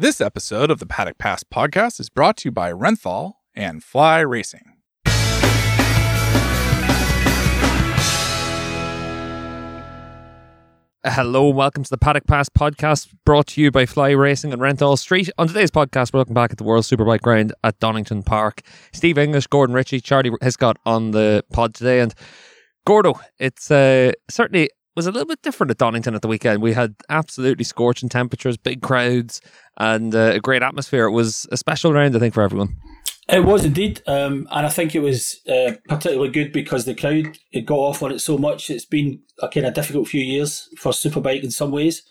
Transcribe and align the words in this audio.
This 0.00 0.22
episode 0.22 0.70
of 0.70 0.78
the 0.78 0.86
Paddock 0.86 1.18
Pass 1.18 1.44
podcast 1.44 2.00
is 2.00 2.08
brought 2.08 2.38
to 2.38 2.48
you 2.48 2.52
by 2.52 2.72
Renthal 2.72 3.34
and 3.54 3.84
Fly 3.84 4.20
Racing. 4.20 4.78
Hello, 11.04 11.48
and 11.48 11.54
welcome 11.54 11.84
to 11.84 11.90
the 11.90 11.98
Paddock 11.98 12.26
Pass 12.26 12.48
podcast 12.48 13.12
brought 13.26 13.48
to 13.48 13.60
you 13.60 13.70
by 13.70 13.84
Fly 13.84 14.12
Racing 14.12 14.54
and 14.54 14.62
Renthal 14.62 14.98
Street. 14.98 15.28
On 15.36 15.46
today's 15.46 15.70
podcast, 15.70 16.14
we're 16.14 16.20
looking 16.20 16.32
back 16.32 16.50
at 16.50 16.56
the 16.56 16.64
World 16.64 16.84
Superbike 16.84 17.20
Ground 17.20 17.52
at 17.62 17.78
Donington 17.78 18.22
Park. 18.22 18.62
Steve 18.94 19.18
English, 19.18 19.48
Gordon 19.48 19.76
Ritchie, 19.76 20.00
Charlie 20.00 20.30
Hiscott 20.40 20.76
on 20.86 21.10
the 21.10 21.44
pod 21.52 21.74
today. 21.74 22.00
And 22.00 22.14
Gordo, 22.86 23.20
it's 23.38 23.70
uh, 23.70 24.12
certainly 24.30 24.70
was 24.96 25.06
a 25.06 25.12
little 25.12 25.26
bit 25.26 25.42
different 25.42 25.70
at 25.70 25.78
Donington 25.78 26.14
at 26.14 26.22
the 26.22 26.28
weekend. 26.28 26.62
We 26.62 26.72
had 26.72 26.94
absolutely 27.08 27.64
scorching 27.64 28.08
temperatures, 28.08 28.56
big 28.56 28.82
crowds, 28.82 29.40
and 29.76 30.14
uh, 30.14 30.32
a 30.34 30.40
great 30.40 30.62
atmosphere. 30.62 31.06
It 31.06 31.12
was 31.12 31.46
a 31.52 31.56
special 31.56 31.92
round, 31.92 32.16
I 32.16 32.18
think, 32.18 32.34
for 32.34 32.42
everyone. 32.42 32.76
It 33.28 33.44
was 33.44 33.64
indeed, 33.64 34.02
um, 34.08 34.48
and 34.50 34.66
I 34.66 34.68
think 34.68 34.94
it 34.94 35.00
was 35.00 35.40
uh, 35.48 35.74
particularly 35.88 36.32
good 36.32 36.52
because 36.52 36.84
the 36.84 36.96
crowd 36.96 37.38
it 37.52 37.64
got 37.64 37.78
off 37.78 38.02
on 38.02 38.10
it 38.10 38.18
so 38.18 38.36
much. 38.36 38.70
It's 38.70 38.84
been 38.84 39.20
a 39.40 39.48
kind 39.48 39.66
of 39.66 39.74
difficult 39.74 40.08
few 40.08 40.24
years 40.24 40.68
for 40.76 40.90
Superbike 40.90 41.44
in 41.44 41.52
some 41.52 41.70
ways 41.70 42.02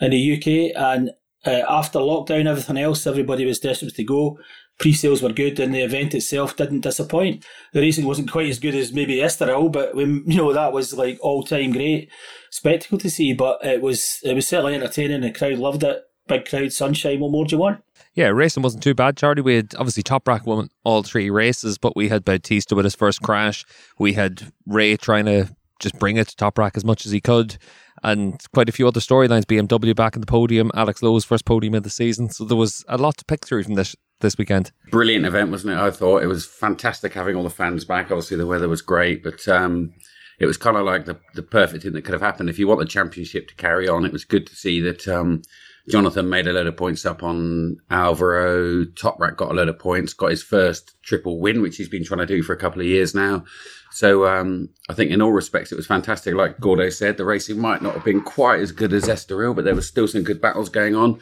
in 0.00 0.12
the 0.12 0.36
UK, 0.36 0.80
and 0.80 1.10
uh, 1.44 1.64
after 1.68 1.98
lockdown, 1.98 2.46
everything 2.46 2.76
else, 2.76 3.06
everybody 3.08 3.44
was 3.44 3.58
desperate 3.58 3.96
to 3.96 4.04
go. 4.04 4.38
Pre-sales 4.78 5.22
were 5.22 5.32
good, 5.32 5.60
and 5.60 5.74
the 5.74 5.82
event 5.82 6.14
itself 6.14 6.56
didn't 6.56 6.80
disappoint. 6.80 7.44
The 7.72 7.80
racing 7.80 8.04
wasn't 8.04 8.30
quite 8.30 8.48
as 8.48 8.58
good 8.58 8.74
as 8.74 8.92
maybe 8.92 9.16
Estoril, 9.16 9.70
but 9.70 9.94
we, 9.94 10.04
you 10.26 10.36
know 10.36 10.52
that 10.52 10.72
was 10.72 10.94
like 10.94 11.18
all-time 11.20 11.72
great 11.72 12.10
spectacle 12.50 12.98
to 12.98 13.10
see. 13.10 13.32
But 13.32 13.64
it 13.64 13.82
was 13.82 14.20
it 14.24 14.34
was 14.34 14.48
certainly 14.48 14.74
entertaining. 14.74 15.20
The 15.20 15.32
crowd 15.32 15.58
loved 15.58 15.84
it. 15.84 16.02
Big 16.28 16.48
crowd, 16.48 16.72
sunshine. 16.72 17.20
What 17.20 17.32
more 17.32 17.44
do 17.44 17.56
you 17.56 17.60
want? 17.60 17.82
Yeah, 18.14 18.28
racing 18.28 18.62
wasn't 18.62 18.82
too 18.82 18.94
bad, 18.94 19.16
Charlie. 19.16 19.42
We 19.42 19.56
had 19.56 19.74
obviously 19.76 20.02
Toprak 20.02 20.44
won 20.44 20.68
all 20.84 21.02
three 21.02 21.30
races, 21.30 21.78
but 21.78 21.96
we 21.96 22.08
had 22.08 22.24
Bautista 22.24 22.74
with 22.74 22.84
his 22.84 22.94
first 22.94 23.22
crash. 23.22 23.64
We 23.98 24.12
had 24.12 24.52
Rea 24.66 24.96
trying 24.96 25.24
to 25.26 25.48
just 25.80 25.98
bring 25.98 26.16
it 26.16 26.28
to 26.28 26.36
Toprak 26.36 26.76
as 26.76 26.84
much 26.84 27.06
as 27.06 27.12
he 27.12 27.20
could, 27.20 27.56
and 28.02 28.40
quite 28.52 28.68
a 28.68 28.72
few 28.72 28.86
other 28.86 29.00
storylines. 29.00 29.44
BMW 29.44 29.96
back 29.96 30.14
in 30.14 30.20
the 30.20 30.26
podium, 30.26 30.70
Alex 30.74 31.02
Lowes' 31.02 31.24
first 31.24 31.44
podium 31.44 31.74
of 31.74 31.82
the 31.82 31.90
season. 31.90 32.30
So 32.30 32.44
there 32.44 32.56
was 32.56 32.84
a 32.88 32.98
lot 32.98 33.16
to 33.18 33.24
pick 33.24 33.46
through 33.46 33.64
from 33.64 33.74
this 33.74 33.96
this 34.22 34.38
weekend. 34.38 34.72
Brilliant 34.90 35.26
event, 35.26 35.50
wasn't 35.50 35.74
it? 35.74 35.78
I 35.78 35.90
thought 35.90 36.22
it 36.22 36.28
was 36.28 36.46
fantastic 36.46 37.12
having 37.12 37.36
all 37.36 37.42
the 37.42 37.50
fans 37.50 37.84
back. 37.84 38.06
Obviously, 38.06 38.38
the 38.38 38.46
weather 38.46 38.68
was 38.68 38.80
great, 38.80 39.22
but 39.22 39.46
um, 39.48 39.92
it 40.38 40.46
was 40.46 40.56
kind 40.56 40.76
of 40.76 40.84
like 40.84 41.04
the, 41.04 41.20
the 41.34 41.42
perfect 41.42 41.82
thing 41.82 41.92
that 41.92 42.02
could 42.02 42.14
have 42.14 42.22
happened. 42.22 42.48
If 42.48 42.58
you 42.58 42.66
want 42.66 42.80
the 42.80 42.86
championship 42.86 43.48
to 43.48 43.54
carry 43.54 43.88
on, 43.88 44.04
it 44.04 44.12
was 44.12 44.24
good 44.24 44.46
to 44.46 44.56
see 44.56 44.80
that 44.80 45.06
um, 45.06 45.42
Jonathan 45.88 46.28
made 46.28 46.46
a 46.46 46.52
load 46.52 46.66
of 46.66 46.76
points 46.76 47.04
up 47.04 47.22
on 47.22 47.76
Alvaro. 47.90 48.84
Toprak 48.84 49.36
got 49.36 49.50
a 49.50 49.54
load 49.54 49.68
of 49.68 49.78
points, 49.78 50.14
got 50.14 50.30
his 50.30 50.42
first 50.42 50.96
triple 51.02 51.40
win, 51.40 51.60
which 51.60 51.76
he's 51.76 51.88
been 51.88 52.04
trying 52.04 52.20
to 52.20 52.26
do 52.26 52.42
for 52.42 52.52
a 52.52 52.58
couple 52.58 52.80
of 52.80 52.86
years 52.86 53.14
now. 53.14 53.44
So 53.90 54.26
um, 54.26 54.68
I 54.88 54.94
think 54.94 55.10
in 55.10 55.20
all 55.20 55.32
respects 55.32 55.72
it 55.72 55.76
was 55.76 55.86
fantastic. 55.86 56.34
Like 56.34 56.60
Gordo 56.60 56.88
said, 56.88 57.16
the 57.16 57.24
racing 57.24 57.60
might 57.60 57.82
not 57.82 57.94
have 57.94 58.04
been 58.04 58.22
quite 58.22 58.60
as 58.60 58.72
good 58.72 58.92
as 58.92 59.04
Estoril, 59.04 59.54
but 59.54 59.64
there 59.64 59.74
was 59.74 59.86
still 59.86 60.08
some 60.08 60.22
good 60.22 60.40
battles 60.40 60.68
going 60.68 60.94
on. 60.94 61.20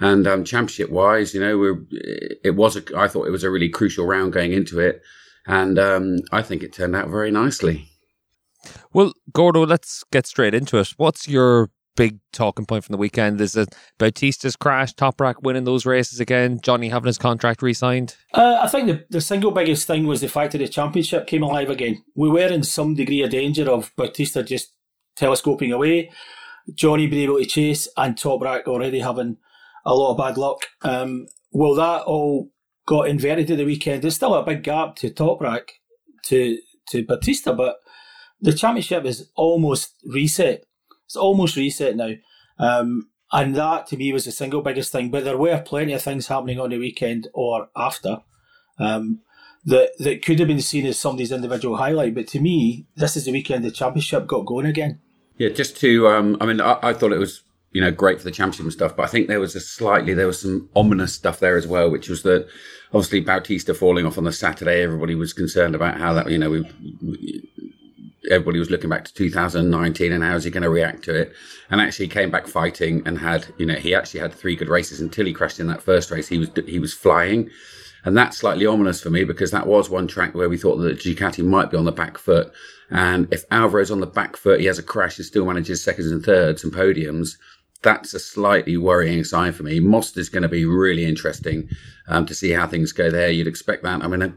And 0.00 0.26
um, 0.26 0.44
championship 0.44 0.90
wise, 0.90 1.34
you 1.34 1.40
know, 1.40 1.58
we're, 1.58 1.78
it 2.42 2.56
was 2.56 2.76
a, 2.76 2.82
I 2.96 3.06
thought 3.06 3.26
it 3.26 3.32
was 3.32 3.44
a 3.44 3.50
really 3.50 3.68
crucial 3.68 4.06
round 4.06 4.32
going 4.32 4.52
into 4.52 4.80
it, 4.80 5.02
and 5.46 5.78
um, 5.78 6.18
I 6.32 6.42
think 6.42 6.62
it 6.62 6.72
turned 6.72 6.96
out 6.96 7.10
very 7.10 7.30
nicely. 7.30 7.86
Well, 8.92 9.12
Gordo, 9.32 9.66
let's 9.66 10.02
get 10.10 10.26
straight 10.26 10.54
into 10.54 10.78
it. 10.78 10.88
What's 10.96 11.28
your 11.28 11.70
big 11.96 12.18
talking 12.32 12.64
point 12.64 12.84
from 12.84 12.94
the 12.94 12.98
weekend? 12.98 13.40
Is 13.42 13.56
it 13.56 13.74
Bautista's 13.98 14.56
crash, 14.56 14.94
Toprak 14.94 15.42
winning 15.42 15.64
those 15.64 15.84
races 15.84 16.18
again, 16.18 16.60
Johnny 16.62 16.88
having 16.88 17.08
his 17.08 17.18
contract 17.18 17.60
re-signed? 17.60 18.16
Uh, 18.32 18.58
I 18.62 18.68
think 18.68 18.86
the, 18.86 19.04
the 19.10 19.20
single 19.20 19.50
biggest 19.50 19.86
thing 19.86 20.06
was 20.06 20.22
the 20.22 20.28
fact 20.28 20.52
that 20.52 20.58
the 20.58 20.68
championship 20.68 21.26
came 21.26 21.42
alive 21.42 21.68
again. 21.68 22.02
We 22.14 22.30
were 22.30 22.48
in 22.48 22.62
some 22.62 22.94
degree 22.94 23.22
of 23.22 23.30
danger 23.30 23.70
of 23.70 23.92
Bautista 23.96 24.42
just 24.42 24.72
telescoping 25.16 25.72
away, 25.72 26.10
Johnny 26.74 27.06
being 27.06 27.24
able 27.24 27.38
to 27.38 27.44
chase, 27.44 27.86
and 27.98 28.16
Toprak 28.16 28.64
already 28.64 29.00
having 29.00 29.36
a 29.84 29.94
lot 29.94 30.12
of 30.12 30.18
bad 30.18 30.36
luck. 30.36 30.62
Um, 30.82 31.26
well, 31.52 31.74
that 31.74 32.02
all 32.02 32.50
got 32.86 33.08
inverted 33.08 33.50
at 33.50 33.58
the 33.58 33.64
weekend. 33.64 34.02
There's 34.02 34.16
still 34.16 34.34
a 34.34 34.44
big 34.44 34.62
gap 34.62 34.96
to 34.96 35.10
Toprak 35.10 35.70
to 36.24 36.58
to 36.90 37.04
Bautista, 37.04 37.52
but 37.52 37.76
the 38.40 38.52
championship 38.52 39.04
is 39.04 39.30
almost 39.36 39.94
reset. 40.04 40.64
It's 41.04 41.16
almost 41.16 41.56
reset 41.56 41.96
now. 41.96 42.12
Um, 42.58 43.10
and 43.32 43.54
that 43.54 43.86
to 43.88 43.96
me 43.96 44.12
was 44.12 44.24
the 44.24 44.32
single 44.32 44.62
biggest 44.62 44.92
thing. 44.92 45.10
But 45.10 45.24
there 45.24 45.38
were 45.38 45.60
plenty 45.60 45.92
of 45.92 46.02
things 46.02 46.26
happening 46.26 46.58
on 46.58 46.70
the 46.70 46.78
weekend 46.78 47.28
or 47.32 47.68
after 47.76 48.18
um, 48.78 49.20
that 49.64 49.90
that 49.98 50.24
could 50.24 50.38
have 50.38 50.48
been 50.48 50.60
seen 50.60 50.86
as 50.86 50.98
somebody's 50.98 51.32
individual 51.32 51.76
highlight. 51.76 52.14
But 52.14 52.26
to 52.28 52.40
me, 52.40 52.86
this 52.96 53.16
is 53.16 53.24
the 53.24 53.32
weekend 53.32 53.64
the 53.64 53.70
championship 53.70 54.26
got 54.26 54.46
going 54.46 54.66
again. 54.66 55.00
Yeah, 55.36 55.48
just 55.50 55.76
to, 55.78 56.08
um, 56.08 56.36
I 56.40 56.46
mean, 56.46 56.60
I, 56.60 56.78
I 56.82 56.92
thought 56.92 57.12
it 57.12 57.18
was 57.18 57.42
you 57.72 57.80
know, 57.80 57.90
great 57.90 58.18
for 58.18 58.24
the 58.24 58.30
championship 58.30 58.64
and 58.64 58.72
stuff. 58.72 58.96
But 58.96 59.04
I 59.04 59.06
think 59.06 59.28
there 59.28 59.40
was 59.40 59.54
a 59.54 59.60
slightly, 59.60 60.14
there 60.14 60.26
was 60.26 60.40
some 60.40 60.68
ominous 60.74 61.14
stuff 61.14 61.40
there 61.40 61.56
as 61.56 61.66
well, 61.66 61.90
which 61.90 62.08
was 62.08 62.22
that 62.24 62.48
obviously 62.92 63.20
Bautista 63.20 63.74
falling 63.74 64.06
off 64.06 64.18
on 64.18 64.24
the 64.24 64.32
Saturday. 64.32 64.82
Everybody 64.82 65.14
was 65.14 65.32
concerned 65.32 65.74
about 65.74 65.98
how 65.98 66.12
that, 66.14 66.30
you 66.30 66.38
know, 66.38 66.50
we, 66.50 66.68
we 67.02 67.48
everybody 68.30 68.58
was 68.58 68.70
looking 68.70 68.90
back 68.90 69.04
to 69.04 69.14
2019 69.14 70.12
and 70.12 70.22
how 70.22 70.34
is 70.34 70.44
he 70.44 70.50
going 70.50 70.62
to 70.62 70.70
react 70.70 71.04
to 71.04 71.14
it? 71.14 71.32
And 71.70 71.80
actually 71.80 72.08
came 72.08 72.30
back 72.30 72.46
fighting 72.46 73.02
and 73.06 73.18
had, 73.18 73.46
you 73.58 73.66
know, 73.66 73.74
he 73.74 73.94
actually 73.94 74.20
had 74.20 74.34
three 74.34 74.56
good 74.56 74.68
races 74.68 75.00
until 75.00 75.26
he 75.26 75.32
crashed 75.32 75.60
in 75.60 75.66
that 75.68 75.82
first 75.82 76.10
race. 76.10 76.28
He 76.28 76.38
was, 76.38 76.50
he 76.66 76.78
was 76.78 76.92
flying. 76.92 77.50
And 78.04 78.16
that's 78.16 78.38
slightly 78.38 78.66
ominous 78.66 79.02
for 79.02 79.10
me 79.10 79.24
because 79.24 79.50
that 79.50 79.66
was 79.66 79.90
one 79.90 80.08
track 80.08 80.34
where 80.34 80.48
we 80.48 80.56
thought 80.56 80.76
that 80.76 80.98
Ducati 80.98 81.44
might 81.44 81.70
be 81.70 81.76
on 81.76 81.84
the 81.84 81.92
back 81.92 82.18
foot. 82.18 82.52
And 82.90 83.32
if 83.32 83.48
Alvaro's 83.50 83.90
on 83.90 84.00
the 84.00 84.06
back 84.06 84.36
foot, 84.36 84.60
he 84.60 84.66
has 84.66 84.78
a 84.78 84.82
crash 84.82 85.18
and 85.18 85.26
still 85.26 85.46
manages 85.46 85.84
seconds 85.84 86.10
and 86.10 86.24
thirds 86.24 86.64
and 86.64 86.72
podiums 86.72 87.36
that's 87.82 88.14
a 88.14 88.18
slightly 88.18 88.76
worrying 88.76 89.24
sign 89.24 89.52
for 89.52 89.62
me. 89.62 89.80
Most 89.80 90.16
is 90.16 90.28
going 90.28 90.42
to 90.42 90.48
be 90.48 90.64
really 90.64 91.04
interesting 91.04 91.68
um, 92.08 92.26
to 92.26 92.34
see 92.34 92.50
how 92.50 92.66
things 92.66 92.92
go 92.92 93.10
there. 93.10 93.30
You'd 93.30 93.46
expect 93.46 93.82
that. 93.82 94.02
I 94.02 94.08
mean, 94.08 94.22
uh, 94.22 94.30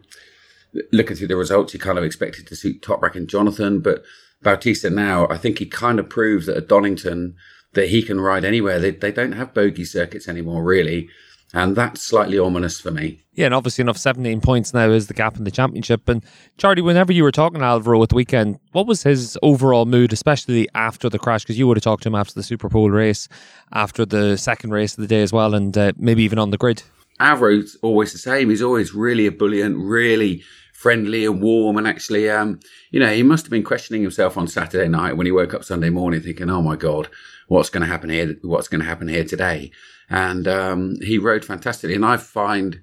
looking 0.91 1.15
through 1.15 1.27
the 1.27 1.35
results, 1.35 1.73
you 1.73 1.79
kind 1.79 1.97
of 1.97 2.03
expected 2.03 2.47
to 2.47 2.55
see 2.55 2.79
Toprak 2.79 3.15
and 3.15 3.27
Jonathan, 3.27 3.79
but 3.79 4.03
Bautista 4.41 4.89
now, 4.89 5.27
I 5.29 5.37
think 5.37 5.59
he 5.59 5.65
kind 5.65 5.99
of 5.99 6.09
proves 6.09 6.45
that 6.45 6.57
at 6.57 6.67
Donington 6.67 7.35
that 7.73 7.89
he 7.89 8.03
can 8.03 8.21
ride 8.21 8.45
anywhere. 8.45 8.79
They, 8.79 8.91
they 8.91 9.11
don't 9.11 9.31
have 9.33 9.53
bogey 9.53 9.85
circuits 9.85 10.27
anymore, 10.27 10.63
really. 10.63 11.09
And 11.53 11.75
that's 11.75 12.01
slightly 12.01 12.39
ominous 12.39 12.81
for 12.81 12.89
me. 12.89 13.23
Yeah, 13.33 13.45
and 13.45 13.53
obviously 13.53 13.83
enough 13.83 13.97
17 13.97 14.41
points 14.41 14.73
now 14.73 14.89
is 14.89 15.05
the 15.07 15.13
gap 15.13 15.37
in 15.37 15.43
the 15.43 15.51
championship. 15.51 16.09
And 16.09 16.23
Charlie, 16.57 16.81
whenever 16.81 17.13
you 17.13 17.23
were 17.23 17.31
talking 17.31 17.59
to 17.59 17.65
Alvaro 17.65 18.01
at 18.01 18.09
the 18.09 18.15
weekend, 18.15 18.59
what 18.71 18.87
was 18.87 19.03
his 19.03 19.37
overall 19.43 19.85
mood, 19.85 20.13
especially 20.13 20.67
after 20.73 21.09
the 21.09 21.19
crash? 21.19 21.43
Because 21.43 21.59
you 21.59 21.67
would 21.67 21.77
have 21.77 21.83
talked 21.83 22.03
to 22.03 22.09
him 22.09 22.15
after 22.15 22.33
the 22.33 22.41
Superpole 22.41 22.91
race, 22.91 23.27
after 23.71 24.03
the 24.03 24.35
second 24.37 24.71
race 24.71 24.93
of 24.97 25.01
the 25.01 25.07
day 25.07 25.21
as 25.21 25.31
well, 25.31 25.53
and 25.53 25.77
uh, 25.77 25.93
maybe 25.97 26.23
even 26.23 26.39
on 26.39 26.49
the 26.49 26.57
grid. 26.57 26.81
Alvaro's 27.19 27.77
always 27.83 28.11
the 28.11 28.17
same. 28.17 28.49
He's 28.49 28.61
always 28.63 28.95
really 28.95 29.27
ebullient, 29.27 29.77
really 29.77 30.43
friendly 30.73 31.25
and 31.25 31.41
warm. 31.41 31.77
And 31.77 31.87
actually, 31.87 32.29
um, 32.29 32.59
you 32.91 32.99
know, 32.99 33.13
he 33.13 33.23
must 33.23 33.45
have 33.45 33.51
been 33.51 33.63
questioning 33.63 34.01
himself 34.01 34.37
on 34.37 34.47
Saturday 34.47 34.89
night 34.89 35.17
when 35.17 35.25
he 35.25 35.31
woke 35.31 35.53
up 35.53 35.63
Sunday 35.63 35.89
morning 35.89 36.21
thinking, 36.21 36.49
oh 36.49 36.61
my 36.61 36.75
God, 36.75 37.09
what's 37.47 37.69
going 37.69 37.81
to 37.81 37.87
happen 37.87 38.09
here? 38.09 38.35
What's 38.41 38.67
going 38.67 38.81
to 38.81 38.87
happen 38.87 39.07
here 39.07 39.23
today? 39.23 39.71
And 40.09 40.47
um, 40.47 40.95
he 41.01 41.17
rode 41.17 41.45
fantastically. 41.45 41.95
And 41.95 42.05
I 42.05 42.17
find 42.17 42.81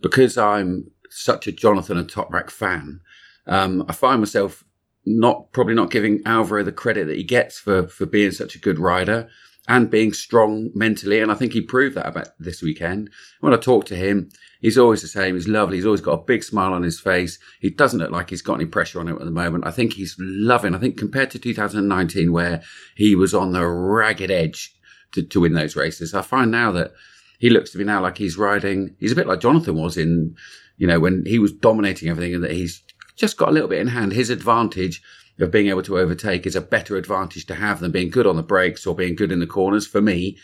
because 0.00 0.36
I'm 0.36 0.90
such 1.10 1.46
a 1.46 1.52
Jonathan 1.52 1.96
and 1.96 2.08
Toprak 2.08 2.50
fan, 2.50 3.00
um, 3.46 3.84
I 3.88 3.92
find 3.92 4.20
myself 4.20 4.64
not 5.06 5.52
probably 5.52 5.74
not 5.74 5.90
giving 5.90 6.22
Alvaro 6.24 6.62
the 6.62 6.72
credit 6.72 7.06
that 7.06 7.16
he 7.16 7.24
gets 7.24 7.58
for 7.58 7.86
for 7.88 8.06
being 8.06 8.30
such 8.30 8.54
a 8.54 8.60
good 8.60 8.78
rider 8.78 9.28
and 9.66 9.90
being 9.90 10.12
strong 10.12 10.70
mentally. 10.74 11.20
And 11.20 11.32
I 11.32 11.34
think 11.34 11.52
he 11.52 11.60
proved 11.60 11.96
that 11.96 12.06
about 12.06 12.28
this 12.38 12.62
weekend. 12.62 13.10
When 13.40 13.54
I 13.54 13.56
talk 13.56 13.86
to 13.86 13.96
him, 13.96 14.28
he's 14.60 14.76
always 14.76 15.00
the 15.00 15.08
same. 15.08 15.34
He's 15.34 15.48
lovely. 15.48 15.76
He's 15.76 15.86
always 15.86 16.00
got 16.00 16.20
a 16.20 16.24
big 16.24 16.44
smile 16.44 16.74
on 16.74 16.82
his 16.82 17.00
face. 17.00 17.38
He 17.60 17.70
doesn't 17.70 17.98
look 17.98 18.10
like 18.10 18.30
he's 18.30 18.42
got 18.42 18.54
any 18.54 18.66
pressure 18.66 19.00
on 19.00 19.08
him 19.08 19.16
at 19.16 19.24
the 19.24 19.30
moment. 19.30 19.66
I 19.66 19.70
think 19.70 19.94
he's 19.94 20.16
loving. 20.18 20.74
I 20.74 20.78
think 20.78 20.98
compared 20.98 21.30
to 21.30 21.38
2019, 21.38 22.32
where 22.32 22.62
he 22.94 23.14
was 23.14 23.34
on 23.34 23.52
the 23.52 23.66
ragged 23.66 24.30
edge 24.30 24.74
to, 25.12 25.22
to 25.22 25.40
win 25.40 25.52
those 25.52 25.76
races. 25.76 26.14
I 26.14 26.22
find 26.22 26.50
now 26.50 26.72
that 26.72 26.92
he 27.38 27.50
looks 27.50 27.70
to 27.72 27.78
me 27.78 27.84
now 27.84 28.00
like 28.00 28.18
he's 28.18 28.38
riding. 28.38 28.94
He's 28.98 29.12
a 29.12 29.16
bit 29.16 29.26
like 29.26 29.40
Jonathan 29.40 29.76
was 29.76 29.96
in, 29.96 30.34
you 30.76 30.86
know, 30.86 31.00
when 31.00 31.24
he 31.26 31.38
was 31.38 31.52
dominating 31.52 32.08
everything, 32.08 32.34
and 32.34 32.44
that 32.44 32.52
he's 32.52 32.82
just 33.16 33.36
got 33.36 33.48
a 33.48 33.52
little 33.52 33.68
bit 33.68 33.80
in 33.80 33.88
hand. 33.88 34.12
His 34.12 34.30
advantage 34.30 35.02
of 35.40 35.50
being 35.50 35.68
able 35.68 35.82
to 35.82 35.98
overtake 35.98 36.46
is 36.46 36.56
a 36.56 36.60
better 36.60 36.96
advantage 36.96 37.46
to 37.46 37.54
have 37.54 37.80
than 37.80 37.90
being 37.90 38.10
good 38.10 38.26
on 38.26 38.36
the 38.36 38.42
brakes 38.42 38.86
or 38.86 38.94
being 38.94 39.16
good 39.16 39.32
in 39.32 39.40
the 39.40 39.46
corners 39.46 39.86
for 39.86 40.00
me. 40.00 40.38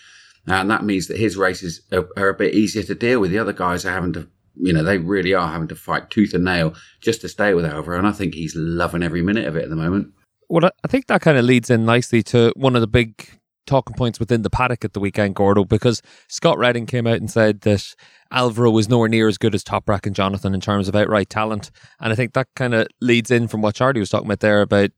And 0.47 0.71
that 0.71 0.85
means 0.85 1.07
that 1.07 1.19
his 1.19 1.37
races 1.37 1.83
are, 1.93 2.09
are 2.17 2.29
a 2.29 2.35
bit 2.35 2.55
easier 2.55 2.83
to 2.83 2.95
deal 2.95 3.21
with. 3.21 3.31
The 3.31 3.39
other 3.39 3.53
guys 3.53 3.85
are 3.85 3.93
having 3.93 4.13
to, 4.15 4.29
you 4.57 4.73
know, 4.73 4.83
they 4.83 4.99
really 4.99 5.33
are 5.33 5.49
having 5.49 5.69
to 5.69 5.77
fight 5.77 6.11
tooth 6.11 6.35
and 6.35 6.45
nail 6.45 6.75
just 7.01 7.21
to 7.21 7.29
stay 7.29 7.55
with 7.55 7.65
Alvaro. 7.65 7.99
And 7.99 8.07
I 8.07 8.13
think 8.13 8.35
he's 8.35 8.57
loving 8.57 9.03
every 9.03 9.23
minute 9.23 9.47
of 9.47 9.57
it 9.57 9.65
at 9.65 9.71
the 9.71 9.77
moment. 9.77 10.13
Well, 10.49 10.69
I 10.83 10.89
think 10.89 11.07
that 11.07 11.21
kind 11.21 11.39
of 11.39 11.45
leads 11.45 11.71
in 11.71 11.85
nicely 11.85 12.23
to 12.25 12.53
one 12.57 12.75
of 12.75 12.81
the 12.81 12.89
big 12.89 13.40
talking 13.67 13.95
points 13.95 14.19
within 14.19 14.43
the 14.43 14.51
paddock 14.51 14.85
at 14.85 14.93
the 14.93 15.01
weekend, 15.01 15.35
Gordo, 15.35 15.65
because 15.65 16.03
Scott 16.29 16.59
Redding 16.59 16.87
came 16.87 17.07
out 17.07 17.17
and 17.17 17.31
said 17.31 17.61
that 17.63 17.95
Alvaro 18.33 18.71
was 18.71 18.89
nowhere 18.89 19.09
near 19.09 19.29
as 19.29 19.39
good 19.39 19.55
as 19.55 19.65
Toprak 19.65 20.07
and 20.07 20.15
Jonathan 20.15 20.55
in 20.55 20.61
terms 20.61 20.89
of 20.89 20.97
outright 20.97 21.31
talent. 21.31 21.71
And 22.01 22.13
I 22.13 22.17
think 22.17 22.33
that 22.33 22.49
kind 22.57 22.75
of 22.75 22.89
leads 23.01 23.31
in 23.31 23.49
from 23.49 23.63
what 23.63 23.75
Charlie 23.75 24.01
was 24.01 24.11
talking 24.11 24.27
about 24.27 24.41
there 24.41 24.63
about 24.63 24.91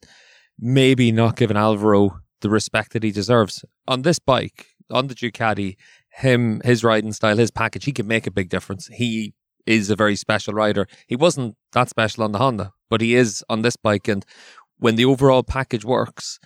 maybe 0.59 1.13
not 1.13 1.37
giving 1.37 1.57
Alvaro 1.57 2.21
the 2.41 2.51
respect 2.51 2.93
that 2.93 3.03
he 3.03 3.11
deserves. 3.11 3.65
On 3.89 4.03
this 4.03 4.19
bike, 4.19 4.67
on 4.91 5.07
the 5.07 5.15
Ducati, 5.15 5.77
him, 6.11 6.61
his 6.65 6.85
riding 6.85 7.13
style, 7.13 7.37
his 7.37 7.51
package, 7.51 7.85
he 7.85 7.93
can 7.93 8.07
make 8.07 8.27
a 8.27 8.31
big 8.31 8.49
difference. 8.49 8.87
He 8.89 9.35
is 9.67 9.91
a 9.91 9.97
very 9.97 10.17
special 10.17 10.53
rider. 10.55 10.87
He 11.07 11.17
wasn't 11.17 11.57
that 11.73 11.89
special 11.89 12.25
on 12.25 12.33
the 12.33 12.39
Honda, 12.39 12.73
but 12.91 13.01
he 13.01 13.15
is 13.15 13.45
on 13.49 13.63
this 13.63 13.77
bike. 13.77 14.09
And 14.09 14.25
when 14.79 14.97
the 14.97 15.05
overall 15.05 15.43
package 15.43 15.85
works, 15.85 16.39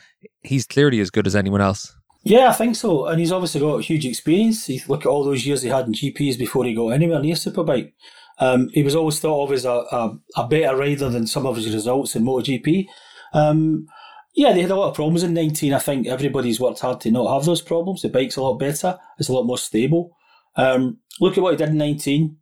he's 0.43 0.67
clearly 0.67 1.01
as 1.01 1.11
good 1.11 1.27
as 1.27 1.35
anyone 1.35 1.61
else. 1.61 1.97
Yeah, 2.26 2.49
I 2.49 2.55
think 2.55 2.75
so. 2.75 3.06
And 3.06 3.20
he's 3.20 3.31
obviously 3.31 3.61
got 3.61 3.84
huge 3.84 4.05
experience. 4.05 4.69
You 4.69 4.81
look 4.88 5.02
at 5.02 5.08
all 5.08 5.23
those 5.23 5.46
years 5.46 5.62
he 5.62 5.69
had 5.69 5.87
in 5.87 5.93
GPs 5.93 6.37
before 6.37 6.64
he 6.64 6.75
got 6.75 6.88
anywhere 6.88 7.20
near 7.20 7.37
Superbike. 7.37 7.93
Um, 8.40 8.69
he 8.73 8.82
was 8.82 8.96
always 8.96 9.20
thought 9.20 9.44
of 9.44 9.52
as 9.52 9.64
a, 9.64 9.70
a, 9.70 10.19
a, 10.37 10.49
better 10.49 10.76
rider 10.76 11.08
than 11.08 11.28
some 11.28 11.46
of 11.46 11.55
his 11.55 11.73
results 11.73 12.17
in 12.17 12.25
MotoGP. 12.25 12.87
Um, 13.32 13.87
yeah, 14.34 14.52
they 14.52 14.62
had 14.62 14.73
a 14.73 14.75
lot 14.75 14.88
of 14.88 14.96
problems 14.96 15.23
in 15.23 15.34
19. 15.34 15.73
I 15.73 15.78
think 15.78 16.08
everybody's 16.08 16.58
worked 16.58 16.81
hard 16.81 17.00
to 17.02 17.12
not 17.12 17.32
have 17.32 17.44
those 17.44 17.62
problems. 17.62 18.02
The 18.02 18.08
bike's 18.08 18.37
a 18.37 18.43
lot 18.43 18.58
better. 18.58 18.99
It's 19.20 19.29
a 19.29 19.32
lot 19.32 19.46
more 19.46 19.56
stable. 19.56 20.11
Um, 20.56 20.99
look 21.20 21.38
at 21.38 21.44
what 21.44 21.52
he 21.52 21.56
did 21.56 21.69
in 21.69 21.79
19. 21.79 22.37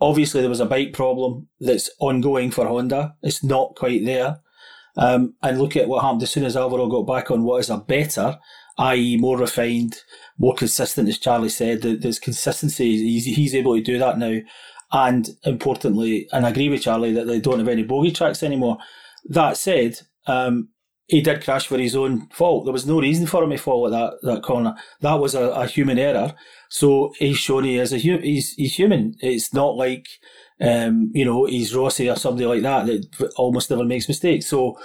Obviously, 0.00 0.40
there 0.40 0.50
was 0.50 0.60
a 0.60 0.66
bike 0.66 0.94
problem 0.94 1.48
that's 1.60 1.90
ongoing 2.00 2.50
for 2.50 2.66
Honda. 2.66 3.14
It's 3.22 3.44
not 3.44 3.76
quite 3.76 4.02
there. 4.02 4.38
Um, 4.96 5.34
and 5.42 5.58
look 5.58 5.76
at 5.76 5.88
what 5.88 6.02
happened 6.02 6.22
as 6.22 6.30
soon 6.30 6.44
as 6.44 6.56
Alvaro 6.56 6.88
got 6.88 7.02
back 7.02 7.30
on 7.30 7.44
what 7.44 7.58
is 7.58 7.68
a 7.68 7.76
better, 7.76 8.38
i.e., 8.78 9.16
more 9.16 9.38
refined, 9.38 10.02
more 10.38 10.54
consistent, 10.54 11.08
as 11.08 11.18
Charlie 11.18 11.48
said. 11.48 11.82
There's 11.82 12.18
consistency. 12.18 12.96
He's, 12.98 13.24
he's 13.24 13.54
able 13.54 13.74
to 13.74 13.82
do 13.82 13.98
that 13.98 14.18
now. 14.18 14.38
And 14.92 15.28
importantly, 15.44 16.28
and 16.32 16.46
I 16.46 16.50
agree 16.50 16.68
with 16.68 16.82
Charlie 16.82 17.12
that 17.12 17.26
they 17.26 17.40
don't 17.40 17.58
have 17.58 17.68
any 17.68 17.82
bogey 17.82 18.12
tracks 18.12 18.42
anymore. 18.42 18.78
That 19.24 19.56
said, 19.56 20.00
um, 20.26 20.68
he 21.08 21.20
did 21.20 21.44
crash 21.44 21.66
for 21.66 21.78
his 21.78 21.94
own 21.94 22.28
fault. 22.28 22.64
There 22.64 22.72
was 22.72 22.86
no 22.86 23.00
reason 23.00 23.26
for 23.26 23.42
him 23.42 23.50
to 23.50 23.56
fall 23.56 23.86
at 23.86 23.92
that, 23.92 24.14
that 24.22 24.42
corner. 24.42 24.74
That 25.00 25.14
was 25.14 25.34
a, 25.34 25.50
a 25.50 25.66
human 25.66 25.98
error. 25.98 26.34
So 26.68 27.14
he's 27.18 27.38
shown 27.38 27.64
he 27.64 27.78
is 27.78 27.92
a 27.92 27.98
he's 27.98 28.54
he's 28.54 28.74
human. 28.74 29.14
It's 29.20 29.54
not 29.54 29.76
like 29.76 30.06
um, 30.60 31.10
you 31.14 31.24
know 31.24 31.46
he's 31.46 31.74
Rossi 31.74 32.10
or 32.10 32.16
somebody 32.16 32.46
like 32.46 32.62
that 32.62 32.86
that 32.86 33.32
almost 33.36 33.70
never 33.70 33.84
makes 33.84 34.08
mistakes. 34.08 34.46
So, 34.46 34.78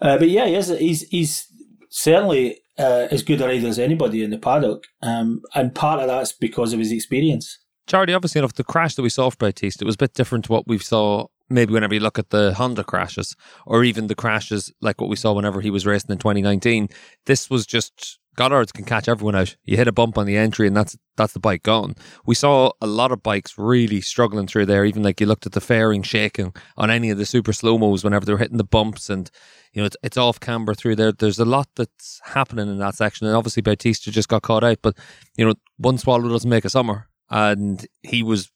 uh, 0.00 0.18
but 0.18 0.30
yeah, 0.30 0.46
he 0.46 0.54
is, 0.54 0.68
he's 0.68 1.02
he's 1.08 1.46
certainly 1.90 2.60
uh, 2.78 3.08
as 3.10 3.22
good 3.22 3.40
a 3.40 3.46
rider 3.46 3.66
as 3.66 3.78
anybody 3.78 4.22
in 4.22 4.30
the 4.30 4.38
paddock, 4.38 4.84
um, 5.02 5.42
and 5.54 5.74
part 5.74 6.00
of 6.00 6.06
that's 6.06 6.32
because 6.32 6.72
of 6.72 6.78
his 6.78 6.92
experience. 6.92 7.58
Charlie, 7.86 8.14
obviously 8.14 8.38
enough, 8.38 8.54
the 8.54 8.64
crash 8.64 8.94
that 8.94 9.02
we 9.02 9.10
saw 9.10 9.30
for 9.30 9.36
Bautista, 9.36 9.84
it 9.84 9.86
was 9.86 9.96
a 9.96 9.98
bit 9.98 10.14
different 10.14 10.46
to 10.46 10.52
what 10.52 10.66
we 10.66 10.78
saw 10.78 11.26
maybe 11.48 11.72
whenever 11.72 11.94
you 11.94 12.00
look 12.00 12.18
at 12.18 12.30
the 12.30 12.54
Honda 12.54 12.84
crashes 12.84 13.36
or 13.66 13.84
even 13.84 14.06
the 14.06 14.14
crashes 14.14 14.72
like 14.80 15.00
what 15.00 15.10
we 15.10 15.16
saw 15.16 15.32
whenever 15.32 15.60
he 15.60 15.70
was 15.70 15.86
racing 15.86 16.10
in 16.10 16.18
2019, 16.18 16.88
this 17.26 17.50
was 17.50 17.66
just 17.66 18.18
Goddard's 18.36 18.72
can 18.72 18.84
catch 18.84 19.08
everyone 19.08 19.36
out. 19.36 19.54
You 19.64 19.76
hit 19.76 19.86
a 19.86 19.92
bump 19.92 20.18
on 20.18 20.26
the 20.26 20.36
entry 20.36 20.66
and 20.66 20.76
that's 20.76 20.96
that's 21.16 21.32
the 21.32 21.40
bike 21.40 21.62
gone. 21.62 21.94
We 22.26 22.34
saw 22.34 22.72
a 22.80 22.86
lot 22.86 23.12
of 23.12 23.22
bikes 23.22 23.56
really 23.56 24.00
struggling 24.00 24.48
through 24.48 24.66
there, 24.66 24.84
even 24.84 25.04
like 25.04 25.20
you 25.20 25.26
looked 25.26 25.46
at 25.46 25.52
the 25.52 25.60
fairing 25.60 26.02
shaking 26.02 26.52
on 26.76 26.90
any 26.90 27.10
of 27.10 27.18
the 27.18 27.26
super 27.26 27.52
slow 27.52 27.78
mos 27.78 28.02
whenever 28.02 28.26
they 28.26 28.32
were 28.32 28.38
hitting 28.38 28.56
the 28.56 28.64
bumps 28.64 29.08
and 29.08 29.30
you 29.72 29.80
know 29.80 29.86
it's, 29.86 29.96
it's 30.02 30.16
off 30.16 30.40
camber 30.40 30.74
through 30.74 30.96
there. 30.96 31.12
There's 31.12 31.38
a 31.38 31.44
lot 31.44 31.68
that's 31.76 32.20
happening 32.24 32.68
in 32.68 32.78
that 32.78 32.96
section 32.96 33.26
and 33.26 33.36
obviously 33.36 33.62
Bautista 33.62 34.10
just 34.10 34.28
got 34.28 34.42
caught 34.42 34.64
out, 34.64 34.78
but 34.82 34.96
you 35.36 35.46
know 35.46 35.54
one 35.76 35.98
swallow 35.98 36.28
doesn't 36.28 36.50
make 36.50 36.64
a 36.64 36.70
summer 36.70 37.08
and 37.30 37.86
he 38.02 38.22
was 38.22 38.50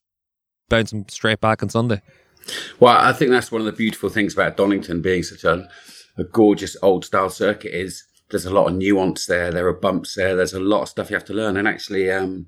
bouncing 0.69 1.05
straight 1.08 1.40
back 1.40 1.62
on 1.62 1.69
Sunday. 1.69 2.02
Well, 2.81 2.96
I 2.96 3.12
think 3.12 3.31
that's 3.31 3.52
one 3.52 3.61
of 3.61 3.67
the 3.67 3.73
beautiful 3.73 4.08
things 4.08 4.35
about 4.35 4.56
Donington 4.56 5.02
being 5.02 5.23
such 5.23 5.44
a, 5.44 5.69
a 6.17 6.25
gorgeous 6.25 6.76
old 6.82 7.05
style 7.05 7.31
circuit 7.31 7.75
is 7.75 8.05
there's 8.31 8.46
a 8.46 8.52
lot 8.52 8.69
of 8.69 8.75
nuance 8.75 9.26
there. 9.26 9.50
There 9.50 9.67
are 9.67 9.73
bumps 9.73 10.14
there. 10.14 10.37
There's 10.37 10.52
a 10.52 10.61
lot 10.61 10.82
of 10.82 10.88
stuff 10.88 11.11
you 11.11 11.17
have 11.17 11.25
to 11.26 11.35
learn. 11.35 11.56
And 11.56 11.67
actually, 11.67 12.11
um, 12.11 12.46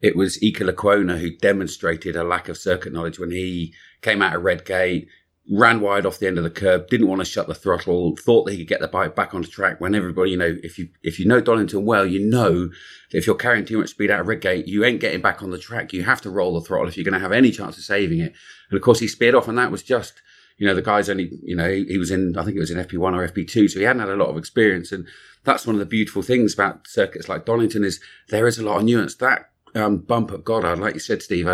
it 0.00 0.16
was 0.16 0.38
Iker 0.40 0.70
Lecuona 0.70 1.18
who 1.18 1.36
demonstrated 1.36 2.16
a 2.16 2.24
lack 2.24 2.48
of 2.48 2.56
circuit 2.56 2.92
knowledge 2.92 3.18
when 3.18 3.30
he 3.30 3.74
came 4.02 4.22
out 4.22 4.36
of 4.36 4.42
Redgate, 4.42 5.08
ran 5.50 5.80
wide 5.80 6.06
off 6.06 6.18
the 6.18 6.26
end 6.26 6.38
of 6.38 6.44
the 6.44 6.50
curb, 6.50 6.88
didn't 6.88 7.08
want 7.08 7.20
to 7.20 7.24
shut 7.24 7.46
the 7.46 7.54
throttle, 7.54 8.16
thought 8.16 8.44
that 8.44 8.52
he 8.52 8.58
could 8.58 8.68
get 8.68 8.80
the 8.80 8.88
bike 8.88 9.14
back 9.14 9.34
on 9.34 9.42
the 9.42 9.48
track. 9.48 9.80
When 9.80 9.94
everybody, 9.94 10.32
you 10.32 10.36
know, 10.36 10.56
if 10.62 10.78
you 10.78 10.88
if 11.02 11.18
you 11.18 11.26
know 11.26 11.40
Donington 11.40 11.84
well, 11.84 12.06
you 12.06 12.20
know 12.28 12.70
if 13.12 13.26
you're 13.26 13.36
carrying 13.36 13.64
too 13.64 13.78
much 13.78 13.90
speed 13.90 14.10
out 14.10 14.20
of 14.20 14.26
Redgate, 14.26 14.66
you 14.66 14.84
ain't 14.84 15.00
getting 15.00 15.20
back 15.20 15.42
on 15.42 15.50
the 15.50 15.58
track. 15.58 15.92
You 15.92 16.02
have 16.02 16.20
to 16.22 16.30
roll 16.30 16.54
the 16.54 16.66
throttle 16.66 16.88
if 16.88 16.96
you're 16.96 17.04
going 17.04 17.14
to 17.14 17.20
have 17.20 17.32
any 17.32 17.50
chance 17.50 17.78
of 17.78 17.84
saving 17.84 18.20
it. 18.20 18.34
And 18.70 18.76
of 18.76 18.82
course, 18.82 18.98
he 18.98 19.08
speared 19.08 19.34
off, 19.34 19.48
and 19.48 19.56
that 19.58 19.70
was 19.70 19.82
just, 19.82 20.20
you 20.58 20.66
know, 20.66 20.74
the 20.74 20.82
guy's 20.82 21.08
only, 21.08 21.30
you 21.42 21.54
know, 21.54 21.70
he 21.70 21.98
was 21.98 22.10
in, 22.10 22.36
I 22.36 22.42
think 22.42 22.56
it 22.56 22.60
was 22.60 22.70
in 22.70 22.78
FP1 22.78 23.14
or 23.14 23.28
FP2, 23.28 23.70
so 23.70 23.78
he 23.78 23.84
hadn't 23.84 24.00
had 24.00 24.08
a 24.08 24.16
lot 24.16 24.28
of 24.28 24.36
experience. 24.36 24.90
And 24.90 25.06
that's 25.44 25.66
one 25.66 25.76
of 25.76 25.80
the 25.80 25.86
beautiful 25.86 26.22
things 26.22 26.54
about 26.54 26.88
circuits 26.88 27.28
like 27.28 27.46
Donington 27.46 27.84
is 27.84 28.00
there 28.28 28.46
is 28.46 28.58
a 28.58 28.64
lot 28.64 28.78
of 28.78 28.84
nuance. 28.84 29.14
That 29.14 29.50
um, 29.74 29.98
bump 29.98 30.32
at 30.32 30.44
Goddard, 30.44 30.78
like 30.78 30.94
you 30.94 31.00
said, 31.00 31.22
Steve, 31.22 31.46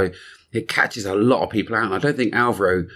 it 0.53 0.69
catches 0.69 1.05
a 1.05 1.15
lot 1.15 1.43
of 1.43 1.51
people 1.51 1.77
out. 1.77 1.85
And 1.85 1.95
I 1.95 1.99
don't 1.99 2.17
think 2.17 2.35
Alvaro 2.35 2.87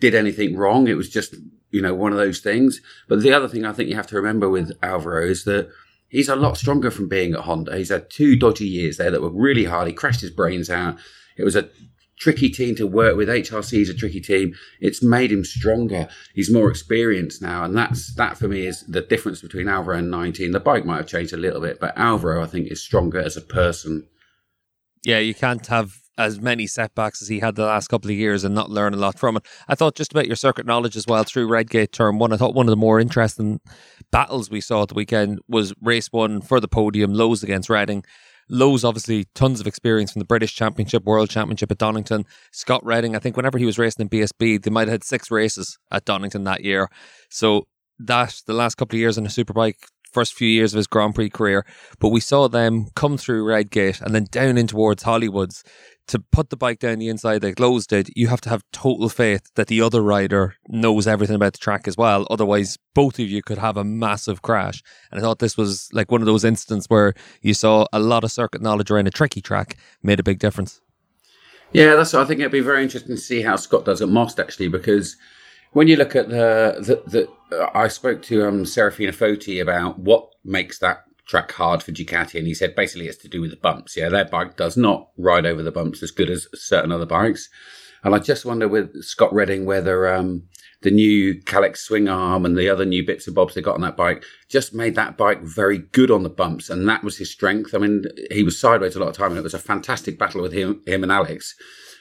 did 0.00 0.14
anything 0.14 0.56
wrong. 0.56 0.88
It 0.88 0.96
was 0.96 1.08
just, 1.08 1.34
you 1.70 1.82
know, 1.82 1.94
one 1.94 2.12
of 2.12 2.18
those 2.18 2.40
things. 2.40 2.80
But 3.08 3.22
the 3.22 3.32
other 3.32 3.48
thing 3.48 3.64
I 3.64 3.72
think 3.72 3.88
you 3.88 3.96
have 3.96 4.06
to 4.08 4.16
remember 4.16 4.48
with 4.48 4.72
Alvaro 4.82 5.26
is 5.26 5.44
that 5.44 5.68
he's 6.08 6.28
a 6.28 6.36
lot 6.36 6.56
stronger 6.56 6.90
from 6.90 7.08
being 7.08 7.34
at 7.34 7.40
Honda. 7.40 7.76
He's 7.76 7.90
had 7.90 8.10
two 8.10 8.36
dodgy 8.36 8.66
years 8.66 8.96
there 8.96 9.10
that 9.10 9.22
were 9.22 9.30
really 9.30 9.64
hard. 9.64 9.88
He 9.88 9.94
crashed 9.94 10.20
his 10.20 10.30
brains 10.30 10.70
out. 10.70 10.98
It 11.36 11.44
was 11.44 11.56
a 11.56 11.68
tricky 12.18 12.48
team 12.48 12.76
to 12.76 12.86
work 12.86 13.16
with. 13.16 13.28
HRC 13.28 13.82
is 13.82 13.90
a 13.90 13.94
tricky 13.94 14.20
team. 14.20 14.54
It's 14.80 15.02
made 15.02 15.32
him 15.32 15.44
stronger. 15.44 16.08
He's 16.34 16.52
more 16.52 16.70
experienced 16.70 17.42
now. 17.42 17.64
And 17.64 17.76
that's, 17.76 18.14
that 18.14 18.38
for 18.38 18.48
me 18.48 18.66
is 18.66 18.84
the 18.86 19.00
difference 19.00 19.40
between 19.40 19.68
Alvaro 19.68 19.98
and 19.98 20.10
19. 20.10 20.52
The 20.52 20.60
bike 20.60 20.84
might 20.84 20.98
have 20.98 21.08
changed 21.08 21.32
a 21.32 21.38
little 21.38 21.60
bit, 21.60 21.80
but 21.80 21.96
Alvaro, 21.98 22.42
I 22.42 22.46
think, 22.46 22.70
is 22.70 22.82
stronger 22.82 23.18
as 23.18 23.36
a 23.36 23.42
person. 23.42 24.06
Yeah, 25.02 25.18
you 25.18 25.34
can't 25.34 25.66
have 25.66 25.98
as 26.16 26.40
many 26.40 26.66
setbacks 26.66 27.20
as 27.20 27.28
he 27.28 27.40
had 27.40 27.56
the 27.56 27.64
last 27.64 27.88
couple 27.88 28.10
of 28.10 28.16
years 28.16 28.44
and 28.44 28.54
not 28.54 28.70
learn 28.70 28.94
a 28.94 28.96
lot 28.96 29.18
from 29.18 29.36
it. 29.36 29.46
I 29.68 29.74
thought 29.74 29.96
just 29.96 30.12
about 30.12 30.26
your 30.26 30.36
circuit 30.36 30.66
knowledge 30.66 30.96
as 30.96 31.06
well 31.06 31.24
through 31.24 31.48
Redgate 31.48 31.92
term 31.92 32.18
one. 32.18 32.32
I 32.32 32.36
thought 32.36 32.54
one 32.54 32.66
of 32.66 32.70
the 32.70 32.76
more 32.76 33.00
interesting 33.00 33.60
battles 34.10 34.50
we 34.50 34.60
saw 34.60 34.82
at 34.82 34.88
the 34.88 34.94
weekend 34.94 35.40
was 35.48 35.74
race 35.80 36.08
one 36.12 36.40
for 36.40 36.60
the 36.60 36.68
podium, 36.68 37.12
Lowes 37.12 37.42
against 37.42 37.68
Redding. 37.68 38.04
Lowes 38.48 38.84
obviously 38.84 39.24
tons 39.34 39.60
of 39.60 39.66
experience 39.66 40.12
from 40.12 40.20
the 40.20 40.26
British 40.26 40.54
Championship, 40.54 41.04
World 41.04 41.30
Championship 41.30 41.70
at 41.70 41.78
Donington. 41.78 42.26
Scott 42.52 42.84
Redding, 42.84 43.16
I 43.16 43.18
think 43.18 43.36
whenever 43.36 43.58
he 43.58 43.64
was 43.64 43.78
racing 43.78 44.02
in 44.02 44.08
BSB, 44.10 44.62
they 44.62 44.70
might 44.70 44.88
have 44.88 44.92
had 44.92 45.04
six 45.04 45.30
races 45.30 45.78
at 45.90 46.04
Donington 46.04 46.44
that 46.44 46.62
year. 46.62 46.88
So 47.30 47.66
that 47.98 48.42
the 48.46 48.52
last 48.52 48.74
couple 48.74 48.96
of 48.96 49.00
years 49.00 49.16
on 49.16 49.24
a 49.24 49.30
superbike 49.30 49.76
first 50.14 50.34
few 50.34 50.48
years 50.48 50.72
of 50.72 50.76
his 50.76 50.86
Grand 50.86 51.14
Prix 51.14 51.28
career, 51.28 51.66
but 51.98 52.10
we 52.10 52.20
saw 52.20 52.48
them 52.48 52.86
come 52.94 53.18
through 53.18 53.44
Redgate 53.44 54.00
and 54.00 54.14
then 54.14 54.26
down 54.30 54.56
in 54.56 54.68
towards 54.68 55.02
Hollywoods 55.02 55.62
to 56.06 56.18
put 56.18 56.50
the 56.50 56.56
bike 56.56 56.78
down 56.78 56.98
the 56.98 57.08
inside 57.08 57.42
like 57.42 57.58
Lowes 57.58 57.86
did, 57.86 58.10
you 58.14 58.28
have 58.28 58.40
to 58.42 58.50
have 58.50 58.62
total 58.72 59.08
faith 59.08 59.50
that 59.54 59.68
the 59.68 59.80
other 59.80 60.02
rider 60.02 60.56
knows 60.68 61.06
everything 61.06 61.36
about 61.36 61.54
the 61.54 61.58
track 61.58 61.88
as 61.88 61.96
well. 61.96 62.26
Otherwise, 62.30 62.78
both 62.94 63.18
of 63.18 63.28
you 63.28 63.42
could 63.42 63.58
have 63.58 63.76
a 63.76 63.84
massive 63.84 64.42
crash. 64.42 64.82
And 65.10 65.18
I 65.18 65.22
thought 65.22 65.38
this 65.38 65.56
was 65.56 65.88
like 65.92 66.10
one 66.10 66.20
of 66.20 66.26
those 66.26 66.44
instances 66.44 66.88
where 66.88 67.14
you 67.40 67.54
saw 67.54 67.86
a 67.92 67.98
lot 67.98 68.24
of 68.24 68.32
circuit 68.32 68.60
knowledge 68.60 68.90
around 68.90 69.06
a 69.06 69.10
tricky 69.10 69.40
track 69.40 69.76
made 70.02 70.20
a 70.20 70.24
big 70.24 70.38
difference. 70.38 70.80
Yeah, 71.72 71.96
that's. 71.96 72.14
I 72.14 72.24
think 72.24 72.40
it'd 72.40 72.52
be 72.52 72.60
very 72.60 72.82
interesting 72.82 73.16
to 73.16 73.20
see 73.20 73.42
how 73.42 73.56
Scott 73.56 73.84
does 73.84 74.00
at 74.00 74.08
Most 74.08 74.38
actually, 74.38 74.68
because 74.68 75.16
when 75.72 75.88
you 75.88 75.96
look 75.96 76.14
at 76.14 76.28
the 76.28 76.76
the, 76.78 77.28
the 77.50 77.68
I 77.74 77.88
spoke 77.88 78.22
to 78.22 78.46
um, 78.46 78.64
Serafino 78.64 79.08
Foti 79.08 79.60
about 79.60 79.98
what 79.98 80.28
makes 80.44 80.78
that 80.78 81.04
track 81.26 81.52
hard 81.52 81.82
for 81.82 81.92
Ducati, 81.92 82.38
and 82.38 82.46
he 82.46 82.54
said 82.54 82.74
basically 82.74 83.08
it's 83.08 83.18
to 83.18 83.28
do 83.28 83.40
with 83.40 83.50
the 83.50 83.56
bumps. 83.56 83.96
Yeah, 83.96 84.08
their 84.08 84.24
bike 84.24 84.56
does 84.56 84.76
not 84.76 85.08
ride 85.16 85.46
over 85.46 85.62
the 85.62 85.72
bumps 85.72 86.02
as 86.02 86.10
good 86.10 86.30
as 86.30 86.46
certain 86.54 86.92
other 86.92 87.06
bikes. 87.06 87.48
And 88.02 88.14
I 88.14 88.18
just 88.18 88.44
wonder 88.44 88.68
with 88.68 89.02
Scott 89.02 89.32
Redding 89.32 89.64
whether 89.64 90.14
um, 90.14 90.42
the 90.82 90.90
new 90.90 91.40
Kalex 91.42 91.78
swing 91.78 92.08
arm 92.08 92.44
and 92.44 92.56
the 92.56 92.68
other 92.68 92.84
new 92.84 93.04
bits 93.04 93.26
and 93.26 93.34
bobs 93.34 93.54
they 93.54 93.62
got 93.62 93.76
on 93.76 93.80
that 93.80 93.96
bike 93.96 94.22
just 94.50 94.74
made 94.74 94.94
that 94.94 95.16
bike 95.16 95.40
very 95.40 95.78
good 95.78 96.10
on 96.10 96.22
the 96.22 96.28
bumps, 96.28 96.68
and 96.68 96.86
that 96.88 97.02
was 97.02 97.16
his 97.16 97.30
strength. 97.30 97.74
I 97.74 97.78
mean, 97.78 98.04
he 98.30 98.42
was 98.42 98.60
sideways 98.60 98.94
a 98.94 99.00
lot 99.00 99.08
of 99.08 99.16
time, 99.16 99.30
and 99.30 99.38
it 99.38 99.42
was 99.44 99.54
a 99.54 99.58
fantastic 99.58 100.18
battle 100.18 100.42
with 100.42 100.52
him, 100.52 100.82
him 100.86 101.02
and 101.02 101.10
Alex. 101.10 101.54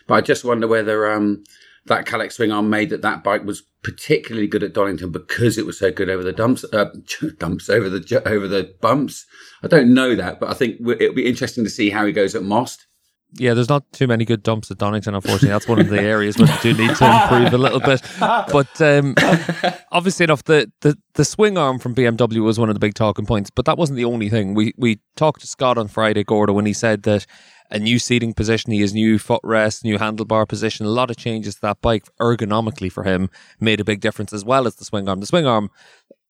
But 0.08 0.16
I 0.16 0.22
just 0.22 0.44
wonder 0.44 0.68
whether 0.68 1.10
um, 1.10 1.46
that 1.86 2.06
Kalex 2.06 2.34
swing 2.34 2.52
arm 2.52 2.70
made 2.70 2.90
that 2.90 3.02
that 3.02 3.24
bike 3.24 3.44
was 3.44 3.64
particularly 3.84 4.48
good 4.48 4.64
at 4.64 4.74
Donington 4.74 5.12
because 5.12 5.58
it 5.58 5.66
was 5.66 5.78
so 5.78 5.92
good 5.92 6.10
over 6.10 6.24
the 6.24 6.32
dumps, 6.32 6.64
uh, 6.72 6.86
dumps 7.38 7.70
over 7.70 7.90
the 7.90 8.22
over 8.26 8.48
the 8.48 8.74
bumps. 8.82 9.26
I 9.62 9.68
don't 9.68 9.94
know 9.94 10.16
that, 10.16 10.40
but 10.40 10.50
I 10.50 10.54
think 10.54 10.80
it'll 10.80 11.16
be 11.16 11.28
interesting 11.28 11.64
to 11.64 11.70
see 11.70 11.90
how 11.90 12.06
he 12.06 12.12
goes 12.12 12.36
at 12.36 12.44
Most. 12.44 12.88
Yeah, 13.36 13.56
there's 13.56 13.70
not 13.70 13.92
too 13.92 14.06
many 14.06 14.26
good 14.26 14.44
dumps 14.44 14.70
at 14.70 14.78
Donington, 14.78 15.16
unfortunately. 15.16 15.50
That's 15.50 15.68
one 15.68 15.80
of 15.80 15.90
the 15.90 16.00
areas 16.16 16.38
where 16.38 16.46
they 16.46 16.58
do 16.62 16.74
need 16.76 16.96
to 16.96 17.22
improve 17.24 17.52
a 17.52 17.58
little 17.58 17.80
bit. 17.80 18.02
But 18.20 18.80
um, 18.80 19.16
obviously 19.92 20.26
enough, 20.26 20.44
the, 20.44 20.72
the, 20.82 20.96
the 21.16 21.26
swing 21.26 21.58
arm 21.58 21.80
from 21.80 21.96
BMW 21.96 22.44
was 22.44 22.60
one 22.60 22.70
of 22.70 22.76
the 22.76 22.80
big 22.80 22.94
talking 22.94 23.26
points, 23.26 23.50
but 23.50 23.66
that 23.66 23.76
wasn't 23.76 23.98
the 23.98 24.06
only 24.06 24.30
thing. 24.30 24.54
We 24.54 24.74
we 24.78 25.00
talked 25.16 25.42
to 25.42 25.48
Scott 25.48 25.80
on 25.80 25.88
Friday, 25.88 26.24
Gordo, 26.24 26.54
when 26.54 26.68
he 26.68 26.74
said 26.74 27.04
that 27.04 27.26
a 27.74 27.80
new 27.80 27.98
seating 27.98 28.34
position, 28.34 28.72
he 28.72 28.82
has 28.82 28.94
new 28.94 29.18
footrest, 29.18 29.84
new 29.84 29.98
handlebar 29.98 30.48
position, 30.48 30.86
a 30.86 30.90
lot 30.90 31.10
of 31.10 31.18
changes 31.18 31.56
to 31.56 31.62
that 31.62 31.82
bike 31.82 32.06
ergonomically 32.22 32.92
for 32.92 33.04
him 33.04 33.32
made 33.60 33.80
a 33.80 33.84
big 33.84 34.00
difference, 34.00 34.32
as 34.32 34.46
well 34.46 34.68
as 34.68 34.76
the 34.76 34.86
swing 34.86 35.10
arm. 35.10 35.20
The 35.20 35.26
swing 35.26 35.48
arm, 35.48 35.72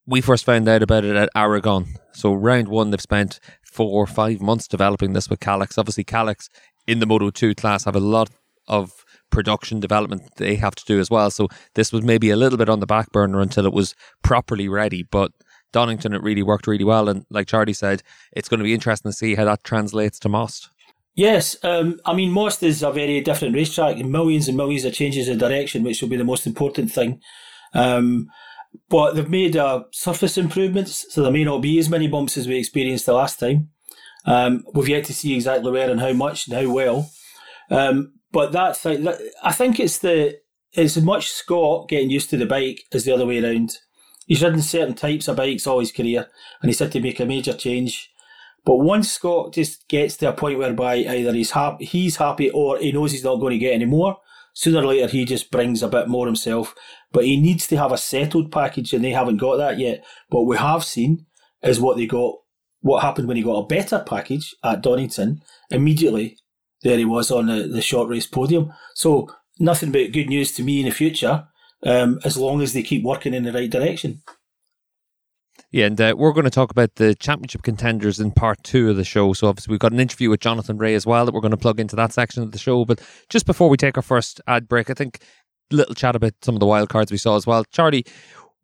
we 0.06 0.22
first 0.22 0.46
found 0.46 0.66
out 0.68 0.82
about 0.82 1.04
it 1.04 1.14
at 1.14 1.28
Aragon. 1.36 1.96
So 2.14 2.32
round 2.32 2.68
one, 2.68 2.90
they've 2.90 3.00
spent 3.00 3.40
four 3.62 3.90
or 3.90 4.06
five 4.06 4.40
months 4.40 4.66
developing 4.66 5.12
this 5.12 5.28
with 5.28 5.40
Kalex. 5.40 5.76
Obviously, 5.76 6.04
Kalex 6.04 6.48
in 6.86 7.00
the 7.00 7.06
Moto 7.06 7.28
2 7.28 7.54
class 7.54 7.84
have 7.84 7.96
a 7.96 8.00
lot 8.00 8.30
of 8.66 9.04
production 9.30 9.80
development 9.80 10.22
they 10.38 10.54
have 10.56 10.74
to 10.76 10.84
do 10.86 10.98
as 10.98 11.10
well. 11.10 11.30
So 11.30 11.48
this 11.74 11.92
was 11.92 12.02
maybe 12.02 12.30
a 12.30 12.36
little 12.36 12.56
bit 12.56 12.70
on 12.70 12.80
the 12.80 12.86
back 12.86 13.12
burner 13.12 13.40
until 13.40 13.66
it 13.66 13.72
was 13.74 13.94
properly 14.22 14.68
ready. 14.68 15.02
But 15.02 15.32
Donington, 15.72 16.14
it 16.14 16.22
really 16.22 16.42
worked 16.42 16.66
really 16.66 16.84
well. 16.84 17.08
And 17.08 17.26
like 17.28 17.48
Charlie 17.48 17.74
said, 17.74 18.02
it's 18.32 18.48
going 18.48 18.60
to 18.60 18.64
be 18.64 18.72
interesting 18.72 19.10
to 19.10 19.16
see 19.16 19.34
how 19.34 19.44
that 19.44 19.64
translates 19.64 20.18
to 20.20 20.30
Most. 20.30 20.70
Yes, 21.14 21.56
um, 21.62 22.00
I 22.04 22.14
mean, 22.14 22.32
Most 22.32 22.62
is 22.62 22.82
a 22.82 22.90
very 22.90 23.20
different 23.20 23.54
racetrack, 23.54 23.98
millions 23.98 24.48
and 24.48 24.56
millions 24.56 24.84
of 24.84 24.94
changes 24.94 25.28
of 25.28 25.38
direction, 25.38 25.84
which 25.84 26.02
will 26.02 26.08
be 26.08 26.16
the 26.16 26.24
most 26.24 26.46
important 26.46 26.90
thing. 26.90 27.20
Um, 27.72 28.28
but 28.88 29.12
they've 29.12 29.28
made 29.28 29.56
uh, 29.56 29.84
surface 29.92 30.36
improvements, 30.36 31.06
so 31.10 31.22
there 31.22 31.30
may 31.30 31.44
not 31.44 31.62
be 31.62 31.78
as 31.78 31.88
many 31.88 32.08
bumps 32.08 32.36
as 32.36 32.48
we 32.48 32.58
experienced 32.58 33.06
the 33.06 33.12
last 33.12 33.38
time. 33.38 33.68
Um, 34.24 34.64
we've 34.74 34.88
yet 34.88 35.04
to 35.04 35.14
see 35.14 35.34
exactly 35.34 35.70
where 35.70 35.90
and 35.90 36.00
how 36.00 36.12
much 36.12 36.48
and 36.48 36.56
how 36.56 36.72
well. 36.72 37.10
Um, 37.70 38.14
but 38.32 38.50
that 38.52 38.76
thing, 38.76 39.08
I 39.42 39.52
think 39.52 39.78
it's 39.78 39.98
the 39.98 40.38
it's 40.72 40.96
as 40.96 41.04
much 41.04 41.30
Scott 41.30 41.88
getting 41.88 42.10
used 42.10 42.30
to 42.30 42.36
the 42.36 42.46
bike 42.46 42.80
as 42.92 43.04
the 43.04 43.12
other 43.12 43.26
way 43.26 43.42
around. 43.42 43.78
He's 44.26 44.42
ridden 44.42 44.62
certain 44.62 44.94
types 44.94 45.28
of 45.28 45.36
bikes 45.36 45.66
all 45.66 45.78
his 45.78 45.92
career, 45.92 46.26
and 46.60 46.68
he's 46.68 46.80
had 46.80 46.90
to 46.92 47.00
make 47.00 47.20
a 47.20 47.26
major 47.26 47.52
change. 47.52 48.10
But 48.64 48.76
once 48.76 49.12
Scott 49.12 49.52
just 49.52 49.86
gets 49.88 50.16
to 50.18 50.30
a 50.30 50.32
point 50.32 50.58
whereby 50.58 50.96
either 50.96 51.32
he's 51.32 51.50
happy, 51.50 51.84
he's 51.84 52.16
happy, 52.16 52.50
or 52.50 52.78
he 52.78 52.92
knows 52.92 53.12
he's 53.12 53.24
not 53.24 53.36
going 53.36 53.52
to 53.52 53.58
get 53.58 53.74
any 53.74 53.84
more, 53.84 54.16
sooner 54.54 54.78
or 54.78 54.86
later 54.86 55.06
he 55.06 55.24
just 55.24 55.50
brings 55.50 55.82
a 55.82 55.88
bit 55.88 56.08
more 56.08 56.26
himself. 56.26 56.74
But 57.12 57.24
he 57.24 57.40
needs 57.40 57.66
to 57.68 57.76
have 57.76 57.92
a 57.92 57.98
settled 57.98 58.50
package, 58.50 58.92
and 58.94 59.04
they 59.04 59.10
haven't 59.10 59.36
got 59.36 59.56
that 59.56 59.78
yet. 59.78 60.04
What 60.28 60.46
we 60.46 60.56
have 60.56 60.84
seen 60.84 61.26
is 61.62 61.80
what 61.80 61.96
they 61.96 62.06
got 62.06 62.36
what 62.84 63.02
happened 63.02 63.26
when 63.28 63.38
he 63.38 63.42
got 63.42 63.64
a 63.64 63.66
better 63.66 64.04
package 64.06 64.54
at 64.62 64.82
Donington, 64.82 65.42
immediately 65.70 66.36
there 66.82 66.98
he 66.98 67.06
was 67.06 67.30
on 67.30 67.46
the, 67.46 67.66
the 67.66 67.80
short 67.80 68.10
race 68.10 68.26
podium. 68.26 68.72
So 68.94 69.28
nothing 69.58 69.90
but 69.90 70.12
good 70.12 70.28
news 70.28 70.52
to 70.52 70.62
me 70.62 70.80
in 70.80 70.84
the 70.84 70.92
future, 70.92 71.48
um, 71.82 72.20
as 72.24 72.36
long 72.36 72.60
as 72.60 72.74
they 72.74 72.82
keep 72.82 73.02
working 73.02 73.32
in 73.32 73.42
the 73.42 73.52
right 73.52 73.70
direction. 73.70 74.20
Yeah, 75.74 75.86
and 75.86 76.00
uh, 76.00 76.14
we're 76.16 76.30
going 76.30 76.44
to 76.44 76.50
talk 76.50 76.70
about 76.70 76.94
the 76.94 77.16
championship 77.16 77.64
contenders 77.64 78.20
in 78.20 78.30
part 78.30 78.62
two 78.62 78.90
of 78.90 78.96
the 78.96 79.02
show. 79.02 79.32
So, 79.32 79.48
obviously, 79.48 79.72
we've 79.72 79.80
got 79.80 79.90
an 79.90 79.98
interview 79.98 80.30
with 80.30 80.38
Jonathan 80.38 80.78
Rea 80.78 80.94
as 80.94 81.04
well 81.04 81.24
that 81.24 81.34
we're 81.34 81.40
going 81.40 81.50
to 81.50 81.56
plug 81.56 81.80
into 81.80 81.96
that 81.96 82.12
section 82.12 82.44
of 82.44 82.52
the 82.52 82.58
show. 82.58 82.84
But 82.84 83.02
just 83.28 83.44
before 83.44 83.68
we 83.68 83.76
take 83.76 83.96
our 83.96 84.02
first 84.02 84.40
ad 84.46 84.68
break, 84.68 84.88
I 84.88 84.94
think 84.94 85.18
a 85.72 85.74
little 85.74 85.96
chat 85.96 86.14
about 86.14 86.34
some 86.42 86.54
of 86.54 86.60
the 86.60 86.66
wild 86.66 86.90
cards 86.90 87.10
we 87.10 87.18
saw 87.18 87.34
as 87.34 87.44
well. 87.44 87.64
Charlie, 87.72 88.04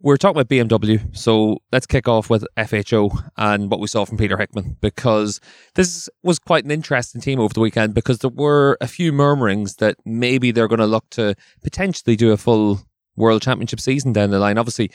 we're 0.01 0.19
talking 0.19 0.41
about 0.41 0.51
BMW, 0.51 1.01
so 1.17 1.59
let's 1.73 1.85
kick 1.85 2.07
off 2.07 2.31
with 2.31 2.47
FHO 2.57 3.11
and 3.37 3.73
what 3.73 3.81
we 3.81 3.89
saw 3.89 4.05
from 4.05 4.17
Peter 4.17 4.37
Hickman 4.37 4.77
because 4.81 5.41
this 5.75 6.09
was 6.23 6.39
quite 6.39 6.65
an 6.65 6.71
interesting 6.71 7.21
team 7.21 7.41
over 7.41 7.53
the 7.53 7.59
weekend 7.59 7.93
because 7.93 8.21
there 8.21 8.31
were 8.31 8.79
a 8.81 8.87
few 8.87 9.13
murmurings 9.13 9.75
that 9.79 9.97
maybe 10.05 10.53
they're 10.53 10.69
going 10.69 10.79
to 10.79 10.87
look 10.87 11.11
to 11.11 11.35
potentially 11.61 12.15
do 12.15 12.31
a 12.31 12.37
full 12.37 12.81
World 13.17 13.43
Championship 13.43 13.81
season 13.81 14.13
down 14.13 14.31
the 14.31 14.39
line. 14.39 14.59
Obviously, 14.59 14.91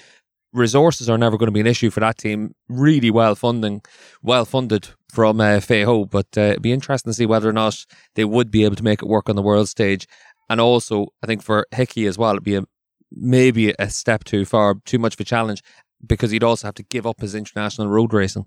resources 0.55 1.09
are 1.09 1.17
never 1.17 1.38
going 1.38 1.47
to 1.47 1.53
be 1.53 1.59
an 1.59 1.67
issue 1.67 1.89
for 1.89 2.00
that 2.00 2.17
team. 2.17 2.55
Really 2.67 3.12
well 3.12 3.35
funding, 3.35 3.81
well 4.24 4.45
funded 4.45 4.89
from 5.12 5.39
uh, 5.39 5.59
Faye 5.59 5.83
Ho, 5.83 6.05
but 6.05 6.27
uh, 6.38 6.41
it'd 6.41 6.62
be 6.62 6.71
interesting 6.71 7.12
to 7.12 7.15
see 7.15 7.25
whether 7.25 7.50
or 7.50 7.53
not 7.53 7.85
they 8.15 8.25
would 8.25 8.51
be 8.51 8.63
able 8.63 8.75
to 8.75 8.83
make 8.83 9.01
it 9.01 9.07
work 9.07 9.29
on 9.29 9.35
the 9.35 9.41
world 9.41 9.69
stage. 9.69 10.07
And 10.50 10.62
also, 10.62 11.07
I 11.24 11.27
think 11.27 11.41
for 11.41 11.65
Hickey 11.71 12.05
as 12.05 12.17
well, 12.17 12.31
it'd 12.31 12.43
be 12.43 12.55
a 12.55 12.63
maybe 13.12 13.74
a 13.79 13.89
step 13.89 14.24
too 14.24 14.45
far, 14.45 14.75
too 14.85 15.00
much 15.00 15.13
of 15.13 15.19
a 15.19 15.24
challenge, 15.24 15.62
because 16.05 16.31
he'd 16.31 16.43
also 16.43 16.67
have 16.67 16.75
to 16.75 16.83
give 16.83 17.05
up 17.05 17.21
his 17.21 17.35
international 17.35 17.88
road 17.88 18.13
racing. 18.13 18.45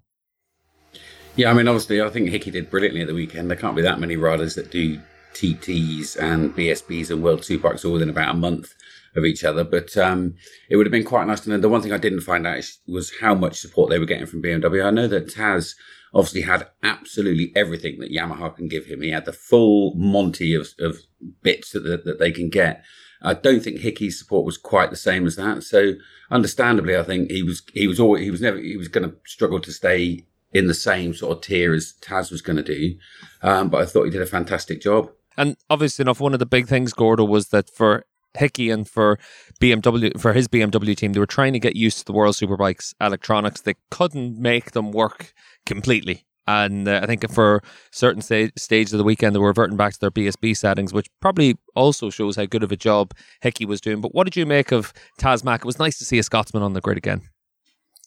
Yeah, 1.36 1.50
I 1.50 1.54
mean, 1.54 1.68
obviously, 1.68 2.02
I 2.02 2.10
think 2.10 2.30
Hickey 2.30 2.50
did 2.50 2.70
brilliantly 2.70 3.00
at 3.02 3.06
the 3.06 3.14
weekend. 3.14 3.48
There 3.48 3.56
can't 3.56 3.76
be 3.76 3.82
that 3.82 4.00
many 4.00 4.16
riders 4.16 4.56
that 4.56 4.70
do 4.70 5.00
TTs 5.34 6.16
and 6.20 6.54
BSBs 6.54 7.10
and 7.10 7.22
World 7.22 7.42
Superbikes 7.42 7.84
all 7.84 7.92
within 7.92 8.10
about 8.10 8.34
a 8.34 8.38
month 8.38 8.74
of 9.16 9.24
each 9.24 9.44
other. 9.44 9.64
But 9.64 9.96
um, 9.96 10.34
it 10.68 10.76
would 10.76 10.86
have 10.86 10.92
been 10.92 11.04
quite 11.04 11.26
nice 11.26 11.40
to 11.40 11.50
know. 11.50 11.58
The 11.58 11.68
one 11.68 11.82
thing 11.82 11.92
I 11.92 11.98
didn't 11.98 12.20
find 12.20 12.46
out 12.46 12.64
was 12.86 13.12
how 13.20 13.34
much 13.34 13.58
support 13.58 13.90
they 13.90 13.98
were 13.98 14.06
getting 14.06 14.26
from 14.26 14.42
BMW. 14.42 14.84
I 14.84 14.90
know 14.90 15.08
that 15.08 15.34
Taz 15.34 15.74
obviously 16.14 16.42
had 16.42 16.68
absolutely 16.82 17.52
everything 17.54 17.98
that 18.00 18.12
Yamaha 18.12 18.54
can 18.54 18.68
give 18.68 18.86
him. 18.86 19.02
He 19.02 19.10
had 19.10 19.24
the 19.24 19.32
full 19.32 19.94
Monty 19.94 20.54
of, 20.54 20.68
of 20.78 20.98
bits 21.42 21.72
that, 21.72 21.80
that, 21.80 22.04
that 22.04 22.18
they 22.18 22.32
can 22.32 22.48
get. 22.48 22.84
I 23.20 23.34
don't 23.34 23.60
think 23.60 23.80
Hickey's 23.80 24.18
support 24.18 24.44
was 24.44 24.56
quite 24.56 24.90
the 24.90 24.96
same 24.96 25.26
as 25.26 25.36
that. 25.36 25.64
So, 25.64 25.94
understandably, 26.30 26.96
I 26.96 27.02
think 27.02 27.30
he 27.30 27.42
was 27.42 27.62
he 27.72 27.88
was 27.88 27.98
always, 27.98 28.22
he 28.22 28.30
was 28.30 28.40
never 28.40 28.58
he 28.58 28.76
was 28.76 28.88
going 28.88 29.08
to 29.08 29.16
struggle 29.26 29.60
to 29.60 29.72
stay 29.72 30.24
in 30.52 30.66
the 30.66 30.74
same 30.74 31.12
sort 31.14 31.36
of 31.36 31.42
tier 31.42 31.74
as 31.74 31.94
Taz 32.00 32.30
was 32.30 32.42
going 32.42 32.56
to 32.56 32.62
do. 32.62 32.96
Um, 33.42 33.68
but 33.68 33.82
I 33.82 33.86
thought 33.86 34.04
he 34.04 34.10
did 34.10 34.22
a 34.22 34.26
fantastic 34.26 34.80
job. 34.80 35.10
And 35.36 35.56
obviously 35.68 36.02
enough, 36.02 36.20
one 36.20 36.32
of 36.32 36.40
the 36.40 36.46
big 36.46 36.66
things, 36.66 36.92
Gordo, 36.92 37.24
was 37.24 37.48
that 37.48 37.70
for 37.70 38.04
Hickey 38.38 38.71
and 38.71 38.88
for 38.88 39.18
BMW 39.61 40.18
for 40.18 40.33
his 40.33 40.49
BMW 40.49 40.97
team, 40.97 41.12
they 41.12 41.21
were 41.21 41.26
trying 41.26 41.52
to 41.52 41.59
get 41.59 41.76
used 41.76 41.99
to 41.99 42.04
the 42.04 42.12
World 42.12 42.35
Superbikes 42.35 42.95
electronics. 43.00 43.61
They 43.61 43.75
couldn't 43.90 44.38
make 44.38 44.73
them 44.73 44.92
work 44.92 45.33
completely. 45.66 46.25
And 46.47 46.88
uh, 46.88 47.00
I 47.02 47.07
think 47.07 47.30
for 47.30 47.62
certain 47.92 48.23
sta- 48.23 48.50
stages 48.57 48.95
of 48.95 48.99
the 48.99 49.04
weekend, 49.04 49.35
they 49.35 49.38
were 49.38 49.49
reverting 49.49 49.76
back 49.76 49.92
to 49.92 50.00
their 50.00 50.11
BSB 50.11 50.57
settings, 50.57 50.95
which 50.95 51.09
probably 51.21 51.59
also 51.76 52.09
shows 52.09 52.37
how 52.37 52.47
good 52.47 52.62
of 52.62 52.73
a 52.73 52.76
job 52.76 53.12
Hickey 53.42 53.66
was 53.66 53.83
doing. 53.83 54.00
But 54.00 54.14
what 54.14 54.25
did 54.25 54.35
you 54.35 54.47
make 54.47 54.73
of 54.73 54.95
Tazmac? 55.21 55.57
It 55.57 55.64
was 55.66 55.78
nice 55.78 55.99
to 55.99 56.07
see 56.07 56.18
a 56.18 56.23
Scotsman 56.23 56.62
on 56.62 56.73
the 56.73 56.80
grid 56.80 56.97
again. 56.97 57.21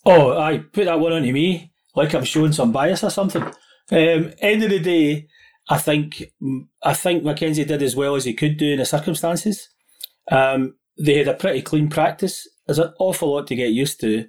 Oh, 0.08 0.40
I 0.40 0.58
put 0.58 0.86
that 0.86 1.00
one 1.00 1.14
onto 1.14 1.32
me, 1.32 1.72
like 1.96 2.16
I'm 2.16 2.24
showing 2.24 2.52
some 2.52 2.72
bias 2.72 3.04
or 3.04 3.12
something. 3.12 3.44
Um, 3.92 4.34
end 4.40 4.64
of 4.64 4.72
the 4.72 4.80
day, 4.80 5.28
I 5.70 5.78
think 5.78 6.24
I 6.82 6.96
think 6.96 7.24
Mackenzie 7.24 7.66
did 7.66 7.84
as 7.84 7.96
well 7.96 8.16
as 8.16 8.26
he 8.26 8.34
could 8.34 8.58
do 8.58 8.72
in 8.72 8.80
the 8.80 8.86
circumstances. 8.86 9.70
Um, 10.30 10.76
they 10.98 11.18
had 11.18 11.28
a 11.28 11.34
pretty 11.34 11.62
clean 11.62 11.90
practice. 11.90 12.48
There's 12.66 12.80
an 12.80 12.94
awful 13.00 13.34
lot 13.34 13.48
to 13.48 13.56
get 13.56 13.72
used 13.72 14.00
to 14.02 14.26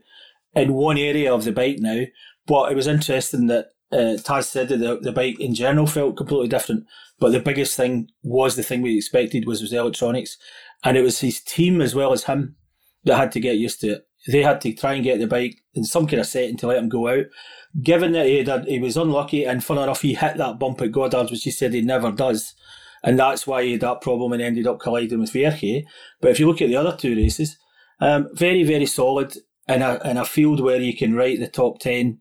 in 0.54 0.74
one 0.74 0.98
area 0.98 1.32
of 1.32 1.44
the 1.44 1.52
bike 1.52 1.78
now. 1.78 2.04
But 2.46 2.72
it 2.72 2.74
was 2.74 2.86
interesting 2.86 3.46
that 3.48 3.68
uh, 3.92 4.16
Taz 4.16 4.44
said 4.44 4.68
that 4.68 4.78
the, 4.78 4.98
the 5.00 5.12
bike 5.12 5.38
in 5.38 5.54
general 5.54 5.86
felt 5.86 6.16
completely 6.16 6.48
different, 6.48 6.86
but 7.20 7.30
the 7.30 7.40
biggest 7.40 7.76
thing 7.76 8.08
was 8.22 8.56
the 8.56 8.62
thing 8.62 8.82
we 8.82 8.96
expected 8.96 9.46
was, 9.46 9.60
was 9.60 9.70
the 9.70 9.78
electronics, 9.78 10.38
and 10.82 10.96
it 10.96 11.02
was 11.02 11.20
his 11.20 11.40
team 11.40 11.80
as 11.80 11.94
well 11.94 12.12
as 12.12 12.24
him 12.24 12.56
that 13.04 13.16
had 13.16 13.32
to 13.32 13.40
get 13.40 13.58
used 13.58 13.80
to 13.82 13.92
it. 13.92 14.06
They 14.26 14.42
had 14.42 14.60
to 14.62 14.72
try 14.72 14.94
and 14.94 15.04
get 15.04 15.18
the 15.18 15.26
bike 15.26 15.56
in 15.74 15.84
some 15.84 16.06
kind 16.06 16.20
of 16.20 16.26
setting 16.26 16.56
to 16.58 16.68
let 16.68 16.78
him 16.78 16.88
go 16.88 17.08
out. 17.08 17.26
Given 17.82 18.12
that 18.12 18.26
he 18.26 18.44
had, 18.44 18.66
he 18.66 18.78
was 18.78 18.96
unlucky, 18.96 19.44
and 19.44 19.62
fun 19.62 19.78
enough, 19.78 20.02
he 20.02 20.14
hit 20.14 20.36
that 20.36 20.58
bump 20.58 20.80
at 20.80 20.92
Goddard's, 20.92 21.30
which 21.30 21.44
he 21.44 21.50
said 21.50 21.74
he 21.74 21.82
never 21.82 22.12
does, 22.12 22.54
and 23.02 23.18
that's 23.18 23.46
why 23.46 23.62
he 23.62 23.72
had 23.72 23.80
that 23.80 24.00
problem 24.00 24.32
and 24.32 24.42
ended 24.42 24.66
up 24.66 24.80
colliding 24.80 25.20
with 25.20 25.32
Vierge. 25.32 25.84
But 26.20 26.30
if 26.30 26.40
you 26.40 26.46
look 26.46 26.62
at 26.62 26.68
the 26.68 26.76
other 26.76 26.96
two 26.96 27.16
races, 27.16 27.56
um, 28.00 28.28
very 28.34 28.62
very 28.64 28.86
solid 28.86 29.34
in 29.68 29.82
a 29.82 30.00
in 30.04 30.16
a 30.16 30.24
field 30.24 30.60
where 30.60 30.80
you 30.80 30.96
can 30.96 31.14
write 31.14 31.40
the 31.40 31.48
top 31.48 31.78
ten 31.80 32.18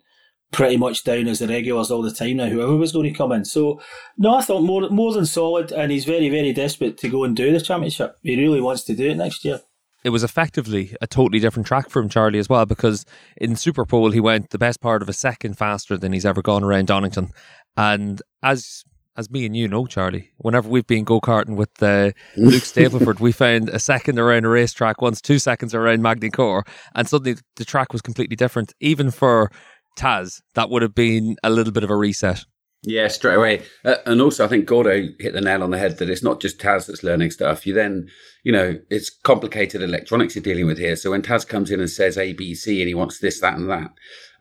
pretty 0.52 0.78
much 0.78 1.04
down 1.04 1.28
as 1.28 1.40
the 1.40 1.48
regulars 1.48 1.90
all 1.90 2.02
the 2.02 2.12
time 2.12 2.38
now, 2.38 2.48
whoever 2.48 2.76
was 2.76 2.92
going 2.92 3.12
to 3.12 3.18
come 3.18 3.32
in. 3.32 3.46
So, 3.46 3.82
no, 4.18 4.36
I 4.36 4.42
thought 4.42 4.62
more 4.62 4.90
more 4.90 5.14
than 5.14 5.26
solid, 5.26 5.72
and 5.72 5.92
he's 5.92 6.06
very, 6.06 6.30
very 6.30 6.54
desperate 6.54 6.98
to 7.00 7.10
go 7.10 7.24
and 7.24 7.36
do 7.36 7.52
the 7.52 7.62
championship. 7.62 8.18
He 8.22 8.36
really 8.36 8.62
wants 8.62 8.84
to 8.84 8.96
do 8.96 9.10
it 9.10 9.18
next 9.18 9.44
year. 9.46 9.62
It 10.04 10.10
was 10.10 10.24
effectively 10.24 10.96
a 11.00 11.08
totally 11.08 11.40
different 11.40 11.68
track 11.68 11.90
for 11.90 12.02
him, 12.02 12.10
Charlie, 12.10 12.40
as 12.40 12.50
well, 12.50 12.66
because 12.66 13.06
in 13.38 13.52
Superpole 13.52 14.14
he 14.14 14.20
went 14.20 14.50
the 14.50 14.58
best 14.58 14.82
part 14.82 15.02
of 15.02 15.10
a 15.10 15.14
second 15.14 15.58
faster 15.58 15.98
than 15.98 16.12
he's 16.12 16.26
ever 16.26 16.42
gone 16.42 16.64
around 16.64 16.88
Donington. 16.88 17.32
And 17.78 18.22
as 18.42 18.84
as 19.18 19.30
me 19.30 19.46
and 19.46 19.56
you 19.56 19.68
know, 19.68 19.86
Charlie, 19.86 20.32
whenever 20.38 20.70
we've 20.70 20.88
been 20.88 21.04
go 21.04 21.20
karting 21.20 21.56
with 21.56 21.72
uh, 21.82 22.12
Luke 22.38 22.64
Stapleford, 22.64 23.20
we 23.20 23.32
found 23.32 23.70
a 23.70 23.80
second 23.80 24.20
around 24.20 24.46
a 24.46 24.50
racetrack, 24.50 25.02
once 25.02 25.22
two 25.22 25.40
seconds 25.40 25.76
around 25.76 26.02
Magny-Cours, 26.02 26.64
and 26.96 27.08
suddenly 27.08 27.36
the 27.58 27.66
track 27.66 27.92
was 27.92 28.02
completely 28.02 28.36
different, 28.36 28.74
even 28.80 29.12
for 29.12 29.52
Taz, 29.98 30.42
that 30.56 30.70
would 30.70 30.82
have 30.82 30.96
been 30.96 31.36
a 31.44 31.50
little 31.50 31.74
bit 31.74 31.84
of 31.84 31.90
a 31.90 31.96
reset. 31.96 32.46
Yeah, 32.84 33.10
straight 33.10 33.36
away. 33.36 33.62
Uh, 33.86 33.98
and 34.08 34.22
also, 34.22 34.44
I 34.44 34.48
think 34.48 34.66
Gordo 34.66 35.08
hit 35.20 35.34
the 35.34 35.42
nail 35.42 35.62
on 35.62 35.70
the 35.70 35.78
head 35.78 36.00
that 36.00 36.10
it's 36.10 36.24
not 36.24 36.42
just 36.42 36.58
Taz 36.58 36.88
that's 36.88 37.04
learning 37.04 37.30
stuff. 37.30 37.68
You 37.68 37.76
then, 37.76 38.08
you 38.44 38.52
know, 38.52 38.80
it's 38.90 39.10
complicated 39.10 39.84
electronics 39.84 40.36
you're 40.36 40.42
dealing 40.42 40.66
with 40.66 40.80
here. 40.80 40.96
So 40.96 41.12
when 41.12 41.22
Taz 41.22 41.48
comes 41.48 41.70
in 41.70 41.80
and 41.80 41.90
says 41.90 42.18
A, 42.18 42.34
B, 42.34 42.56
C, 42.56 42.82
and 42.82 42.88
he 42.88 42.96
wants 42.96 43.20
this, 43.20 43.40
that, 43.42 43.56
and 43.56 43.70
that, 43.70 43.92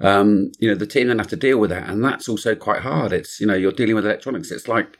um, 0.01 0.53
you 0.59 0.69
know, 0.69 0.75
the 0.75 0.87
team 0.87 1.09
then 1.09 1.19
have 1.19 1.29
to 1.29 1.37
deal 1.37 1.59
with 1.59 1.71
that. 1.71 1.89
And 1.89 2.05
that's 2.05 2.29
also 2.29 2.55
quite 2.55 2.81
hard. 2.81 3.13
It's, 3.13 3.41
you 3.41 3.47
know, 3.47 3.55
you're 3.55 3.73
dealing 3.73 3.95
with 3.95 4.07
electronics. 4.07 4.51
It's 4.51 4.69
like, 4.69 4.97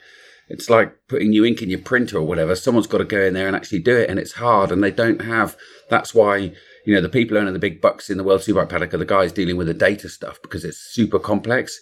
it's 0.51 0.69
like 0.69 0.93
putting 1.09 1.31
new 1.31 1.45
ink 1.45 1.63
in 1.63 1.71
your 1.71 1.79
printer 1.79 2.19
or 2.19 2.27
whatever. 2.27 2.57
Someone's 2.57 2.89
got 2.89 2.99
to 2.99 3.05
go 3.05 3.23
in 3.23 3.35
there 3.35 3.47
and 3.47 3.55
actually 3.55 3.79
do 3.79 3.97
it, 3.97 4.11
and 4.11 4.19
it's 4.19 4.33
hard, 4.33 4.73
and 4.73 4.83
they 4.83 4.91
don't 4.91 5.23
have. 5.23 5.57
That's 5.89 6.13
why 6.13 6.53
you 6.85 6.95
know 6.95 7.01
the 7.01 7.09
people 7.09 7.37
earning 7.37 7.53
the 7.53 7.61
big 7.61 7.81
bucks 7.81 8.11
in 8.11 8.19
the 8.19 8.25
World 8.25 8.41
Superbike 8.41 8.69
paddock 8.69 8.93
are 8.93 8.99
the 8.99 9.05
guys 9.05 9.31
dealing 9.31 9.57
with 9.57 9.69
the 9.69 9.75
data 9.75 10.09
stuff 10.09 10.43
because 10.43 10.65
it's 10.65 10.77
super 10.77 11.21
complex. 11.21 11.79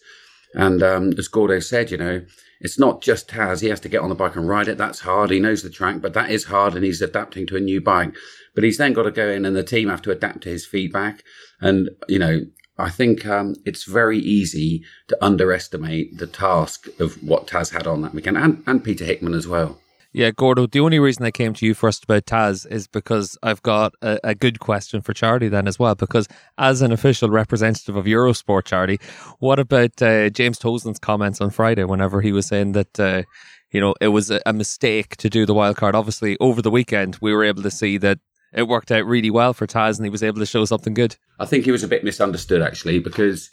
And 0.54 0.82
um, 0.82 1.12
as 1.18 1.28
Gordo 1.28 1.60
said, 1.60 1.90
you 1.90 1.96
know, 1.96 2.22
it's 2.60 2.78
not 2.78 3.00
just 3.00 3.28
Taz. 3.28 3.62
He 3.62 3.68
has 3.68 3.80
to 3.80 3.88
get 3.88 4.02
on 4.02 4.10
the 4.10 4.14
bike 4.14 4.36
and 4.36 4.48
ride 4.48 4.68
it. 4.68 4.76
That's 4.76 5.00
hard. 5.00 5.30
He 5.30 5.40
knows 5.40 5.62
the 5.62 5.70
track, 5.70 6.02
but 6.02 6.12
that 6.12 6.30
is 6.30 6.44
hard, 6.44 6.74
and 6.74 6.84
he's 6.84 7.00
adapting 7.00 7.46
to 7.46 7.56
a 7.56 7.60
new 7.60 7.80
bike. 7.80 8.14
But 8.54 8.64
he's 8.64 8.76
then 8.76 8.92
got 8.92 9.04
to 9.04 9.10
go 9.10 9.30
in, 9.30 9.46
and 9.46 9.56
the 9.56 9.62
team 9.62 9.88
have 9.88 10.02
to 10.02 10.10
adapt 10.10 10.42
to 10.42 10.50
his 10.50 10.66
feedback. 10.66 11.24
And 11.62 11.88
you 12.06 12.18
know, 12.18 12.40
I 12.78 12.90
think 12.90 13.26
um, 13.26 13.56
it's 13.64 13.84
very 13.84 14.18
easy 14.18 14.84
to 15.08 15.24
underestimate 15.24 16.18
the 16.18 16.26
task 16.26 16.86
of 17.00 17.22
what 17.22 17.46
Taz 17.46 17.72
had 17.72 17.86
on 17.86 18.02
that 18.02 18.14
weekend, 18.14 18.36
and, 18.36 18.62
and 18.66 18.84
Peter 18.84 19.04
Hickman 19.04 19.34
as 19.34 19.48
well. 19.48 19.78
Yeah, 20.12 20.30
Gordo, 20.30 20.66
the 20.66 20.80
only 20.80 20.98
reason 20.98 21.24
I 21.26 21.30
came 21.30 21.52
to 21.54 21.66
you 21.66 21.74
first 21.74 22.04
about 22.04 22.24
Taz 22.24 22.66
is 22.70 22.86
because 22.86 23.36
I've 23.42 23.62
got 23.62 23.92
a, 24.00 24.18
a, 24.24 24.34
good 24.34 24.58
question 24.58 25.02
for 25.02 25.12
Charlie 25.12 25.50
then 25.50 25.68
as 25.68 25.78
well. 25.78 25.94
Because 25.94 26.26
as 26.56 26.80
an 26.80 26.92
official 26.92 27.28
representative 27.28 27.94
of 27.94 28.06
Eurosport, 28.06 28.64
Charlie, 28.64 29.00
what 29.38 29.58
about 29.58 30.00
uh, 30.00 30.30
James 30.30 30.58
Toseland's 30.58 30.98
comments 30.98 31.42
on 31.42 31.50
Friday 31.50 31.84
whenever 31.84 32.22
he 32.22 32.32
was 32.32 32.46
saying 32.46 32.72
that, 32.72 32.98
uh, 32.98 33.22
you 33.70 33.82
know, 33.82 33.94
it 34.00 34.08
was 34.08 34.30
a, 34.30 34.40
a 34.46 34.54
mistake 34.54 35.16
to 35.18 35.28
do 35.28 35.44
the 35.44 35.52
wild 35.52 35.76
card? 35.76 35.94
Obviously, 35.94 36.38
over 36.40 36.62
the 36.62 36.70
weekend, 36.70 37.18
we 37.20 37.34
were 37.34 37.44
able 37.44 37.62
to 37.62 37.70
see 37.70 37.98
that 37.98 38.18
it 38.52 38.68
worked 38.68 38.90
out 38.90 39.06
really 39.06 39.30
well 39.30 39.52
for 39.52 39.66
Taz 39.66 39.96
and 39.96 40.06
he 40.06 40.10
was 40.10 40.22
able 40.22 40.38
to 40.38 40.46
show 40.46 40.64
something 40.64 40.94
good. 40.94 41.16
I 41.38 41.46
think 41.46 41.64
he 41.64 41.70
was 41.70 41.82
a 41.82 41.88
bit 41.88 42.04
misunderstood 42.04 42.62
actually 42.62 42.98
because 42.98 43.50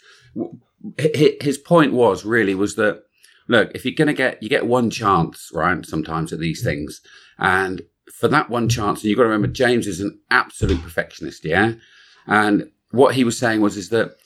his 0.98 1.58
point 1.58 1.92
was 1.92 2.24
really 2.24 2.54
was 2.54 2.76
that 2.76 3.02
look, 3.48 3.70
if 3.74 3.84
you're 3.84 3.94
going 3.94 4.08
to 4.08 4.14
get 4.14 4.42
you 4.42 4.48
get 4.48 4.66
one 4.66 4.90
chance, 4.90 5.50
right? 5.52 5.84
Sometimes 5.84 6.32
at 6.32 6.40
these 6.40 6.62
things, 6.62 7.00
and 7.38 7.82
for 8.12 8.28
that 8.28 8.50
one 8.50 8.68
chance, 8.68 9.00
and 9.00 9.10
you've 9.10 9.16
got 9.16 9.24
to 9.24 9.28
remember 9.28 9.48
James 9.48 9.86
is 9.86 10.00
an 10.00 10.18
absolute 10.30 10.82
perfectionist, 10.82 11.44
yeah. 11.44 11.74
And 12.26 12.70
what 12.90 13.14
he 13.14 13.24
was 13.24 13.38
saying 13.38 13.60
was 13.60 13.76
is 13.76 13.90
that 13.90 14.16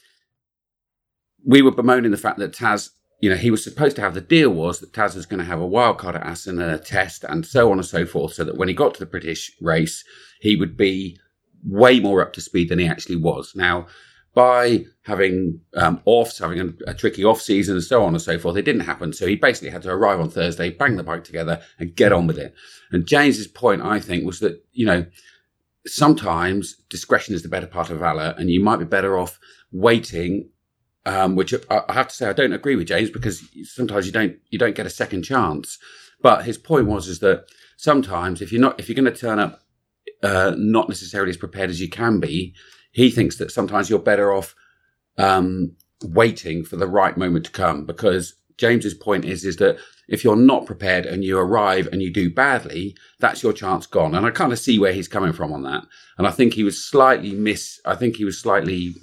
we 1.44 1.62
were 1.62 1.70
bemoaning 1.70 2.10
the 2.10 2.16
fact 2.16 2.38
that 2.38 2.52
Taz 2.52 2.90
you 3.20 3.28
know, 3.28 3.36
he 3.36 3.50
was 3.50 3.62
supposed 3.62 3.96
to 3.96 4.02
have 4.02 4.14
the 4.14 4.20
deal 4.20 4.50
was 4.50 4.80
that 4.80 4.92
Taz 4.92 5.14
was 5.14 5.26
going 5.26 5.40
to 5.40 5.44
have 5.44 5.60
a 5.60 5.66
wild 5.66 5.98
card 5.98 6.16
at 6.16 6.26
Assen 6.26 6.60
and 6.60 6.72
a 6.72 6.78
test 6.78 7.22
and 7.24 7.44
so 7.44 7.70
on 7.70 7.78
and 7.78 7.86
so 7.86 8.06
forth, 8.06 8.32
so 8.32 8.44
that 8.44 8.56
when 8.56 8.68
he 8.68 8.74
got 8.74 8.94
to 8.94 9.00
the 9.00 9.06
British 9.06 9.52
race, 9.60 10.04
he 10.40 10.56
would 10.56 10.76
be 10.76 11.18
way 11.64 12.00
more 12.00 12.22
up 12.22 12.32
to 12.32 12.40
speed 12.40 12.68
than 12.68 12.78
he 12.78 12.86
actually 12.86 13.16
was. 13.16 13.52
Now, 13.54 13.86
by 14.34 14.84
having 15.02 15.60
um, 15.74 16.00
offs, 16.04 16.38
having 16.38 16.60
a, 16.60 16.90
a, 16.90 16.94
tricky 16.94 17.24
off 17.24 17.42
season 17.42 17.74
and 17.74 17.82
so 17.84 18.04
on 18.04 18.14
and 18.14 18.22
so 18.22 18.38
forth, 18.38 18.56
it 18.56 18.64
didn't 18.64 18.82
happen. 18.82 19.12
So 19.12 19.26
he 19.26 19.34
basically 19.34 19.70
had 19.70 19.82
to 19.82 19.90
arrive 19.90 20.20
on 20.20 20.30
Thursday, 20.30 20.70
bang 20.70 20.96
the 20.96 21.02
bike 21.02 21.24
together 21.24 21.60
and 21.78 21.96
get 21.96 22.12
on 22.12 22.28
with 22.28 22.38
it. 22.38 22.54
And 22.92 23.06
James's 23.06 23.48
point, 23.48 23.82
I 23.82 23.98
think, 23.98 24.24
was 24.24 24.38
that, 24.38 24.64
you 24.72 24.86
know, 24.86 25.04
sometimes 25.86 26.76
discretion 26.88 27.34
is 27.34 27.42
the 27.42 27.48
better 27.48 27.66
part 27.66 27.90
of 27.90 27.98
valor 27.98 28.34
and 28.38 28.50
you 28.50 28.62
might 28.62 28.76
be 28.76 28.84
better 28.84 29.18
off 29.18 29.38
waiting 29.72 30.48
um, 31.06 31.34
which 31.34 31.54
I 31.70 31.92
have 31.92 32.08
to 32.08 32.14
say 32.14 32.28
I 32.28 32.32
don't 32.32 32.52
agree 32.52 32.76
with 32.76 32.88
James 32.88 33.10
because 33.10 33.42
sometimes 33.64 34.06
you 34.06 34.12
don't 34.12 34.36
you 34.50 34.58
don't 34.58 34.74
get 34.74 34.86
a 34.86 34.90
second 34.90 35.22
chance. 35.22 35.78
But 36.22 36.44
his 36.44 36.58
point 36.58 36.86
was 36.86 37.08
is 37.08 37.20
that 37.20 37.46
sometimes 37.76 38.42
if 38.42 38.52
you're 38.52 38.60
not 38.60 38.78
if 38.78 38.88
you're 38.88 39.02
going 39.02 39.12
to 39.12 39.18
turn 39.18 39.38
up 39.38 39.60
uh, 40.22 40.54
not 40.56 40.88
necessarily 40.88 41.30
as 41.30 41.36
prepared 41.36 41.70
as 41.70 41.80
you 41.80 41.88
can 41.88 42.20
be, 42.20 42.54
he 42.92 43.10
thinks 43.10 43.36
that 43.36 43.50
sometimes 43.50 43.88
you're 43.88 43.98
better 43.98 44.32
off 44.32 44.54
um, 45.18 45.76
waiting 46.02 46.64
for 46.64 46.76
the 46.76 46.86
right 46.86 47.16
moment 47.16 47.44
to 47.46 47.50
come 47.50 47.84
because 47.84 48.34
James's 48.56 48.94
point 48.94 49.24
is 49.24 49.44
is 49.44 49.56
that 49.56 49.78
if 50.08 50.24
you're 50.24 50.36
not 50.36 50.66
prepared 50.66 51.06
and 51.06 51.24
you 51.24 51.38
arrive 51.38 51.88
and 51.90 52.02
you 52.02 52.12
do 52.12 52.28
badly, 52.28 52.96
that's 53.20 53.42
your 53.42 53.52
chance 53.52 53.86
gone. 53.86 54.14
And 54.14 54.26
I 54.26 54.30
kind 54.30 54.52
of 54.52 54.58
see 54.58 54.78
where 54.78 54.92
he's 54.92 55.08
coming 55.08 55.32
from 55.32 55.52
on 55.52 55.62
that. 55.62 55.84
And 56.18 56.26
I 56.26 56.32
think 56.32 56.52
he 56.52 56.64
was 56.64 56.84
slightly 56.84 57.30
miss. 57.30 57.80
I 57.86 57.94
think 57.94 58.16
he 58.16 58.24
was 58.24 58.38
slightly 58.38 58.96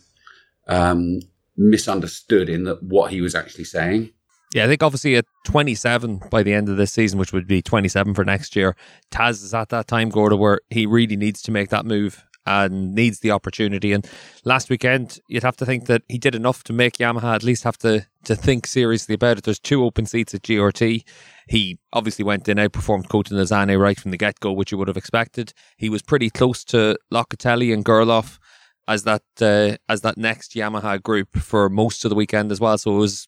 um, 0.68 1.22
misunderstood 1.56 2.50
in 2.50 2.66
that 2.66 2.84
what 2.84 3.12
he 3.12 3.22
was 3.22 3.36
actually 3.36 3.64
saying. 3.64 4.12
Yeah, 4.54 4.64
I 4.64 4.68
think 4.68 4.82
obviously 4.82 5.16
at 5.18 5.26
27 5.46 6.22
by 6.32 6.42
the 6.42 6.54
end 6.54 6.70
of 6.70 6.78
this 6.78 6.94
season, 6.94 7.20
which 7.20 7.34
would 7.34 7.48
be 7.48 7.62
27 7.62 8.14
for 8.14 8.24
next 8.24 8.56
year, 8.56 8.76
Taz 9.12 9.44
is 9.44 9.54
at 9.54 9.70
that 9.70 9.88
time, 9.88 10.10
Gordo, 10.10 10.38
where 10.38 10.62
he 10.70 10.86
really 10.86 11.18
needs 11.18 11.42
to 11.44 11.52
make 11.52 11.70
that 11.70 11.86
move 11.86 12.24
and 12.48 12.96
needs 12.96 13.20
the 13.20 13.32
opportunity. 13.32 13.92
And 13.92 14.08
last 14.46 14.70
weekend, 14.70 15.20
you'd 15.28 15.44
have 15.44 15.58
to 15.58 15.66
think 15.66 15.86
that 15.88 16.04
he 16.08 16.18
did 16.18 16.34
enough 16.34 16.64
to 16.64 16.74
make 16.74 16.94
Yamaha 16.94 17.36
at 17.36 17.44
least 17.44 17.66
have 17.66 17.78
to 17.80 18.08
to 18.24 18.36
think 18.36 18.68
seriously 18.68 19.16
about 19.16 19.38
it. 19.38 19.44
There's 19.44 19.60
two 19.60 19.84
open 19.84 20.06
seats 20.06 20.34
at 20.34 20.42
GRT. 20.42 21.04
He 21.48 21.78
obviously 21.94 22.26
went 22.26 22.48
in, 22.50 22.58
outperformed 22.58 23.10
Kota 23.10 23.34
Nozane 23.34 23.80
right 23.80 24.00
from 24.00 24.12
the 24.12 24.18
get 24.18 24.40
go, 24.40 24.52
which 24.52 24.72
you 24.72 24.78
would 24.78 24.88
have 24.88 24.98
expected. 24.98 25.54
He 25.78 25.90
was 25.90 26.02
pretty 26.02 26.30
close 26.30 26.64
to 26.66 26.98
Locatelli 27.12 27.74
and 27.74 27.86
Gerloff 27.86 28.40
as 28.88 29.04
that 29.04 29.24
uh, 29.42 29.76
as 29.90 30.02
that 30.02 30.18
next 30.18 30.56
Yamaha 30.56 31.02
group 31.04 31.38
for 31.38 31.70
most 31.70 32.06
of 32.06 32.10
the 32.10 32.16
weekend 32.16 32.52
as 32.52 32.62
well. 32.62 32.78
So 32.78 32.96
it 32.96 33.00
was 33.00 33.28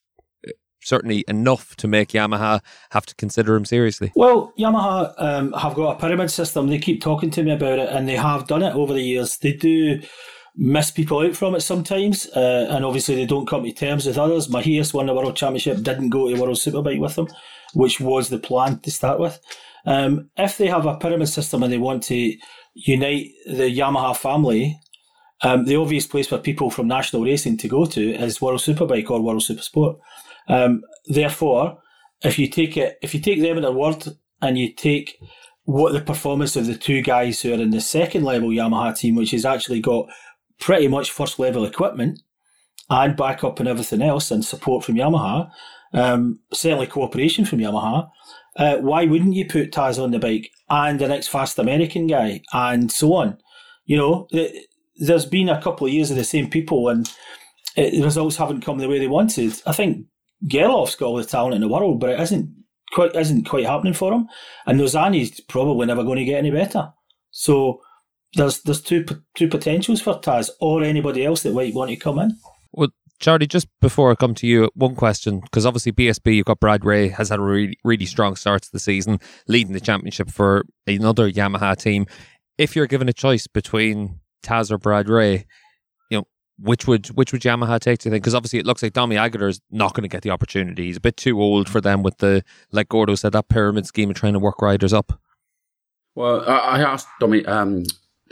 certainly 0.81 1.23
enough 1.27 1.75
to 1.77 1.87
make 1.87 2.09
Yamaha 2.09 2.61
have 2.91 3.05
to 3.05 3.15
consider 3.15 3.55
him 3.55 3.65
seriously. 3.65 4.11
Well, 4.15 4.53
Yamaha 4.57 5.13
um, 5.17 5.53
have 5.53 5.75
got 5.75 5.97
a 5.97 5.99
pyramid 5.99 6.31
system. 6.31 6.67
They 6.67 6.79
keep 6.79 7.01
talking 7.01 7.29
to 7.31 7.43
me 7.43 7.51
about 7.51 7.79
it, 7.79 7.89
and 7.89 8.07
they 8.07 8.15
have 8.15 8.47
done 8.47 8.63
it 8.63 8.75
over 8.75 8.93
the 8.93 9.01
years. 9.01 9.37
They 9.37 9.53
do 9.53 10.01
miss 10.55 10.91
people 10.91 11.19
out 11.19 11.35
from 11.35 11.55
it 11.55 11.61
sometimes, 11.61 12.27
uh, 12.35 12.67
and 12.69 12.83
obviously 12.83 13.15
they 13.15 13.25
don't 13.25 13.47
come 13.47 13.63
to 13.63 13.71
terms 13.71 14.05
with 14.05 14.17
others. 14.17 14.47
Mahias 14.47 14.93
won 14.93 15.05
the 15.05 15.13
World 15.13 15.35
Championship, 15.35 15.81
didn't 15.83 16.09
go 16.09 16.29
to 16.29 16.39
World 16.39 16.57
Superbike 16.57 16.99
with 16.99 17.15
them, 17.15 17.27
which 17.73 17.99
was 17.99 18.29
the 18.29 18.39
plan 18.39 18.79
to 18.79 18.91
start 18.91 19.19
with. 19.19 19.39
Um, 19.85 20.29
if 20.37 20.57
they 20.57 20.67
have 20.67 20.85
a 20.85 20.97
pyramid 20.97 21.29
system 21.29 21.63
and 21.63 21.71
they 21.71 21.77
want 21.77 22.03
to 22.03 22.35
unite 22.73 23.29
the 23.45 23.73
Yamaha 23.73 24.15
family 24.15 24.79
um, 25.41 25.65
the 25.65 25.77
obvious 25.77 26.05
place 26.05 26.27
for 26.27 26.37
people 26.37 26.69
from 26.69 26.87
national 26.87 27.23
racing 27.23 27.57
to 27.57 27.67
go 27.67 27.85
to 27.85 28.13
is 28.15 28.41
World 28.41 28.59
Superbike 28.59 29.09
or 29.09 29.21
World 29.21 29.41
Supersport. 29.41 29.97
Um, 30.49 30.83
therefore, 31.05 31.79
if 32.23 32.37
you 32.37 32.47
take 32.47 32.75
it, 32.75 32.97
if 33.01 33.13
you 33.13 33.21
take 33.21 33.41
them 33.41 33.57
at 33.57 33.61
their 33.61 33.71
word 33.71 34.03
and 34.41 34.57
you 34.57 34.73
take 34.73 35.17
what 35.63 35.93
the 35.93 36.01
performance 36.01 36.55
of 36.55 36.65
the 36.65 36.75
two 36.75 37.01
guys 37.01 37.41
who 37.41 37.51
are 37.51 37.61
in 37.61 37.69
the 37.69 37.79
second 37.79 38.23
level 38.23 38.49
Yamaha 38.49 38.97
team, 38.97 39.15
which 39.15 39.31
has 39.31 39.45
actually 39.45 39.79
got 39.79 40.09
pretty 40.59 40.87
much 40.87 41.11
first 41.11 41.39
level 41.39 41.63
equipment 41.63 42.19
and 42.89 43.15
backup 43.15 43.59
and 43.59 43.69
everything 43.69 44.01
else 44.01 44.31
and 44.31 44.43
support 44.43 44.83
from 44.83 44.95
Yamaha, 44.95 45.49
um, 45.93 46.39
certainly 46.51 46.87
cooperation 46.87 47.45
from 47.45 47.59
Yamaha. 47.59 48.09
Uh, 48.55 48.77
why 48.77 49.05
wouldn't 49.05 49.35
you 49.35 49.45
put 49.45 49.71
Taz 49.71 50.03
on 50.03 50.11
the 50.11 50.19
bike 50.19 50.49
and 50.69 50.99
the 50.99 51.07
next 51.07 51.27
fast 51.27 51.59
American 51.59 52.07
guy 52.07 52.41
and 52.51 52.91
so 52.91 53.13
on? 53.13 53.37
You 53.85 53.97
know, 53.97 54.27
there's 54.97 55.25
been 55.25 55.49
a 55.49 55.61
couple 55.61 55.87
of 55.87 55.93
years 55.93 56.11
of 56.11 56.17
the 56.17 56.23
same 56.23 56.49
people 56.49 56.89
and 56.89 57.09
it, 57.75 57.91
the 57.91 58.03
results 58.03 58.37
haven't 58.37 58.61
come 58.61 58.79
the 58.79 58.89
way 58.89 58.99
they 58.99 59.07
wanted. 59.07 59.53
I 59.65 59.71
think 59.71 60.07
Gerloff's 60.45 60.95
got 60.95 61.07
all 61.07 61.17
the 61.17 61.23
talent 61.23 61.55
in 61.55 61.61
the 61.61 61.67
world, 61.67 61.99
but 61.99 62.11
it 62.11 62.19
isn't 62.19 62.53
quite 62.91 63.15
isn't 63.15 63.47
quite 63.47 63.65
happening 63.65 63.93
for 63.93 64.13
him. 64.13 64.27
And 64.65 64.79
Nozane's 64.79 65.39
probably 65.41 65.85
never 65.85 66.03
going 66.03 66.19
to 66.19 66.25
get 66.25 66.37
any 66.37 66.51
better. 66.51 66.91
So 67.31 67.81
there's 68.33 68.61
there's 68.61 68.81
two 68.81 69.05
two 69.35 69.47
potentials 69.47 70.01
for 70.01 70.19
Taz 70.19 70.49
or 70.59 70.83
anybody 70.83 71.25
else 71.25 71.43
that 71.43 71.53
might 71.53 71.73
want 71.73 71.89
to 71.89 71.97
come 71.97 72.19
in. 72.19 72.37
Well, 72.71 72.89
Charlie, 73.19 73.47
just 73.47 73.67
before 73.81 74.11
I 74.11 74.15
come 74.15 74.33
to 74.35 74.47
you, 74.47 74.69
one 74.75 74.95
question 74.95 75.39
because 75.41 75.65
obviously 75.65 75.91
BSB, 75.91 76.35
you've 76.35 76.45
got 76.45 76.59
Brad 76.59 76.85
Ray 76.85 77.09
has 77.09 77.29
had 77.29 77.39
a 77.39 77.43
really 77.43 77.77
really 77.83 78.05
strong 78.05 78.35
start 78.35 78.63
to 78.63 78.71
the 78.71 78.79
season, 78.79 79.19
leading 79.47 79.73
the 79.73 79.79
championship 79.79 80.29
for 80.29 80.65
another 80.87 81.29
Yamaha 81.29 81.77
team. 81.77 82.05
If 82.57 82.75
you're 82.75 82.87
given 82.87 83.09
a 83.09 83.13
choice 83.13 83.47
between 83.47 84.19
Taz 84.43 84.71
or 84.71 84.77
Brad 84.77 85.09
Ray, 85.09 85.45
which 86.61 86.87
would 86.87 87.07
which 87.07 87.31
would 87.31 87.41
Yamaha 87.41 87.79
take? 87.79 87.99
Do 87.99 88.09
you 88.09 88.11
think? 88.11 88.23
Because 88.23 88.35
obviously 88.35 88.59
it 88.59 88.65
looks 88.65 88.83
like 88.83 88.93
Domi 88.93 89.15
Aegerter 89.15 89.49
is 89.49 89.61
not 89.71 89.93
going 89.93 90.03
to 90.03 90.09
get 90.09 90.23
the 90.23 90.29
opportunity. 90.29 90.85
He's 90.85 90.97
a 90.97 91.01
bit 91.01 91.17
too 91.17 91.41
old 91.41 91.69
for 91.69 91.81
them 91.81 92.03
with 92.03 92.17
the 92.17 92.43
like 92.71 92.89
Gordo 92.89 93.15
said 93.15 93.31
that 93.33 93.49
pyramid 93.49 93.85
scheme 93.85 94.09
of 94.09 94.15
trying 94.15 94.33
to 94.33 94.39
work 94.39 94.61
riders 94.61 94.93
up. 94.93 95.19
Well, 96.15 96.43
I 96.47 96.81
asked 96.81 97.07
Domi 97.19 97.45
um, 97.45 97.85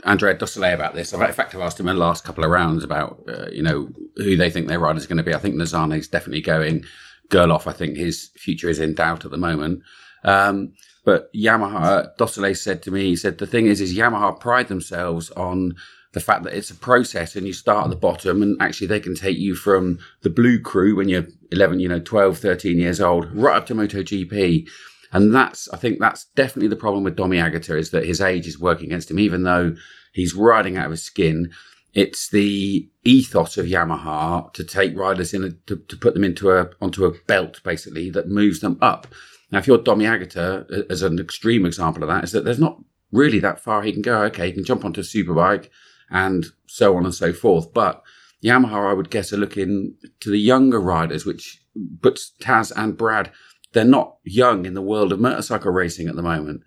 Andrea 0.04 0.34
Dosoli 0.36 0.74
about 0.74 0.94
this. 0.94 1.12
In 1.12 1.20
fact, 1.20 1.54
I've 1.54 1.60
asked 1.60 1.80
him 1.80 1.88
in 1.88 1.96
the 1.96 2.00
last 2.00 2.24
couple 2.24 2.44
of 2.44 2.50
rounds 2.50 2.84
about 2.84 3.22
uh, 3.28 3.46
you 3.50 3.62
know 3.62 3.88
who 4.16 4.36
they 4.36 4.50
think 4.50 4.68
their 4.68 4.78
rider's 4.78 5.06
going 5.06 5.18
to 5.18 5.22
be. 5.22 5.34
I 5.34 5.38
think 5.38 5.54
Nozane 5.54 5.98
is 5.98 6.08
definitely 6.08 6.42
going. 6.42 6.84
Gerloff, 7.30 7.66
I 7.66 7.72
think 7.72 7.96
his 7.96 8.30
future 8.36 8.68
is 8.68 8.78
in 8.78 8.94
doubt 8.94 9.24
at 9.24 9.30
the 9.30 9.36
moment. 9.36 9.82
Um, 10.24 10.72
but 11.04 11.32
Yamaha, 11.32 12.10
Dosoli 12.18 12.56
said 12.56 12.82
to 12.82 12.90
me, 12.90 13.04
he 13.04 13.16
said 13.16 13.38
the 13.38 13.46
thing 13.46 13.66
is, 13.66 13.80
is 13.80 13.96
Yamaha 13.96 14.38
pride 14.38 14.68
themselves 14.68 15.30
on 15.30 15.74
the 16.12 16.20
fact 16.20 16.42
that 16.44 16.54
it's 16.54 16.70
a 16.70 16.74
process 16.74 17.36
and 17.36 17.46
you 17.46 17.52
start 17.52 17.84
at 17.84 17.90
the 17.90 17.96
bottom 17.96 18.42
and 18.42 18.60
actually 18.60 18.86
they 18.86 19.00
can 19.00 19.14
take 19.14 19.36
you 19.36 19.54
from 19.54 19.98
the 20.22 20.30
blue 20.30 20.58
crew 20.60 20.96
when 20.96 21.08
you're 21.08 21.26
11, 21.52 21.80
you 21.80 21.88
know, 21.88 22.00
12, 22.00 22.38
13 22.38 22.78
years 22.78 23.00
old, 23.00 23.30
right 23.34 23.56
up 23.56 23.66
to 23.66 23.74
MotoGP. 23.74 24.68
And 25.12 25.34
that's, 25.34 25.68
I 25.70 25.76
think 25.76 25.98
that's 25.98 26.26
definitely 26.34 26.68
the 26.68 26.76
problem 26.76 27.04
with 27.04 27.16
Domi 27.16 27.38
Aegerter 27.38 27.78
is 27.78 27.90
that 27.90 28.06
his 28.06 28.20
age 28.20 28.46
is 28.46 28.58
working 28.58 28.86
against 28.86 29.10
him, 29.10 29.18
even 29.18 29.42
though 29.42 29.74
he's 30.12 30.34
riding 30.34 30.76
out 30.76 30.86
of 30.86 30.92
his 30.92 31.02
skin. 31.02 31.50
It's 31.94 32.28
the 32.28 32.88
ethos 33.04 33.56
of 33.56 33.66
Yamaha 33.66 34.52
to 34.54 34.64
take 34.64 34.96
riders 34.96 35.34
in, 35.34 35.44
a, 35.44 35.50
to, 35.66 35.76
to 35.76 35.96
put 35.96 36.14
them 36.14 36.24
into 36.24 36.50
a, 36.50 36.70
onto 36.80 37.04
a 37.04 37.12
belt 37.26 37.60
basically 37.64 38.10
that 38.10 38.28
moves 38.28 38.60
them 38.60 38.78
up. 38.80 39.06
Now, 39.50 39.58
if 39.58 39.66
you're 39.66 39.78
Domi 39.78 40.04
Aegerter, 40.04 40.90
as 40.90 41.02
an 41.02 41.18
extreme 41.18 41.64
example 41.64 42.02
of 42.02 42.08
that, 42.08 42.24
is 42.24 42.32
that 42.32 42.44
there's 42.44 42.58
not 42.58 42.78
really 43.10 43.40
that 43.40 43.60
far 43.60 43.82
he 43.82 43.92
can 43.92 44.02
go. 44.02 44.22
Okay, 44.24 44.46
he 44.46 44.52
can 44.52 44.64
jump 44.64 44.84
onto 44.84 45.00
a 45.00 45.04
superbike 45.04 45.70
and 46.10 46.46
so 46.66 46.96
on 46.96 47.04
and 47.04 47.14
so 47.14 47.32
forth. 47.32 47.72
But 47.72 48.02
Yamaha, 48.42 48.90
I 48.90 48.92
would 48.92 49.10
guess, 49.10 49.32
are 49.32 49.38
looking 49.38 49.94
to 50.20 50.30
the 50.30 50.38
younger 50.38 50.80
riders, 50.80 51.26
which, 51.26 51.60
but 51.74 52.18
Taz 52.40 52.72
and 52.76 52.96
Brad, 52.96 53.32
they're 53.72 53.84
not 53.84 54.16
young 54.24 54.64
in 54.66 54.74
the 54.74 54.82
world 54.82 55.12
of 55.12 55.20
motorcycle 55.20 55.72
racing 55.72 56.08
at 56.08 56.16
the 56.16 56.22
moment. 56.22 56.62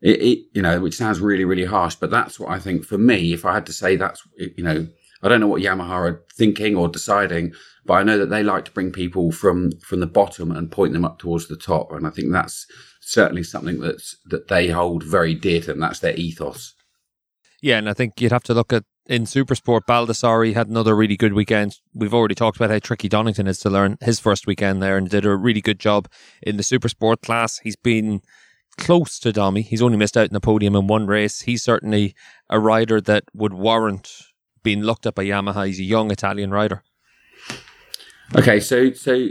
It, 0.00 0.22
it, 0.22 0.38
you 0.52 0.62
know, 0.62 0.80
which 0.80 0.96
sounds 0.96 1.20
really, 1.20 1.44
really 1.44 1.64
harsh, 1.64 1.96
but 1.96 2.10
that's 2.10 2.38
what 2.38 2.50
I 2.50 2.58
think 2.58 2.84
for 2.84 2.98
me, 2.98 3.32
if 3.32 3.44
I 3.44 3.54
had 3.54 3.66
to 3.66 3.72
say 3.72 3.96
that's, 3.96 4.22
you 4.36 4.62
know, 4.62 4.86
I 5.22 5.28
don't 5.28 5.40
know 5.40 5.48
what 5.48 5.62
Yamaha 5.62 5.90
are 5.90 6.24
thinking 6.36 6.76
or 6.76 6.88
deciding, 6.88 7.52
but 7.84 7.94
I 7.94 8.02
know 8.04 8.18
that 8.18 8.30
they 8.30 8.42
like 8.42 8.64
to 8.66 8.70
bring 8.70 8.92
people 8.92 9.32
from 9.32 9.72
from 9.80 10.00
the 10.00 10.06
bottom 10.06 10.52
and 10.52 10.70
point 10.70 10.92
them 10.92 11.04
up 11.04 11.18
towards 11.18 11.48
the 11.48 11.56
top, 11.56 11.90
and 11.92 12.06
I 12.06 12.10
think 12.10 12.30
that's 12.30 12.66
certainly 13.00 13.42
something 13.42 13.80
that's 13.80 14.16
that 14.26 14.48
they 14.48 14.68
hold 14.68 15.02
very 15.02 15.34
dear 15.34 15.60
to 15.62 15.68
them. 15.68 15.80
That's 15.80 16.00
their 16.00 16.14
ethos. 16.14 16.74
Yeah, 17.60 17.78
and 17.78 17.88
I 17.88 17.94
think 17.94 18.20
you'd 18.20 18.32
have 18.32 18.44
to 18.44 18.54
look 18.54 18.72
at 18.72 18.84
in 19.06 19.24
Supersport. 19.24 19.82
Baldassarri 19.88 20.54
had 20.54 20.68
another 20.68 20.94
really 20.94 21.16
good 21.16 21.32
weekend. 21.32 21.78
We've 21.94 22.14
already 22.14 22.34
talked 22.34 22.56
about 22.56 22.70
how 22.70 22.78
tricky 22.78 23.08
Donington 23.08 23.46
is 23.46 23.58
to 23.60 23.70
learn 23.70 23.96
his 24.00 24.20
first 24.20 24.46
weekend 24.46 24.82
there, 24.82 24.96
and 24.96 25.08
did 25.08 25.26
a 25.26 25.34
really 25.34 25.60
good 25.60 25.80
job 25.80 26.08
in 26.42 26.56
the 26.56 26.62
Supersport 26.62 27.22
class. 27.22 27.58
He's 27.58 27.76
been 27.76 28.20
close 28.76 29.18
to 29.20 29.32
Domi. 29.32 29.62
He's 29.62 29.82
only 29.82 29.96
missed 29.96 30.16
out 30.16 30.28
in 30.28 30.34
the 30.34 30.40
podium 30.40 30.76
in 30.76 30.86
one 30.86 31.06
race. 31.06 31.42
He's 31.42 31.62
certainly 31.62 32.14
a 32.48 32.60
rider 32.60 33.00
that 33.00 33.24
would 33.34 33.52
warrant 33.52 34.22
being 34.62 34.82
looked 34.82 35.06
at 35.06 35.14
by 35.14 35.24
Yamaha. 35.24 35.66
He's 35.66 35.80
a 35.80 35.84
young 35.84 36.10
Italian 36.10 36.50
rider. 36.50 36.82
Okay, 38.36 38.60
so 38.60 38.92
so 38.92 39.28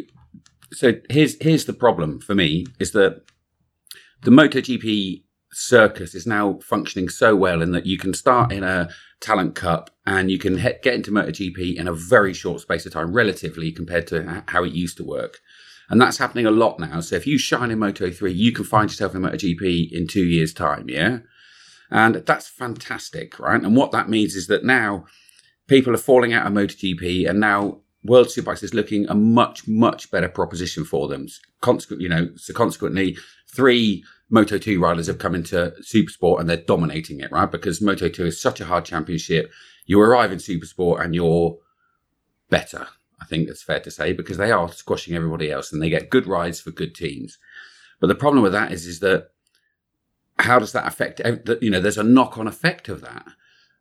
so 0.74 0.94
here's 1.10 1.42
here's 1.42 1.66
the 1.66 1.74
problem 1.74 2.20
for 2.20 2.36
me 2.36 2.66
is 2.80 2.92
that 2.92 3.22
the 4.24 4.32
MotoGP 4.32 5.24
circus 5.52 6.14
is 6.14 6.28
now 6.28 6.60
functioning 6.62 7.10
so 7.10 7.36
well 7.36 7.62
in 7.62 7.72
that 7.72 7.86
you 7.86 7.98
can 7.98 8.14
start 8.14 8.52
in 8.52 8.64
a 8.64 8.90
talent 9.20 9.56
cup 9.56 9.90
and 10.06 10.30
you 10.30 10.38
can 10.38 10.60
he- 10.60 10.74
get 10.82 10.94
into 10.94 11.12
MotoGP 11.12 11.76
in 11.76 11.88
a 11.88 11.94
very 11.94 12.34
short 12.34 12.62
space 12.62 12.86
of 12.86 12.94
time, 12.94 13.14
relatively 13.14 13.72
compared 13.72 14.08
to 14.08 14.44
how 14.48 14.64
it 14.64 14.74
used 14.74 14.98
to 14.98 15.04
work. 15.04 15.40
And 15.90 16.02
that's 16.02 16.18
happening 16.18 16.46
a 16.46 16.52
lot 16.52 16.80
now. 16.80 17.00
So 17.00 17.16
if 17.16 17.26
you 17.26 17.38
shine 17.38 17.72
in 17.72 17.80
Moto 17.80 18.12
3, 18.12 18.32
you 18.32 18.52
can 18.52 18.66
find 18.66 18.90
yourself 18.90 19.16
in 19.16 19.22
MotoGP 19.22 19.92
in 19.92 20.08
two 20.08 20.26
years' 20.26 20.54
time, 20.54 20.90
yeah? 20.90 21.20
And 21.90 22.16
that's 22.16 22.50
fantastic, 22.50 23.40
right? 23.40 23.62
And 23.62 23.76
what 23.76 23.92
that 23.92 24.10
means 24.10 24.36
is 24.36 24.48
that 24.48 24.66
now 24.66 25.06
people 25.68 25.94
are 25.94 25.98
falling 25.98 26.34
out 26.34 26.46
of 26.46 26.54
MotoGP 26.54 27.30
and 27.30 27.40
now 27.40 27.82
World 28.04 28.28
Superbikes 28.28 28.64
is 28.64 28.74
looking 28.74 29.08
a 29.08 29.16
much, 29.16 29.68
much 29.68 30.12
better 30.12 30.30
proposition 30.30 30.84
for 30.84 31.08
them. 31.08 31.28
Consequently, 31.62 32.04
you 32.04 32.10
know, 32.10 32.30
so 32.36 32.54
consequently, 32.54 33.18
three 33.54 34.04
Moto 34.30 34.58
2 34.58 34.80
riders 34.80 35.08
have 35.08 35.20
come 35.20 35.36
into 35.36 35.74
Supersport 35.82 36.40
and 36.40 36.50
they're 36.50 36.58
dominating 36.58 37.20
it, 37.20 37.32
right? 37.32 37.50
Because 37.50 37.82
Moto 37.82 38.10
2 38.10 38.26
is 38.26 38.42
such 38.42 38.60
a 38.60 38.66
hard 38.66 38.86
championship. 38.86 39.52
You 39.86 40.02
arrive 40.02 40.32
in 40.32 40.40
Supersport 40.40 41.04
and 41.04 41.16
you're 41.16 41.58
better. 42.50 42.88
I 43.22 43.26
think 43.26 43.48
that's 43.48 43.64
fair 43.64 43.80
to 43.80 43.92
say 43.92 44.14
because 44.14 44.38
they 44.38 44.52
are 44.52 44.70
squashing 44.70 45.16
everybody 45.16 45.52
else 45.52 45.72
and 45.72 45.82
they 45.82 45.90
get 45.90 46.10
good 46.10 46.28
rides 46.28 46.60
for 46.60 46.72
good 46.72 46.94
teams. 46.94 47.38
But 48.00 48.08
the 48.08 48.16
problem 48.16 48.44
with 48.44 48.52
that 48.52 48.72
is, 48.72 48.86
is 48.86 49.00
that 49.00 49.30
how 50.40 50.60
does 50.60 50.72
that 50.74 50.88
affect, 50.88 51.22
you 51.62 51.72
know, 51.72 51.82
there's 51.82 51.98
a 51.98 52.04
knock 52.04 52.38
on 52.38 52.48
effect 52.48 52.90
of 52.90 53.02
that. 53.02 53.26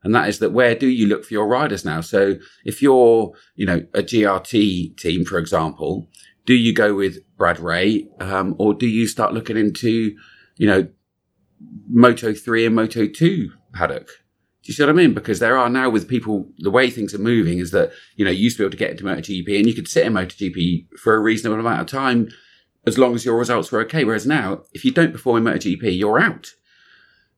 And 0.02 0.14
that 0.14 0.28
is 0.28 0.38
that 0.38 0.52
where 0.52 0.74
do 0.74 0.86
you 0.86 1.06
look 1.06 1.24
for 1.24 1.34
your 1.34 1.48
riders 1.48 1.84
now? 1.84 2.00
So 2.00 2.36
if 2.64 2.80
you're, 2.80 3.32
you 3.56 3.66
know, 3.66 3.84
a 3.92 4.02
GRT 4.02 4.96
team, 4.96 5.24
for 5.24 5.38
example, 5.38 6.08
do 6.44 6.54
you 6.54 6.72
go 6.72 6.94
with 6.94 7.18
Brad 7.36 7.58
Ray, 7.58 8.06
um, 8.20 8.54
or 8.58 8.72
do 8.72 8.86
you 8.86 9.08
start 9.08 9.34
looking 9.34 9.56
into, 9.56 10.16
you 10.56 10.66
know, 10.66 10.88
Moto 11.88 12.34
3 12.34 12.66
and 12.66 12.74
Moto 12.74 13.06
2 13.06 13.50
paddock? 13.72 14.06
Do 14.06 14.70
you 14.70 14.74
see 14.74 14.82
what 14.82 14.90
I 14.90 14.94
mean? 14.94 15.14
Because 15.14 15.38
there 15.38 15.56
are 15.56 15.70
now 15.70 15.88
with 15.88 16.08
people, 16.08 16.48
the 16.58 16.72
way 16.72 16.90
things 16.90 17.14
are 17.14 17.18
moving 17.18 17.60
is 17.60 17.70
that, 17.70 17.92
you 18.16 18.24
know, 18.24 18.32
you 18.32 18.44
used 18.44 18.56
to 18.56 18.62
be 18.62 18.64
able 18.64 18.72
to 18.72 18.76
get 18.76 18.90
into 18.90 19.04
MotoGP 19.04 19.58
and 19.58 19.68
you 19.68 19.74
could 19.74 19.86
sit 19.86 20.04
in 20.04 20.12
MotoGP 20.12 20.98
for 20.98 21.14
a 21.14 21.20
reasonable 21.20 21.60
amount 21.60 21.82
of 21.82 21.86
time 21.86 22.28
as 22.84 22.98
long 22.98 23.14
as 23.14 23.24
your 23.24 23.38
results 23.38 23.70
were 23.70 23.80
okay. 23.82 24.04
Whereas 24.04 24.26
now, 24.26 24.62
if 24.72 24.84
you 24.84 24.90
don't 24.90 25.12
perform 25.12 25.46
in 25.46 25.54
MotoGP, 25.54 25.96
you're 25.96 26.18
out. 26.18 26.54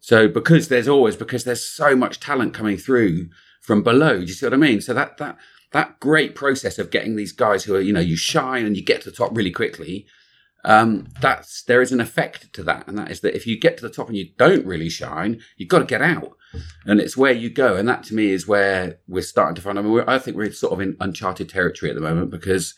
So 0.01 0.27
because 0.27 0.69
there's 0.69 0.89
always, 0.89 1.17
because 1.17 1.45
there's 1.45 1.63
so 1.63 1.95
much 1.95 2.19
talent 2.19 2.55
coming 2.55 2.79
through 2.79 3.29
from 3.61 3.83
below. 3.83 4.21
Do 4.21 4.25
you 4.25 4.33
see 4.33 4.47
what 4.47 4.55
I 4.55 4.57
mean? 4.57 4.81
So 4.81 4.95
that, 4.95 5.19
that, 5.19 5.37
that 5.73 6.01
great 6.01 6.35
process 6.35 6.79
of 6.79 6.91
getting 6.91 7.17
these 7.17 7.33
guys 7.33 7.65
who 7.65 7.75
are, 7.75 7.81
you 7.81 7.93
know, 7.93 8.01
you 8.01 8.17
shine 8.17 8.65
and 8.65 8.75
you 8.75 8.83
get 8.83 9.03
to 9.03 9.11
the 9.11 9.17
top 9.17 9.37
really 9.37 9.51
quickly. 9.51 10.07
Um, 10.65 11.09
that's, 11.21 11.63
there 11.63 11.81
is 11.81 11.93
an 11.93 12.01
effect 12.01 12.53
to 12.55 12.63
that. 12.65 12.87
And 12.89 12.99
that 12.99 13.11
is 13.11 13.21
that 13.21 13.37
if 13.37 13.47
you 13.47 13.59
get 13.59 13.77
to 13.79 13.83
the 13.83 13.93
top 13.93 14.09
and 14.09 14.17
you 14.17 14.31
don't 14.37 14.67
really 14.67 14.89
shine, 14.89 15.41
you've 15.57 15.69
got 15.69 15.79
to 15.81 15.85
get 15.85 16.03
out 16.03 16.37
and 16.85 17.01
it's 17.01 17.17
where 17.17 17.33
you 17.33 17.51
go. 17.51 17.77
And 17.77 17.89
that 17.89 18.03
to 18.05 18.15
me 18.15 18.31
is 18.31 18.49
where 18.49 18.99
we're 19.07 19.23
starting 19.23 19.55
to 19.55 19.63
find, 19.63 19.79
I 19.79 19.83
mean, 19.83 20.05
I 20.07 20.19
think 20.19 20.37
we're 20.37 20.53
sort 20.53 20.73
of 20.73 20.81
in 20.81 20.97
uncharted 21.01 21.49
territory 21.49 21.91
at 21.91 21.95
the 21.95 22.03
moment 22.03 22.31
because 22.31 22.75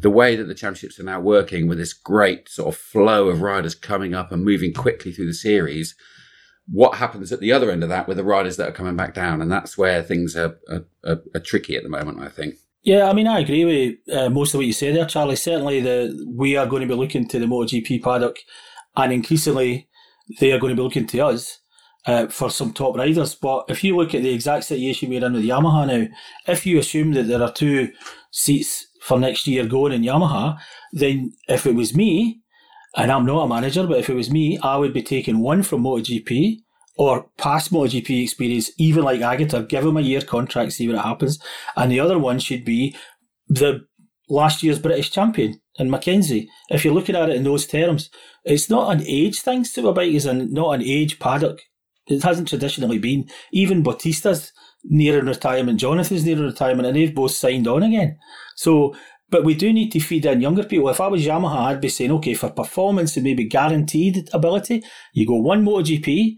the 0.00 0.10
way 0.10 0.36
that 0.36 0.44
the 0.44 0.54
championships 0.54 0.98
are 1.00 1.04
now 1.04 1.20
working 1.20 1.68
with 1.68 1.78
this 1.78 1.92
great 1.92 2.48
sort 2.48 2.74
of 2.74 2.80
flow 2.80 3.28
of 3.28 3.42
riders 3.42 3.74
coming 3.74 4.14
up 4.14 4.32
and 4.32 4.44
moving 4.44 4.72
quickly 4.72 5.12
through 5.12 5.26
the 5.26 5.34
series, 5.34 5.94
what 6.68 6.96
happens 6.96 7.32
at 7.32 7.40
the 7.40 7.52
other 7.52 7.70
end 7.70 7.82
of 7.82 7.88
that 7.88 8.06
with 8.06 8.16
the 8.16 8.24
riders 8.24 8.56
that 8.56 8.68
are 8.68 8.72
coming 8.72 8.96
back 8.96 9.14
down? 9.14 9.40
And 9.40 9.50
that's 9.50 9.76
where 9.76 10.02
things 10.02 10.36
are, 10.36 10.58
are, 10.68 10.84
are, 11.04 11.22
are 11.34 11.40
tricky 11.40 11.76
at 11.76 11.82
the 11.82 11.88
moment, 11.88 12.20
I 12.20 12.28
think. 12.28 12.56
Yeah, 12.82 13.08
I 13.08 13.12
mean, 13.12 13.28
I 13.28 13.38
agree 13.38 13.64
with 13.64 14.14
uh, 14.14 14.28
most 14.28 14.54
of 14.54 14.58
what 14.58 14.66
you 14.66 14.72
say 14.72 14.92
there, 14.92 15.06
Charlie. 15.06 15.36
Certainly, 15.36 15.82
the 15.82 16.26
we 16.36 16.56
are 16.56 16.66
going 16.66 16.82
to 16.82 16.88
be 16.88 16.98
looking 16.98 17.28
to 17.28 17.38
the 17.38 17.46
MotoGP 17.46 18.02
paddock, 18.02 18.38
and 18.96 19.12
increasingly, 19.12 19.88
they 20.40 20.50
are 20.50 20.58
going 20.58 20.72
to 20.72 20.76
be 20.76 20.82
looking 20.82 21.06
to 21.06 21.20
us 21.20 21.60
uh, 22.06 22.26
for 22.26 22.50
some 22.50 22.72
top 22.72 22.96
riders. 22.96 23.36
But 23.36 23.66
if 23.68 23.84
you 23.84 23.96
look 23.96 24.14
at 24.14 24.22
the 24.22 24.34
exact 24.34 24.64
situation 24.64 25.10
we're 25.10 25.24
in 25.24 25.32
with 25.32 25.44
Yamaha 25.44 25.86
now, 25.86 26.08
if 26.52 26.66
you 26.66 26.78
assume 26.80 27.12
that 27.12 27.28
there 27.28 27.42
are 27.42 27.52
two 27.52 27.92
seats 28.32 28.88
for 29.00 29.18
next 29.18 29.46
year 29.46 29.64
going 29.64 29.92
in 29.92 30.02
Yamaha, 30.02 30.58
then 30.92 31.32
if 31.48 31.66
it 31.66 31.76
was 31.76 31.94
me, 31.94 32.40
and 32.96 33.12
I'm 33.12 33.26
not 33.26 33.44
a 33.44 33.48
manager, 33.48 33.86
but 33.86 33.98
if 33.98 34.10
it 34.10 34.14
was 34.14 34.30
me, 34.30 34.58
I 34.60 34.76
would 34.76 34.92
be 34.92 35.02
taking 35.02 35.38
one 35.38 35.62
from 35.62 35.84
MotoGP 35.84 36.62
or 36.96 37.26
past 37.38 37.72
MotoGP 37.72 38.22
experience, 38.22 38.70
even 38.78 39.04
like 39.04 39.20
Aegerter, 39.20 39.68
give 39.68 39.84
him 39.84 39.96
a 39.96 40.02
year 40.02 40.20
contract, 40.20 40.72
see 40.72 40.88
what 40.88 41.02
happens. 41.02 41.38
And 41.76 41.90
the 41.90 42.00
other 42.00 42.18
one 42.18 42.38
should 42.38 42.64
be 42.64 42.94
the 43.48 43.86
last 44.28 44.62
year's 44.62 44.78
British 44.78 45.10
champion 45.10 45.60
and 45.78 45.90
Mackenzie. 45.90 46.48
If 46.68 46.84
you're 46.84 46.94
looking 46.94 47.16
at 47.16 47.30
it 47.30 47.36
in 47.36 47.44
those 47.44 47.66
terms, 47.66 48.10
it's 48.44 48.68
not 48.68 48.94
an 48.94 49.02
age 49.06 49.40
thing. 49.40 49.64
Superbike 49.64 50.14
is 50.14 50.26
an, 50.26 50.52
not 50.52 50.72
an 50.72 50.82
age 50.82 51.18
paddock. 51.18 51.60
It 52.08 52.22
hasn't 52.22 52.48
traditionally 52.48 52.98
been. 52.98 53.28
Even 53.52 53.82
Bautista's 53.82 54.52
nearing 54.84 55.26
retirement, 55.26 55.80
Jonathan's 55.80 56.24
nearing 56.24 56.42
retirement, 56.44 56.86
and 56.86 56.96
they've 56.96 57.14
both 57.14 57.30
signed 57.30 57.68
on 57.68 57.82
again. 57.82 58.18
So 58.56 58.94
but 59.32 59.44
we 59.44 59.54
do 59.54 59.72
need 59.72 59.90
to 59.92 59.98
feed 59.98 60.26
in 60.26 60.42
younger 60.42 60.62
people. 60.62 60.90
If 60.90 61.00
I 61.00 61.08
was 61.08 61.24
Yamaha, 61.24 61.56
I'd 61.56 61.80
be 61.80 61.88
saying, 61.88 62.12
okay, 62.12 62.34
for 62.34 62.50
performance 62.50 63.16
and 63.16 63.24
maybe 63.24 63.44
guaranteed 63.44 64.28
ability, 64.34 64.84
you 65.14 65.26
go 65.26 65.36
one 65.36 65.64
MotoGP. 65.64 66.36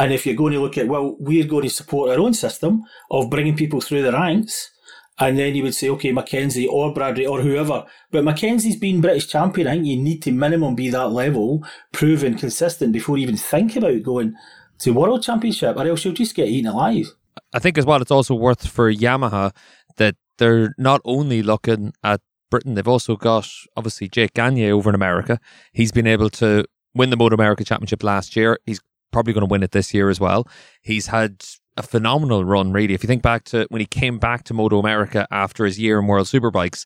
And 0.00 0.14
if 0.14 0.24
you're 0.24 0.34
going 0.34 0.54
to 0.54 0.60
look 0.60 0.78
at, 0.78 0.88
well, 0.88 1.14
we're 1.20 1.44
going 1.44 1.64
to 1.64 1.68
support 1.68 2.08
our 2.08 2.18
own 2.18 2.32
system 2.32 2.84
of 3.10 3.28
bringing 3.28 3.54
people 3.54 3.82
through 3.82 4.00
the 4.00 4.12
ranks. 4.12 4.70
And 5.18 5.38
then 5.38 5.54
you 5.54 5.62
would 5.62 5.74
say, 5.74 5.90
okay, 5.90 6.10
Mackenzie 6.10 6.66
or 6.66 6.94
Bradley 6.94 7.26
or 7.26 7.42
whoever. 7.42 7.84
But 8.10 8.24
Mackenzie's 8.24 8.76
been 8.76 9.02
British 9.02 9.28
champion. 9.28 9.66
I 9.66 9.72
think 9.72 9.84
you 9.84 9.98
need 9.98 10.22
to 10.22 10.32
minimum 10.32 10.74
be 10.74 10.88
that 10.88 11.12
level, 11.12 11.62
proven, 11.92 12.38
consistent 12.38 12.94
before 12.94 13.18
you 13.18 13.24
even 13.24 13.36
think 13.36 13.76
about 13.76 14.02
going 14.02 14.34
to 14.78 14.94
World 14.94 15.22
Championship, 15.22 15.76
or 15.76 15.86
else 15.86 16.02
you'll 16.02 16.14
just 16.14 16.34
get 16.34 16.48
eaten 16.48 16.70
alive. 16.70 17.12
I 17.52 17.58
think 17.58 17.76
as 17.76 17.84
well, 17.84 18.00
it's 18.00 18.10
also 18.10 18.34
worth 18.34 18.66
for 18.66 18.90
Yamaha 18.90 19.54
that 19.98 20.16
they're 20.38 20.74
not 20.78 21.02
only 21.04 21.42
looking 21.42 21.92
at 22.02 22.22
Britain, 22.50 22.72
they've 22.72 22.88
also 22.88 23.16
got 23.16 23.46
obviously 23.76 24.08
Jake 24.08 24.32
Gagne 24.32 24.72
over 24.72 24.88
in 24.88 24.94
America. 24.94 25.38
He's 25.74 25.92
been 25.92 26.06
able 26.06 26.30
to 26.30 26.64
win 26.94 27.10
the 27.10 27.18
Moto 27.18 27.34
America 27.34 27.64
Championship 27.64 28.02
last 28.02 28.34
year. 28.34 28.58
He's 28.64 28.80
probably 29.12 29.32
going 29.32 29.46
to 29.46 29.50
win 29.50 29.62
it 29.62 29.72
this 29.72 29.92
year 29.94 30.08
as 30.10 30.20
well. 30.20 30.46
He's 30.82 31.06
had 31.06 31.44
a 31.76 31.82
phenomenal 31.82 32.44
run, 32.44 32.72
really. 32.72 32.94
If 32.94 33.02
you 33.02 33.06
think 33.06 33.22
back 33.22 33.44
to 33.44 33.66
when 33.70 33.80
he 33.80 33.86
came 33.86 34.18
back 34.18 34.44
to 34.44 34.54
Moto 34.54 34.78
America 34.78 35.26
after 35.30 35.64
his 35.64 35.78
year 35.78 35.98
in 35.98 36.06
World 36.06 36.26
Superbikes, 36.26 36.84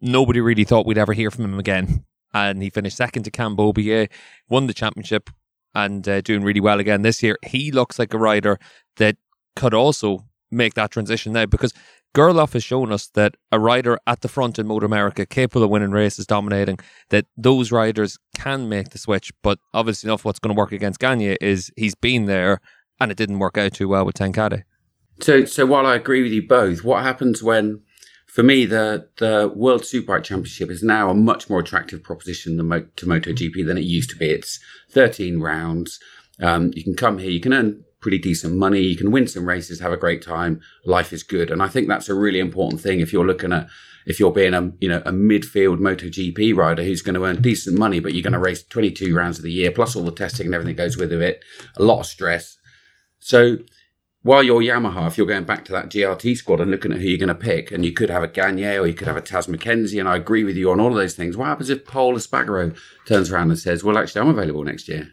nobody 0.00 0.40
really 0.40 0.64
thought 0.64 0.86
we'd 0.86 0.98
ever 0.98 1.12
hear 1.12 1.30
from 1.30 1.44
him 1.44 1.58
again. 1.58 2.04
And 2.36 2.60
he 2.64 2.68
finished 2.68 2.96
second 2.96 3.22
to 3.22 3.30
Cam 3.30 3.54
Beaubier, 3.56 4.08
won 4.48 4.66
the 4.66 4.74
championship, 4.74 5.30
and 5.72 6.08
uh, 6.08 6.20
doing 6.20 6.42
really 6.42 6.58
well 6.58 6.80
again 6.80 7.02
this 7.02 7.22
year. 7.22 7.38
He 7.46 7.70
looks 7.70 7.96
like 7.96 8.12
a 8.12 8.18
rider 8.18 8.58
that 8.96 9.16
could 9.54 9.72
also 9.72 10.24
make 10.54 10.74
that 10.74 10.90
transition 10.90 11.32
now 11.32 11.46
because 11.46 11.72
Gerloff 12.14 12.52
has 12.52 12.62
shown 12.62 12.92
us 12.92 13.08
that 13.14 13.34
a 13.50 13.58
rider 13.58 13.98
at 14.06 14.20
the 14.20 14.28
front 14.28 14.58
in 14.58 14.68
Moto 14.68 14.86
America, 14.86 15.26
capable 15.26 15.64
of 15.64 15.70
winning 15.70 15.90
races, 15.90 16.26
dominating, 16.26 16.78
that 17.10 17.26
those 17.36 17.72
riders 17.72 18.18
can 18.36 18.68
make 18.68 18.90
the 18.90 18.98
switch. 18.98 19.32
But 19.42 19.58
obviously, 19.72 20.08
enough 20.08 20.24
what's 20.24 20.38
going 20.38 20.54
to 20.54 20.58
work 20.58 20.72
against 20.72 21.00
Gagne 21.00 21.36
is 21.40 21.72
he's 21.76 21.96
been 21.96 22.26
there 22.26 22.60
and 23.00 23.10
it 23.10 23.18
didn't 23.18 23.40
work 23.40 23.58
out 23.58 23.72
too 23.74 23.88
well 23.88 24.04
with 24.04 24.14
Ten 24.14 24.32
Kate. 24.32 24.62
So, 25.20 25.44
so 25.44 25.66
while 25.66 25.86
I 25.86 25.96
agree 25.96 26.22
with 26.22 26.32
you 26.32 26.46
both, 26.46 26.84
what 26.84 27.02
happens 27.02 27.42
when 27.42 27.82
for 28.34 28.42
me, 28.42 28.66
the 28.66 29.08
the 29.18 29.52
World 29.54 29.82
Superbike 29.82 30.24
Championship 30.24 30.68
is 30.68 30.82
now 30.82 31.08
a 31.08 31.14
much 31.14 31.48
more 31.48 31.60
attractive 31.60 32.02
proposition 32.02 32.56
than 32.56 32.66
Mo- 32.66 32.88
to 32.96 33.06
MotoGP 33.06 33.64
than 33.64 33.78
it 33.78 33.84
used 33.84 34.10
to 34.10 34.16
be. 34.16 34.28
It's 34.28 34.58
13 34.90 35.38
rounds. 35.38 36.00
Um, 36.40 36.72
you 36.74 36.82
can 36.82 36.96
come 36.96 37.18
here, 37.18 37.30
you 37.30 37.38
can 37.38 37.54
earn 37.54 37.84
pretty 38.04 38.18
decent 38.18 38.54
money, 38.54 38.80
you 38.80 38.98
can 38.98 39.10
win 39.10 39.26
some 39.26 39.46
races, 39.46 39.80
have 39.80 39.90
a 39.90 39.96
great 39.96 40.20
time. 40.20 40.60
Life 40.84 41.10
is 41.10 41.22
good, 41.22 41.50
and 41.50 41.62
I 41.62 41.68
think 41.68 41.88
that's 41.88 42.10
a 42.10 42.14
really 42.14 42.38
important 42.38 42.82
thing 42.82 43.00
if 43.00 43.14
you're 43.14 43.26
looking 43.26 43.50
at 43.50 43.66
if 44.04 44.20
you're 44.20 44.30
being 44.30 44.52
a 44.52 44.70
you 44.78 44.90
know 44.90 45.02
a 45.06 45.10
midfield 45.10 45.78
MotoGP 45.78 46.54
rider 46.54 46.84
who's 46.84 47.00
going 47.00 47.14
to 47.14 47.24
earn 47.24 47.40
decent 47.40 47.78
money, 47.78 48.00
but 48.00 48.12
you're 48.12 48.22
going 48.22 48.34
to 48.34 48.38
race 48.38 48.62
22 48.62 49.16
rounds 49.16 49.38
of 49.38 49.44
the 49.44 49.50
year 49.50 49.70
plus 49.70 49.96
all 49.96 50.04
the 50.04 50.12
testing 50.12 50.44
and 50.44 50.54
everything 50.54 50.76
that 50.76 50.82
goes 50.82 50.98
with 50.98 51.10
it, 51.14 51.42
a 51.78 51.82
lot 51.82 52.00
of 52.00 52.06
stress. 52.06 52.58
So 53.20 53.56
while 54.22 54.42
you're 54.42 54.60
Yamaha, 54.60 55.06
if 55.06 55.16
you're 55.16 55.26
going 55.26 55.44
back 55.44 55.64
to 55.64 55.72
that 55.72 55.88
GRT 55.88 56.36
squad 56.36 56.60
and 56.60 56.70
looking 56.70 56.92
at 56.92 56.98
who 56.98 57.08
you're 57.08 57.16
going 57.16 57.28
to 57.28 57.34
pick, 57.34 57.72
and 57.72 57.86
you 57.86 57.92
could 57.92 58.10
have 58.10 58.22
a 58.22 58.28
Gagne 58.28 58.76
or 58.76 58.86
you 58.86 58.92
could 58.92 59.08
have 59.08 59.16
a 59.16 59.22
Taz 59.22 59.48
Mackenzie, 59.48 59.98
and 59.98 60.10
I 60.10 60.16
agree 60.16 60.44
with 60.44 60.56
you 60.56 60.70
on 60.70 60.78
all 60.78 60.88
of 60.88 60.96
those 60.96 61.14
things. 61.14 61.38
What 61.38 61.46
happens 61.46 61.70
if 61.70 61.86
Pol 61.86 62.16
Espargaro 62.16 62.76
turns 63.08 63.32
around 63.32 63.48
and 63.48 63.58
says, 63.58 63.82
"Well, 63.82 63.96
actually, 63.96 64.20
I'm 64.20 64.28
available 64.28 64.64
next 64.64 64.88
year"? 64.88 65.08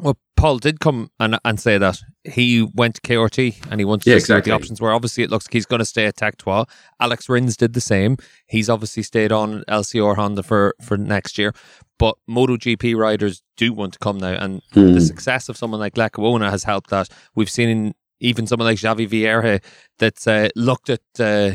Well, 0.00 0.16
Pol 0.36 0.58
did 0.58 0.80
come 0.80 1.10
and 1.20 1.38
and 1.44 1.60
say 1.60 1.78
that 1.78 1.98
he 2.24 2.62
went 2.74 2.96
to 2.96 3.00
KRT 3.02 3.66
and 3.70 3.80
he 3.80 3.84
wanted 3.84 4.06
Yeah, 4.08 4.14
to 4.16 4.20
see 4.20 4.32
what 4.32 4.38
exactly. 4.40 4.50
the 4.50 4.56
options 4.56 4.80
were. 4.80 4.92
Obviously, 4.92 5.22
it 5.24 5.30
looks 5.30 5.46
like 5.46 5.52
he's 5.52 5.66
going 5.66 5.78
to 5.78 5.84
stay 5.84 6.06
at 6.06 6.16
Tech 6.16 6.36
Trois. 6.38 6.64
Alex 7.00 7.28
Rins 7.28 7.56
did 7.56 7.72
the 7.72 7.80
same. 7.80 8.16
He's 8.46 8.68
obviously 8.68 9.02
stayed 9.04 9.32
on 9.32 9.62
LCR 9.68 10.16
Honda 10.16 10.42
for 10.42 10.74
for 10.82 10.96
next 10.96 11.38
year. 11.38 11.52
But 11.98 12.16
MotoGP 12.28 12.96
riders 12.96 13.42
do 13.56 13.72
want 13.72 13.92
to 13.92 13.98
come 14.00 14.18
now, 14.18 14.32
and 14.34 14.60
Hmm. 14.72 14.94
the 14.94 15.00
success 15.00 15.48
of 15.48 15.56
someone 15.56 15.78
like 15.80 15.94
Lecuona 15.94 16.50
has 16.50 16.64
helped 16.64 16.90
that. 16.90 17.08
We've 17.36 17.48
seen 17.50 17.94
even 18.20 18.46
someone 18.46 18.66
like 18.66 18.78
Xavi 18.78 19.06
Vierge 19.08 19.60
that's 19.98 20.26
uh, 20.26 20.48
looked 20.56 20.90
at 20.90 21.00
uh, 21.20 21.52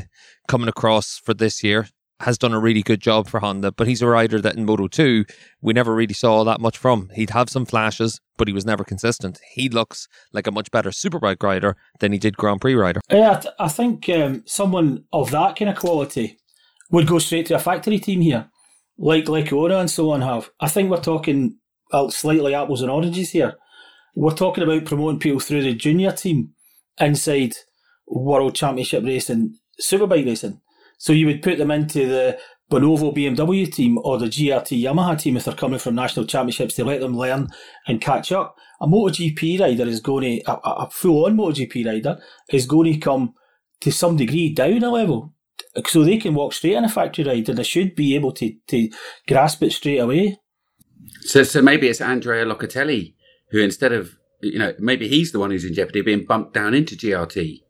coming 0.48 0.70
across 0.70 1.18
for 1.18 1.34
this 1.34 1.64
year 1.64 1.88
has 2.22 2.38
done 2.38 2.54
a 2.54 2.60
really 2.60 2.84
good 2.84 3.00
job 3.00 3.28
for 3.28 3.40
Honda, 3.40 3.72
but 3.72 3.88
he's 3.88 4.02
a 4.02 4.08
rider 4.08 4.42
that 4.42 4.56
in 4.56 4.66
Moto 4.66 4.88
2 4.88 5.26
we 5.62 5.74
never 5.74 5.96
really 5.96 6.14
saw 6.14 6.44
that 6.44 6.60
much 6.60 6.78
from. 6.78 7.10
He'd 7.14 7.30
have 7.30 7.50
some 7.50 7.66
flashes, 7.66 8.20
but 8.38 8.48
he 8.48 8.54
was 8.54 8.66
never 8.66 8.84
consistent. 8.84 9.40
He 9.54 9.70
looks 9.70 10.08
like 10.34 10.48
a 10.48 10.52
much 10.52 10.72
better 10.72 10.90
Superbike 10.90 11.42
rider 11.44 11.78
than 12.00 12.12
he 12.12 12.20
did 12.20 12.38
Grand 12.38 12.62
Prix 12.62 12.76
rider. 12.76 13.02
Yeah, 13.10 13.32
I, 13.32 13.40
th- 13.40 13.54
I 13.60 13.68
think 13.70 14.10
um, 14.10 14.44
someone 14.46 15.06
of 15.14 15.32
that 15.32 15.58
kind 15.58 15.70
of 15.70 15.78
quality 15.78 16.38
would 16.92 17.08
go 17.08 17.20
straight 17.20 17.46
to 17.48 17.56
a 17.56 17.60
factory 17.60 18.00
team 18.00 18.22
here, 18.22 18.50
like 18.98 19.30
like 19.30 19.54
Ora 19.54 19.80
and 19.80 19.90
so 19.90 20.12
on 20.12 20.22
have. 20.22 20.50
I 20.60 20.68
think 20.68 20.90
we're 20.90 21.02
talking 21.02 21.58
uh, 21.92 22.10
slightly 22.10 22.54
apples 22.54 22.82
and 22.82 22.92
oranges 22.92 23.32
here. 23.32 23.56
We're 24.16 24.36
talking 24.36 24.64
about 24.64 24.86
promoting 24.86 25.20
people 25.20 25.40
through 25.40 25.64
the 25.64 25.74
junior 25.74 26.12
team 26.12 26.54
inside 27.00 27.54
World 28.08 28.56
Championship 28.56 29.04
racing, 29.04 29.58
Superbike 29.82 30.26
racing. 30.26 30.60
So 31.00 31.14
you 31.14 31.26
would 31.26 31.42
put 31.42 31.58
them 31.58 31.72
into 31.72 32.08
the 32.08 32.40
Bonovo 32.70 33.16
BMW 33.16 33.72
team 33.72 33.98
or 34.04 34.20
the 34.20 34.28
GRT 34.28 34.84
Yamaha 34.84 35.20
team 35.20 35.38
if 35.38 35.46
they're 35.46 35.56
coming 35.56 35.80
from 35.80 35.96
national 35.96 36.28
championships 36.28 36.76
to 36.76 36.86
let 36.86 37.00
them 37.00 37.18
learn 37.18 37.48
and 37.88 38.00
catch 38.00 38.32
up. 38.32 38.56
A 38.82 38.86
MotoGP 38.86 39.60
rider 39.60 39.88
is 39.88 40.02
going 40.02 40.42
to, 40.42 40.52
a, 40.52 40.84
a 40.84 40.90
full 40.92 41.26
on 41.26 41.36
MotoGP 41.36 41.86
rider 41.86 42.20
is 42.52 42.68
going 42.68 42.94
to 42.94 43.00
come 43.00 43.34
to 43.82 43.92
some 43.92 44.18
degree 44.18 44.54
down 44.54 44.84
a 44.84 44.92
level. 44.92 45.34
So 45.88 46.04
they 46.04 46.18
can 46.18 46.36
walk 46.36 46.54
straight 46.54 46.76
in 46.76 46.86
a 46.86 46.90
factory 46.90 47.24
ride 47.24 47.50
and 47.50 47.58
they 47.58 47.64
should 47.64 47.96
be 47.96 48.14
able 48.16 48.34
to, 48.34 48.54
to 48.68 48.90
grasp 49.28 49.64
it 49.64 49.72
straight 49.72 49.98
away. 49.98 50.38
So, 51.22 51.44
so 51.44 51.62
maybe 51.62 51.88
it's 51.88 52.02
Andrea 52.02 52.46
Locatelli 52.46 53.16
who, 53.52 53.60
instead 53.60 53.94
of 53.94 54.16
you 54.42 54.60
know, 54.60 54.74
maybe 54.80 55.08
he's 55.08 55.32
the 55.32 55.40
one 55.40 55.52
who's 55.52 55.66
in 55.66 55.74
jeopardy 55.74 56.02
being 56.02 56.26
bumped 56.26 56.54
down 56.54 56.74
into 56.74 56.96
GRT. 56.96 57.62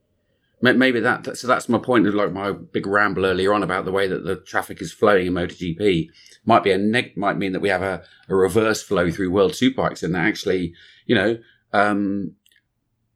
May- 0.62 0.74
Maybe 0.74 1.00
that- 1.00 1.38
So 1.38 1.48
that's 1.48 1.70
my 1.70 1.78
point 1.78 2.08
of 2.08 2.14
like 2.16 2.34
my 2.34 2.52
big 2.52 2.86
ramble 2.86 3.26
earlier 3.26 3.54
on 3.54 3.64
about 3.64 3.86
the 3.86 3.92
way 3.92 4.08
that 4.08 4.26
the 4.26 4.36
traffic 4.36 4.82
is 4.82 4.92
flowing 4.92 5.28
in 5.28 5.34
MotoGP. 5.34 6.10
Might 6.46 6.64
be 6.64 6.72
a 6.72 6.78
neg- 6.78 7.16
might 7.18 7.38
mean 7.38 7.54
that 7.54 7.62
we 7.62 7.70
have 7.70 7.82
a, 7.82 8.04
a 8.28 8.36
reverse 8.36 8.82
flow 8.82 9.10
through 9.12 9.32
World 9.32 9.54
Superbikes, 9.54 10.04
and 10.04 10.16
that 10.16 10.26
actually, 10.26 10.74
you 11.06 11.16
know, 11.16 11.38
um, 11.74 12.34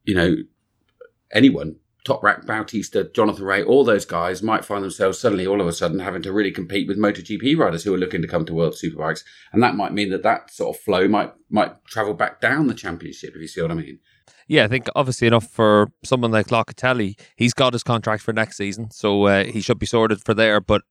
you 0.03 0.15
know, 0.15 0.35
anyone, 1.31 1.77
Toprak, 2.05 2.45
Bautista, 2.45 3.05
Jonathan 3.13 3.45
Rea, 3.45 3.63
all 3.63 3.85
those 3.85 4.05
guys 4.05 4.43
might 4.43 4.65
find 4.65 4.83
themselves 4.83 5.17
suddenly, 5.17 5.47
all 5.47 5.61
of 5.61 5.67
a 5.67 5.71
sudden, 5.73 5.99
having 5.99 6.21
to 6.23 6.33
really 6.33 6.51
compete 6.51 6.85
with 6.87 6.97
MotoGP 6.99 7.57
riders 7.57 7.83
who 7.83 7.93
are 7.93 7.97
looking 7.97 8.21
to 8.21 8.27
come 8.27 8.45
to 8.45 8.53
World 8.53 8.73
Superbikes, 8.73 9.23
and 9.53 9.63
that 9.63 9.75
might 9.75 9.93
mean 9.93 10.09
that 10.09 10.23
that 10.23 10.51
sort 10.51 10.75
of 10.75 10.81
flow 10.81 11.07
might 11.07 11.31
might 11.49 11.83
travel 11.85 12.13
back 12.13 12.41
down 12.41 12.67
the 12.67 12.73
championship. 12.73 13.33
If 13.35 13.41
you 13.41 13.47
see 13.47 13.61
what 13.61 13.71
I 13.71 13.75
mean. 13.75 13.99
Yeah, 14.47 14.65
I 14.65 14.67
think 14.67 14.87
obviously 14.95 15.27
enough 15.27 15.47
for 15.47 15.91
someone 16.03 16.31
like 16.31 16.47
Locatelli. 16.47 17.19
He's 17.35 17.53
got 17.53 17.73
his 17.73 17.83
contract 17.83 18.23
for 18.23 18.33
next 18.33 18.57
season, 18.57 18.91
so 18.91 19.23
uh, 19.25 19.43
he 19.45 19.61
should 19.61 19.79
be 19.79 19.85
sorted 19.85 20.23
for 20.23 20.33
there. 20.33 20.59
But 20.59 20.81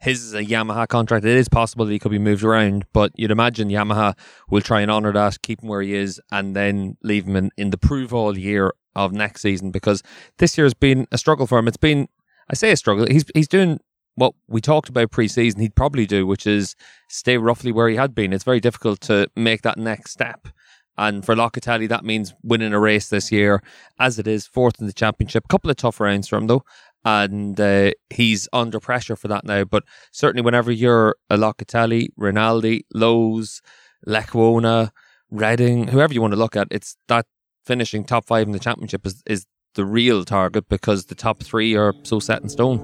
his 0.00 0.24
is 0.24 0.34
a 0.34 0.44
Yamaha 0.44 0.88
contract. 0.88 1.24
It 1.24 1.36
is 1.36 1.48
possible 1.48 1.84
that 1.84 1.92
he 1.92 1.98
could 1.98 2.10
be 2.10 2.18
moved 2.18 2.42
around, 2.42 2.86
but 2.92 3.12
you'd 3.16 3.30
imagine 3.30 3.68
Yamaha 3.68 4.16
will 4.48 4.62
try 4.62 4.80
and 4.80 4.90
honour 4.90 5.12
that, 5.12 5.42
keep 5.42 5.62
him 5.62 5.68
where 5.68 5.82
he 5.82 5.94
is, 5.94 6.20
and 6.30 6.56
then 6.56 6.96
leave 7.02 7.26
him 7.26 7.36
in, 7.36 7.50
in 7.56 7.70
the 7.70 7.78
prove 7.78 8.14
all 8.14 8.38
year 8.38 8.72
of 8.96 9.12
next 9.12 9.42
season 9.42 9.70
because 9.70 10.02
this 10.38 10.58
year 10.58 10.64
has 10.64 10.74
been 10.74 11.06
a 11.12 11.18
struggle 11.18 11.46
for 11.46 11.58
him. 11.58 11.68
It's 11.68 11.76
been, 11.76 12.08
I 12.50 12.54
say 12.54 12.72
a 12.72 12.76
struggle. 12.76 13.06
He's 13.06 13.24
he's 13.34 13.48
doing 13.48 13.78
what 14.16 14.34
we 14.48 14.60
talked 14.60 14.88
about 14.88 15.10
pre-season. 15.10 15.60
He'd 15.60 15.76
probably 15.76 16.06
do, 16.06 16.26
which 16.26 16.46
is 16.46 16.74
stay 17.08 17.38
roughly 17.38 17.72
where 17.72 17.88
he 17.88 17.96
had 17.96 18.14
been. 18.14 18.32
It's 18.32 18.44
very 18.44 18.60
difficult 18.60 19.00
to 19.02 19.28
make 19.36 19.62
that 19.62 19.78
next 19.78 20.12
step. 20.12 20.48
And 20.98 21.24
for 21.24 21.34
Locatelli, 21.34 21.88
that 21.88 22.04
means 22.04 22.34
winning 22.42 22.74
a 22.74 22.80
race 22.80 23.08
this 23.08 23.32
year, 23.32 23.62
as 23.98 24.18
it 24.18 24.26
is 24.26 24.46
fourth 24.46 24.80
in 24.80 24.86
the 24.86 24.92
championship. 24.92 25.44
A 25.44 25.48
couple 25.48 25.70
of 25.70 25.76
tough 25.76 26.00
rounds 26.00 26.28
for 26.28 26.36
him 26.36 26.46
though, 26.46 26.62
and 27.04 27.58
uh, 27.58 27.92
he's 28.10 28.48
under 28.52 28.80
pressure 28.80 29.16
for 29.16 29.28
that 29.28 29.44
now. 29.44 29.64
But 29.64 29.84
certainly, 30.12 30.42
whenever 30.42 30.70
you're 30.70 31.16
a 31.30 31.36
Locatelli, 31.36 32.08
Rinaldi, 32.16 32.84
Lowes, 32.92 33.62
Lecuona, 34.06 34.90
Redding, 35.30 35.88
whoever 35.88 36.12
you 36.12 36.20
want 36.20 36.32
to 36.32 36.38
look 36.38 36.56
at, 36.56 36.68
it's 36.70 36.96
that 37.08 37.26
finishing 37.64 38.04
top 38.04 38.26
five 38.26 38.46
in 38.46 38.52
the 38.52 38.58
championship 38.58 39.06
is, 39.06 39.22
is 39.26 39.46
the 39.74 39.84
real 39.84 40.24
target 40.24 40.68
because 40.68 41.06
the 41.06 41.14
top 41.14 41.42
three 41.42 41.76
are 41.76 41.94
so 42.02 42.18
set 42.18 42.42
in 42.42 42.48
stone. 42.48 42.78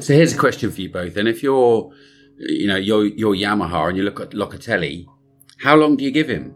So 0.00 0.14
here's 0.14 0.32
a 0.32 0.38
question 0.38 0.70
for 0.70 0.80
you 0.80 0.90
both. 0.90 1.16
And 1.16 1.28
if 1.28 1.42
you're, 1.42 1.92
you 2.38 2.68
know, 2.68 2.76
you're, 2.76 3.06
you're 3.06 3.34
Yamaha 3.34 3.88
and 3.88 3.96
you 3.96 4.04
look 4.04 4.20
at 4.20 4.30
Locatelli, 4.30 5.06
how 5.58 5.74
long 5.76 5.96
do 5.96 6.04
you 6.04 6.10
give 6.10 6.28
him? 6.28 6.54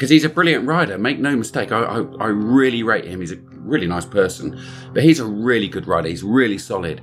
Because 0.00 0.08
he's 0.08 0.24
a 0.24 0.30
brilliant 0.30 0.66
rider. 0.66 0.96
Make 0.96 1.18
no 1.18 1.36
mistake. 1.36 1.72
I, 1.72 1.82
I, 1.82 1.98
I 2.20 2.26
really 2.28 2.82
rate 2.82 3.04
him. 3.04 3.20
He's 3.20 3.32
a 3.32 3.36
really 3.36 3.86
nice 3.86 4.06
person, 4.06 4.58
but 4.94 5.02
he's 5.02 5.20
a 5.20 5.26
really 5.26 5.68
good 5.68 5.86
rider. 5.86 6.08
He's 6.08 6.22
really 6.22 6.56
solid, 6.56 7.02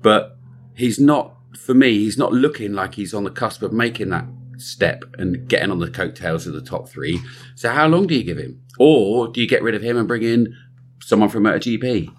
but 0.00 0.38
he's 0.76 1.00
not, 1.00 1.34
for 1.58 1.74
me, 1.74 1.98
he's 1.98 2.16
not 2.16 2.32
looking 2.32 2.72
like 2.72 2.94
he's 2.94 3.12
on 3.12 3.24
the 3.24 3.32
cusp 3.32 3.62
of 3.62 3.72
making 3.72 4.10
that 4.10 4.26
step 4.58 5.02
and 5.18 5.48
getting 5.48 5.72
on 5.72 5.80
the 5.80 5.90
coattails 5.90 6.46
of 6.46 6.52
the 6.52 6.60
top 6.60 6.88
three. 6.88 7.20
So 7.56 7.68
how 7.72 7.88
long 7.88 8.06
do 8.06 8.14
you 8.14 8.22
give 8.22 8.38
him? 8.38 8.62
Or 8.78 9.26
do 9.26 9.40
you 9.40 9.48
get 9.48 9.64
rid 9.64 9.74
of 9.74 9.82
him 9.82 9.96
and 9.96 10.06
bring 10.06 10.22
in 10.22 10.54
someone 11.00 11.30
from 11.30 11.42
MotoGP? 11.42 12.14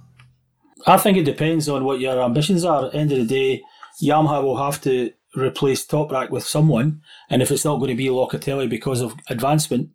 I 0.85 0.97
think 0.97 1.17
it 1.17 1.23
depends 1.23 1.69
on 1.69 1.85
what 1.85 2.01
your 2.01 2.21
ambitions 2.21 2.65
are. 2.65 2.87
At 2.87 2.91
the 2.91 2.97
end 2.97 3.13
of 3.13 3.19
the 3.19 3.33
day, 3.33 3.63
Yamaha 4.03 4.43
will 4.43 4.57
have 4.57 4.81
to 4.81 5.09
replace 5.37 5.85
Toprak 5.85 6.31
with 6.31 6.43
someone, 6.43 7.01
and 7.29 7.41
if 7.41 7.49
it's 7.49 7.63
not 7.63 7.77
going 7.77 7.91
to 7.91 7.95
be 7.95 8.07
Locatelli 8.07 8.69
because 8.69 8.99
of 9.01 9.13
advancement, 9.29 9.91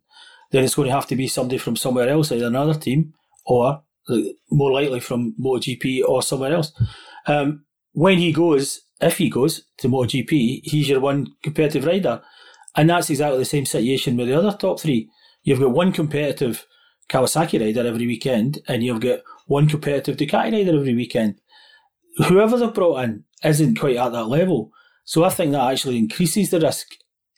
then 0.53 0.63
it's 0.63 0.75
going 0.75 0.87
to 0.87 0.93
have 0.93 1.07
to 1.07 1.15
be 1.15 1.27
somebody 1.27 1.57
from 1.57 1.75
somewhere 1.75 2.07
else, 2.07 2.31
either 2.31 2.45
another 2.45 2.75
team 2.75 3.11
or 3.45 3.81
more 4.51 4.71
likely 4.71 4.99
from 4.99 5.33
MotoGP 5.43 6.03
or 6.07 6.21
somewhere 6.21 6.53
else. 6.53 6.71
Um, 7.25 7.65
when 7.93 8.19
he 8.19 8.31
goes, 8.31 8.81
if 9.01 9.17
he 9.17 9.29
goes 9.29 9.65
to 9.79 9.89
MotoGP, 9.89 10.61
he's 10.63 10.89
your 10.89 10.99
one 10.99 11.33
competitive 11.41 11.85
rider, 11.85 12.21
and 12.75 12.89
that's 12.89 13.09
exactly 13.09 13.39
the 13.39 13.45
same 13.45 13.65
situation 13.65 14.15
with 14.15 14.27
the 14.27 14.37
other 14.37 14.55
top 14.55 14.79
three. 14.79 15.09
You've 15.41 15.59
got 15.59 15.71
one 15.71 15.91
competitive 15.91 16.67
Kawasaki 17.09 17.59
rider 17.59 17.87
every 17.87 18.05
weekend, 18.05 18.59
and 18.67 18.83
you've 18.83 19.01
got 19.01 19.21
one 19.47 19.67
competitive 19.67 20.17
Ducati 20.17 20.51
rider 20.51 20.77
every 20.77 20.93
weekend. 20.93 21.41
Whoever 22.27 22.57
they've 22.57 22.73
brought 22.73 23.03
in 23.05 23.23
isn't 23.43 23.79
quite 23.79 23.97
at 23.97 24.11
that 24.11 24.27
level. 24.27 24.71
So 25.03 25.23
I 25.23 25.29
think 25.29 25.51
that 25.51 25.71
actually 25.71 25.97
increases 25.97 26.51
the 26.51 26.59
risk. 26.59 26.87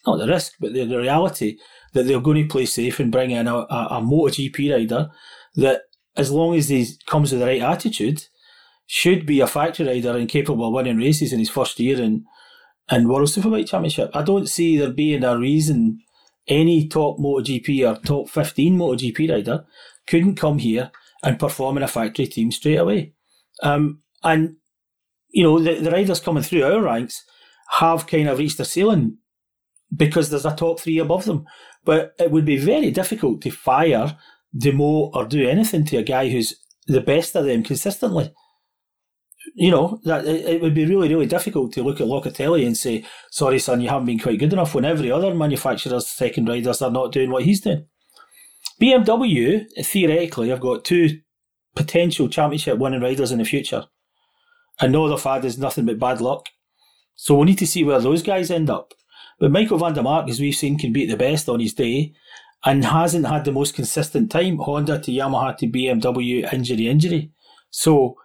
Not 0.06 0.18
the 0.18 0.28
risk, 0.28 0.54
but 0.60 0.74
the, 0.74 0.86
the 0.86 1.00
reality 1.00 1.58
that 1.96 2.04
they're 2.04 2.20
going 2.20 2.44
to 2.44 2.52
play 2.52 2.66
safe 2.66 3.00
and 3.00 3.12
bring 3.12 3.32
in 3.32 3.48
a, 3.48 3.56
a, 3.56 3.88
a 3.92 4.02
MotoGP 4.02 4.74
rider 4.74 5.10
that, 5.56 5.84
as 6.18 6.30
long 6.30 6.54
as 6.56 6.70
he 6.70 6.86
comes 7.08 7.32
with 7.32 7.40
the 7.40 7.48
right 7.48 7.62
attitude, 7.62 8.26
should 8.86 9.26
be 9.26 9.40
a 9.40 9.48
factory 9.48 9.88
rider 9.88 10.16
and 10.16 10.30
capable 10.30 10.68
of 10.68 10.74
winning 10.74 10.98
races 10.98 11.32
in 11.32 11.40
his 11.40 11.50
first 11.50 11.80
year 11.80 12.00
in, 12.00 12.26
in 12.92 13.08
World 13.08 13.30
Superbike 13.30 13.68
Championship. 13.68 14.12
I 14.14 14.24
don't 14.24 14.48
see 14.48 14.78
there 14.78 14.92
being 14.92 15.24
a 15.24 15.38
reason 15.38 16.02
any 16.48 16.88
top 16.88 17.18
MotoGP 17.18 17.90
or 17.90 18.00
top 18.02 18.30
15 18.30 18.78
MotoGP 18.78 19.32
rider 19.32 19.66
couldn't 20.06 20.36
come 20.36 20.60
here 20.60 20.92
and 21.24 21.40
perform 21.40 21.78
in 21.78 21.84
a 21.84 21.88
factory 21.88 22.28
team 22.28 22.52
straight 22.52 22.76
away. 22.76 23.14
Um, 23.64 24.02
and, 24.22 24.58
you 25.30 25.44
know, 25.44 25.60
the, 25.60 25.80
the 25.80 25.92
riders 25.92 26.20
coming 26.20 26.44
through 26.44 26.66
our 26.66 26.82
ranks 26.82 27.24
have 27.80 28.06
kind 28.06 28.28
of 28.28 28.38
reached 28.38 28.60
a 28.60 28.66
ceiling 28.66 29.18
because 29.94 30.30
there's 30.30 30.46
a 30.46 30.56
top 30.56 30.80
three 30.80 31.00
above 31.00 31.26
them. 31.26 31.46
But 31.84 32.14
it 32.20 32.32
would 32.32 32.46
be 32.46 32.58
very 32.58 32.92
difficult 32.92 33.42
to 33.42 33.52
fire, 33.52 34.18
demote, 34.56 35.12
or 35.14 35.26
do 35.26 35.48
anything 35.48 35.86
to 35.86 35.98
a 35.98 36.04
guy 36.04 36.30
who's 36.30 36.56
the 36.88 37.02
best 37.02 37.36
of 37.36 37.46
them 37.46 37.64
consistently. 37.64 38.34
you 39.54 39.72
know, 39.72 40.00
that 40.04 40.26
it, 40.26 40.62
would 40.62 40.74
be 40.74 40.86
really, 40.86 41.08
really 41.08 41.26
difficult 41.26 41.72
to 41.74 41.84
look 41.84 42.02
at 42.02 42.08
Locatelli 42.08 42.66
and 42.66 42.76
say, 42.76 43.06
sorry, 43.32 43.60
son, 43.60 43.82
you 43.82 43.90
haven't 43.90 44.08
been 44.08 44.20
quite 44.20 44.40
good 44.40 44.54
enough 44.54 44.74
when 44.74 44.86
every 44.86 45.12
other 45.12 45.34
manufacturer's 45.34 46.10
second 46.10 46.48
riders 46.48 46.82
are 46.82 46.92
not 46.92 47.12
doing 47.12 47.30
what 47.32 47.44
he's 47.44 47.62
doing. 47.62 47.86
BMW, 48.82 49.66
theoretically, 49.84 50.50
have 50.50 50.60
got 50.60 50.84
two 50.84 51.20
potential 51.76 52.28
championship 52.28 52.78
winning 52.78 53.02
riders 53.02 53.32
in 53.32 53.38
the 53.40 53.46
future. 53.46 53.86
And 54.80 54.92
no 54.92 55.06
other 55.06 55.18
fad 55.18 55.46
is 55.46 55.58
nothing 55.58 55.86
but 55.86 56.00
bad 56.00 56.20
luck. 56.20 56.48
So 57.16 57.36
we 57.36 57.46
need 57.46 57.58
to 57.60 57.68
see 57.68 57.84
where 57.84 58.00
those 58.00 58.24
guys 58.24 58.52
end 58.52 58.70
up. 58.70 58.94
But 59.40 59.52
Michael 59.52 59.78
van 59.78 59.94
der 59.94 60.02
Mark, 60.02 60.30
as 60.30 60.40
we've 60.40 60.56
seen, 60.56 60.78
can 60.78 60.94
beat 60.94 61.10
the 61.10 61.18
best 61.18 61.50
on 61.50 61.60
his 61.60 61.74
day 61.74 62.14
and 62.64 62.84
hasn't 62.86 63.28
had 63.28 63.46
the 63.46 63.52
most 63.52 63.76
consistent 63.76 64.32
time. 64.32 64.58
Honda 64.58 65.00
to 65.00 65.12
Yamaha 65.12 65.58
to 65.58 65.68
BMW, 65.68 66.52
injury, 66.52 66.88
injury. 66.88 67.32
So 67.70 68.16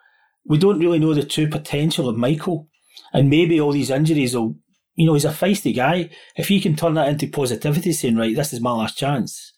we 0.45 0.59
don't 0.59 0.79
really 0.79 0.99
know 0.99 1.15
the 1.15 1.25
true 1.25 1.49
potential 1.49 2.09
of 2.09 2.17
Michael. 2.17 2.69
And 3.13 3.29
maybe 3.29 3.61
all 3.61 3.73
these 3.73 3.91
injuries 3.91 4.35
will, 4.35 4.57
you 4.95 5.07
know, 5.07 5.15
he's 5.15 5.25
a 5.25 5.31
feisty 5.31 5.75
guy. 5.75 6.11
If 6.37 6.49
he 6.49 6.61
can 6.61 6.77
turn 6.77 6.95
that 6.95 7.09
into 7.09 7.27
positivity, 7.27 7.93
saying, 7.93 8.17
right, 8.17 8.35
this 8.35 8.53
is 8.53 8.61
my 8.61 8.73
last 8.73 8.97
chance, 8.97 9.53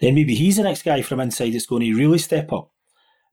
then 0.00 0.14
maybe 0.14 0.34
he's 0.34 0.56
the 0.56 0.62
next 0.62 0.82
guy 0.82 1.02
from 1.02 1.20
inside 1.20 1.52
that's 1.52 1.66
going 1.66 1.82
to 1.82 1.96
really 1.96 2.18
step 2.18 2.52
up. 2.52 2.70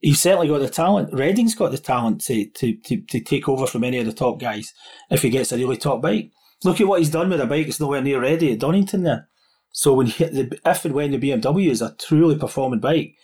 He's 0.01 0.21
certainly 0.21 0.47
got 0.47 0.59
the 0.59 0.69
talent. 0.69 1.13
Redding's 1.13 1.55
got 1.55 1.71
the 1.71 1.77
talent 1.77 2.21
to, 2.21 2.45
to, 2.49 2.75
to, 2.85 3.01
to 3.01 3.19
take 3.19 3.49
over 3.49 3.67
from 3.67 3.83
any 3.83 3.99
of 3.99 4.05
the 4.05 4.13
top 4.13 4.39
guys 4.39 4.73
if 5.09 5.21
he 5.21 5.29
gets 5.29 5.51
a 5.51 5.57
really 5.57 5.77
top 5.77 6.01
bike. 6.01 6.31
Look 6.63 6.81
at 6.81 6.87
what 6.87 6.99
he's 6.99 7.09
done 7.09 7.29
with 7.29 7.39
a 7.41 7.45
bike 7.45 7.67
It's 7.67 7.79
nowhere 7.79 8.01
near 8.01 8.21
ready 8.21 8.51
at 8.51 8.59
Donington 8.59 9.03
there. 9.03 9.29
So 9.71 9.93
when 9.93 10.07
hit 10.07 10.33
the 10.33 10.59
if 10.65 10.85
and 10.85 10.93
when 10.93 11.11
the 11.11 11.17
BMW 11.17 11.69
is 11.69 11.81
a 11.81 11.95
truly 11.95 12.37
performing 12.37 12.79
bike, 12.79 13.15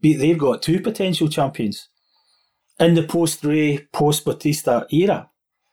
they've 0.00 0.38
got 0.38 0.62
two 0.62 0.80
potential 0.80 1.28
champions 1.28 1.88
in 2.78 2.94
the 2.94 3.02
post 3.02 3.44
Rea, 3.44 3.86
post 3.92 4.24
Bautista 4.24 4.86
era, 4.92 5.30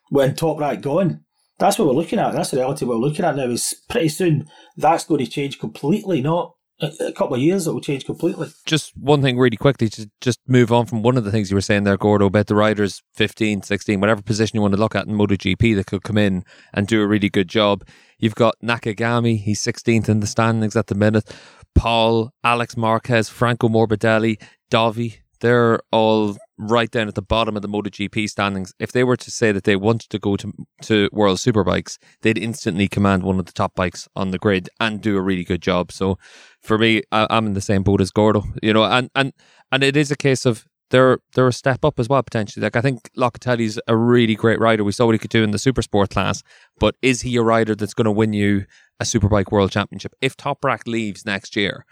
when 0.10 0.34
Toprak 0.34 0.82
gone. 0.82 1.22
That's 1.58 1.78
what 1.78 1.88
we're 1.88 1.94
looking 1.94 2.20
at. 2.20 2.34
That's 2.34 2.52
the 2.52 2.58
reality 2.58 2.86
we're 2.86 2.96
looking 2.96 3.24
at 3.24 3.36
now. 3.36 3.46
Is 3.46 3.76
pretty 3.88 4.10
soon 4.10 4.48
that's 4.76 5.06
going 5.06 5.24
to 5.24 5.32
change 5.32 5.60
completely. 5.60 6.22
Not 6.22 6.55
a 6.82 7.12
couple 7.14 7.36
of 7.36 7.42
years, 7.42 7.68
it 7.68 7.74
will 7.74 7.82
change 7.82 8.06
completely. 8.06 8.50
Just 8.66 8.96
one 8.98 9.22
thing, 9.22 9.38
really 9.38 9.58
quickly, 9.58 9.90
to 9.90 10.10
just 10.20 10.40
move 10.48 10.72
on 10.72 10.86
from 10.86 11.04
one 11.04 11.18
of 11.18 11.24
the 11.24 11.32
things 11.32 11.50
you 11.50 11.56
were 11.56 11.62
saying 11.62 11.84
there, 11.84 11.98
Gordo, 11.98 12.26
about 12.26 12.48
the 12.48 12.56
riders 12.56 13.02
15, 13.14 13.62
16, 13.62 14.00
whatever 14.00 14.22
position 14.22 14.58
you 14.58 14.62
want 14.62 14.74
to 14.74 14.80
look 14.80 14.96
at 14.96 15.08
in 15.08 15.16
MotoGP 15.16 15.76
that 15.76 15.88
could 15.88 16.04
come 16.04 16.18
in 16.18 16.44
and 16.74 16.88
do 16.88 17.02
a 17.02 17.08
really 17.08 17.30
good 17.30 17.48
job. 17.48 17.88
You've 18.20 18.36
got 18.36 18.56
Nakagami, 18.64 19.40
he's 19.40 19.62
16th 19.62 20.10
in 20.10 20.20
the 20.20 20.28
standings 20.28 20.76
at 20.76 20.88
the 20.88 20.96
minute. 20.96 21.34
Paul, 21.76 22.34
Alex 22.44 22.76
Marquez, 22.76 23.30
Franco 23.30 23.70
Morbidelli, 23.70 24.42
Davi, 24.70 25.20
they're 25.42 25.80
all 25.92 26.38
right 26.58 26.90
down 26.90 27.08
at 27.08 27.16
the 27.16 27.22
bottom 27.22 27.56
of 27.56 27.62
the 27.62 27.68
MotoGP 27.68 28.30
standings. 28.30 28.74
If 28.80 28.92
they 28.92 29.04
were 29.04 29.18
to 29.18 29.32
say 29.32 29.52
that 29.52 29.64
they 29.66 29.76
wanted 29.76 30.10
to 30.10 30.20
go 30.20 30.36
to 30.38 30.54
to 30.84 31.10
World 31.12 31.38
Superbikes, 31.38 31.98
they'd 32.22 32.38
instantly 32.38 32.88
command 32.88 33.24
one 33.24 33.40
of 33.40 33.46
the 33.46 33.52
top 33.52 33.76
bikes 33.76 34.08
on 34.16 34.32
the 34.32 34.38
grid 34.38 34.70
and 34.80 35.02
do 35.02 35.18
a 35.18 35.22
really 35.22 35.44
good 35.44 35.62
job. 35.62 35.92
So, 35.92 36.18
for 36.62 36.78
me, 36.78 37.04
I, 37.12 37.28
am 37.30 37.48
in 37.48 37.54
the 37.54 37.62
same 37.62 37.84
boat 37.84 38.02
as 38.02 38.12
Gordo, 38.12 38.44
you 38.62 38.74
know, 38.74 38.84
and 38.84 39.10
and 39.16 39.34
and 39.72 39.84
it 39.84 39.98
is 39.98 40.12
a 40.12 40.16
case 40.16 40.46
of 40.46 40.66
they're 40.92 41.20
they're 41.34 41.48
a 41.48 41.54
step 41.54 41.84
up 41.84 42.00
as 42.00 42.10
well 42.10 42.24
potentially. 42.24 42.64
Like 42.64 42.76
I 42.76 42.82
think 42.82 43.10
Locatelli's 43.18 43.80
a 43.88 43.98
really 43.98 44.36
great 44.36 44.60
rider. 44.60 44.84
We 44.84 44.92
saw 44.92 45.06
what 45.06 45.16
he 45.16 45.20
could 45.20 45.32
do 45.32 45.44
in 45.44 45.52
the 45.52 45.60
super 45.60 45.82
sport 45.82 46.10
class, 46.10 46.44
but 46.80 46.96
is 47.02 47.22
he 47.22 47.36
a 47.38 47.42
rider 47.42 47.76
that's 47.76 47.94
going 47.94 48.06
to 48.06 48.12
win 48.12 48.34
you 48.34 48.66
a 49.00 49.04
Superbike 49.04 49.52
World 49.52 49.72
Championship? 49.72 50.14
If 50.22 50.38
Toprak 50.38 50.88
leaves 50.88 51.26
next 51.26 51.56
year, 51.56 51.86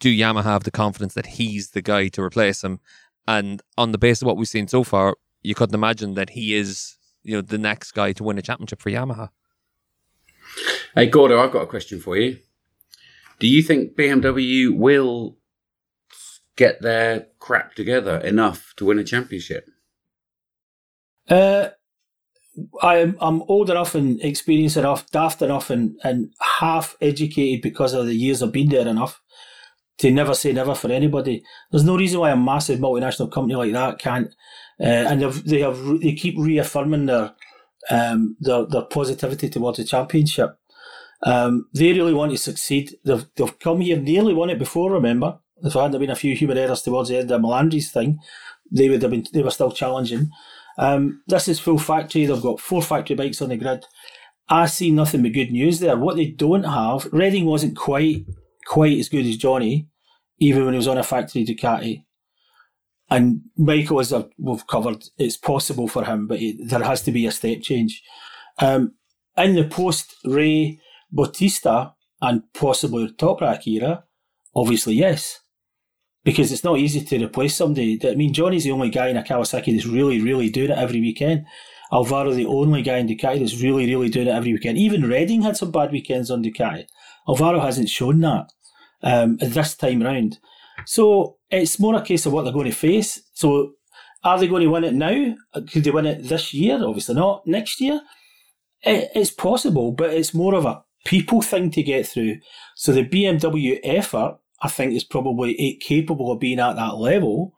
do 0.00 0.08
Yamaha 0.10 0.44
have 0.44 0.64
the 0.64 0.70
confidence 0.70 1.14
that 1.14 1.26
he's 1.26 1.70
the 1.70 1.82
guy 1.82 2.08
to 2.08 2.22
replace 2.22 2.64
him? 2.64 2.80
And 3.30 3.62
on 3.78 3.92
the 3.92 3.98
basis 3.98 4.22
of 4.22 4.26
what 4.26 4.36
we've 4.36 4.48
seen 4.48 4.66
so 4.66 4.82
far, 4.82 5.16
you 5.40 5.54
couldn't 5.54 5.76
imagine 5.76 6.14
that 6.14 6.30
he 6.30 6.56
is, 6.56 6.96
you 7.22 7.36
know, 7.36 7.42
the 7.42 7.58
next 7.58 7.92
guy 7.92 8.12
to 8.14 8.24
win 8.24 8.38
a 8.38 8.42
championship 8.42 8.82
for 8.82 8.90
Yamaha. 8.90 9.28
Hey 10.96 11.06
Gordo, 11.06 11.40
I've 11.40 11.52
got 11.52 11.62
a 11.62 11.66
question 11.68 12.00
for 12.00 12.16
you. 12.16 12.40
Do 13.38 13.46
you 13.46 13.62
think 13.62 13.94
BMW 13.94 14.76
will 14.76 15.36
get 16.56 16.82
their 16.82 17.28
crap 17.38 17.74
together 17.74 18.16
enough 18.18 18.74
to 18.78 18.86
win 18.86 18.98
a 18.98 19.04
championship? 19.04 19.64
Uh, 21.28 21.68
I'm 22.82 23.16
I'm 23.20 23.42
old 23.42 23.70
enough 23.70 23.94
and 23.94 24.20
experienced 24.22 24.76
enough, 24.76 25.08
daft 25.12 25.40
enough, 25.40 25.70
and, 25.70 25.96
and 26.02 26.34
half 26.58 26.96
educated 27.00 27.62
because 27.62 27.94
of 27.94 28.06
the 28.06 28.14
years 28.14 28.42
I've 28.42 28.50
been 28.50 28.70
there 28.70 28.88
enough 28.88 29.22
to 30.00 30.10
never 30.10 30.34
say 30.34 30.52
never 30.52 30.74
for 30.74 30.90
anybody. 30.90 31.42
There's 31.70 31.84
no 31.84 31.96
reason 31.96 32.20
why 32.20 32.30
a 32.30 32.36
massive 32.36 32.80
multinational 32.80 33.30
company 33.30 33.54
like 33.54 33.72
that 33.72 33.98
can't. 33.98 34.28
Uh, 34.80 34.84
and 34.84 35.20
they've, 35.20 35.44
they 36.00 36.14
keep 36.14 36.38
reaffirming 36.38 37.06
their 37.06 37.34
um, 37.90 38.36
their, 38.40 38.64
their 38.66 38.82
positivity 38.82 39.48
towards 39.48 39.78
the 39.78 39.84
championship. 39.84 40.58
Um, 41.22 41.68
they 41.74 41.92
really 41.92 42.14
want 42.14 42.32
to 42.32 42.38
succeed. 42.38 42.94
They've, 43.04 43.26
they've 43.36 43.58
come 43.58 43.80
here, 43.80 43.98
nearly 43.98 44.32
won 44.32 44.48
it 44.48 44.58
before. 44.58 44.90
Remember, 44.90 45.38
if 45.62 45.74
there 45.74 45.82
hadn't 45.82 46.00
been 46.00 46.10
a 46.10 46.16
few 46.16 46.34
human 46.34 46.56
errors 46.56 46.82
towards 46.82 47.10
the 47.10 47.18
end 47.18 47.30
of 47.30 47.42
Melandri's 47.42 47.90
thing, 47.90 48.18
they 48.70 48.88
would 48.88 49.02
have 49.02 49.10
been. 49.10 49.26
They 49.32 49.42
were 49.42 49.50
still 49.50 49.72
challenging. 49.72 50.30
Um, 50.78 51.22
this 51.26 51.46
is 51.46 51.60
full 51.60 51.78
factory. 51.78 52.24
They've 52.24 52.40
got 52.40 52.60
four 52.60 52.80
factory 52.80 53.16
bikes 53.16 53.42
on 53.42 53.50
the 53.50 53.56
grid. 53.56 53.84
I 54.48 54.64
see 54.66 54.90
nothing 54.90 55.22
but 55.22 55.32
good 55.32 55.52
news 55.52 55.80
there. 55.80 55.96
What 55.96 56.16
they 56.16 56.26
don't 56.26 56.64
have, 56.64 57.06
Redding 57.12 57.44
wasn't 57.44 57.76
quite 57.76 58.24
quite 58.66 58.98
as 58.98 59.08
good 59.08 59.26
as 59.26 59.36
Johnny, 59.36 59.88
even 60.38 60.64
when 60.64 60.74
he 60.74 60.78
was 60.78 60.88
on 60.88 60.98
a 60.98 61.02
factory 61.02 61.44
Ducati. 61.44 62.04
And 63.10 63.42
Michael, 63.56 64.00
as 64.00 64.14
we've 64.38 64.66
covered, 64.66 65.04
it's 65.18 65.36
possible 65.36 65.88
for 65.88 66.04
him, 66.04 66.26
but 66.28 66.38
there 66.64 66.84
has 66.84 67.02
to 67.02 67.12
be 67.12 67.26
a 67.26 67.32
step 67.32 67.60
change. 67.60 68.02
Um, 68.58 68.94
in 69.36 69.54
the 69.54 69.64
post 69.64 70.14
Rea 70.24 70.78
Bautista 71.10 71.94
and 72.20 72.42
possibly 72.52 73.08
Toprak 73.08 73.66
era, 73.66 74.04
obviously 74.54 74.94
yes, 74.94 75.40
because 76.24 76.52
it's 76.52 76.64
not 76.64 76.78
easy 76.78 77.00
to 77.00 77.24
replace 77.24 77.56
somebody. 77.56 77.98
I 78.04 78.14
mean, 78.14 78.32
Johnny's 78.32 78.64
the 78.64 78.72
only 78.72 78.90
guy 78.90 79.08
in 79.08 79.16
a 79.16 79.22
Kawasaki 79.22 79.72
that's 79.74 79.86
really, 79.86 80.20
really 80.20 80.50
doing 80.50 80.70
it 80.70 80.78
every 80.78 81.00
weekend. 81.00 81.46
Alvaro, 81.92 82.32
the 82.32 82.46
only 82.46 82.82
guy 82.82 82.98
in 82.98 83.08
Ducati 83.08 83.40
that's 83.40 83.60
really, 83.60 83.86
really 83.86 84.08
doing 84.08 84.28
it 84.28 84.34
every 84.34 84.52
weekend. 84.52 84.78
Even 84.78 85.08
Redding 85.08 85.42
had 85.42 85.56
some 85.56 85.72
bad 85.72 85.90
weekends 85.90 86.30
on 86.30 86.44
Ducati. 86.44 86.86
Alvaro 87.30 87.60
hasn't 87.60 87.88
shown 87.88 88.20
that 88.20 88.50
um, 89.02 89.36
this 89.36 89.76
time 89.76 90.02
round. 90.02 90.38
So 90.84 91.36
it's 91.48 91.78
more 91.78 91.94
a 91.94 92.02
case 92.02 92.26
of 92.26 92.32
what 92.32 92.42
they're 92.42 92.52
going 92.52 92.70
to 92.70 92.72
face. 92.72 93.22
So 93.34 93.74
are 94.24 94.38
they 94.38 94.48
going 94.48 94.62
to 94.62 94.70
win 94.70 94.84
it 94.84 94.94
now? 94.94 95.36
Could 95.70 95.84
they 95.84 95.90
win 95.90 96.06
it 96.06 96.28
this 96.28 96.52
year? 96.52 96.84
Obviously 96.84 97.14
not. 97.14 97.46
Next 97.46 97.80
year? 97.80 98.00
It, 98.82 99.10
it's 99.14 99.30
possible, 99.30 99.92
but 99.92 100.10
it's 100.10 100.34
more 100.34 100.54
of 100.54 100.64
a 100.64 100.82
people 101.04 101.40
thing 101.40 101.70
to 101.70 101.82
get 101.82 102.06
through. 102.06 102.38
So 102.74 102.92
the 102.92 103.04
BMW 103.04 103.78
effort, 103.84 104.38
I 104.60 104.68
think, 104.68 104.94
is 104.94 105.04
probably 105.04 105.78
capable 105.80 106.32
of 106.32 106.40
being 106.40 106.58
at 106.58 106.76
that 106.76 106.96
level. 106.96 107.54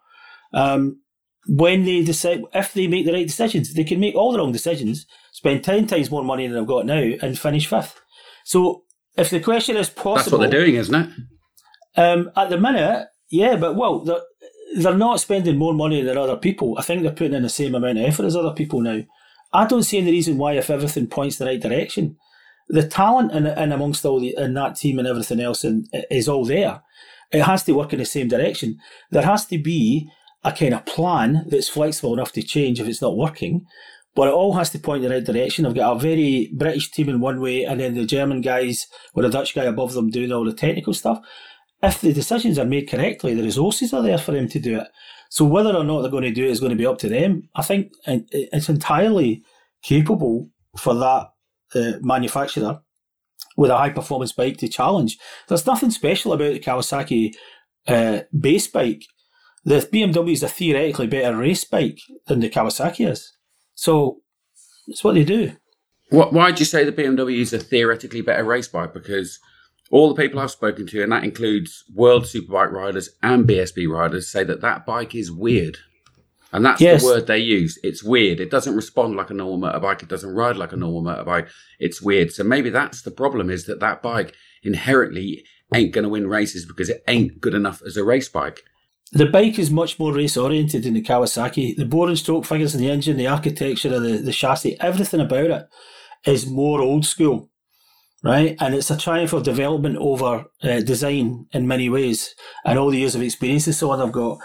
Um, 0.52 1.00
when 1.46 1.84
they 1.84 2.04
decide, 2.04 2.42
if 2.52 2.74
they 2.74 2.86
make 2.86 3.06
the 3.06 3.12
right 3.12 3.26
decisions, 3.26 3.72
they 3.72 3.84
can 3.84 3.98
make 3.98 4.14
all 4.14 4.32
the 4.32 4.38
wrong 4.38 4.52
decisions, 4.52 5.06
spend 5.32 5.64
10 5.64 5.86
times 5.86 6.10
more 6.10 6.22
money 6.22 6.46
than 6.46 6.56
they've 6.56 6.66
got 6.66 6.86
now, 6.86 7.02
and 7.22 7.38
finish 7.38 7.66
fifth. 7.66 8.00
So 8.44 8.84
if 9.16 9.30
the 9.30 9.40
question 9.40 9.76
is 9.76 9.90
possible. 9.90 10.14
That's 10.14 10.32
what 10.32 10.40
they're 10.40 10.64
doing, 10.64 10.74
isn't 10.76 10.94
it? 10.94 11.10
Um, 11.96 12.30
at 12.36 12.50
the 12.50 12.58
minute, 12.58 13.08
yeah, 13.30 13.56
but 13.56 13.76
well, 13.76 14.00
they're, 14.00 14.22
they're 14.76 14.96
not 14.96 15.20
spending 15.20 15.56
more 15.56 15.74
money 15.74 16.02
than 16.02 16.16
other 16.16 16.36
people. 16.36 16.76
I 16.78 16.82
think 16.82 17.02
they're 17.02 17.12
putting 17.12 17.34
in 17.34 17.42
the 17.42 17.48
same 17.48 17.74
amount 17.74 17.98
of 17.98 18.04
effort 18.04 18.24
as 18.24 18.36
other 18.36 18.54
people 18.54 18.80
now. 18.80 19.02
I 19.52 19.66
don't 19.66 19.82
see 19.82 19.98
any 19.98 20.10
reason 20.10 20.38
why, 20.38 20.54
if 20.54 20.70
everything 20.70 21.06
points 21.08 21.36
the 21.36 21.44
right 21.44 21.60
direction, 21.60 22.16
the 22.68 22.86
talent 22.86 23.32
in, 23.32 23.46
in 23.46 23.72
amongst 23.72 24.04
all 24.04 24.20
the 24.20 24.34
in 24.36 24.54
that 24.54 24.76
team 24.76 24.98
and 24.98 25.06
everything 25.06 25.40
else 25.40 25.64
in, 25.64 25.86
is 26.10 26.28
all 26.28 26.44
there. 26.44 26.82
It 27.30 27.42
has 27.42 27.64
to 27.64 27.72
work 27.72 27.92
in 27.92 27.98
the 27.98 28.04
same 28.04 28.28
direction. 28.28 28.78
There 29.10 29.24
has 29.24 29.46
to 29.46 29.58
be 29.58 30.08
a 30.44 30.52
kind 30.52 30.74
of 30.74 30.86
plan 30.86 31.44
that's 31.48 31.68
flexible 31.68 32.14
enough 32.14 32.32
to 32.32 32.42
change 32.42 32.80
if 32.80 32.88
it's 32.88 33.02
not 33.02 33.16
working. 33.16 33.66
But 34.14 34.28
it 34.28 34.34
all 34.34 34.54
has 34.54 34.70
to 34.70 34.78
point 34.78 35.02
in 35.02 35.08
the 35.08 35.14
right 35.14 35.24
direction. 35.24 35.64
I've 35.64 35.74
got 35.74 35.96
a 35.96 35.98
very 35.98 36.50
British 36.52 36.90
team 36.90 37.08
in 37.08 37.20
one 37.20 37.40
way, 37.40 37.64
and 37.64 37.80
then 37.80 37.94
the 37.94 38.04
German 38.04 38.42
guys 38.42 38.86
with 39.14 39.24
a 39.24 39.30
Dutch 39.30 39.54
guy 39.54 39.64
above 39.64 39.94
them 39.94 40.10
doing 40.10 40.32
all 40.32 40.44
the 40.44 40.52
technical 40.52 40.92
stuff 40.92 41.20
if 41.82 42.00
the 42.00 42.12
decisions 42.12 42.58
are 42.58 42.64
made 42.64 42.88
correctly, 42.88 43.34
the 43.34 43.42
resources 43.42 43.92
are 43.92 44.02
there 44.02 44.18
for 44.18 44.32
them 44.32 44.48
to 44.48 44.60
do 44.60 44.78
it. 44.78 44.88
So 45.30 45.44
whether 45.44 45.74
or 45.74 45.84
not 45.84 46.02
they're 46.02 46.10
going 46.10 46.22
to 46.24 46.30
do 46.30 46.44
it 46.44 46.50
is 46.50 46.60
going 46.60 46.70
to 46.70 46.76
be 46.76 46.86
up 46.86 46.98
to 46.98 47.08
them. 47.08 47.48
I 47.54 47.62
think 47.62 47.92
it's 48.06 48.68
entirely 48.68 49.42
capable 49.82 50.48
for 50.78 50.94
that 50.94 51.32
uh, 51.74 51.98
manufacturer 52.00 52.80
with 53.56 53.70
a 53.70 53.76
high 53.76 53.90
performance 53.90 54.32
bike 54.32 54.58
to 54.58 54.68
challenge. 54.68 55.18
There's 55.48 55.66
nothing 55.66 55.90
special 55.90 56.32
about 56.32 56.52
the 56.52 56.60
Kawasaki 56.60 57.34
uh, 57.88 58.20
base 58.38 58.68
bike. 58.68 59.04
The 59.64 59.76
BMW 59.76 60.32
is 60.32 60.42
a 60.42 60.48
theoretically 60.48 61.08
better 61.08 61.36
race 61.36 61.64
bike 61.64 61.98
than 62.26 62.40
the 62.40 62.50
Kawasaki 62.50 63.10
is. 63.10 63.32
So 63.82 64.20
it's 64.86 65.02
what 65.02 65.14
they 65.14 65.24
do. 65.24 65.56
What, 66.10 66.32
why 66.32 66.52
do 66.52 66.60
you 66.60 66.64
say 66.64 66.84
the 66.84 66.92
BMW 66.92 67.40
is 67.40 67.52
a 67.52 67.58
theoretically 67.58 68.20
better 68.20 68.44
race 68.44 68.68
bike? 68.68 68.94
Because 68.94 69.40
all 69.90 70.08
the 70.14 70.22
people 70.22 70.38
I've 70.38 70.52
spoken 70.52 70.86
to, 70.86 71.02
and 71.02 71.10
that 71.10 71.24
includes 71.24 71.82
World 71.92 72.22
Superbike 72.22 72.70
riders 72.70 73.10
and 73.24 73.44
BSB 73.44 73.88
riders, 73.88 74.30
say 74.30 74.44
that 74.44 74.60
that 74.60 74.86
bike 74.86 75.16
is 75.16 75.32
weird. 75.32 75.78
And 76.52 76.64
that's 76.64 76.80
Yes. 76.80 77.02
the 77.02 77.08
word 77.08 77.26
they 77.26 77.38
use. 77.38 77.76
It's 77.82 78.04
weird. 78.04 78.38
It 78.38 78.52
doesn't 78.52 78.76
respond 78.76 79.16
like 79.16 79.30
a 79.30 79.34
normal 79.34 79.68
motorbike. 79.68 80.04
It 80.04 80.08
doesn't 80.08 80.30
ride 80.32 80.56
like 80.56 80.72
a 80.72 80.76
normal 80.76 81.02
motorbike. 81.02 81.48
It's 81.80 82.00
weird. 82.00 82.30
So 82.30 82.44
maybe 82.44 82.70
that's 82.70 83.02
the 83.02 83.10
problem 83.10 83.50
is 83.50 83.64
that 83.66 83.80
that 83.80 84.00
bike 84.00 84.32
inherently 84.62 85.44
ain't 85.74 85.92
going 85.92 86.04
to 86.04 86.08
win 86.08 86.28
races 86.28 86.66
because 86.66 86.88
it 86.88 87.02
ain't 87.08 87.40
good 87.40 87.54
enough 87.54 87.82
as 87.84 87.96
a 87.96 88.04
race 88.04 88.28
bike. 88.28 88.60
The 89.12 89.26
bike 89.26 89.58
is 89.58 89.70
much 89.70 89.98
more 89.98 90.14
race 90.14 90.38
oriented 90.38 90.84
than 90.84 90.94
the 90.94 91.02
Kawasaki. 91.02 91.76
The 91.76 91.84
bore 91.84 92.08
and 92.08 92.18
stroke 92.18 92.46
figures 92.46 92.74
in 92.74 92.80
the 92.80 92.90
engine, 92.90 93.18
the 93.18 93.26
architecture 93.26 93.94
of 93.94 94.02
the, 94.02 94.16
the 94.18 94.32
chassis, 94.32 94.80
everything 94.80 95.20
about 95.20 95.50
it 95.50 95.68
is 96.26 96.46
more 96.46 96.80
old 96.80 97.04
school, 97.04 97.50
right? 98.22 98.56
And 98.58 98.74
it's 98.74 98.90
a 98.90 98.96
triumph 98.96 99.34
of 99.34 99.42
development 99.42 99.98
over 99.98 100.46
uh, 100.62 100.80
design 100.80 101.46
in 101.52 101.68
many 101.68 101.90
ways 101.90 102.34
and 102.64 102.78
all 102.78 102.90
the 102.90 102.98
years 102.98 103.14
of 103.14 103.20
experience 103.20 103.66
and 103.66 103.76
so 103.76 103.90
on 103.90 104.00
I've 104.00 104.12
got. 104.12 104.38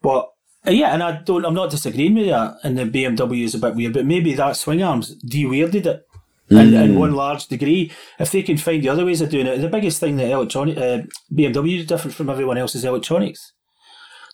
But 0.00 0.30
uh, 0.66 0.70
yeah, 0.70 0.94
and 0.94 1.02
I 1.02 1.20
don't, 1.20 1.44
I'm 1.44 1.52
not 1.52 1.70
disagreeing 1.70 2.14
with 2.14 2.28
that. 2.28 2.56
And 2.62 2.78
the 2.78 2.84
BMW 2.84 3.44
is 3.44 3.54
a 3.54 3.58
bit 3.58 3.74
weird, 3.74 3.92
but 3.92 4.06
maybe 4.06 4.32
that 4.34 4.56
swing 4.56 4.82
arms 4.82 5.14
de-weirded 5.16 5.86
it. 5.86 6.06
In, 6.50 6.74
in 6.74 6.98
one 6.98 7.14
large 7.14 7.46
degree, 7.46 7.90
if 8.18 8.30
they 8.30 8.42
can 8.42 8.58
find 8.58 8.82
the 8.82 8.90
other 8.90 9.06
ways 9.06 9.22
of 9.22 9.30
doing 9.30 9.46
it, 9.46 9.62
the 9.62 9.68
biggest 9.68 9.98
thing 9.98 10.16
that 10.16 10.30
electronic 10.30 10.76
uh, 10.76 11.00
BMW 11.32 11.80
is 11.80 11.86
different 11.86 12.14
from 12.14 12.28
everyone 12.28 12.58
else 12.58 12.74
is 12.74 12.84
electronics. 12.84 13.54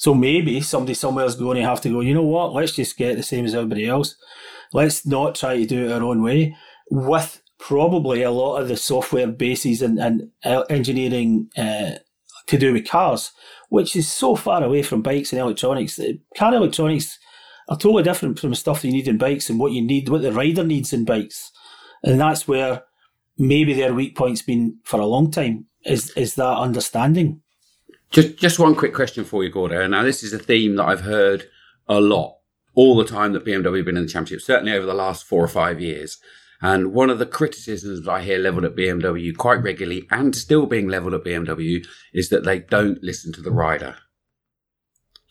So 0.00 0.14
maybe 0.14 0.62
somebody 0.62 0.94
somewhere 0.94 1.26
is 1.26 1.34
going 1.34 1.58
to 1.58 1.62
have 1.62 1.82
to 1.82 1.90
go, 1.90 2.00
you 2.00 2.14
know 2.14 2.22
what, 2.22 2.54
let's 2.54 2.72
just 2.72 2.96
get 2.96 3.18
the 3.18 3.22
same 3.22 3.44
as 3.44 3.54
everybody 3.54 3.86
else. 3.86 4.16
Let's 4.72 5.04
not 5.04 5.34
try 5.34 5.58
to 5.58 5.66
do 5.66 5.84
it 5.84 5.92
our 5.92 6.02
own 6.02 6.22
way 6.22 6.56
with 6.90 7.42
probably 7.58 8.22
a 8.22 8.30
lot 8.30 8.62
of 8.62 8.68
the 8.68 8.78
software 8.78 9.26
bases 9.26 9.82
and, 9.82 9.98
and 9.98 10.30
uh, 10.42 10.62
engineering 10.70 11.50
uh, 11.54 11.96
to 12.46 12.56
do 12.56 12.72
with 12.72 12.88
cars, 12.88 13.32
which 13.68 13.94
is 13.94 14.10
so 14.10 14.36
far 14.36 14.64
away 14.64 14.82
from 14.82 15.02
bikes 15.02 15.34
and 15.34 15.40
electronics. 15.42 16.00
Car 16.34 16.54
electronics 16.54 17.18
are 17.68 17.76
totally 17.76 18.02
different 18.02 18.38
from 18.38 18.50
the 18.50 18.56
stuff 18.56 18.80
that 18.80 18.88
you 18.88 18.94
need 18.94 19.06
in 19.06 19.18
bikes 19.18 19.50
and 19.50 19.60
what 19.60 19.72
you 19.72 19.82
need, 19.82 20.08
what 20.08 20.22
the 20.22 20.32
rider 20.32 20.64
needs 20.64 20.94
in 20.94 21.04
bikes. 21.04 21.52
And 22.02 22.18
that's 22.18 22.48
where 22.48 22.84
maybe 23.36 23.74
their 23.74 23.92
weak 23.92 24.16
point's 24.16 24.40
been 24.40 24.78
for 24.82 24.98
a 24.98 25.04
long 25.04 25.30
time, 25.30 25.66
is, 25.84 26.08
is 26.16 26.36
that 26.36 26.56
understanding. 26.56 27.42
Just 28.10 28.36
just 28.36 28.58
one 28.58 28.74
quick 28.74 28.94
question 28.94 29.24
for 29.24 29.44
you, 29.44 29.50
Gordo. 29.50 29.86
Now, 29.86 30.02
this 30.02 30.22
is 30.22 30.32
a 30.32 30.38
theme 30.38 30.76
that 30.76 30.84
I've 30.84 31.02
heard 31.02 31.44
a 31.88 32.00
lot 32.00 32.36
all 32.74 32.96
the 32.96 33.04
time 33.04 33.32
that 33.32 33.44
BMW 33.44 33.78
have 33.78 33.86
been 33.86 33.96
in 33.96 34.04
the 34.04 34.08
championship, 34.08 34.44
certainly 34.44 34.72
over 34.72 34.86
the 34.86 34.94
last 34.94 35.24
four 35.24 35.42
or 35.42 35.48
five 35.48 35.80
years. 35.80 36.18
And 36.62 36.92
one 36.92 37.08
of 37.08 37.18
the 37.18 37.26
criticisms 37.26 38.06
I 38.06 38.22
hear 38.22 38.38
leveled 38.38 38.64
at 38.64 38.76
BMW 38.76 39.34
quite 39.34 39.62
regularly 39.62 40.06
and 40.10 40.36
still 40.36 40.66
being 40.66 40.88
leveled 40.88 41.14
at 41.14 41.24
BMW 41.24 41.86
is 42.12 42.28
that 42.28 42.44
they 42.44 42.58
don't 42.58 43.02
listen 43.02 43.32
to 43.32 43.40
the 43.40 43.50
rider. 43.50 43.96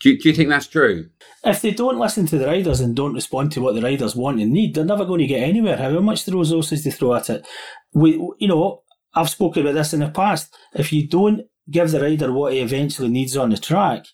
Do 0.01 0.09
you, 0.09 0.19
do 0.19 0.29
you 0.29 0.35
think 0.35 0.49
that's 0.49 0.67
true? 0.67 1.09
if 1.43 1.61
they 1.61 1.71
don't 1.71 1.99
listen 1.99 2.25
to 2.27 2.37
the 2.37 2.47
riders 2.47 2.79
and 2.79 2.95
don't 2.95 3.13
respond 3.13 3.51
to 3.51 3.61
what 3.61 3.75
the 3.75 3.81
riders 3.81 4.15
want 4.15 4.39
and 4.39 4.51
need, 4.51 4.73
they're 4.73 4.85
never 4.85 5.05
going 5.05 5.19
to 5.19 5.27
get 5.27 5.43
anywhere. 5.43 5.77
However 5.77 6.01
much 6.01 6.23
the 6.25 6.35
resources 6.35 6.83
they 6.83 6.91
throw 6.91 7.15
at 7.15 7.29
it, 7.29 7.45
we, 7.93 8.13
you 8.39 8.47
know, 8.47 8.83
I've 9.13 9.29
spoken 9.29 9.63
about 9.63 9.73
this 9.73 9.93
in 9.93 9.99
the 9.99 10.09
past. 10.09 10.55
If 10.73 10.93
you 10.93 11.07
don't 11.07 11.41
give 11.71 11.91
the 11.91 12.01
rider 12.01 12.31
what 12.31 12.53
he 12.53 12.59
eventually 12.59 13.09
needs 13.09 13.37
on 13.37 13.49
the 13.49 13.57
track, 13.57 14.05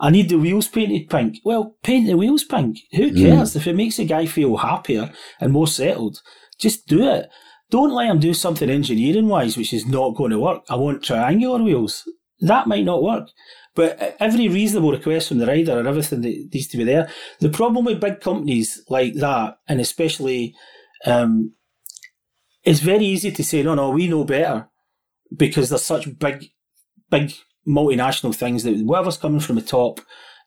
I 0.00 0.10
need 0.10 0.28
the 0.28 0.38
wheels 0.38 0.68
painted 0.68 1.10
pink. 1.10 1.38
Well, 1.44 1.76
paint 1.82 2.06
the 2.06 2.16
wheels 2.16 2.44
pink. 2.44 2.78
Who 2.92 3.12
cares 3.12 3.56
if 3.56 3.66
it 3.66 3.74
makes 3.74 3.98
a 3.98 4.04
guy 4.04 4.26
feel 4.26 4.56
happier 4.56 5.10
and 5.40 5.52
more 5.52 5.66
settled? 5.66 6.20
Just 6.58 6.86
do 6.86 7.08
it. 7.08 7.28
Don't 7.70 7.92
let 7.92 8.08
him 8.08 8.20
do 8.20 8.32
something 8.32 8.70
engineering 8.70 9.28
wise 9.28 9.56
which 9.56 9.72
is 9.72 9.86
not 9.86 10.16
going 10.16 10.30
to 10.30 10.38
work. 10.38 10.62
I 10.70 10.76
want 10.76 11.02
triangular 11.02 11.62
wheels. 11.62 12.08
That 12.40 12.66
might 12.66 12.84
not 12.84 13.02
work. 13.02 13.28
But 13.74 14.16
every 14.18 14.48
reasonable 14.48 14.92
request 14.92 15.28
from 15.28 15.38
the 15.38 15.46
rider 15.46 15.78
and 15.78 15.86
everything 15.86 16.22
that 16.22 16.48
needs 16.52 16.68
to 16.68 16.76
be 16.76 16.84
there. 16.84 17.08
The 17.40 17.50
problem 17.50 17.84
with 17.84 18.00
big 18.00 18.20
companies 18.20 18.82
like 18.88 19.14
that, 19.14 19.58
and 19.68 19.80
especially, 19.80 20.54
um, 21.04 21.54
it's 22.64 22.80
very 22.80 23.04
easy 23.04 23.30
to 23.32 23.44
say, 23.44 23.62
no, 23.62 23.74
no, 23.74 23.90
we 23.90 24.08
know 24.08 24.24
better 24.24 24.68
because 25.36 25.68
they're 25.68 25.78
such 25.78 26.18
big, 26.18 26.46
big 27.10 27.32
multinational 27.66 28.34
things 28.34 28.62
that 28.64 28.84
whatever's 28.84 29.16
coming 29.16 29.40
from 29.40 29.56
the 29.56 29.62
top 29.62 30.00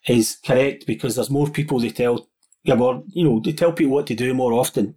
is 0.08 0.38
correct 0.44 0.86
because 0.88 1.16
there's 1.16 1.30
more 1.30 1.48
people 1.48 1.80
they 1.80 1.90
tell, 1.90 2.28
you 2.64 2.76
know, 2.76 3.40
they 3.44 3.54
tell 3.54 3.72
people 3.72 3.94
what 3.94 4.08
to 4.08 4.16
do 4.16 4.34
more 4.34 4.54
often. 4.54 4.96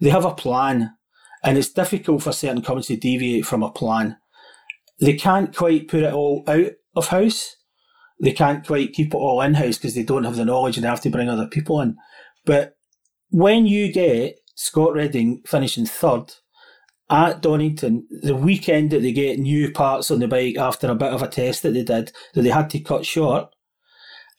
They 0.00 0.10
have 0.10 0.24
a 0.24 0.34
plan 0.34 0.94
and 1.42 1.56
it's 1.56 1.72
difficult 1.72 2.22
for 2.22 2.32
certain 2.32 2.62
companies 2.62 2.88
to 2.88 2.96
deviate 2.96 3.46
from 3.46 3.62
a 3.62 3.70
plan. 3.70 4.18
They 5.00 5.14
can't 5.14 5.54
quite 5.54 5.88
put 5.88 6.02
it 6.02 6.12
all 6.12 6.44
out 6.46 6.72
of 6.94 7.08
house. 7.08 7.56
They 8.20 8.32
can't 8.32 8.66
quite 8.66 8.92
keep 8.92 9.08
it 9.08 9.16
all 9.16 9.42
in 9.42 9.54
house 9.54 9.76
because 9.76 9.94
they 9.94 10.02
don't 10.02 10.24
have 10.24 10.36
the 10.36 10.44
knowledge 10.44 10.76
and 10.76 10.84
they 10.84 10.88
have 10.88 11.02
to 11.02 11.10
bring 11.10 11.28
other 11.28 11.46
people 11.46 11.80
in. 11.80 11.96
But 12.44 12.76
when 13.30 13.66
you 13.66 13.92
get 13.92 14.38
Scott 14.54 14.94
Redding 14.94 15.42
finishing 15.46 15.84
third 15.84 16.32
at 17.08 17.40
Donington, 17.40 18.06
the 18.22 18.34
weekend 18.34 18.90
that 18.90 19.02
they 19.02 19.12
get 19.12 19.38
new 19.38 19.70
parts 19.70 20.10
on 20.10 20.18
the 20.18 20.28
bike 20.28 20.56
after 20.56 20.88
a 20.88 20.94
bit 20.94 21.12
of 21.12 21.22
a 21.22 21.28
test 21.28 21.62
that 21.62 21.74
they 21.74 21.84
did 21.84 22.12
that 22.34 22.42
they 22.42 22.50
had 22.50 22.70
to 22.70 22.80
cut 22.80 23.06
short 23.06 23.48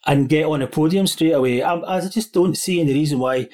and 0.05 0.29
get 0.29 0.45
on 0.45 0.61
a 0.61 0.67
podium 0.67 1.07
straight 1.07 1.31
away, 1.31 1.61
I, 1.61 1.75
I 1.75 2.01
just 2.01 2.33
don't 2.33 2.57
see 2.57 2.81
any 2.81 2.93
reason 2.93 3.19
why 3.19 3.47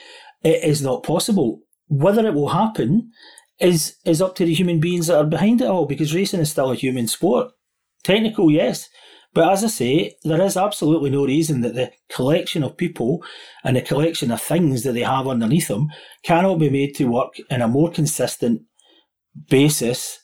it 0.43 0.63
is 0.63 0.81
not 0.81 1.03
possible. 1.03 1.61
Whether 1.87 2.25
it 2.27 2.33
will 2.33 2.49
happen 2.49 3.11
is 3.59 3.97
is 4.03 4.21
up 4.21 4.35
to 4.35 4.45
the 4.45 4.53
human 4.53 4.79
beings 4.79 5.07
that 5.07 5.17
are 5.17 5.25
behind 5.25 5.61
it 5.61 5.67
all 5.67 5.85
because 5.85 6.15
racing 6.15 6.39
is 6.39 6.51
still 6.51 6.71
a 6.71 6.75
human 6.75 7.07
sport. 7.07 7.51
Technical, 8.03 8.51
yes. 8.51 8.89
But 9.33 9.51
as 9.51 9.63
I 9.63 9.67
say, 9.67 10.15
there 10.23 10.41
is 10.41 10.57
absolutely 10.57 11.09
no 11.09 11.25
reason 11.25 11.61
that 11.61 11.73
the 11.73 11.91
collection 12.11 12.63
of 12.63 12.77
people 12.77 13.23
and 13.63 13.75
the 13.75 13.81
collection 13.81 14.31
of 14.31 14.41
things 14.41 14.83
that 14.83 14.93
they 14.93 15.01
have 15.01 15.27
underneath 15.27 15.69
them 15.69 15.87
cannot 16.23 16.59
be 16.59 16.69
made 16.69 16.93
to 16.95 17.05
work 17.05 17.33
in 17.49 17.61
a 17.61 17.67
more 17.67 17.89
consistent 17.89 18.61
basis. 19.49 20.19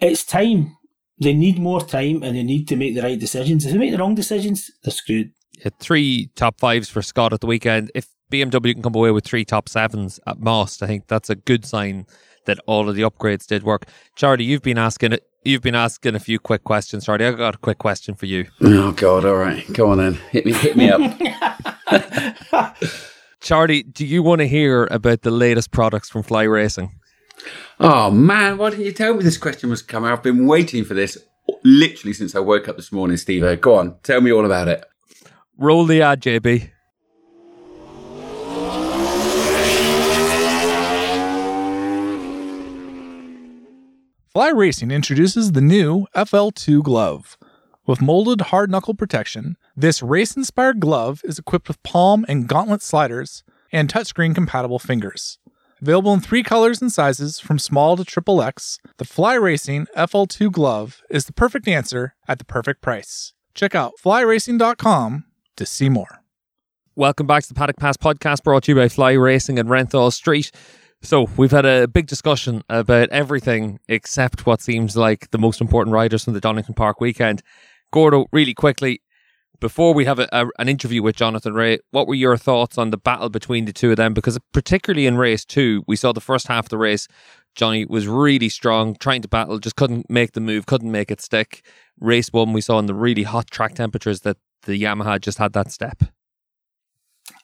It's 0.00 0.24
time. 0.24 0.76
They 1.18 1.32
need 1.32 1.58
more 1.58 1.80
time 1.80 2.22
and 2.22 2.36
they 2.36 2.42
need 2.42 2.68
to 2.68 2.76
make 2.76 2.94
the 2.94 3.02
right 3.02 3.18
decisions. 3.18 3.64
If 3.64 3.72
they 3.72 3.78
make 3.78 3.92
the 3.92 3.98
wrong 3.98 4.14
decisions, 4.14 4.70
they're 4.82 4.92
screwed. 4.92 5.30
Yeah, 5.58 5.70
three 5.80 6.30
top 6.36 6.60
fives 6.60 6.90
for 6.90 7.00
Scott 7.00 7.32
at 7.32 7.40
the 7.40 7.46
weekend. 7.46 7.90
If 7.94 8.08
BMW 8.30 8.74
can 8.74 8.82
come 8.82 8.94
away 8.94 9.10
with 9.10 9.24
three 9.24 9.44
top 9.44 9.68
sevens 9.68 10.20
at 10.26 10.38
most, 10.38 10.82
I 10.82 10.86
think 10.86 11.06
that's 11.06 11.30
a 11.30 11.34
good 11.34 11.64
sign 11.64 12.06
that 12.44 12.58
all 12.66 12.88
of 12.88 12.94
the 12.94 13.02
upgrades 13.02 13.46
did 13.46 13.62
work. 13.62 13.86
Charlie, 14.14 14.44
you've 14.44 14.62
been 14.62 14.78
asking 14.78 15.16
you've 15.44 15.62
been 15.62 15.74
asking 15.74 16.14
a 16.14 16.20
few 16.20 16.38
quick 16.38 16.64
questions. 16.64 17.06
Charlie, 17.06 17.26
I 17.26 17.32
got 17.32 17.54
a 17.54 17.58
quick 17.58 17.78
question 17.78 18.14
for 18.14 18.26
you. 18.26 18.46
Oh 18.60 18.92
God! 18.92 19.24
All 19.24 19.36
right, 19.36 19.64
go 19.72 19.90
on 19.90 19.98
then. 19.98 20.14
Hit 20.30 20.44
me, 20.44 20.52
hit 20.52 20.76
me 20.76 20.90
up. 20.90 22.76
Charlie, 23.40 23.84
do 23.84 24.04
you 24.04 24.22
want 24.22 24.40
to 24.40 24.48
hear 24.48 24.88
about 24.90 25.22
the 25.22 25.30
latest 25.30 25.70
products 25.70 26.08
from 26.08 26.22
Fly 26.22 26.42
Racing? 26.42 26.98
Oh 27.80 28.10
man, 28.10 28.58
why 28.58 28.70
didn't 28.70 28.84
you 28.84 28.92
tell 28.92 29.14
me 29.14 29.22
this 29.22 29.38
question 29.38 29.70
was 29.70 29.82
coming? 29.82 30.10
I've 30.10 30.22
been 30.22 30.46
waiting 30.46 30.84
for 30.84 30.94
this 30.94 31.18
literally 31.62 32.12
since 32.12 32.34
I 32.34 32.40
woke 32.40 32.68
up 32.68 32.76
this 32.76 32.92
morning, 32.92 33.16
Steve. 33.16 33.60
Go 33.60 33.74
on, 33.74 33.96
tell 34.02 34.20
me 34.20 34.32
all 34.32 34.44
about 34.44 34.68
it. 34.68 34.84
Roll 35.58 35.84
the 35.84 36.02
ad, 36.02 36.20
JB. 36.22 36.70
Fly 44.36 44.50
Racing 44.50 44.90
introduces 44.90 45.52
the 45.52 45.62
new 45.62 46.06
FL2 46.14 46.82
glove. 46.82 47.38
With 47.86 48.02
molded 48.02 48.42
hard 48.42 48.70
knuckle 48.70 48.92
protection, 48.92 49.56
this 49.74 50.02
race 50.02 50.36
inspired 50.36 50.78
glove 50.78 51.22
is 51.24 51.38
equipped 51.38 51.68
with 51.68 51.82
palm 51.82 52.26
and 52.28 52.46
gauntlet 52.46 52.82
sliders 52.82 53.44
and 53.72 53.88
touchscreen 53.88 54.34
compatible 54.34 54.78
fingers. 54.78 55.38
Available 55.82 56.14
in 56.14 56.20
three 56.20 56.42
colors 56.42 56.80
and 56.80 56.90
sizes 56.90 57.38
from 57.38 57.58
small 57.58 57.98
to 57.98 58.04
triple 58.04 58.40
X, 58.42 58.78
the 58.96 59.04
Fly 59.04 59.34
Racing 59.34 59.86
FL2 59.94 60.50
glove 60.50 61.02
is 61.10 61.26
the 61.26 61.34
perfect 61.34 61.68
answer 61.68 62.14
at 62.26 62.38
the 62.38 62.46
perfect 62.46 62.80
price. 62.80 63.34
Check 63.52 63.74
out 63.74 63.92
flyracing.com 64.02 65.24
to 65.56 65.66
see 65.66 65.90
more. 65.90 66.22
Welcome 66.94 67.26
back 67.26 67.42
to 67.42 67.48
the 67.48 67.54
Paddock 67.54 67.76
Pass 67.76 67.98
podcast 67.98 68.42
brought 68.42 68.62
to 68.64 68.72
you 68.72 68.76
by 68.76 68.88
Fly 68.88 69.12
Racing 69.12 69.58
and 69.58 69.68
Renthal 69.68 70.10
Street. 70.10 70.50
So, 71.02 71.28
we've 71.36 71.50
had 71.50 71.66
a 71.66 71.86
big 71.86 72.06
discussion 72.06 72.62
about 72.70 73.10
everything 73.10 73.78
except 73.86 74.46
what 74.46 74.62
seems 74.62 74.96
like 74.96 75.30
the 75.30 75.38
most 75.38 75.60
important 75.60 75.92
riders 75.92 76.24
from 76.24 76.32
the 76.32 76.40
Donington 76.40 76.74
Park 76.74 77.02
weekend. 77.02 77.42
Gordo, 77.92 78.26
really 78.32 78.54
quickly, 78.54 79.02
before 79.60 79.94
we 79.94 80.04
have 80.04 80.18
a, 80.18 80.28
a, 80.32 80.46
an 80.58 80.68
interview 80.68 81.02
with 81.02 81.16
Jonathan 81.16 81.54
Rea, 81.54 81.78
what 81.90 82.06
were 82.06 82.14
your 82.14 82.36
thoughts 82.36 82.78
on 82.78 82.90
the 82.90 82.96
battle 82.96 83.28
between 83.28 83.64
the 83.64 83.72
two 83.72 83.90
of 83.90 83.96
them? 83.96 84.14
Because, 84.14 84.38
particularly 84.52 85.06
in 85.06 85.16
race 85.16 85.44
two, 85.44 85.82
we 85.86 85.96
saw 85.96 86.12
the 86.12 86.20
first 86.20 86.48
half 86.48 86.66
of 86.66 86.70
the 86.70 86.78
race, 86.78 87.08
Johnny 87.54 87.86
was 87.86 88.06
really 88.06 88.48
strong, 88.48 88.94
trying 88.96 89.22
to 89.22 89.28
battle, 89.28 89.58
just 89.58 89.76
couldn't 89.76 90.10
make 90.10 90.32
the 90.32 90.40
move, 90.40 90.66
couldn't 90.66 90.92
make 90.92 91.10
it 91.10 91.20
stick. 91.20 91.64
Race 91.98 92.32
one, 92.32 92.52
we 92.52 92.60
saw 92.60 92.78
in 92.78 92.86
the 92.86 92.94
really 92.94 93.22
hot 93.22 93.50
track 93.50 93.74
temperatures 93.74 94.20
that 94.20 94.36
the 94.62 94.80
Yamaha 94.80 95.20
just 95.20 95.38
had 95.38 95.54
that 95.54 95.72
step. 95.72 96.02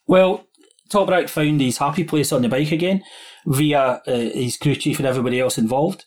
Well, 0.07 0.47
Toprak 0.91 1.31
found 1.31 1.61
his 1.61 1.79
happy 1.79 2.05
place 2.05 2.33
on 2.33 2.43
the 2.43 2.49
bike 2.49 2.73
again 2.73 3.03
via 3.47 4.03
uh, 4.07 4.13
his 4.13 4.59
crew 4.59 4.75
chief 4.75 4.99
and 4.99 5.07
everybody 5.07 5.41
else 5.41 5.57
involved. 5.57 6.05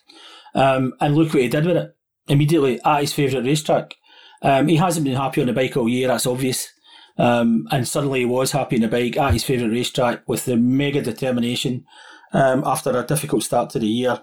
Um, 0.53 0.93
and 1.01 1.15
look 1.15 1.33
what 1.33 1.41
he 1.41 1.49
did 1.49 1.65
with 1.65 1.77
it 1.77 1.95
immediately 2.27 2.79
at 2.85 3.01
his 3.01 3.13
favourite 3.13 3.45
racetrack. 3.45 3.95
Um, 4.41 4.67
he 4.67 4.75
hasn't 4.75 5.05
been 5.05 5.15
happy 5.15 5.41
on 5.41 5.47
the 5.47 5.53
bike 5.53 5.75
all 5.77 5.89
year, 5.89 6.07
that's 6.07 6.27
obvious. 6.27 6.69
Um, 7.17 7.67
and 7.71 7.87
suddenly 7.87 8.19
he 8.19 8.25
was 8.25 8.51
happy 8.51 8.75
on 8.75 8.81
the 8.81 8.87
bike 8.87 9.17
at 9.17 9.33
his 9.33 9.43
favourite 9.43 9.71
racetrack 9.71 10.27
with 10.27 10.45
the 10.45 10.57
mega 10.57 11.01
determination 11.01 11.85
um, 12.33 12.63
after 12.65 12.91
a 12.91 13.05
difficult 13.05 13.43
start 13.43 13.69
to 13.71 13.79
the 13.79 13.87
year. 13.87 14.19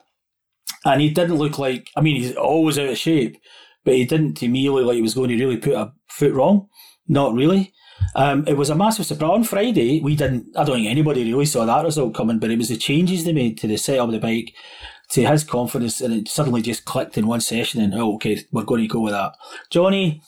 And 0.85 1.01
he 1.01 1.11
didn't 1.11 1.37
look 1.37 1.59
like, 1.59 1.91
I 1.97 2.01
mean, 2.01 2.17
he's 2.17 2.37
always 2.37 2.79
out 2.79 2.89
of 2.89 2.99
shape, 2.99 3.41
but 3.85 3.95
he 3.95 4.05
didn't 4.05 4.35
to 4.39 4.49
me 4.49 4.69
look 4.69 4.87
like 4.87 4.97
he 4.97 5.03
was 5.03 5.15
going 5.15 5.31
to 5.31 5.37
really 5.37 5.57
put 5.57 5.75
a 5.75 5.93
foot 6.09 6.33
wrong. 6.33 6.69
Not 7.09 7.35
really. 7.35 7.73
Um, 8.15 8.45
it 8.47 8.57
was 8.57 8.69
a 8.71 8.75
massive 8.75 9.07
surprise. 9.07 9.31
On 9.31 9.45
Friday, 9.45 10.01
we 10.01 10.17
didn't, 10.17 10.47
I 10.57 10.65
don't 10.65 10.77
think 10.77 10.89
anybody 10.89 11.25
really 11.25 11.47
saw 11.47 11.65
that 11.65 11.85
result 11.85 12.15
coming, 12.15 12.39
but 12.39 12.51
it 12.51 12.59
was 12.59 12.69
the 12.69 12.77
changes 12.77 13.25
they 13.25 13.33
made 13.33 13.59
to 13.59 13.67
the 13.67 13.77
setup 13.77 14.09
of 14.09 14.13
the 14.13 14.19
bike, 14.19 14.55
to 15.13 15.27
his 15.27 15.45
confidence, 15.45 16.01
and 16.01 16.13
it 16.15 16.29
suddenly 16.29 16.63
just 16.63 16.85
clicked 16.85 17.19
in 17.19 17.27
one 17.27 17.41
session, 17.41 17.81
and 17.81 17.95
oh, 17.95 18.15
okay, 18.15 18.45
we're 18.51 18.65
going 18.65 18.83
to 18.83 18.89
go 18.89 19.01
with 19.01 19.13
that. 19.13 19.35
Johnny 19.71 20.23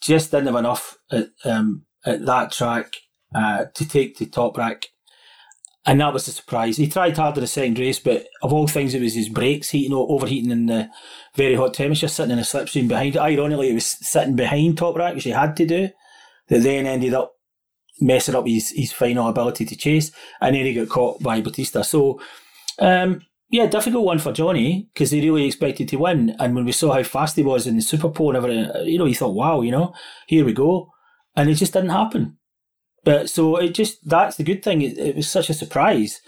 just 0.00 0.30
didn't 0.30 0.46
have 0.46 0.56
enough 0.56 0.98
at, 1.10 1.28
um, 1.44 1.84
at 2.04 2.24
that 2.26 2.52
track 2.52 2.94
uh, 3.34 3.66
to 3.74 3.88
take 3.88 4.16
to 4.16 4.26
Toprak. 4.26 4.86
And 5.88 6.00
that 6.00 6.12
was 6.12 6.26
a 6.26 6.32
surprise. 6.32 6.76
He 6.76 6.88
tried 6.88 7.16
hard 7.16 7.36
in 7.36 7.42
the 7.42 7.46
second 7.46 7.78
race, 7.78 8.00
but 8.00 8.26
of 8.42 8.52
all 8.52 8.66
things, 8.66 8.92
it 8.92 9.00
was 9.00 9.14
his 9.14 9.28
brakes 9.28 9.70
heating, 9.70 9.92
overheating 9.92 10.50
in 10.50 10.66
the 10.66 10.90
very 11.36 11.54
hot 11.54 11.74
temperature, 11.74 12.08
sitting 12.08 12.32
in 12.32 12.40
a 12.40 12.42
slipstream 12.42 12.88
behind. 12.88 13.16
Ironically, 13.16 13.70
it 13.70 13.74
was 13.74 13.86
sitting 13.86 14.34
behind 14.34 14.76
Toprak, 14.76 15.14
which 15.14 15.24
he 15.24 15.30
had 15.30 15.56
to 15.56 15.66
do 15.66 15.88
that 16.48 16.62
then 16.62 16.86
ended 16.86 17.14
up 17.14 17.34
messing 18.00 18.34
up 18.34 18.46
his, 18.46 18.70
his 18.70 18.92
final 18.92 19.28
ability 19.28 19.64
to 19.64 19.76
chase, 19.76 20.10
and 20.40 20.56
then 20.56 20.64
he 20.64 20.74
got 20.74 20.88
caught 20.88 21.22
by 21.22 21.40
Bautista. 21.40 21.84
So, 21.84 22.20
um, 22.80 23.22
yeah, 23.48 23.66
difficult 23.66 24.04
one 24.04 24.18
for 24.18 24.32
Johnny 24.32 24.88
because 24.92 25.10
he 25.10 25.20
really 25.20 25.46
expected 25.46 25.88
to 25.88 25.96
win. 25.96 26.34
And 26.38 26.54
when 26.54 26.64
we 26.64 26.72
saw 26.72 26.92
how 26.92 27.02
fast 27.02 27.36
he 27.36 27.42
was 27.42 27.66
in 27.66 27.76
the 27.76 27.82
Super 27.82 28.10
Pole 28.10 28.30
and 28.34 28.36
everything, 28.36 28.70
uh, 28.70 28.82
you 28.82 28.98
know, 28.98 29.04
he 29.04 29.14
thought, 29.14 29.34
wow, 29.34 29.60
you 29.60 29.70
know, 29.70 29.94
here 30.26 30.44
we 30.44 30.52
go. 30.52 30.90
And 31.36 31.48
it 31.48 31.54
just 31.54 31.72
didn't 31.72 31.90
happen. 31.90 32.38
But 33.04 33.30
so 33.30 33.56
it 33.56 33.74
just, 33.74 34.08
that's 34.08 34.36
the 34.36 34.42
good 34.42 34.64
thing. 34.64 34.82
It, 34.82 34.98
it 34.98 35.16
was 35.16 35.28
such 35.28 35.48
a 35.48 35.54
surprise. 35.54 36.20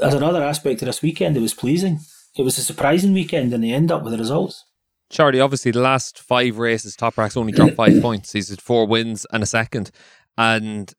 As 0.00 0.14
another 0.14 0.44
aspect 0.44 0.80
of 0.82 0.86
this 0.86 1.02
weekend, 1.02 1.36
it 1.36 1.40
was 1.40 1.54
pleasing. 1.54 1.98
It 2.36 2.42
was 2.42 2.56
a 2.56 2.62
surprising 2.62 3.12
weekend 3.12 3.52
and 3.52 3.64
they 3.64 3.72
end 3.72 3.90
up 3.90 4.04
with 4.04 4.12
the 4.12 4.18
results. 4.18 4.64
Charlie, 5.10 5.40
obviously, 5.40 5.72
the 5.72 5.80
last 5.80 6.20
five 6.20 6.58
races, 6.58 6.96
Toprak's 6.96 7.36
only 7.36 7.52
dropped 7.52 7.74
five 7.74 8.00
points. 8.02 8.32
He's 8.32 8.48
had 8.48 8.62
four 8.62 8.86
wins 8.86 9.26
and 9.32 9.42
a 9.42 9.46
second. 9.46 9.90
And 10.38 10.94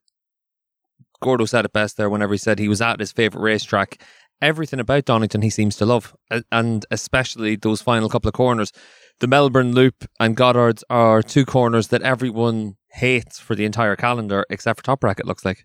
Gordo 1.22 1.46
said 1.46 1.64
it 1.64 1.72
best 1.72 1.96
there 1.96 2.10
whenever 2.10 2.34
he 2.34 2.38
said 2.38 2.58
he 2.58 2.68
was 2.68 2.82
at 2.82 3.00
his 3.00 3.12
favourite 3.12 3.42
racetrack. 3.42 4.02
Everything 4.42 4.80
about 4.80 5.06
Donington 5.06 5.40
he 5.40 5.50
seems 5.50 5.76
to 5.76 5.86
love, 5.86 6.14
and 6.50 6.84
especially 6.90 7.56
those 7.56 7.80
final 7.80 8.08
couple 8.10 8.28
of 8.28 8.34
corners. 8.34 8.72
The 9.20 9.28
Melbourne 9.28 9.72
Loop 9.72 10.04
and 10.18 10.36
Goddard 10.36 10.80
are 10.90 11.22
two 11.22 11.46
corners 11.46 11.88
that 11.88 12.02
everyone 12.02 12.74
hates 12.90 13.38
for 13.38 13.54
the 13.54 13.64
entire 13.64 13.94
calendar, 13.94 14.44
except 14.50 14.84
for 14.84 14.96
Toprak, 14.96 15.20
it 15.20 15.26
looks 15.26 15.44
like. 15.44 15.64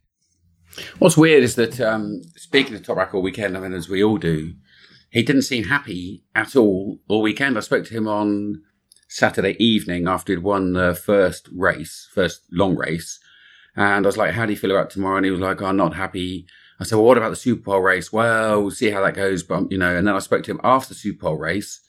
What's 1.00 1.18
weird 1.18 1.44
is 1.44 1.56
that, 1.56 1.82
um, 1.82 2.22
speaking 2.36 2.76
of 2.76 2.84
Toprak 2.84 3.14
all 3.14 3.24
weekend, 3.24 3.58
I 3.58 3.62
mean, 3.62 3.74
as 3.74 3.90
we 3.90 4.04
all 4.04 4.18
do, 4.18 4.54
he 5.10 5.24
didn't 5.24 5.42
seem 5.42 5.64
happy 5.64 6.24
at 6.36 6.56
all 6.56 7.00
all 7.08 7.22
weekend. 7.22 7.58
I 7.58 7.62
spoke 7.62 7.86
to 7.86 7.94
him 7.94 8.08
on 8.08 8.62
Saturday 9.08 9.56
evening 9.64 10.08
after 10.08 10.34
he'd 10.34 10.44
won 10.44 10.74
the 10.74 10.94
first 10.94 11.50
race, 11.52 12.08
first 12.14 12.42
long 12.52 12.76
race. 12.76 13.20
And 13.76 14.06
I 14.06 14.08
was 14.08 14.18
like, 14.18 14.34
how 14.34 14.46
do 14.46 14.52
you 14.52 14.58
feel 14.58 14.72
about 14.72 14.90
tomorrow? 14.90 15.18
And 15.18 15.26
he 15.26 15.32
was 15.32 15.40
like, 15.40 15.62
oh, 15.62 15.66
I'm 15.66 15.78
not 15.78 15.96
happy. 15.96 16.46
I 16.80 16.84
said, 16.84 16.96
well, 16.96 17.06
what 17.06 17.18
about 17.18 17.30
the 17.30 17.36
Super 17.36 17.64
Pole 17.64 17.82
race? 17.82 18.14
Well, 18.14 18.62
we'll 18.62 18.72
see 18.72 18.92
how 18.92 19.04
that 19.04 19.16
goes. 19.16 19.44
But, 19.44 19.72
you 19.72 19.78
know, 19.78 19.96
and 19.96 20.08
then 20.08 20.16
I 20.16 20.20
spoke 20.20 20.44
to 20.44 20.52
him 20.52 20.62
after 20.64 20.90
the 20.90 21.00
Super 21.00 21.22
Pole 21.22 21.38
race. 21.38 21.82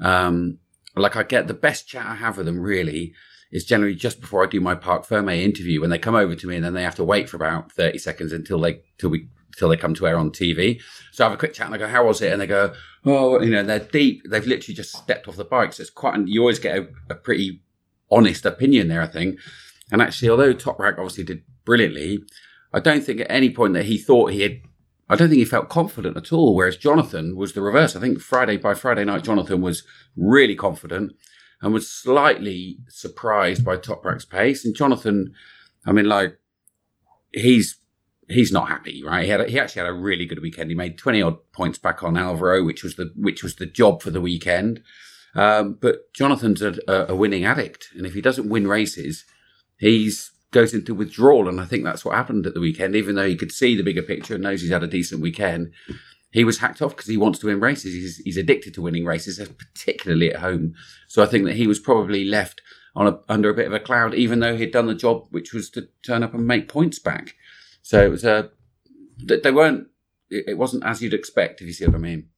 Um, 0.00 0.58
like 0.96 1.16
I 1.16 1.22
get 1.22 1.46
the 1.46 1.54
best 1.54 1.86
chat 1.86 2.06
I 2.06 2.14
have 2.14 2.36
with 2.36 2.46
them 2.46 2.60
really 2.60 3.14
is 3.52 3.64
generally 3.64 3.94
just 3.94 4.20
before 4.20 4.44
I 4.44 4.48
do 4.48 4.60
my 4.60 4.74
Parc 4.74 5.04
Ferme 5.04 5.28
interview 5.28 5.80
when 5.80 5.90
they 5.90 5.98
come 5.98 6.14
over 6.14 6.34
to 6.34 6.46
me 6.46 6.56
and 6.56 6.64
then 6.64 6.74
they 6.74 6.82
have 6.82 6.94
to 6.96 7.04
wait 7.04 7.28
for 7.28 7.36
about 7.36 7.72
30 7.72 7.98
seconds 7.98 8.32
until 8.32 8.60
they, 8.60 8.80
till 8.98 9.10
we 9.10 9.28
till 9.56 9.68
they 9.68 9.76
come 9.76 9.94
to 9.94 10.06
air 10.06 10.16
on 10.16 10.30
TV. 10.30 10.80
So 11.12 11.24
I 11.24 11.28
have 11.28 11.34
a 11.34 11.38
quick 11.38 11.54
chat 11.54 11.66
and 11.66 11.74
I 11.74 11.78
go, 11.78 11.88
how 11.88 12.06
was 12.06 12.22
it? 12.22 12.32
And 12.32 12.40
they 12.40 12.46
go, 12.46 12.72
oh, 13.04 13.40
you 13.40 13.50
know, 13.50 13.62
they're 13.62 13.80
deep. 13.80 14.22
They've 14.28 14.46
literally 14.46 14.74
just 14.74 14.96
stepped 14.96 15.28
off 15.28 15.36
the 15.36 15.44
bike. 15.44 15.72
So 15.72 15.82
it's 15.82 15.90
quite, 15.90 16.26
you 16.26 16.40
always 16.40 16.58
get 16.58 16.78
a, 16.78 16.88
a 17.10 17.14
pretty 17.14 17.60
honest 18.10 18.46
opinion 18.46 18.88
there, 18.88 19.02
I 19.02 19.06
think. 19.06 19.38
And 19.92 20.00
actually, 20.00 20.30
although 20.30 20.54
Toprak 20.54 20.92
obviously 20.92 21.24
did 21.24 21.42
brilliantly, 21.64 22.20
I 22.72 22.80
don't 22.80 23.02
think 23.02 23.20
at 23.20 23.30
any 23.30 23.50
point 23.50 23.74
that 23.74 23.86
he 23.86 23.98
thought 23.98 24.32
he 24.32 24.42
had, 24.42 24.60
I 25.08 25.16
don't 25.16 25.28
think 25.28 25.40
he 25.40 25.44
felt 25.44 25.68
confident 25.68 26.16
at 26.16 26.32
all. 26.32 26.54
Whereas 26.54 26.76
Jonathan 26.76 27.36
was 27.36 27.52
the 27.52 27.62
reverse. 27.62 27.96
I 27.96 28.00
think 28.00 28.20
Friday 28.20 28.56
by 28.56 28.74
Friday 28.74 29.04
night, 29.04 29.24
Jonathan 29.24 29.60
was 29.60 29.82
really 30.16 30.54
confident 30.54 31.12
and 31.62 31.72
was 31.72 31.88
slightly 31.88 32.78
surprised 32.88 33.64
by 33.64 33.76
Toprak's 33.76 34.24
pace. 34.24 34.64
And 34.64 34.74
Jonathan, 34.74 35.34
I 35.84 35.92
mean, 35.92 36.06
like, 36.06 36.38
he's 37.32 37.76
he's 38.28 38.52
not 38.52 38.68
happy, 38.68 39.02
right? 39.04 39.24
He 39.24 39.30
had 39.30 39.40
a, 39.40 39.48
he 39.48 39.58
actually 39.58 39.80
had 39.80 39.90
a 39.90 39.94
really 39.94 40.24
good 40.24 40.40
weekend. 40.40 40.70
He 40.70 40.76
made 40.76 40.96
twenty 40.96 41.20
odd 41.20 41.38
points 41.52 41.78
back 41.78 42.02
on 42.02 42.16
Alvaro, 42.16 42.64
which 42.64 42.82
was 42.82 42.96
the 42.96 43.12
which 43.16 43.42
was 43.42 43.56
the 43.56 43.66
job 43.66 44.02
for 44.02 44.10
the 44.10 44.20
weekend. 44.20 44.82
Um, 45.34 45.78
but 45.80 46.12
Jonathan's 46.12 46.60
a, 46.60 46.74
a, 46.88 47.14
winning 47.14 47.44
addict, 47.44 47.90
and 47.96 48.04
if 48.04 48.14
he 48.14 48.20
doesn't 48.20 48.48
win 48.48 48.66
races, 48.66 49.24
he's 49.78 50.32
goes 50.50 50.74
into 50.74 50.94
withdrawal. 50.94 51.48
And 51.48 51.60
I 51.60 51.64
think 51.64 51.84
that's 51.84 52.04
what 52.04 52.14
happened 52.14 52.46
at 52.46 52.54
the 52.54 52.60
weekend. 52.60 52.96
Even 52.96 53.14
though 53.14 53.28
he 53.28 53.36
could 53.36 53.52
see 53.52 53.76
the 53.76 53.82
bigger 53.82 54.02
picture 54.02 54.34
and 54.34 54.42
knows 54.42 54.60
he's 54.60 54.70
had 54.70 54.82
a 54.82 54.88
decent 54.88 55.20
weekend, 55.20 55.72
he 56.32 56.44
was 56.44 56.58
hacked 56.58 56.80
off 56.80 56.94
because 56.96 57.08
he 57.08 57.16
wants 57.16 57.38
to 57.40 57.46
win 57.46 57.60
races. 57.60 57.92
He's, 57.92 58.16
he's 58.18 58.36
addicted 58.36 58.74
to 58.74 58.82
winning 58.82 59.04
races, 59.04 59.38
particularly 59.56 60.32
at 60.32 60.40
home. 60.40 60.74
So 61.08 61.22
I 61.22 61.26
think 61.26 61.44
that 61.44 61.56
he 61.56 61.66
was 61.66 61.78
probably 61.78 62.24
left 62.24 62.62
on 62.94 63.06
a, 63.06 63.18
under 63.28 63.50
a 63.50 63.54
bit 63.54 63.66
of 63.66 63.72
a 63.72 63.80
cloud, 63.80 64.14
even 64.14 64.40
though 64.40 64.56
he'd 64.56 64.72
done 64.72 64.86
the 64.86 64.94
job, 64.94 65.26
which 65.30 65.52
was 65.52 65.70
to 65.70 65.88
turn 66.04 66.22
up 66.22 66.34
and 66.34 66.46
make 66.46 66.68
points 66.68 66.98
back. 66.98 67.34
So 67.82 68.04
it 68.04 68.10
was 68.10 68.24
a, 68.24 68.50
they 69.18 69.50
weren't, 69.50 69.88
it 70.30 70.58
wasn't 70.58 70.84
as 70.84 71.02
you'd 71.02 71.14
expect, 71.14 71.60
if 71.60 71.66
you 71.66 71.72
see 71.72 71.86
what 71.86 71.96
I 71.96 71.98
mean. 71.98 72.28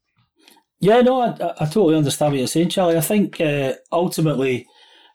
Yeah, 0.80 1.00
no, 1.02 1.20
I, 1.20 1.52
I 1.60 1.66
totally 1.66 1.96
understand 1.96 2.32
what 2.32 2.38
you're 2.38 2.48
saying, 2.48 2.70
Charlie. 2.70 2.96
I 2.96 3.02
think 3.02 3.40
uh, 3.40 3.74
ultimately, 3.92 4.66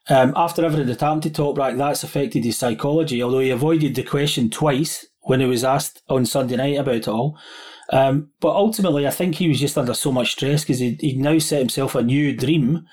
um, 0.10 0.34
after 0.36 0.64
everything 0.64 0.88
that 0.88 1.02
happened 1.02 1.24
to 1.24 1.30
Toprak, 1.30 1.78
that's 1.78 2.04
affected 2.04 2.44
his 2.44 2.58
psychology, 2.58 3.22
although 3.22 3.40
he 3.40 3.50
avoided 3.50 3.96
the 3.96 4.04
question 4.04 4.50
twice 4.50 5.06
when 5.22 5.40
he 5.40 5.46
was 5.46 5.64
asked 5.64 6.02
on 6.10 6.26
Sunday 6.26 6.56
night 6.56 6.78
about 6.78 6.96
it 6.96 7.08
all. 7.08 7.38
Um, 7.90 8.32
but 8.40 8.56
ultimately, 8.56 9.08
I 9.08 9.12
think 9.12 9.36
he 9.36 9.48
was 9.48 9.60
just 9.60 9.78
under 9.78 9.94
so 9.94 10.12
much 10.12 10.32
stress 10.32 10.64
because 10.64 10.80
he'd, 10.80 11.02
he'd 11.02 11.20
now 11.20 11.40
set 11.40 11.60
himself 11.60 11.96
a 11.96 12.04
new 12.04 12.36
dream 12.36 12.86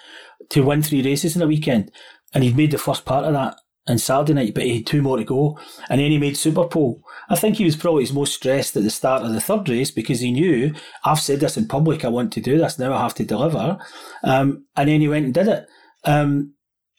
to 0.51 0.63
win 0.63 0.83
three 0.83 1.03
races 1.03 1.37
in 1.37 1.43
a 1.43 1.47
weekend. 1.47 1.91
And 2.33 2.43
he'd 2.45 2.57
made 2.57 2.71
the 2.71 2.79
first 2.79 3.05
part 3.05 3.25
of 3.25 3.33
that 3.33 3.57
on 3.87 3.99
Saturday 3.99 4.33
night, 4.33 4.55
but 4.55 4.65
he 4.65 4.77
had 4.77 4.87
two 4.87 5.03
more 5.03 5.17
to 5.17 5.25
go. 5.25 5.59
And 5.89 6.01
then 6.01 6.11
he 6.11 6.19
made 6.19 6.37
Super 6.37 6.65
Pole. 6.65 7.03
I 7.29 7.37
think 7.37 7.57
he 7.57 7.65
was 7.65 7.77
probably 7.77 8.03
his 8.03 8.13
most 8.13 8.35
stressed 8.35 8.77
at 8.77 8.83
the 8.83 8.91
start 8.91 9.23
of 9.23 9.33
the 9.33 9.41
third 9.41 9.69
race 9.69 9.91
because 9.91 10.21
he 10.21 10.33
knew, 10.33 10.75
I've 11.05 11.21
said 11.21 11.41
this 11.41 11.57
in 11.57 11.69
public, 11.69 12.05
I 12.05 12.09
want 12.09 12.33
to 12.35 12.41
do 12.41 12.59
this, 12.59 12.79
now 12.79 12.93
I 12.93 13.03
have 13.03 13.15
to 13.17 13.25
deliver. 13.25 13.79
Um, 14.23 14.65
and 14.77 14.89
then 14.89 15.01
he 15.01 15.09
went 15.09 15.27
and 15.27 15.35
did 15.35 15.49
it. 15.49 15.67
Um, 16.05 16.55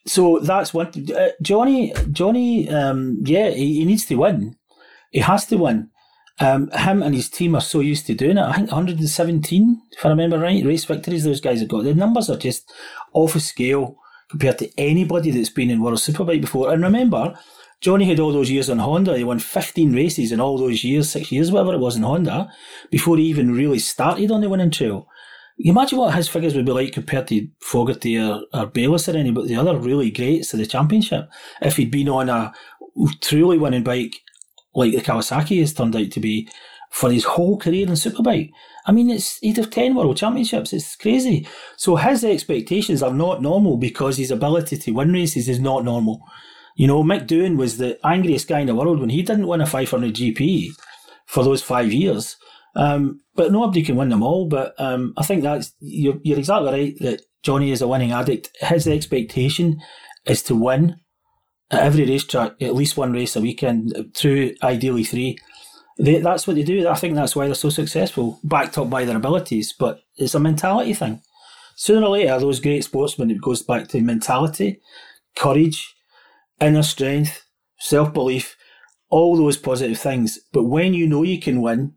so 0.05 0.39
that's 0.39 0.73
one. 0.73 0.91
Uh, 1.15 1.29
Johnny, 1.41 1.93
Johnny, 2.11 2.69
um, 2.69 3.19
yeah, 3.23 3.49
he, 3.49 3.75
he, 3.75 3.85
needs 3.85 4.05
to 4.05 4.15
win. 4.15 4.55
He 5.11 5.19
has 5.19 5.45
to 5.47 5.57
win. 5.57 5.89
Um, 6.39 6.69
him 6.71 7.01
and 7.01 7.15
his 7.15 7.29
team 7.29 7.55
are 7.55 7.61
so 7.61 7.79
used 7.79 8.05
to 8.07 8.13
doing 8.13 8.37
it. 8.37 8.43
I 8.43 8.53
think 8.53 8.71
117, 8.71 9.81
if 9.91 10.05
I 10.05 10.09
remember 10.09 10.37
right, 10.37 10.63
race 10.65 10.85
victories 10.85 11.23
those 11.23 11.41
guys 11.41 11.61
have 11.61 11.69
got. 11.69 11.85
The 11.85 11.95
numbers 11.95 12.29
are 12.29 12.37
just 12.37 12.71
off 13.13 13.35
a 13.35 13.39
scale 13.39 13.97
compared 14.29 14.59
to 14.59 14.69
anybody 14.77 15.31
that's 15.31 15.49
been 15.49 15.69
in 15.69 15.81
World 15.81 15.97
Superbike 15.97 16.41
before. 16.41 16.71
And 16.71 16.83
remember, 16.83 17.39
Johnny 17.81 18.05
had 18.05 18.19
all 18.19 18.33
those 18.33 18.51
years 18.51 18.69
on 18.69 18.79
Honda. 18.79 19.17
He 19.17 19.23
won 19.23 19.39
15 19.39 19.93
races 19.93 20.31
in 20.31 20.39
all 20.39 20.57
those 20.57 20.83
years, 20.83 21.09
six 21.09 21.31
years, 21.31 21.51
whatever 21.51 21.73
it 21.73 21.79
was 21.79 21.95
in 21.95 22.03
Honda, 22.03 22.51
before 22.91 23.17
he 23.17 23.23
even 23.23 23.53
really 23.53 23.79
started 23.79 24.29
on 24.29 24.41
the 24.41 24.49
winning 24.49 24.71
trail. 24.71 25.07
You 25.57 25.71
imagine 25.71 25.99
what 25.99 26.13
his 26.13 26.27
figures 26.27 26.55
would 26.55 26.65
be 26.65 26.71
like 26.71 26.93
compared 26.93 27.27
to 27.29 27.47
Fogarty 27.61 28.17
or, 28.19 28.41
or 28.53 28.65
Bayliss 28.65 29.07
or 29.07 29.17
any 29.17 29.31
but 29.31 29.47
the 29.47 29.55
other 29.55 29.77
really 29.77 30.11
greats 30.11 30.53
of 30.53 30.59
the 30.59 30.65
championship 30.65 31.29
if 31.61 31.77
he'd 31.77 31.91
been 31.91 32.09
on 32.09 32.29
a 32.29 32.53
truly 33.21 33.57
winning 33.57 33.83
bike 33.83 34.21
like 34.73 34.91
the 34.91 35.01
Kawasaki 35.01 35.59
has 35.61 35.73
turned 35.73 35.95
out 35.95 36.11
to 36.11 36.19
be 36.19 36.49
for 36.91 37.11
his 37.11 37.25
whole 37.25 37.57
career 37.57 37.87
in 37.87 37.93
Superbike. 37.93 38.51
I 38.85 38.91
mean, 38.91 39.09
it's 39.09 39.37
he'd 39.39 39.57
have 39.57 39.69
10 39.69 39.95
world 39.95 40.17
championships. 40.17 40.73
It's 40.73 40.95
crazy. 40.95 41.47
So 41.77 41.95
his 41.95 42.23
expectations 42.23 43.01
are 43.01 43.13
not 43.13 43.41
normal 43.41 43.77
because 43.77 44.17
his 44.17 44.31
ability 44.31 44.77
to 44.77 44.91
win 44.91 45.11
races 45.11 45.49
is 45.49 45.59
not 45.59 45.83
normal. 45.83 46.21
You 46.75 46.87
know, 46.87 47.03
Mick 47.03 47.27
Doohan 47.27 47.57
was 47.57 47.77
the 47.77 47.99
angriest 48.05 48.47
guy 48.47 48.59
in 48.59 48.67
the 48.67 48.75
world 48.75 48.99
when 48.99 49.09
he 49.09 49.23
didn't 49.23 49.47
win 49.47 49.61
a 49.61 49.65
500 49.65 50.13
GP 50.13 50.69
for 51.25 51.43
those 51.43 51.61
five 51.61 51.91
years. 51.91 52.35
Um, 52.75 53.21
but 53.35 53.51
nobody 53.51 53.83
can 53.83 53.95
win 53.95 54.09
them 54.09 54.23
all. 54.23 54.47
But 54.47 54.73
um, 54.79 55.13
I 55.17 55.23
think 55.23 55.43
that's 55.43 55.73
you're, 55.79 56.19
you're 56.23 56.39
exactly 56.39 56.71
right 56.71 56.95
that 56.99 57.21
Johnny 57.43 57.71
is 57.71 57.81
a 57.81 57.87
winning 57.87 58.11
addict. 58.11 58.49
His 58.59 58.87
expectation 58.87 59.79
is 60.25 60.41
to 60.43 60.55
win 60.55 60.97
at 61.71 61.83
every 61.83 62.05
racetrack, 62.05 62.61
at 62.61 62.75
least 62.75 62.97
one 62.97 63.13
race 63.13 63.35
a 63.35 63.41
weekend, 63.41 63.93
through 64.15 64.53
ideally 64.63 65.03
three. 65.03 65.37
They, 65.97 66.19
that's 66.19 66.45
what 66.47 66.55
they 66.57 66.63
do. 66.63 66.87
I 66.89 66.95
think 66.95 67.15
that's 67.15 67.35
why 67.35 67.45
they're 67.45 67.55
so 67.55 67.69
successful, 67.69 68.39
backed 68.43 68.77
up 68.77 68.89
by 68.89 69.05
their 69.05 69.17
abilities. 69.17 69.73
But 69.77 70.01
it's 70.17 70.35
a 70.35 70.39
mentality 70.39 70.93
thing. 70.93 71.21
Sooner 71.77 72.05
or 72.05 72.09
later, 72.11 72.39
those 72.39 72.59
great 72.59 72.83
sportsmen, 72.83 73.31
it 73.31 73.41
goes 73.41 73.61
back 73.63 73.87
to 73.89 74.01
mentality, 74.01 74.81
courage, 75.35 75.95
inner 76.61 76.83
strength, 76.83 77.43
self 77.79 78.13
belief. 78.13 78.55
all 79.09 79.37
those 79.37 79.57
positive 79.57 79.97
things. 79.99 80.39
But 80.51 80.63
when 80.65 80.93
you 80.93 81.07
know 81.07 81.23
you 81.23 81.39
can 81.39 81.61
win, 81.61 81.93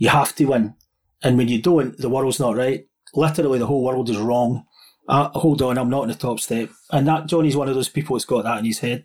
you 0.00 0.08
have 0.08 0.34
to 0.34 0.46
win. 0.46 0.74
And 1.22 1.36
when 1.36 1.48
you 1.48 1.60
don't, 1.60 1.96
the 1.98 2.08
world's 2.08 2.40
not 2.40 2.56
right. 2.56 2.86
Literally, 3.14 3.58
the 3.58 3.66
whole 3.66 3.84
world 3.84 4.08
is 4.08 4.16
wrong. 4.16 4.64
Uh, 5.06 5.28
hold 5.28 5.60
on, 5.60 5.76
I'm 5.76 5.90
not 5.90 6.04
in 6.04 6.08
the 6.08 6.14
top 6.14 6.40
step. 6.40 6.70
And 6.90 7.06
that 7.06 7.26
Johnny's 7.26 7.56
one 7.56 7.68
of 7.68 7.74
those 7.74 7.90
people 7.90 8.16
that's 8.16 8.24
got 8.24 8.44
that 8.44 8.58
in 8.58 8.64
his 8.64 8.78
head. 8.78 9.04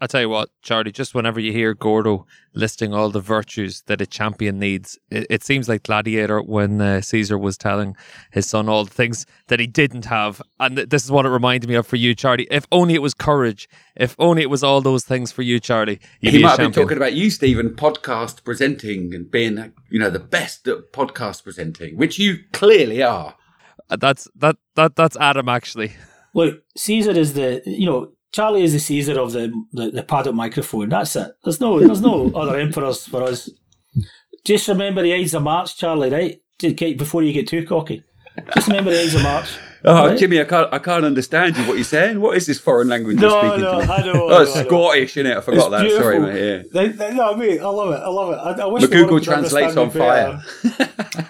I 0.00 0.08
tell 0.08 0.20
you 0.20 0.28
what, 0.28 0.50
Charlie, 0.60 0.90
just 0.90 1.14
whenever 1.14 1.38
you 1.38 1.52
hear 1.52 1.72
Gordo 1.72 2.26
listing 2.52 2.92
all 2.92 3.10
the 3.10 3.20
virtues 3.20 3.82
that 3.86 4.00
a 4.00 4.06
champion 4.06 4.58
needs, 4.58 4.98
it, 5.08 5.26
it 5.30 5.44
seems 5.44 5.68
like 5.68 5.84
Gladiator 5.84 6.42
when 6.42 6.80
uh, 6.80 7.00
Caesar 7.00 7.38
was 7.38 7.56
telling 7.56 7.94
his 8.32 8.46
son 8.46 8.68
all 8.68 8.84
the 8.84 8.90
things 8.90 9.24
that 9.46 9.60
he 9.60 9.68
didn't 9.68 10.06
have. 10.06 10.42
And 10.58 10.76
th- 10.76 10.88
this 10.88 11.04
is 11.04 11.12
what 11.12 11.26
it 11.26 11.28
reminded 11.28 11.68
me 11.68 11.76
of 11.76 11.86
for 11.86 11.94
you, 11.94 12.12
Charlie. 12.14 12.48
If 12.50 12.66
only 12.72 12.94
it 12.94 13.02
was 13.02 13.14
courage. 13.14 13.68
If 13.94 14.16
only 14.18 14.42
it 14.42 14.50
was 14.50 14.64
all 14.64 14.80
those 14.80 15.04
things 15.04 15.30
for 15.30 15.42
you, 15.42 15.60
Charlie. 15.60 16.00
He 16.20 16.42
might 16.42 16.50
have 16.50 16.58
been 16.58 16.72
talking 16.72 16.96
about 16.96 17.12
you, 17.14 17.30
Stephen, 17.30 17.70
podcast 17.70 18.42
presenting 18.42 19.14
and 19.14 19.30
being, 19.30 19.72
you 19.90 20.00
know, 20.00 20.10
the 20.10 20.18
best 20.18 20.66
at 20.66 20.92
podcast 20.92 21.44
presenting, 21.44 21.96
which 21.96 22.18
you 22.18 22.38
clearly 22.52 23.00
are. 23.00 23.36
Uh, 23.88 23.96
that's 23.96 24.28
that 24.34 24.56
that 24.74 24.96
that's 24.96 25.16
Adam 25.18 25.48
actually. 25.48 25.92
Look, 26.34 26.62
Caesar 26.76 27.12
is 27.12 27.34
the 27.34 27.62
you 27.64 27.86
know 27.86 28.12
Charlie 28.34 28.64
is 28.64 28.72
the 28.72 28.80
Caesar 28.80 29.20
of 29.20 29.30
the, 29.30 29.52
the, 29.72 29.92
the 29.92 30.02
paddock 30.02 30.34
microphone. 30.34 30.88
That's 30.88 31.14
it. 31.14 31.30
There's 31.44 31.60
no 31.60 31.78
there's 31.78 32.00
no 32.00 32.32
other 32.34 32.58
emperors 32.58 33.06
for 33.06 33.22
us. 33.22 33.48
Just 34.44 34.66
remember 34.66 35.02
the 35.02 35.14
Ides 35.14 35.34
of 35.34 35.44
March, 35.44 35.78
Charlie, 35.78 36.10
right? 36.10 36.40
Before 36.98 37.22
you 37.22 37.32
get 37.32 37.46
too 37.46 37.64
cocky. 37.64 38.02
Just 38.54 38.68
remember 38.68 38.90
the 38.90 39.00
Ides 39.00 39.14
of 39.14 39.22
March. 39.22 39.58
Oh, 39.86 40.08
right? 40.08 40.18
Jimmy, 40.18 40.40
I 40.40 40.44
can't, 40.44 40.72
I 40.72 40.78
can't 40.78 41.04
understand 41.04 41.58
you. 41.58 41.64
What 41.64 41.74
you're 41.74 41.84
saying? 41.84 42.18
What 42.18 42.38
is 42.38 42.46
this 42.46 42.58
foreign 42.58 42.88
language 42.88 43.18
no, 43.18 43.28
you're 43.28 43.52
speaking 43.52 43.60
no, 43.60 43.80
to 43.80 43.86
me? 43.86 43.92
I 43.92 44.12
know. 44.12 44.30
Oh, 44.30 44.38
I 44.38 44.42
it's 44.42 44.60
Scottish, 44.60 45.16
isn't 45.18 45.30
it? 45.30 45.36
I 45.36 45.40
forgot 45.42 45.70
that. 45.72 45.90
Sorry, 45.90 46.18
mate. 46.18 46.40
Yeah. 46.40 46.62
They, 46.72 46.88
they, 46.88 47.14
no, 47.14 47.34
mate, 47.36 47.60
I 47.60 47.68
love 47.68 47.92
it. 47.92 48.00
I 48.00 48.08
love 48.08 48.32
it. 48.32 48.60
I, 48.60 48.64
I 48.64 48.66
wish 48.66 48.82
the 48.82 48.88
Google 48.88 49.20
Translate's 49.20 49.76
on 49.76 49.90
fire. 49.90 50.42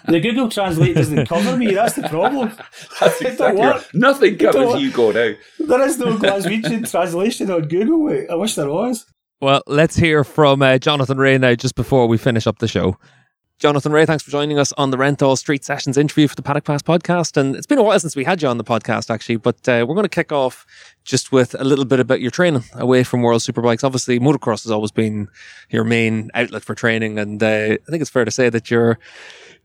the 0.06 0.20
Google 0.20 0.48
Translate 0.48 0.94
doesn't 0.94 1.26
cover 1.26 1.56
me. 1.56 1.74
That's 1.74 1.94
the 1.94 2.08
problem. 2.08 2.52
That's 3.00 3.20
exactly 3.20 3.60
right. 3.60 3.84
Nothing 3.92 4.38
covers 4.38 4.80
you, 4.80 4.92
Gordo. 4.92 5.34
There 5.58 5.82
is 5.82 5.98
no 5.98 6.16
Glaswegian 6.16 6.88
translation 6.88 7.50
on 7.50 7.62
Google. 7.62 8.06
Mate. 8.06 8.30
I 8.30 8.36
wish 8.36 8.54
there 8.54 8.70
was. 8.70 9.04
Well, 9.40 9.62
let's 9.66 9.96
hear 9.96 10.22
from 10.22 10.62
uh, 10.62 10.78
Jonathan 10.78 11.18
Rea 11.18 11.38
now, 11.38 11.54
just 11.54 11.74
before 11.74 12.06
we 12.06 12.18
finish 12.18 12.46
up 12.46 12.60
the 12.60 12.68
show. 12.68 12.96
Jonathan 13.58 13.92
Rea, 13.92 14.04
thanks 14.04 14.22
for 14.22 14.32
joining 14.32 14.58
us 14.58 14.72
on 14.72 14.90
the 14.90 14.96
Renthal 14.96 15.38
Street 15.38 15.64
Sessions 15.64 15.96
interview 15.96 16.26
for 16.26 16.34
the 16.34 16.42
Paddock 16.42 16.64
Pass 16.64 16.82
podcast. 16.82 17.36
And 17.36 17.54
it's 17.54 17.68
been 17.68 17.78
a 17.78 17.84
while 17.84 17.98
since 18.00 18.16
we 18.16 18.24
had 18.24 18.42
you 18.42 18.48
on 18.48 18.58
the 18.58 18.64
podcast, 18.64 19.10
actually, 19.10 19.36
but 19.36 19.56
uh, 19.68 19.86
we're 19.88 19.94
going 19.94 20.02
to 20.02 20.08
kick 20.08 20.32
off 20.32 20.66
just 21.04 21.30
with 21.30 21.54
a 21.58 21.64
little 21.64 21.84
bit 21.84 22.00
about 22.00 22.20
your 22.20 22.32
training 22.32 22.64
away 22.74 23.04
from 23.04 23.22
World 23.22 23.42
Superbikes. 23.42 23.84
Obviously, 23.84 24.18
motocross 24.18 24.64
has 24.64 24.72
always 24.72 24.90
been 24.90 25.28
your 25.70 25.84
main 25.84 26.30
outlet 26.34 26.64
for 26.64 26.74
training. 26.74 27.18
And 27.18 27.42
uh, 27.42 27.46
I 27.46 27.90
think 27.90 28.00
it's 28.00 28.10
fair 28.10 28.24
to 28.24 28.30
say 28.30 28.50
that 28.50 28.72
you're 28.72 28.98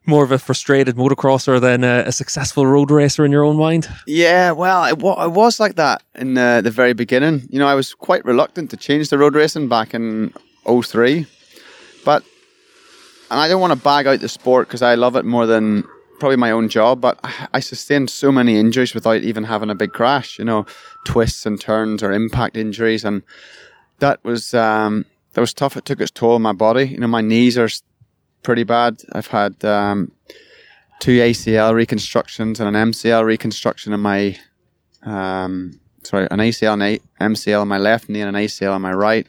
more 0.05 0.23
of 0.23 0.31
a 0.31 0.39
frustrated 0.39 0.95
motocrosser 0.95 1.59
than 1.59 1.83
a, 1.83 2.03
a, 2.05 2.11
successful 2.11 2.65
road 2.65 2.89
racer 2.89 3.25
in 3.25 3.31
your 3.31 3.43
own 3.43 3.57
mind? 3.57 3.87
Yeah, 4.07 4.51
well, 4.51 4.85
it, 4.85 4.97
was 4.97 5.59
like 5.59 5.75
that 5.75 6.03
in 6.15 6.35
the, 6.35 6.61
the 6.63 6.71
very 6.71 6.93
beginning. 6.93 7.47
You 7.49 7.59
know, 7.59 7.67
I 7.67 7.75
was 7.75 7.93
quite 7.93 8.23
reluctant 8.23 8.69
to 8.71 8.77
change 8.77 9.09
the 9.09 9.17
road 9.17 9.35
racing 9.35 9.67
back 9.67 9.93
in 9.93 10.33
03. 10.65 11.27
But 12.05 12.23
and 13.31 13.39
I 13.39 13.47
don't 13.47 13.61
want 13.61 13.73
to 13.73 13.83
bag 13.83 14.07
out 14.07 14.19
the 14.19 14.29
sport 14.29 14.67
because 14.67 14.81
I 14.81 14.95
love 14.95 15.15
it 15.15 15.25
more 15.25 15.45
than 15.45 15.83
probably 16.19 16.35
my 16.35 16.51
own 16.51 16.69
job, 16.69 17.01
but 17.01 17.19
I 17.53 17.59
sustained 17.59 18.09
so 18.09 18.31
many 18.31 18.57
injuries 18.57 18.93
without 18.93 19.21
even 19.21 19.45
having 19.45 19.69
a 19.69 19.75
big 19.75 19.93
crash, 19.93 20.37
you 20.37 20.45
know, 20.45 20.65
twists 21.05 21.45
and 21.45 21.59
turns 21.59 22.03
or 22.03 22.11
impact 22.11 22.57
injuries. 22.57 23.05
And 23.05 23.23
that 23.99 24.23
was, 24.23 24.53
um, 24.53 25.05
that 25.33 25.41
was 25.41 25.53
tough. 25.53 25.77
It 25.77 25.85
took 25.85 26.01
its 26.01 26.11
toll 26.11 26.35
on 26.35 26.41
my 26.41 26.53
body. 26.53 26.87
You 26.87 26.99
know, 26.99 27.07
my 27.07 27.21
knees 27.21 27.57
are 27.57 27.69
pretty 28.43 28.63
bad. 28.63 29.01
I've 29.13 29.27
had, 29.27 29.63
um, 29.63 30.11
two 30.99 31.19
ACL 31.19 31.73
reconstructions 31.73 32.59
and 32.59 32.75
an 32.75 32.91
MCL 32.91 33.23
reconstruction 33.23 33.93
in 33.93 34.01
my, 34.01 34.37
um, 35.03 35.79
sorry, 36.03 36.27
an 36.29 36.39
ACL 36.39 36.73
and 36.73 36.83
an 36.83 36.99
MCL 37.33 37.61
on 37.61 37.67
my 37.67 37.77
left 37.77 38.09
knee 38.09 38.21
and 38.21 38.35
an 38.35 38.43
ACL 38.43 38.73
on 38.73 38.81
my 38.81 38.93
right. 38.93 39.25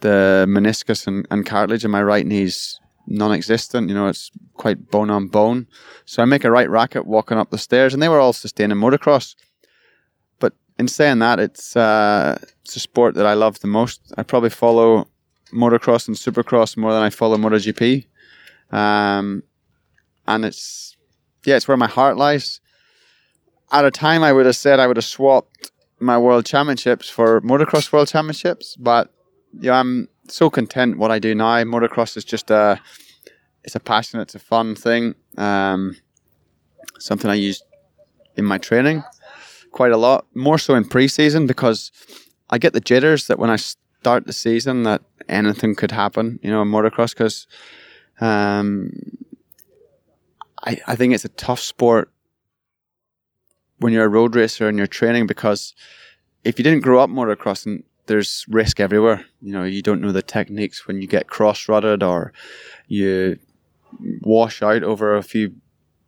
The 0.00 0.46
meniscus 0.48 1.06
and, 1.06 1.26
and 1.30 1.46
cartilage 1.46 1.84
in 1.84 1.90
my 1.90 2.02
right 2.02 2.26
knee's 2.26 2.78
non-existent. 3.08 3.88
You 3.88 3.94
know, 3.94 4.06
it's 4.08 4.30
quite 4.54 4.90
bone 4.90 5.10
on 5.10 5.26
bone. 5.26 5.66
So 6.04 6.22
I 6.22 6.26
make 6.26 6.44
a 6.44 6.50
right 6.50 6.68
racket 6.68 7.06
walking 7.06 7.38
up 7.38 7.50
the 7.50 7.58
stairs, 7.58 7.94
and 7.94 8.02
they 8.02 8.08
were 8.08 8.20
all 8.20 8.32
sustaining 8.32 8.76
motocross. 8.76 9.34
But 10.38 10.54
in 10.78 10.88
saying 10.88 11.18
that, 11.20 11.40
it's 11.40 11.76
uh, 11.76 12.38
it's 12.62 12.76
a 12.76 12.80
sport 12.80 13.14
that 13.14 13.26
I 13.26 13.34
love 13.34 13.60
the 13.60 13.66
most. 13.66 14.12
I 14.16 14.22
probably 14.22 14.50
follow 14.50 15.08
motocross 15.52 16.06
and 16.08 16.16
supercross 16.16 16.76
more 16.76 16.92
than 16.92 17.02
I 17.02 17.10
follow 17.10 17.36
MotoGP, 17.36 18.06
um, 18.70 19.42
and 20.26 20.44
it's 20.44 20.96
yeah, 21.44 21.56
it's 21.56 21.66
where 21.66 21.76
my 21.76 21.88
heart 21.88 22.16
lies. 22.16 22.60
At 23.70 23.84
a 23.84 23.90
time, 23.90 24.22
I 24.22 24.32
would 24.32 24.46
have 24.46 24.56
said 24.56 24.80
I 24.80 24.86
would 24.86 24.96
have 24.96 25.04
swapped 25.04 25.72
my 26.00 26.16
world 26.16 26.46
championships 26.46 27.10
for 27.10 27.40
motocross 27.40 27.92
world 27.92 28.08
championships, 28.08 28.76
but 28.76 29.12
yeah, 29.58 29.78
I'm 29.78 30.08
so 30.30 30.50
content 30.50 30.98
what 30.98 31.10
I 31.10 31.18
do 31.18 31.34
now. 31.34 31.62
Motocross 31.64 32.16
is 32.16 32.24
just 32.24 32.50
a 32.50 32.80
it's 33.64 33.74
a 33.74 33.80
passion. 33.80 34.20
It's 34.20 34.34
a 34.34 34.38
fun 34.38 34.74
thing. 34.74 35.14
Um, 35.36 35.96
something 36.98 37.30
I 37.30 37.34
use 37.34 37.62
in 38.36 38.44
my 38.44 38.58
training 38.58 39.02
quite 39.72 39.92
a 39.92 39.96
lot, 39.96 40.26
more 40.34 40.58
so 40.58 40.74
in 40.74 40.84
pre-season 40.84 41.46
because 41.46 41.92
I 42.50 42.58
get 42.58 42.72
the 42.72 42.80
jitters 42.80 43.26
that 43.26 43.38
when 43.38 43.50
I 43.50 43.56
start 43.56 44.26
the 44.26 44.32
season 44.32 44.84
that 44.84 45.02
anything 45.28 45.74
could 45.74 45.90
happen. 45.90 46.38
You 46.42 46.50
know, 46.50 46.62
in 46.62 46.68
motocross 46.68 47.12
because 47.12 47.46
um, 48.20 48.92
I 50.64 50.80
I 50.86 50.96
think 50.96 51.14
it's 51.14 51.24
a 51.24 51.30
tough 51.30 51.60
sport 51.60 52.10
when 53.78 53.92
you're 53.92 54.04
a 54.04 54.08
road 54.08 54.34
racer 54.34 54.68
and 54.68 54.76
you're 54.78 54.86
training 54.86 55.26
because 55.26 55.74
if 56.44 56.58
you 56.58 56.64
didn't 56.64 56.80
grow 56.80 57.00
up 57.00 57.10
motocrossing, 57.10 57.84
there's 58.08 58.44
risk 58.48 58.80
everywhere. 58.80 59.24
You 59.40 59.52
know, 59.52 59.64
you 59.64 59.82
don't 59.82 60.00
know 60.00 60.12
the 60.12 60.22
techniques 60.22 60.86
when 60.86 61.00
you 61.00 61.06
get 61.06 61.28
cross 61.28 61.68
rutted 61.68 62.02
or 62.02 62.32
you 62.88 63.38
wash 64.22 64.62
out 64.62 64.82
over 64.82 65.16
a 65.16 65.22
few 65.22 65.54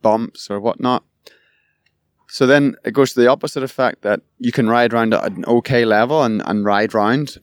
bumps 0.01 0.51
or 0.51 0.59
whatnot. 0.59 1.03
So 2.27 2.45
then 2.47 2.75
it 2.85 2.91
goes 2.91 3.13
to 3.13 3.19
the 3.19 3.27
opposite 3.27 3.63
effect 3.63 4.03
that 4.03 4.21
you 4.39 4.51
can 4.51 4.69
ride 4.69 4.93
around 4.93 5.13
at 5.13 5.31
an 5.31 5.45
okay 5.45 5.85
level 5.85 6.23
and, 6.23 6.41
and 6.45 6.65
ride 6.65 6.93
round. 6.93 7.37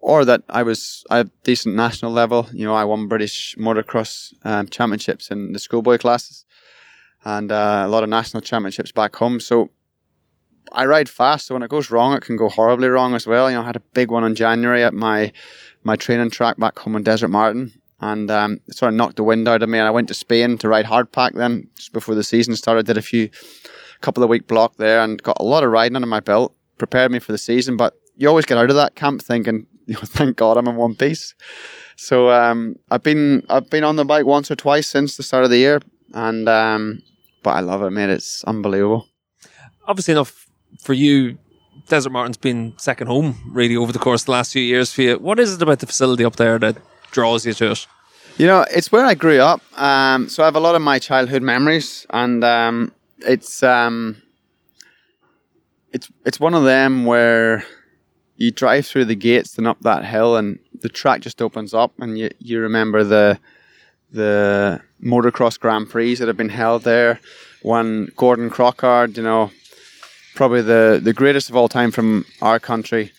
Or 0.00 0.24
that 0.24 0.42
I 0.48 0.62
was 0.62 1.04
I 1.10 1.18
have 1.18 1.30
decent 1.42 1.74
national 1.74 2.12
level. 2.12 2.48
You 2.52 2.64
know, 2.64 2.74
I 2.74 2.84
won 2.84 3.08
British 3.08 3.56
motocross 3.58 4.32
um, 4.44 4.68
championships 4.68 5.30
in 5.30 5.52
the 5.52 5.58
schoolboy 5.58 5.98
classes, 5.98 6.44
and 7.24 7.50
uh, 7.50 7.82
a 7.84 7.88
lot 7.88 8.04
of 8.04 8.08
national 8.08 8.40
championships 8.42 8.92
back 8.92 9.16
home. 9.16 9.40
So 9.40 9.70
I 10.72 10.86
ride 10.86 11.08
fast, 11.08 11.46
so 11.46 11.54
when 11.54 11.62
it 11.62 11.70
goes 11.70 11.90
wrong, 11.90 12.14
it 12.14 12.22
can 12.22 12.36
go 12.36 12.48
horribly 12.48 12.88
wrong 12.88 13.14
as 13.14 13.26
well. 13.26 13.50
You 13.50 13.56
know, 13.56 13.62
I 13.62 13.66
had 13.66 13.76
a 13.76 13.82
big 13.94 14.10
one 14.10 14.24
in 14.24 14.34
January 14.34 14.82
at 14.82 14.94
my 14.94 15.32
my 15.84 15.96
training 15.96 16.30
track 16.30 16.58
back 16.58 16.78
home 16.78 16.96
in 16.96 17.02
Desert 17.02 17.28
Martin, 17.28 17.72
and 18.00 18.30
um, 18.30 18.60
it 18.66 18.76
sort 18.76 18.90
of 18.90 18.96
knocked 18.96 19.16
the 19.16 19.24
wind 19.24 19.48
out 19.48 19.62
of 19.62 19.68
me. 19.68 19.78
And 19.78 19.86
I 19.86 19.90
went 19.90 20.08
to 20.08 20.14
Spain 20.14 20.58
to 20.58 20.68
ride 20.68 20.86
hardpack 20.86 21.34
then, 21.34 21.68
just 21.76 21.92
before 21.92 22.14
the 22.14 22.24
season 22.24 22.56
started. 22.56 22.86
Did 22.86 22.98
a 22.98 23.02
few, 23.02 23.30
couple 24.00 24.22
of 24.22 24.28
week 24.28 24.46
block 24.46 24.76
there, 24.76 25.00
and 25.00 25.22
got 25.22 25.38
a 25.40 25.44
lot 25.44 25.64
of 25.64 25.70
riding 25.70 25.96
under 25.96 26.08
my 26.08 26.20
belt. 26.20 26.54
Prepared 26.78 27.10
me 27.10 27.18
for 27.18 27.32
the 27.32 27.38
season, 27.38 27.76
but 27.76 27.94
you 28.16 28.28
always 28.28 28.44
get 28.44 28.58
out 28.58 28.70
of 28.70 28.76
that 28.76 28.94
camp 28.94 29.22
thinking, 29.22 29.66
you 29.86 29.94
know, 29.94 30.00
thank 30.04 30.36
God 30.36 30.56
I'm 30.56 30.68
in 30.68 30.76
one 30.76 30.94
piece. 30.94 31.34
So 31.96 32.30
um, 32.30 32.76
I've 32.90 33.02
been 33.02 33.44
I've 33.48 33.70
been 33.70 33.84
on 33.84 33.96
the 33.96 34.04
bike 34.04 34.26
once 34.26 34.50
or 34.50 34.56
twice 34.56 34.88
since 34.88 35.16
the 35.16 35.22
start 35.22 35.44
of 35.44 35.50
the 35.50 35.58
year, 35.58 35.80
and 36.12 36.48
um, 36.48 37.02
but 37.42 37.50
I 37.50 37.60
love 37.60 37.82
it, 37.82 37.90
mate. 37.90 38.10
It's 38.10 38.44
unbelievable. 38.44 39.08
Obviously 39.86 40.12
enough 40.12 40.47
for 40.78 40.94
you, 40.94 41.38
Desert 41.88 42.10
Martin's 42.10 42.36
been 42.36 42.74
second 42.78 43.06
home 43.06 43.36
really 43.50 43.76
over 43.76 43.92
the 43.92 43.98
course 43.98 44.22
of 44.22 44.26
the 44.26 44.32
last 44.32 44.52
few 44.52 44.62
years 44.62 44.92
for 44.92 45.02
you. 45.02 45.18
What 45.18 45.38
is 45.38 45.54
it 45.54 45.62
about 45.62 45.80
the 45.80 45.86
facility 45.86 46.24
up 46.24 46.36
there 46.36 46.58
that 46.58 46.76
draws 47.10 47.46
you 47.46 47.52
to 47.54 47.72
it? 47.72 47.86
You 48.36 48.46
know, 48.46 48.64
it's 48.70 48.92
where 48.92 49.04
I 49.04 49.14
grew 49.14 49.40
up. 49.40 49.60
Um, 49.80 50.28
so 50.28 50.42
I 50.42 50.46
have 50.46 50.56
a 50.56 50.60
lot 50.60 50.76
of 50.76 50.82
my 50.82 50.98
childhood 50.98 51.42
memories, 51.42 52.06
and 52.10 52.44
um, 52.44 52.92
it's 53.18 53.62
um, 53.62 54.22
it's 55.92 56.08
it's 56.24 56.38
one 56.38 56.54
of 56.54 56.64
them 56.64 57.04
where 57.04 57.64
you 58.36 58.52
drive 58.52 58.86
through 58.86 59.06
the 59.06 59.16
gates 59.16 59.58
and 59.58 59.66
up 59.66 59.80
that 59.80 60.04
hill, 60.04 60.36
and 60.36 60.60
the 60.82 60.88
track 60.88 61.20
just 61.20 61.42
opens 61.42 61.74
up, 61.74 61.92
and 61.98 62.16
you 62.16 62.30
you 62.38 62.60
remember 62.60 63.02
the 63.02 63.40
the 64.12 64.80
motocross 65.02 65.58
Grand 65.58 65.90
Prix 65.90 66.14
that 66.16 66.28
have 66.28 66.36
been 66.36 66.48
held 66.48 66.84
there. 66.84 67.20
One 67.62 68.10
Gordon 68.16 68.50
Crockard, 68.50 69.16
you 69.16 69.22
know, 69.22 69.50
probably 70.38 70.62
the, 70.62 71.00
the 71.02 71.12
greatest 71.12 71.50
of 71.50 71.56
all 71.56 71.68
time 71.68 71.90
from 71.90 72.24
our 72.40 72.60
country 72.60 73.10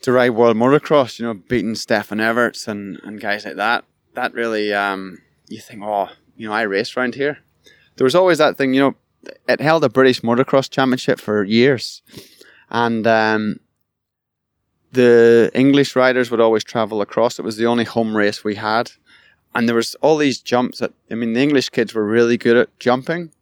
to 0.00 0.10
ride 0.10 0.30
world 0.30 0.56
motocross, 0.56 1.18
you 1.18 1.26
know, 1.26 1.34
beating 1.34 1.74
Stefan 1.74 2.20
Everts 2.20 2.66
and, 2.66 2.98
and 3.04 3.20
guys 3.20 3.44
like 3.44 3.56
that. 3.56 3.84
That 4.14 4.32
really, 4.32 4.72
um, 4.72 5.18
you 5.48 5.60
think, 5.60 5.82
oh, 5.84 6.08
you 6.38 6.48
know, 6.48 6.54
I 6.54 6.62
raced 6.62 6.96
around 6.96 7.16
here. 7.16 7.40
There 7.96 8.06
was 8.06 8.14
always 8.14 8.38
that 8.38 8.56
thing, 8.56 8.72
you 8.72 8.80
know, 8.80 8.94
it 9.46 9.60
held 9.60 9.84
a 9.84 9.90
British 9.90 10.22
motocross 10.22 10.70
championship 10.70 11.20
for 11.20 11.44
years. 11.44 12.00
And 12.70 13.06
um, 13.06 13.60
the 14.92 15.50
English 15.52 15.94
riders 15.94 16.30
would 16.30 16.40
always 16.40 16.64
travel 16.64 17.02
across. 17.02 17.38
It 17.38 17.44
was 17.44 17.58
the 17.58 17.66
only 17.66 17.84
home 17.84 18.16
race 18.16 18.42
we 18.42 18.54
had, 18.54 18.90
and 19.54 19.68
there 19.68 19.76
was 19.76 19.94
all 19.96 20.16
these 20.16 20.40
jumps 20.40 20.78
that 20.78 20.94
I 21.10 21.14
mean, 21.14 21.34
the 21.34 21.42
English 21.42 21.68
kids 21.68 21.92
were 21.94 22.06
really 22.06 22.38
good 22.38 22.56
at 22.56 22.78
jumping. 22.78 23.32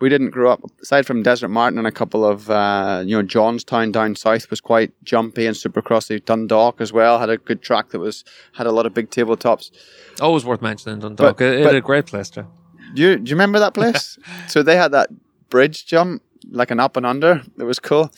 We 0.00 0.08
didn't 0.08 0.30
grow 0.30 0.50
up 0.50 0.62
aside 0.80 1.06
from 1.06 1.22
Desert 1.22 1.48
Martin 1.48 1.78
and 1.78 1.86
a 1.86 1.92
couple 1.92 2.24
of 2.24 2.50
uh, 2.50 3.02
you 3.04 3.16
know 3.16 3.22
Johnstown 3.22 3.92
down 3.92 4.16
south 4.16 4.48
was 4.50 4.60
quite 4.60 4.92
jumpy 5.04 5.46
and 5.46 5.54
supercrossy. 5.56 6.24
Dundalk 6.24 6.80
as 6.80 6.92
well 6.92 7.18
had 7.18 7.30
a 7.30 7.36
good 7.36 7.62
track 7.62 7.90
that 7.90 7.98
was 7.98 8.24
had 8.54 8.66
a 8.66 8.72
lot 8.72 8.86
of 8.86 8.94
big 8.94 9.10
tabletops. 9.10 9.70
Always 10.20 10.44
worth 10.44 10.62
mentioning 10.62 11.00
Dundalk. 11.00 11.38
But- 11.38 11.44
it, 11.44 11.64
but- 11.64 11.74
a 11.74 11.80
great 11.80 12.06
place 12.06 12.30
to. 12.30 12.46
Do 12.94 13.02
you, 13.02 13.18
do 13.18 13.30
you 13.30 13.36
remember 13.36 13.60
that 13.60 13.72
place? 13.72 14.18
so 14.48 14.64
they 14.64 14.76
had 14.76 14.90
that 14.90 15.10
bridge 15.48 15.86
jump, 15.86 16.22
like 16.50 16.72
an 16.72 16.80
up 16.80 16.96
and 16.96 17.06
under. 17.06 17.42
It 17.56 17.62
was 17.62 17.78
cool. 17.78 18.10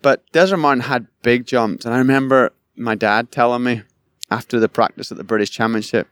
But 0.00 0.24
Desert 0.32 0.56
Martin 0.56 0.84
had 0.84 1.06
big 1.22 1.44
jumps. 1.44 1.84
And 1.84 1.94
I 1.94 1.98
remember 1.98 2.52
my 2.76 2.94
dad 2.94 3.30
telling 3.30 3.62
me 3.62 3.82
after 4.30 4.58
the 4.58 4.70
practice 4.70 5.10
at 5.12 5.18
the 5.18 5.24
British 5.24 5.50
Championship 5.50 6.08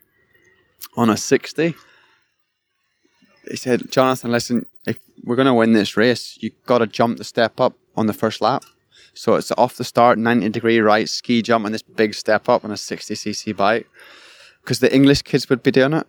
on 0.97 1.09
a 1.09 1.17
60, 1.17 1.75
he 3.51 3.57
said, 3.57 3.91
Jonathan, 3.91 4.31
listen, 4.31 4.67
if 4.87 4.99
we're 5.25 5.37
going 5.37 5.47
to 5.47 5.55
win 5.55 5.73
this 5.73 5.97
race, 5.97 6.39
you've 6.41 6.65
got 6.67 6.79
to 6.79 6.87
jump 6.87 7.19
the 7.19 7.25
step 7.25 7.61
up 7.61 7.75
on 7.97 8.07
the 8.07 8.13
first 8.13 8.41
lap. 8.41 8.65
So 9.15 9.35
it's 9.35 9.51
off 9.53 9.77
the 9.77 9.85
start, 9.85 10.19
90 10.19 10.49
degree 10.51 10.79
right, 10.81 11.09
ski 11.09 11.43
jump, 11.43 11.65
and 11.65 11.75
this 11.75 11.83
big 11.83 12.15
step 12.15 12.49
up 12.49 12.65
on 12.65 12.71
a 12.71 12.75
60cc 12.75 13.57
bike. 13.57 13.89
Because 14.63 14.81
the 14.81 14.95
English 14.95 15.23
kids 15.23 15.49
would 15.49 15.63
be 15.63 15.71
doing 15.71 15.95
it 15.95 16.07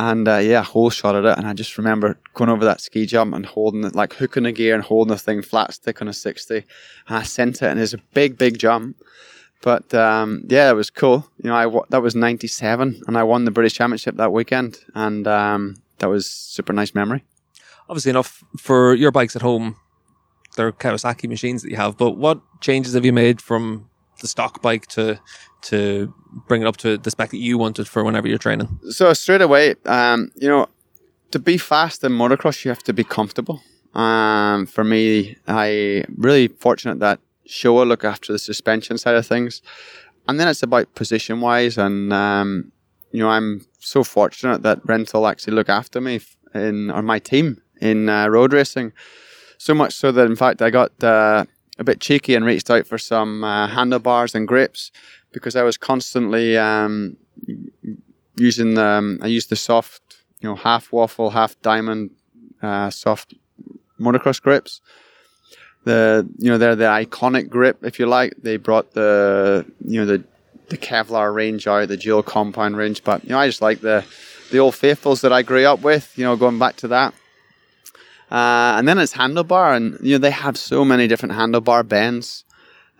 and 0.00 0.28
uh, 0.28 0.36
yeah, 0.36 0.62
whole 0.62 0.90
shot 0.90 1.16
at 1.16 1.24
it. 1.24 1.38
And 1.38 1.46
I 1.46 1.52
just 1.52 1.76
remember 1.76 2.18
going 2.34 2.50
over 2.50 2.64
that 2.64 2.80
ski 2.80 3.06
jump 3.06 3.34
and 3.34 3.44
holding 3.44 3.84
it, 3.84 3.94
like 3.94 4.14
hooking 4.14 4.46
a 4.46 4.52
gear 4.52 4.74
and 4.74 4.84
holding 4.84 5.12
the 5.12 5.18
thing 5.18 5.42
flat 5.42 5.74
stick 5.74 6.00
on 6.00 6.08
a 6.08 6.12
60. 6.12 6.56
And 6.56 6.64
I 7.08 7.22
sent 7.22 7.62
it, 7.62 7.66
and 7.66 7.80
it's 7.80 7.94
a 7.94 7.98
big, 8.14 8.38
big 8.38 8.58
jump. 8.58 8.96
But 9.60 9.92
um, 9.92 10.44
yeah, 10.48 10.70
it 10.70 10.74
was 10.74 10.90
cool. 10.90 11.28
You 11.42 11.50
know, 11.50 11.56
I 11.56 11.84
that 11.90 12.00
was 12.00 12.14
'97, 12.14 13.02
and 13.08 13.18
I 13.18 13.24
won 13.24 13.44
the 13.44 13.50
British 13.50 13.74
Championship 13.74 14.16
that 14.16 14.32
weekend, 14.32 14.78
and 14.94 15.26
um, 15.26 15.82
that 15.98 16.08
was 16.08 16.26
super 16.26 16.72
nice 16.72 16.94
memory. 16.94 17.24
Obviously, 17.88 18.10
enough 18.10 18.44
for 18.58 18.94
your 18.94 19.10
bikes 19.10 19.36
at 19.36 19.42
home. 19.42 19.76
They're 20.56 20.72
Kawasaki 20.72 21.28
machines 21.28 21.62
that 21.62 21.70
you 21.70 21.76
have, 21.76 21.96
but 21.96 22.12
what 22.12 22.40
changes 22.60 22.94
have 22.94 23.04
you 23.04 23.12
made 23.12 23.40
from 23.40 23.88
the 24.20 24.28
stock 24.28 24.60
bike 24.60 24.86
to 24.88 25.20
to 25.60 26.12
bring 26.46 26.62
it 26.62 26.66
up 26.66 26.76
to 26.78 26.98
the 26.98 27.10
spec 27.10 27.30
that 27.30 27.38
you 27.38 27.58
wanted 27.58 27.88
for 27.88 28.04
whenever 28.04 28.28
you're 28.28 28.38
training? 28.38 28.78
So 28.90 29.12
straight 29.12 29.40
away, 29.40 29.76
um, 29.86 30.30
you 30.36 30.48
know, 30.48 30.68
to 31.30 31.38
be 31.38 31.58
fast 31.58 32.04
in 32.04 32.12
motocross, 32.12 32.64
you 32.64 32.70
have 32.70 32.82
to 32.84 32.92
be 32.92 33.04
comfortable. 33.04 33.60
Um, 33.94 34.66
for 34.66 34.84
me, 34.84 35.36
I 35.46 36.04
really 36.16 36.48
fortunate 36.48 37.00
that 37.00 37.20
Showa 37.46 37.86
look 37.86 38.04
after 38.04 38.32
the 38.32 38.38
suspension 38.38 38.98
side 38.98 39.14
of 39.14 39.26
things, 39.26 39.62
and 40.26 40.38
then 40.38 40.48
it's 40.48 40.62
about 40.62 40.94
position 40.94 41.40
wise, 41.40 41.78
and 41.78 42.12
um, 42.12 42.72
you 43.12 43.20
know, 43.20 43.30
I'm 43.30 43.66
so 43.78 44.04
fortunate 44.04 44.62
that 44.62 44.82
Renthal 44.84 45.30
actually 45.30 45.54
look 45.54 45.68
after 45.68 46.00
me 46.00 46.20
in 46.54 46.90
or 46.90 47.02
my 47.02 47.18
team 47.18 47.60
in 47.80 48.08
uh, 48.08 48.28
road 48.28 48.52
racing. 48.52 48.92
So 49.58 49.74
much 49.74 49.94
so 49.94 50.12
that 50.12 50.26
in 50.26 50.36
fact 50.36 50.62
I 50.62 50.70
got 50.70 50.92
uh, 51.02 51.44
a 51.78 51.84
bit 51.84 52.00
cheeky 52.00 52.34
and 52.34 52.44
reached 52.44 52.70
out 52.70 52.86
for 52.86 52.98
some 52.98 53.44
uh, 53.44 53.68
handlebars 53.68 54.34
and 54.34 54.46
grips 54.46 54.90
because 55.32 55.56
I 55.56 55.62
was 55.62 55.76
constantly 55.76 56.56
um, 56.56 57.16
using 58.36 58.74
the, 58.74 58.84
um, 58.84 59.18
I 59.22 59.26
used 59.26 59.50
the 59.50 59.56
soft, 59.56 60.18
you 60.40 60.48
know, 60.48 60.56
half 60.56 60.92
waffle, 60.92 61.30
half 61.30 61.60
diamond, 61.62 62.10
uh, 62.62 62.90
soft 62.90 63.34
motocross 64.00 64.40
grips. 64.40 64.80
The 65.84 66.28
you 66.38 66.50
know 66.50 66.58
they're 66.58 66.76
the 66.76 66.84
iconic 66.84 67.48
grip 67.48 67.82
if 67.82 67.98
you 67.98 68.06
like. 68.06 68.34
They 68.42 68.56
brought 68.56 68.92
the 68.92 69.64
you 69.84 70.00
know 70.00 70.06
the 70.06 70.24
the 70.68 70.78
Kevlar 70.78 71.34
range 71.34 71.66
out, 71.66 71.88
the 71.88 71.96
dual 71.96 72.22
compound 72.22 72.76
range, 72.76 73.02
but 73.04 73.24
you 73.24 73.30
know 73.30 73.38
I 73.38 73.46
just 73.46 73.62
like 73.62 73.80
the 73.80 74.04
the 74.50 74.58
old 74.58 74.74
faithfuls 74.74 75.20
that 75.20 75.32
I 75.32 75.42
grew 75.42 75.64
up 75.64 75.80
with. 75.80 76.12
You 76.16 76.24
know, 76.24 76.36
going 76.36 76.58
back 76.58 76.76
to 76.76 76.88
that. 76.88 77.14
Uh, 78.30 78.76
and 78.76 78.86
then 78.86 78.98
it's 78.98 79.14
handlebar, 79.14 79.76
and 79.76 79.98
you 80.02 80.14
know 80.14 80.18
they 80.18 80.30
have 80.30 80.56
so 80.58 80.84
many 80.84 81.08
different 81.08 81.34
handlebar 81.34 81.86
bends, 81.86 82.44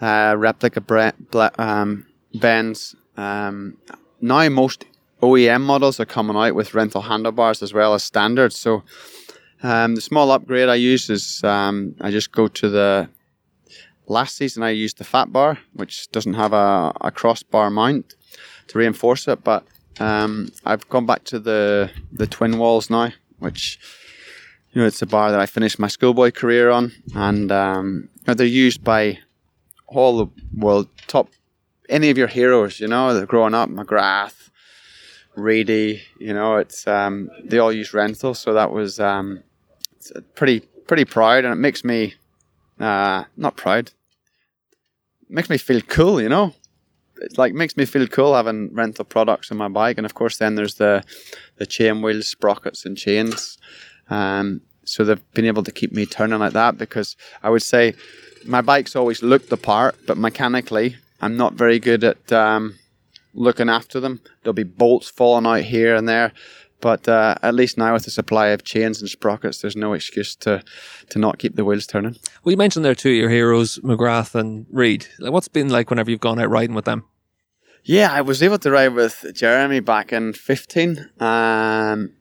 uh, 0.00 0.34
replica 0.38 0.80
bre- 0.80 1.16
ble- 1.30 1.50
um, 1.58 2.06
bends. 2.34 2.96
Um, 3.16 3.76
now 4.20 4.48
most 4.48 4.84
OEM 5.22 5.62
models 5.62 6.00
are 6.00 6.06
coming 6.06 6.36
out 6.36 6.54
with 6.54 6.70
Renthal 6.70 7.04
handlebars 7.04 7.62
as 7.62 7.74
well 7.74 7.94
as 7.94 8.04
standard. 8.04 8.52
So 8.52 8.84
um, 9.62 9.96
the 9.96 10.00
small 10.00 10.30
upgrade 10.30 10.68
I 10.68 10.76
use 10.76 11.10
is 11.10 11.42
um, 11.44 11.94
I 12.00 12.10
just 12.10 12.32
go 12.32 12.48
to 12.48 12.68
the 12.68 13.08
last 14.08 14.36
season 14.36 14.62
I 14.62 14.70
used 14.70 14.98
the 14.98 15.04
fat 15.04 15.32
bar, 15.32 15.58
which 15.74 16.10
doesn't 16.10 16.34
have 16.34 16.52
a, 16.52 16.92
a 17.00 17.10
crossbar 17.10 17.70
mount 17.70 18.14
to 18.68 18.78
reinforce 18.78 19.28
it, 19.28 19.44
but 19.44 19.64
um, 20.00 20.50
I've 20.64 20.88
gone 20.88 21.06
back 21.06 21.24
to 21.24 21.38
the 21.38 21.90
the 22.12 22.26
twin 22.26 22.58
walls 22.58 22.90
now, 22.90 23.12
which 23.38 23.78
you 24.72 24.80
know 24.80 24.86
it's 24.86 25.02
a 25.02 25.06
bar 25.06 25.30
that 25.30 25.40
I 25.40 25.46
finished 25.46 25.78
my 25.78 25.88
schoolboy 25.88 26.30
career 26.30 26.70
on, 26.70 26.92
and 27.14 27.50
um, 27.50 28.08
they're 28.24 28.46
used 28.46 28.84
by 28.84 29.18
all 29.86 30.18
the 30.18 30.26
world 30.56 30.88
top 31.06 31.28
any 31.88 32.10
of 32.10 32.18
your 32.18 32.28
heroes. 32.28 32.80
You 32.80 32.88
know, 32.88 33.24
growing 33.26 33.54
up, 33.54 33.70
McGrath, 33.70 34.50
Reedy. 35.34 36.02
You 36.18 36.34
know, 36.34 36.56
it's 36.56 36.86
um, 36.86 37.30
they 37.44 37.58
all 37.58 37.72
use 37.72 37.92
Renthal, 37.92 38.36
so 38.36 38.54
that 38.54 38.70
was 38.70 39.00
um, 39.00 39.42
pretty 40.34 40.60
pretty 40.86 41.04
proud, 41.04 41.44
and 41.44 41.52
it 41.52 41.56
makes 41.56 41.84
me 41.84 42.14
uh, 42.78 43.24
not 43.36 43.56
proud. 43.56 43.90
Makes 45.28 45.50
me 45.50 45.58
feel 45.58 45.80
cool, 45.82 46.20
you 46.20 46.28
know. 46.28 46.54
It 47.20 47.36
like 47.36 47.52
makes 47.52 47.76
me 47.76 47.84
feel 47.84 48.06
cool 48.06 48.34
having 48.34 48.70
Renthal 48.70 49.08
products 49.08 49.50
on 49.50 49.56
my 49.58 49.68
bike, 49.68 49.98
and 49.98 50.06
of 50.06 50.14
course, 50.14 50.38
then 50.38 50.54
there's 50.54 50.74
the 50.74 51.02
the 51.56 51.66
chain 51.66 52.00
wheels, 52.02 52.28
sprockets, 52.28 52.86
and 52.86 52.96
chains. 52.96 53.58
Um, 54.08 54.62
so 54.84 55.04
they've 55.04 55.32
been 55.34 55.44
able 55.44 55.62
to 55.64 55.72
keep 55.72 55.92
me 55.92 56.06
turning 56.06 56.38
like 56.38 56.54
that 56.54 56.78
because 56.78 57.16
I 57.42 57.50
would 57.50 57.62
say 57.62 57.94
my 58.46 58.62
bikes 58.62 58.96
always 58.96 59.22
look 59.22 59.48
the 59.48 59.56
part, 59.56 59.96
but 60.06 60.16
mechanically 60.16 60.96
I'm 61.20 61.36
not 61.36 61.54
very 61.54 61.78
good 61.78 62.04
at 62.04 62.32
um, 62.32 62.76
looking 63.34 63.68
after 63.68 64.00
them. 64.00 64.20
There'll 64.42 64.54
be 64.54 64.62
bolts 64.62 65.08
falling 65.08 65.46
out 65.46 65.64
here 65.64 65.94
and 65.94 66.08
there, 66.08 66.32
but 66.80 67.08
uh, 67.08 67.34
at 67.42 67.54
least 67.54 67.78
now 67.78 67.92
with 67.92 68.04
the 68.04 68.10
supply 68.10 68.48
of 68.48 68.64
chains 68.64 69.00
and 69.00 69.10
sprockets, 69.10 69.60
there's 69.60 69.76
no 69.76 69.92
excuse 69.92 70.36
to 70.36 70.62
to 71.10 71.18
not 71.18 71.38
keep 71.38 71.56
the 71.56 71.64
wheels 71.64 71.86
turning. 71.86 72.16
Well, 72.42 72.52
you 72.52 72.56
mentioned 72.56 72.84
there 72.84 72.94
two 72.94 73.10
of 73.10 73.16
your 73.16 73.30
heroes, 73.30 73.78
McGrath 73.78 74.34
and 74.34 74.66
Reed. 74.70 75.06
Like, 75.18 75.32
what's 75.32 75.48
been 75.48 75.68
like 75.68 75.90
whenever 75.90 76.10
you've 76.10 76.20
gone 76.20 76.38
out 76.38 76.50
riding 76.50 76.74
with 76.74 76.84
them? 76.84 77.04
Yeah, 77.84 78.12
I 78.12 78.20
was 78.20 78.42
able 78.42 78.58
to 78.58 78.70
ride 78.70 78.94
with 78.94 79.24
Jeremy 79.34 79.80
back 79.80 80.12
in 80.12 80.34
15. 80.34 81.10
Um, 81.20 82.12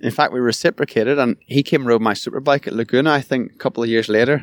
in 0.00 0.10
fact, 0.10 0.32
we 0.32 0.40
reciprocated, 0.40 1.18
and 1.18 1.36
he 1.40 1.62
came 1.62 1.82
and 1.82 1.88
rode 1.88 2.02
my 2.02 2.14
superbike 2.14 2.66
at 2.66 2.72
Laguna, 2.72 3.12
I 3.12 3.20
think, 3.20 3.52
a 3.52 3.56
couple 3.56 3.82
of 3.82 3.88
years 3.88 4.08
later. 4.08 4.42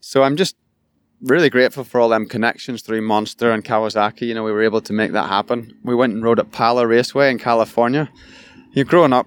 So 0.00 0.24
I'm 0.24 0.36
just 0.36 0.56
really 1.22 1.48
grateful 1.48 1.84
for 1.84 2.00
all 2.00 2.08
them 2.08 2.26
connections 2.26 2.82
through 2.82 3.02
Monster 3.02 3.52
and 3.52 3.64
Kawasaki. 3.64 4.22
You 4.22 4.34
know, 4.34 4.42
we 4.42 4.52
were 4.52 4.62
able 4.62 4.80
to 4.80 4.92
make 4.92 5.12
that 5.12 5.28
happen. 5.28 5.78
We 5.84 5.94
went 5.94 6.14
and 6.14 6.22
rode 6.24 6.40
at 6.40 6.50
Pala 6.50 6.86
Raceway 6.86 7.30
in 7.30 7.38
California. 7.38 8.10
You 8.74 8.84
growing 8.84 9.12
up, 9.12 9.26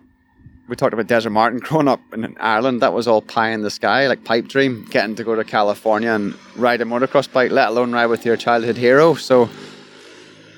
we 0.68 0.76
talked 0.76 0.94
about 0.94 1.06
Desert 1.06 1.30
Martin. 1.30 1.60
Growing 1.60 1.88
up 1.88 2.00
in 2.14 2.36
Ireland, 2.40 2.82
that 2.82 2.94
was 2.94 3.08
all 3.08 3.22
pie 3.22 3.52
in 3.52 3.62
the 3.62 3.70
sky, 3.70 4.08
like 4.08 4.24
pipe 4.24 4.48
dream, 4.48 4.88
getting 4.90 5.16
to 5.18 5.24
go 5.24 5.36
to 5.36 5.44
California 5.44 6.10
and 6.10 6.34
ride 6.56 6.82
a 6.82 6.86
motocross 6.86 7.32
bike, 7.32 7.52
let 7.52 7.68
alone 7.68 7.92
ride 7.92 8.08
with 8.08 8.26
your 8.26 8.38
childhood 8.38 8.76
hero. 8.76 9.14
So, 9.14 9.44
you 9.44 9.50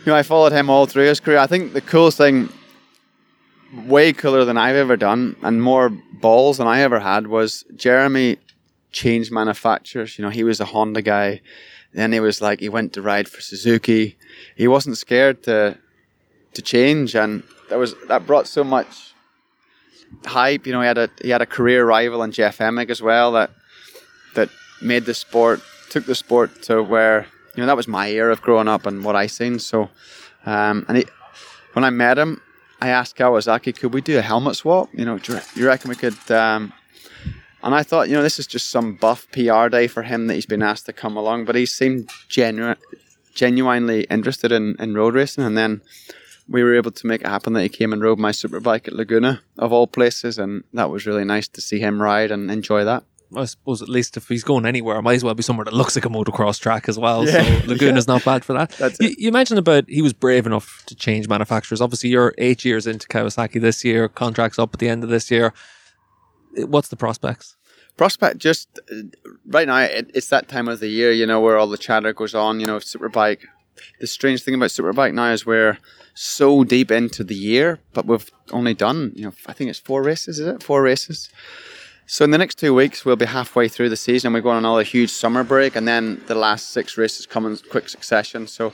know, 0.05 0.15
I 0.15 0.23
followed 0.23 0.53
him 0.53 0.69
all 0.69 0.85
through 0.85 1.03
his 1.03 1.19
career. 1.19 1.37
I 1.37 1.47
think 1.47 1.73
the 1.73 1.81
coolest 1.81 2.17
thing, 2.17 2.47
way 3.85 4.13
cooler 4.13 4.45
than 4.45 4.57
I've 4.57 4.77
ever 4.77 4.95
done, 4.95 5.35
and 5.41 5.61
more 5.61 5.89
balls 5.89 6.57
than 6.57 6.67
I 6.67 6.79
ever 6.79 7.01
had, 7.01 7.27
was 7.27 7.65
Jeremy 7.75 8.37
changed 8.93 9.33
manufacturers. 9.33 10.17
You 10.17 10.23
know, 10.23 10.31
he 10.31 10.45
was 10.45 10.61
a 10.61 10.65
Honda 10.65 11.01
guy. 11.01 11.41
Then 11.91 12.13
he 12.13 12.21
was 12.21 12.41
like, 12.41 12.61
he 12.61 12.69
went 12.69 12.93
to 12.93 13.01
ride 13.01 13.27
for 13.27 13.41
Suzuki. 13.41 14.17
He 14.55 14.69
wasn't 14.69 14.97
scared 14.97 15.43
to 15.43 15.77
to 16.53 16.61
change, 16.61 17.13
and 17.15 17.43
that 17.69 17.77
was 17.77 17.95
that 18.07 18.25
brought 18.25 18.47
so 18.47 18.63
much 18.63 19.13
hype. 20.25 20.65
You 20.65 20.73
know, 20.73 20.81
he 20.81 20.87
had 20.87 20.97
a 20.97 21.09
he 21.21 21.29
had 21.29 21.41
a 21.41 21.45
career 21.45 21.85
rival 21.85 22.23
in 22.23 22.31
Jeff 22.31 22.57
Emig 22.59 22.89
as 22.89 23.01
well 23.01 23.31
that 23.33 23.51
that 24.35 24.49
made 24.81 25.05
the 25.05 25.13
sport 25.13 25.61
took 25.89 26.05
the 26.05 26.15
sport 26.15 26.61
to 26.63 26.83
where 26.83 27.27
you 27.55 27.61
know 27.61 27.67
that 27.67 27.77
was 27.77 27.87
my 27.87 28.09
era 28.09 28.31
of 28.31 28.41
growing 28.41 28.67
up 28.67 28.85
and 28.85 29.03
what 29.03 29.15
I 29.15 29.27
seen. 29.27 29.59
So, 29.59 29.89
um, 30.45 30.85
and 30.87 30.97
he, 30.97 31.05
when 31.73 31.83
I 31.83 31.89
met 31.89 32.17
him, 32.17 32.41
I 32.81 32.89
asked 32.89 33.17
Kawasaki, 33.17 33.75
could 33.75 33.93
we 33.93 34.01
do 34.01 34.17
a 34.17 34.21
helmet 34.21 34.55
swap? 34.55 34.89
You 34.93 35.05
know, 35.05 35.17
do 35.17 35.39
you, 35.55 35.67
reckon 35.67 35.89
we 35.89 35.95
could? 35.95 36.31
Um, 36.31 36.73
and 37.63 37.73
I 37.73 37.83
thought, 37.83 38.07
you 38.07 38.15
know, 38.15 38.21
this 38.21 38.39
is 38.39 38.47
just 38.47 38.69
some 38.69 38.95
buff 38.95 39.27
PR 39.31 39.67
day 39.67 39.87
for 39.87 40.03
him 40.03 40.27
that 40.27 40.35
he's 40.35 40.45
been 40.45 40.61
asked 40.61 40.85
to 40.85 40.93
come 40.93 41.17
along, 41.17 41.45
but 41.45 41.55
he 41.55 41.65
seemed 41.65 42.09
genuine, 42.29 42.77
genuinely 43.33 44.03
interested 44.03 44.51
in, 44.51 44.75
in 44.79 44.93
road 44.93 45.15
racing. 45.15 45.43
And 45.43 45.57
then 45.57 45.81
we 46.49 46.63
were 46.63 46.75
able 46.75 46.91
to 46.91 47.07
make 47.07 47.21
it 47.21 47.27
happen 47.27 47.53
that 47.53 47.63
he 47.63 47.69
came 47.69 47.93
and 47.93 48.01
rode 48.01 48.19
my 48.19 48.31
superbike 48.31 48.87
at 48.87 48.93
Laguna, 48.93 49.41
of 49.57 49.73
all 49.73 49.87
places. 49.87 50.37
And 50.37 50.63
that 50.73 50.89
was 50.89 51.05
really 51.05 51.25
nice 51.25 51.47
to 51.49 51.61
see 51.61 51.79
him 51.79 52.01
ride 52.01 52.31
and 52.31 52.49
enjoy 52.49 52.83
that. 52.85 53.03
I 53.35 53.45
suppose 53.45 53.81
at 53.81 53.89
least 53.89 54.15
if 54.15 54.29
he's 54.29 54.43
going 54.43 54.65
anywhere, 54.65 54.97
it 54.97 55.01
might 55.01 55.15
as 55.15 55.23
well 55.23 55.33
be 55.33 55.43
somewhere 55.43 55.65
that 55.65 55.73
looks 55.73 55.95
like 55.95 56.05
a 56.05 56.09
motocross 56.09 56.59
track 56.59 56.87
as 56.87 56.97
well. 56.97 57.25
Yeah. 57.25 57.43
So 57.43 57.67
Laguna's 57.67 58.07
not 58.07 58.23
bad 58.23 58.45
for 58.45 58.53
that. 58.53 58.71
That's 58.71 58.99
you, 59.01 59.15
you 59.17 59.31
mentioned 59.31 59.59
about 59.59 59.89
he 59.89 60.01
was 60.01 60.13
brave 60.13 60.45
enough 60.45 60.83
to 60.87 60.95
change 60.95 61.27
manufacturers. 61.27 61.81
Obviously, 61.81 62.09
you're 62.09 62.33
eight 62.37 62.63
years 62.63 62.87
into 62.87 63.07
Kawasaki 63.07 63.59
this 63.59 63.83
year. 63.83 64.07
Contracts 64.07 64.57
up 64.57 64.73
at 64.73 64.79
the 64.79 64.87
end 64.87 65.03
of 65.03 65.09
this 65.09 65.29
year. 65.29 65.53
What's 66.55 66.87
the 66.87 66.95
prospects? 66.95 67.57
Prospect 67.97 68.37
just 68.37 68.79
uh, 68.91 69.01
right 69.47 69.67
now, 69.67 69.79
it, 69.79 70.09
it's 70.13 70.29
that 70.29 70.47
time 70.47 70.69
of 70.69 70.79
the 70.79 70.87
year, 70.87 71.11
you 71.11 71.25
know, 71.25 71.41
where 71.41 71.57
all 71.57 71.67
the 71.67 71.77
chatter 71.77 72.13
goes 72.13 72.33
on. 72.33 72.59
You 72.61 72.67
know, 72.67 72.77
Superbike. 72.77 73.41
The 73.99 74.07
strange 74.07 74.43
thing 74.43 74.55
about 74.55 74.69
Superbike 74.69 75.13
now 75.13 75.31
is 75.31 75.45
we're 75.45 75.77
so 76.13 76.63
deep 76.63 76.91
into 76.91 77.23
the 77.23 77.35
year, 77.35 77.79
but 77.93 78.05
we've 78.05 78.29
only 78.51 78.73
done, 78.73 79.11
you 79.15 79.25
know, 79.25 79.33
I 79.45 79.53
think 79.53 79.69
it's 79.69 79.79
four 79.79 80.01
races, 80.01 80.39
is 80.39 80.47
it? 80.47 80.63
Four 80.63 80.81
races. 80.81 81.29
So 82.09 82.23
in 82.23 82.31
the 82.31 82.37
next 82.37 82.55
two 82.57 82.73
weeks, 82.73 83.03
we'll 83.03 83.17
be 83.17 83.25
halfway 83.25 83.67
through 83.67 83.89
the 83.89 83.97
season. 83.97 84.31
We're 84.31 84.41
going 84.41 84.55
on 84.55 84.65
another 84.65 84.83
huge 84.83 85.11
summer 85.11 85.43
break, 85.43 85.75
and 85.75 85.87
then 85.87 86.21
the 86.27 86.35
last 86.35 86.69
six 86.69 86.97
races 86.97 87.25
come 87.25 87.45
in 87.45 87.57
quick 87.69 87.89
succession. 87.89 88.47
So 88.47 88.71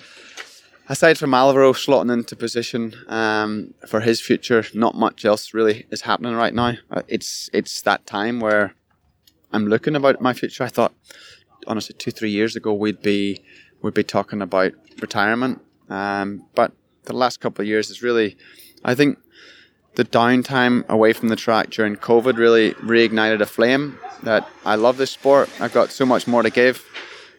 aside 0.88 1.18
from 1.18 1.34
Alvaro 1.34 1.74
slotting 1.74 2.14
into 2.14 2.36
position 2.36 2.94
um, 3.08 3.74
for 3.88 4.02
his 4.02 4.22
future, 4.22 4.64
not 4.74 4.96
much 4.96 5.26
else 5.26 5.54
really 5.54 5.86
is 5.90 6.02
happening 6.02 6.36
right 6.36 6.54
now. 6.54 6.74
Uh, 6.92 7.02
It's 7.08 7.50
it's 7.54 7.82
that 7.82 8.06
time 8.06 8.40
where 8.40 8.76
I'm 9.52 9.68
looking 9.68 9.96
about 9.96 10.22
my 10.22 10.34
future. 10.34 10.64
I 10.64 10.70
thought, 10.70 10.94
honestly, 11.66 11.96
two 11.98 12.12
three 12.12 12.32
years 12.32 12.56
ago 12.56 12.72
we'd 12.72 13.02
be 13.02 13.44
we'd 13.82 13.94
be 13.96 14.04
talking 14.04 14.42
about 14.42 14.74
retirement, 15.02 15.62
um, 15.90 16.46
but 16.56 16.72
the 17.04 17.14
last 17.14 17.40
couple 17.40 17.62
of 17.62 17.68
years 17.68 17.90
is 17.90 18.02
really, 18.02 18.38
I 18.84 18.96
think, 18.96 19.18
the 19.96 20.06
downtime 20.06 20.88
away 20.88 21.14
from 21.14 21.30
the 21.30 21.36
track 21.36 21.70
during 21.70 21.96
COVID 21.96 22.38
really 22.38 22.74
reignited 22.76 23.42
a 23.42 23.46
flame 23.46 24.00
that 24.24 24.48
I 24.66 24.76
love 24.76 24.98
this 24.98 25.12
sport. 25.12 25.50
I've 25.60 25.74
got 25.74 25.92
so 25.92 26.06
much 26.06 26.28
more 26.28 26.42
to 26.42 26.50
give. 26.50 26.84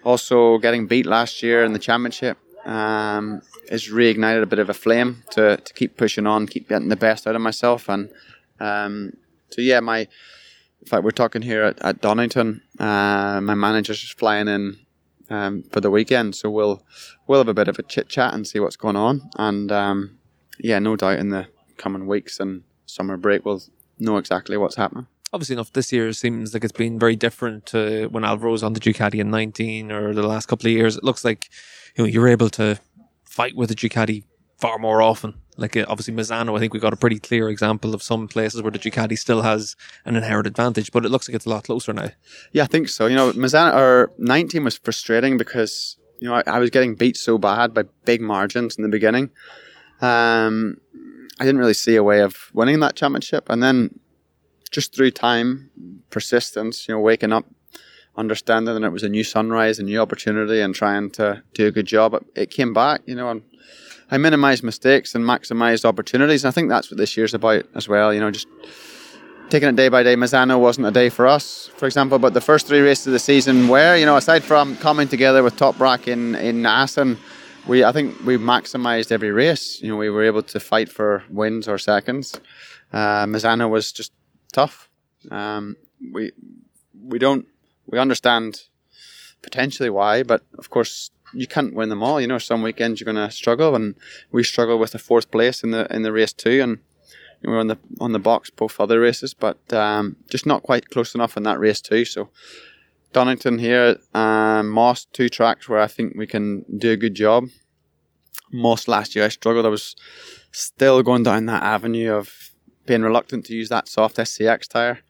Also, 0.04 0.58
getting 0.58 0.86
beat 0.86 1.06
last 1.06 1.42
year 1.42 1.64
in 1.64 1.72
the 1.72 1.78
championship 1.78 2.38
um, 2.64 3.42
has 3.70 3.88
reignited 3.88 4.42
a 4.42 4.46
bit 4.46 4.58
of 4.58 4.68
a 4.68 4.74
flame 4.74 5.22
to, 5.30 5.56
to 5.56 5.74
keep 5.74 5.96
pushing 5.96 6.26
on, 6.26 6.46
keep 6.46 6.68
getting 6.68 6.90
the 6.90 6.96
best 6.96 7.26
out 7.26 7.34
of 7.34 7.40
myself. 7.40 7.88
And 7.88 8.10
um, 8.60 9.16
so, 9.50 9.62
yeah, 9.62 9.80
my 9.80 10.06
in 10.84 10.88
fact, 10.88 11.02
we're 11.02 11.12
talking 11.12 11.40
here 11.40 11.62
at, 11.62 11.80
at 11.82 12.02
Donington. 12.02 12.60
Uh, 12.78 13.40
my 13.40 13.54
manager's 13.54 14.10
flying 14.12 14.48
in 14.48 14.76
um, 15.30 15.62
for 15.70 15.80
the 15.80 15.90
weekend, 15.90 16.34
so 16.36 16.50
we'll 16.50 16.84
we'll 17.26 17.40
have 17.40 17.48
a 17.48 17.54
bit 17.54 17.68
of 17.68 17.78
a 17.78 17.82
chit 17.82 18.08
chat 18.08 18.34
and 18.34 18.46
see 18.46 18.60
what's 18.60 18.76
going 18.76 18.96
on. 18.96 19.30
And 19.36 19.70
um, 19.72 20.18
yeah, 20.58 20.78
no 20.78 20.96
doubt 20.96 21.18
in 21.18 21.30
the 21.30 21.46
coming 21.76 22.06
weeks 22.06 22.40
and 22.40 22.62
summer 22.86 23.16
break, 23.16 23.44
we'll 23.44 23.62
know 23.98 24.16
exactly 24.16 24.56
what's 24.56 24.76
happening. 24.76 25.06
Obviously 25.32 25.54
enough, 25.54 25.72
this 25.72 25.92
year 25.92 26.12
seems 26.12 26.54
like 26.54 26.62
it's 26.62 26.72
been 26.72 26.98
very 26.98 27.16
different 27.16 27.66
to 27.66 28.08
when 28.08 28.24
Alvaro 28.24 28.52
was 28.52 28.62
on 28.62 28.72
the 28.72 28.80
Ducati 28.80 29.18
in 29.18 29.30
19 29.30 29.90
or 29.90 30.14
the 30.14 30.26
last 30.26 30.46
couple 30.46 30.68
of 30.68 30.72
years. 30.72 30.96
It 30.96 31.02
looks 31.02 31.24
like 31.24 31.48
you 31.96 32.04
know 32.04 32.08
you're 32.08 32.28
able 32.28 32.50
to 32.50 32.78
fight 33.24 33.56
with 33.56 33.68
the 33.70 33.74
Ducati 33.74 34.24
far 34.58 34.78
more 34.78 35.02
often. 35.02 35.34
Like 35.56 35.76
uh, 35.76 35.84
obviously 35.88 36.14
Misano, 36.14 36.56
I 36.56 36.60
think 36.60 36.74
we 36.74 36.80
got 36.80 36.92
a 36.92 36.96
pretty 36.96 37.20
clear 37.20 37.48
example 37.48 37.94
of 37.94 38.02
some 38.02 38.26
places 38.26 38.62
where 38.62 38.72
the 38.72 38.78
Ducati 38.78 39.16
still 39.16 39.42
has 39.42 39.76
an 40.04 40.16
inherent 40.16 40.46
advantage, 40.46 40.90
but 40.90 41.04
it 41.04 41.10
looks 41.10 41.28
like 41.28 41.36
it's 41.36 41.46
a 41.46 41.50
lot 41.50 41.64
closer 41.64 41.92
now. 41.92 42.10
Yeah, 42.52 42.64
I 42.64 42.66
think 42.66 42.88
so. 42.88 43.06
You 43.06 43.14
know, 43.14 43.32
Misano 43.32 43.74
or 43.74 44.12
19 44.18 44.64
was 44.64 44.78
frustrating 44.78 45.36
because 45.36 45.96
you 46.20 46.28
know 46.28 46.34
I, 46.34 46.42
I 46.46 46.58
was 46.58 46.70
getting 46.70 46.94
beat 46.94 47.16
so 47.16 47.38
bad 47.38 47.72
by 47.72 47.84
big 48.04 48.20
margins 48.20 48.76
in 48.76 48.82
the 48.82 48.88
beginning. 48.88 49.30
Um, 50.00 50.78
I 51.38 51.44
didn't 51.44 51.58
really 51.58 51.74
see 51.74 51.96
a 51.96 52.02
way 52.02 52.20
of 52.20 52.50
winning 52.52 52.80
that 52.80 52.96
championship, 52.96 53.48
and 53.48 53.62
then 53.62 53.98
just 54.70 54.94
through 54.94 55.12
time, 55.12 55.70
persistence, 56.10 56.88
you 56.88 56.94
know, 56.94 57.00
waking 57.00 57.32
up, 57.32 57.46
understanding 58.16 58.74
that 58.74 58.86
it 58.86 58.90
was 58.90 59.04
a 59.04 59.08
new 59.08 59.22
sunrise, 59.22 59.78
a 59.78 59.84
new 59.84 60.00
opportunity, 60.00 60.60
and 60.60 60.74
trying 60.74 61.10
to 61.10 61.42
do 61.54 61.68
a 61.68 61.70
good 61.70 61.86
job, 61.86 62.14
it, 62.14 62.24
it 62.34 62.50
came 62.50 62.72
back. 62.72 63.02
You 63.06 63.14
know, 63.14 63.30
and 63.30 63.42
I 64.10 64.18
minimised 64.18 64.62
mistakes 64.62 65.14
and 65.14 65.24
maximised 65.24 65.84
opportunities. 65.84 66.44
And 66.44 66.48
I 66.48 66.52
think 66.52 66.68
that's 66.68 66.90
what 66.90 66.98
this 66.98 67.16
year's 67.16 67.34
about 67.34 67.64
as 67.74 67.88
well. 67.88 68.12
You 68.12 68.20
know, 68.20 68.30
just 68.30 68.48
taking 69.50 69.68
it 69.68 69.76
day 69.76 69.88
by 69.88 70.02
day. 70.02 70.16
Misano 70.16 70.60
wasn't 70.60 70.86
a 70.86 70.90
day 70.90 71.08
for 71.08 71.26
us, 71.26 71.68
for 71.76 71.86
example, 71.86 72.18
but 72.18 72.34
the 72.34 72.40
first 72.40 72.66
three 72.66 72.80
races 72.80 73.06
of 73.06 73.12
the 73.12 73.18
season 73.18 73.68
were, 73.68 73.96
you 73.96 74.06
know, 74.06 74.16
aside 74.16 74.42
from 74.42 74.76
coming 74.78 75.08
together 75.08 75.42
with 75.42 75.56
Toprak 75.56 76.08
in, 76.08 76.34
in 76.34 76.66
Assen, 76.66 77.18
we 77.66 77.84
I 77.84 77.92
think 77.92 78.24
we 78.24 78.36
maximised 78.36 79.10
every 79.10 79.30
race. 79.30 79.80
You 79.80 79.88
know, 79.88 79.96
we 79.96 80.10
were 80.10 80.24
able 80.24 80.42
to 80.42 80.60
fight 80.60 80.88
for 80.88 81.24
wins 81.30 81.68
or 81.68 81.78
seconds. 81.78 82.38
Uh, 82.92 83.24
Misano 83.26 83.70
was 83.70 83.92
just 83.92 84.12
tough. 84.52 84.88
Um, 85.30 85.76
we 86.12 86.32
we 87.02 87.18
don't 87.18 87.46
we 87.86 87.98
understand 87.98 88.64
potentially 89.42 89.90
why, 89.90 90.22
but 90.22 90.42
of 90.58 90.70
course 90.70 91.10
you 91.34 91.46
can't 91.46 91.74
win 91.74 91.88
them 91.88 92.02
all. 92.02 92.20
You 92.20 92.26
know, 92.26 92.38
some 92.38 92.62
weekends 92.62 93.00
you're 93.00 93.12
going 93.12 93.28
to 93.28 93.34
struggle, 93.34 93.74
and 93.74 93.94
we 94.30 94.42
struggled 94.42 94.80
with 94.80 94.92
the 94.92 94.98
fourth 94.98 95.30
place 95.30 95.62
in 95.62 95.70
the 95.70 95.92
in 95.94 96.02
the 96.02 96.12
race 96.12 96.32
too, 96.32 96.60
and 96.62 96.78
we 97.42 97.52
were 97.52 97.58
on 97.58 97.66
the 97.66 97.78
on 98.00 98.12
the 98.12 98.18
box 98.18 98.50
both 98.50 98.80
other 98.80 99.00
races, 99.00 99.34
but 99.34 99.72
um, 99.72 100.16
just 100.30 100.46
not 100.46 100.62
quite 100.62 100.90
close 100.90 101.14
enough 101.14 101.36
in 101.36 101.42
that 101.42 101.58
race 101.58 101.80
too. 101.80 102.04
So 102.04 102.30
Donington 103.12 103.58
here, 103.58 103.96
um, 104.14 104.70
Most, 104.70 105.12
two 105.12 105.28
tracks 105.28 105.68
where 105.68 105.80
I 105.80 105.86
think 105.86 106.14
we 106.16 106.26
can 106.26 106.64
do 106.76 106.92
a 106.92 106.96
good 106.96 107.14
job. 107.14 107.48
Most 108.50 108.88
last 108.88 109.14
year 109.14 109.24
I 109.24 109.28
struggled. 109.28 109.66
I 109.66 109.70
was 109.70 109.94
still 110.52 111.02
going 111.02 111.22
down 111.22 111.46
that 111.46 111.62
avenue 111.62 112.12
of 112.12 112.50
being 112.86 113.02
reluctant 113.02 113.46
to 113.46 113.54
use 113.54 113.68
that 113.68 113.88
soft 113.88 114.16
SCX 114.16 114.68
tire. 114.68 115.00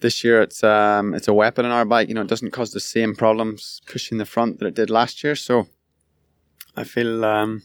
This 0.00 0.22
year 0.22 0.42
it's 0.42 0.62
um, 0.62 1.14
it's 1.14 1.28
a 1.28 1.34
weapon 1.34 1.64
in 1.64 1.72
our 1.72 1.84
bike. 1.84 2.08
You 2.08 2.14
know, 2.14 2.22
it 2.22 2.28
doesn't 2.28 2.50
cause 2.50 2.72
the 2.72 2.80
same 2.80 3.14
problems 3.14 3.80
pushing 3.86 4.18
the 4.18 4.26
front 4.26 4.58
that 4.58 4.66
it 4.66 4.74
did 4.74 4.90
last 4.90 5.24
year. 5.24 5.34
So 5.34 5.68
I 6.76 6.84
feel 6.84 7.24
um, 7.24 7.62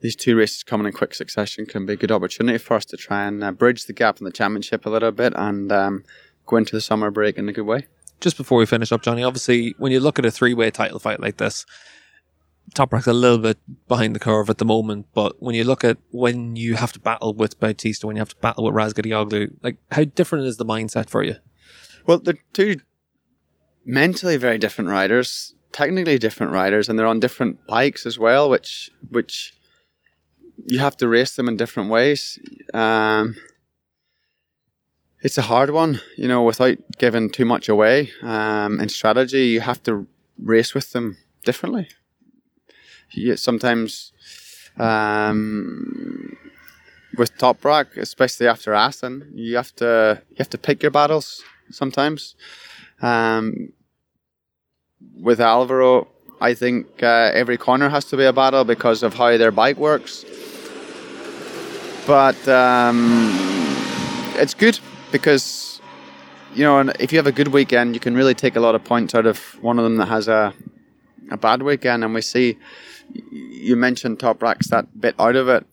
these 0.00 0.16
two 0.16 0.36
races 0.36 0.62
coming 0.62 0.86
in 0.86 0.92
quick 0.92 1.14
succession 1.14 1.66
can 1.66 1.86
be 1.86 1.94
a 1.94 1.96
good 1.96 2.12
opportunity 2.12 2.58
for 2.58 2.74
us 2.74 2.84
to 2.86 2.96
try 2.96 3.24
and 3.24 3.42
uh, 3.42 3.52
bridge 3.52 3.86
the 3.86 3.92
gap 3.92 4.18
in 4.18 4.24
the 4.24 4.32
championship 4.32 4.86
a 4.86 4.90
little 4.90 5.12
bit 5.12 5.32
and 5.36 5.72
um, 5.72 6.04
go 6.46 6.56
into 6.56 6.76
the 6.76 6.80
summer 6.80 7.10
break 7.10 7.36
in 7.38 7.48
a 7.48 7.52
good 7.52 7.66
way. 7.66 7.86
Just 8.20 8.36
before 8.36 8.58
we 8.58 8.66
finish 8.66 8.92
up, 8.92 9.02
Johnny, 9.02 9.24
obviously 9.24 9.74
when 9.78 9.90
you 9.90 10.00
look 10.00 10.18
at 10.18 10.24
a 10.24 10.30
three-way 10.30 10.70
title 10.70 10.98
fight 10.98 11.20
like 11.20 11.38
this, 11.38 11.66
Toprak's 12.74 13.06
a 13.06 13.12
little 13.12 13.38
bit 13.38 13.58
behind 13.86 14.14
the 14.14 14.20
curve 14.20 14.48
at 14.48 14.58
the 14.58 14.64
moment, 14.64 15.06
but 15.12 15.42
when 15.42 15.54
you 15.54 15.64
look 15.64 15.84
at 15.84 15.98
when 16.10 16.56
you 16.56 16.74
have 16.74 16.92
to 16.92 17.00
battle 17.00 17.34
with 17.34 17.60
Bautista, 17.60 18.06
when 18.06 18.16
you 18.16 18.20
have 18.20 18.30
to 18.30 18.36
battle 18.36 18.64
with 18.64 18.74
Razgatlioglu, 18.74 19.56
like 19.62 19.76
how 19.90 20.04
different 20.04 20.46
is 20.46 20.56
the 20.56 20.64
mindset 20.64 21.10
for 21.10 21.22
you? 21.22 21.36
Well, 22.06 22.18
they're 22.18 22.38
two 22.52 22.76
mentally 23.84 24.36
very 24.36 24.58
different 24.58 24.90
riders, 24.90 25.54
technically 25.72 26.18
different 26.18 26.52
riders, 26.52 26.88
and 26.88 26.98
they're 26.98 27.06
on 27.06 27.20
different 27.20 27.66
bikes 27.66 28.06
as 28.06 28.18
well, 28.18 28.48
which 28.48 28.90
which 29.10 29.54
you 30.66 30.78
have 30.78 30.96
to 30.98 31.08
race 31.08 31.36
them 31.36 31.48
in 31.48 31.56
different 31.56 31.90
ways. 31.90 32.38
Um, 32.72 33.36
it's 35.20 35.38
a 35.38 35.42
hard 35.42 35.70
one, 35.70 36.00
you 36.16 36.26
know, 36.26 36.42
without 36.42 36.78
giving 36.98 37.30
too 37.30 37.44
much 37.44 37.68
away. 37.68 38.10
Um, 38.22 38.80
in 38.80 38.88
strategy, 38.88 39.46
you 39.46 39.60
have 39.60 39.82
to 39.84 40.06
race 40.38 40.74
with 40.74 40.92
them 40.92 41.18
differently. 41.44 41.88
You, 43.12 43.36
sometimes, 43.36 44.12
um, 44.78 46.36
with 47.16 47.36
Toprak, 47.38 47.96
especially 47.96 48.46
after 48.46 48.72
Assen, 48.74 49.30
you 49.34 49.56
have 49.56 49.74
to 49.76 50.22
you 50.30 50.36
have 50.38 50.50
to 50.50 50.58
pick 50.58 50.82
your 50.82 50.90
battles 50.90 51.42
sometimes. 51.70 52.34
Um, 53.00 53.72
with 55.20 55.40
Alvaro, 55.40 56.08
I 56.40 56.54
think 56.54 57.02
uh, 57.02 57.30
every 57.34 57.56
corner 57.56 57.88
has 57.88 58.04
to 58.06 58.16
be 58.16 58.24
a 58.24 58.32
battle 58.32 58.64
because 58.64 59.02
of 59.02 59.14
how 59.14 59.36
their 59.36 59.50
bike 59.50 59.76
works. 59.76 60.24
But 62.06 62.48
um, 62.48 63.30
it's 64.36 64.54
good 64.54 64.78
because 65.10 65.80
you 66.54 66.64
know, 66.64 66.92
if 66.98 67.12
you 67.12 67.18
have 67.18 67.26
a 67.26 67.32
good 67.32 67.48
weekend, 67.48 67.94
you 67.94 68.00
can 68.00 68.14
really 68.14 68.34
take 68.34 68.56
a 68.56 68.60
lot 68.60 68.74
of 68.74 68.84
points 68.84 69.14
out 69.14 69.26
of 69.26 69.38
one 69.62 69.78
of 69.78 69.84
them 69.84 69.96
that 69.96 70.08
has 70.08 70.28
a 70.28 70.54
a 71.30 71.36
bad 71.36 71.62
weekend. 71.62 72.04
And 72.04 72.14
we 72.14 72.20
see 72.20 72.58
you 73.30 73.76
mentioned 73.76 74.18
Toprak's 74.18 74.68
that 74.68 75.00
bit 75.00 75.14
out 75.18 75.36
of 75.36 75.48
it. 75.48 75.66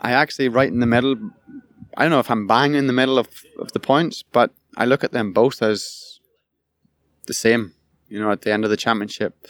I 0.00 0.12
actually 0.12 0.48
right 0.48 0.68
in 0.68 0.80
the 0.80 0.86
middle. 0.86 1.16
I 1.96 2.02
don't 2.02 2.10
know 2.10 2.20
if 2.20 2.30
I'm 2.30 2.46
bang 2.46 2.74
in 2.74 2.86
the 2.86 2.92
middle 2.92 3.18
of, 3.18 3.28
of 3.58 3.72
the 3.72 3.80
points, 3.80 4.22
but 4.22 4.52
I 4.76 4.84
look 4.84 5.04
at 5.04 5.12
them 5.12 5.32
both 5.32 5.62
as 5.62 6.20
the 7.26 7.34
same. 7.34 7.74
You 8.08 8.20
know, 8.20 8.30
at 8.30 8.42
the 8.42 8.52
end 8.52 8.64
of 8.64 8.70
the 8.70 8.76
championship, 8.76 9.46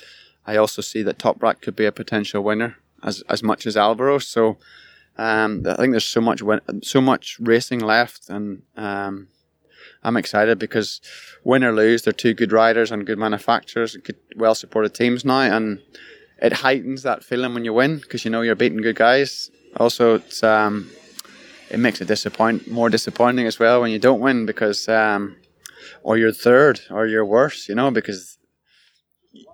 I 0.47 0.57
also 0.57 0.83
see 0.83 1.03
that 1.03 1.19
Toprak 1.19 1.61
could 1.63 1.77
be 1.77 1.87
a 1.87 1.93
potential 1.93 2.43
winner 2.43 2.77
as 3.03 3.23
as 3.29 3.43
much 3.43 3.67
as 3.67 3.77
Alvaro. 3.77 4.19
So 4.19 4.59
um, 5.17 5.63
I 5.67 5.75
think 5.77 5.93
there's 5.93 6.05
so 6.05 6.21
much 6.21 6.43
win- 6.43 6.83
so 6.83 7.01
much 7.01 7.39
racing 7.41 7.81
left, 7.81 8.29
and 8.29 8.63
um, 8.77 9.29
I'm 10.03 10.17
excited 10.17 10.59
because 10.59 11.01
win 11.45 11.65
or 11.65 11.73
lose, 11.73 12.03
they're 12.03 12.13
two 12.13 12.35
good 12.35 12.53
riders 12.53 12.91
and 12.91 13.07
good 13.07 13.19
manufacturers, 13.19 13.97
good, 13.97 14.17
well 14.37 14.55
supported 14.55 14.95
teams 14.95 15.25
now, 15.25 15.41
and 15.41 15.81
it 16.41 16.53
heightens 16.53 17.03
that 17.03 17.23
feeling 17.23 17.55
when 17.55 17.65
you 17.65 17.73
win 17.73 17.99
because 17.99 18.25
you 18.25 18.31
know 18.31 18.41
you're 18.41 18.55
beating 18.55 18.83
good 18.83 18.97
guys. 18.97 19.51
Also, 19.77 20.17
it's 20.17 20.43
um, 20.43 20.91
it 21.71 21.79
makes 21.79 22.01
it 22.01 22.09
disappoint 22.09 22.69
more 22.71 22.91
disappointing 22.91 23.47
as 23.47 23.59
well 23.59 23.81
when 23.81 23.91
you 23.91 23.99
don't 23.99 24.21
win 24.21 24.47
because 24.47 24.89
um, 24.89 25.37
or 26.03 26.17
you're 26.17 26.33
third, 26.33 26.81
or 26.91 27.07
you're 27.07 27.25
worse. 27.25 27.69
You 27.69 27.75
know, 27.75 27.91
because 27.91 28.39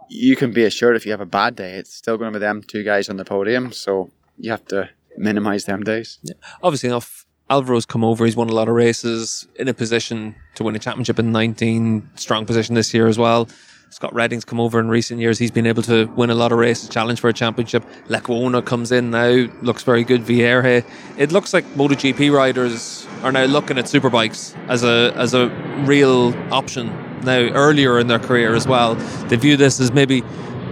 you 0.09 0.37
can 0.37 0.53
be 0.53 0.65
assured 0.65 0.97
if 0.97 1.05
you 1.05 1.13
have 1.13 1.21
a 1.21 1.27
bad 1.27 1.57
day, 1.57 1.75
it's 1.75 1.95
still 1.95 2.17
going 2.17 2.33
to 2.33 2.39
be 2.39 2.41
them 2.41 2.63
two 2.63 2.83
guys 2.83 3.09
on 3.09 3.17
the 3.17 3.25
podium. 3.25 3.73
So 3.73 4.11
you 4.39 4.51
have 4.51 4.65
to 4.67 4.89
minimize 5.17 5.65
them 5.65 5.83
days. 5.83 6.19
Yeah. 6.23 6.35
Obviously 6.63 6.89
enough. 6.89 7.25
Alvaro's 7.49 7.87
come 7.87 8.03
over. 8.03 8.25
He's 8.25 8.35
won 8.35 8.49
a 8.49 8.55
lot 8.55 8.69
of 8.69 8.75
races 8.75 9.47
in 9.55 9.69
a 9.69 9.75
position 9.75 10.35
to 10.57 10.65
win 10.65 10.75
a 10.75 10.81
championship 10.81 11.19
in 11.21 11.31
19. 11.31 12.11
Strong 12.17 12.47
position 12.47 12.75
this 12.75 12.93
year 12.93 13.07
as 13.07 13.19
well. 13.19 13.49
Scott 13.91 14.13
Redding's 14.13 14.45
come 14.45 14.61
over 14.61 14.81
in 14.81 14.89
recent 14.89 15.21
years. 15.21 15.39
He's 15.39 15.51
been 15.51 15.67
able 15.67 15.83
to 15.85 16.07
win 16.17 16.29
a 16.29 16.35
lot 16.35 16.53
of 16.53 16.59
races, 16.59 16.89
challenge 16.89 17.21
for 17.21 17.29
a 17.29 17.33
championship. 17.33 17.85
Lecuona 18.09 18.65
comes 18.65 18.93
in 18.93 19.11
now, 19.11 19.47
looks 19.63 19.85
very 19.85 20.05
good. 20.05 20.23
Vierge. 20.23 20.85
It 21.17 21.33
looks 21.33 21.55
like 21.55 21.65
MotoGP 21.75 22.33
riders 22.33 23.07
are 23.23 23.33
now 23.33 23.45
looking 23.45 23.79
at 23.79 23.87
superbikes 23.87 24.57
as 24.69 24.83
a 24.83 25.13
as 25.17 25.35
a 25.35 25.49
real 25.87 26.35
option 26.53 26.89
now 27.23 27.49
earlier 27.55 27.99
in 27.99 28.09
their 28.09 28.19
career 28.19 28.55
as 28.55 28.67
well. 28.67 28.97
They 29.29 29.37
view 29.37 29.57
this 29.57 29.81
as 29.81 29.93
maybe 29.93 30.23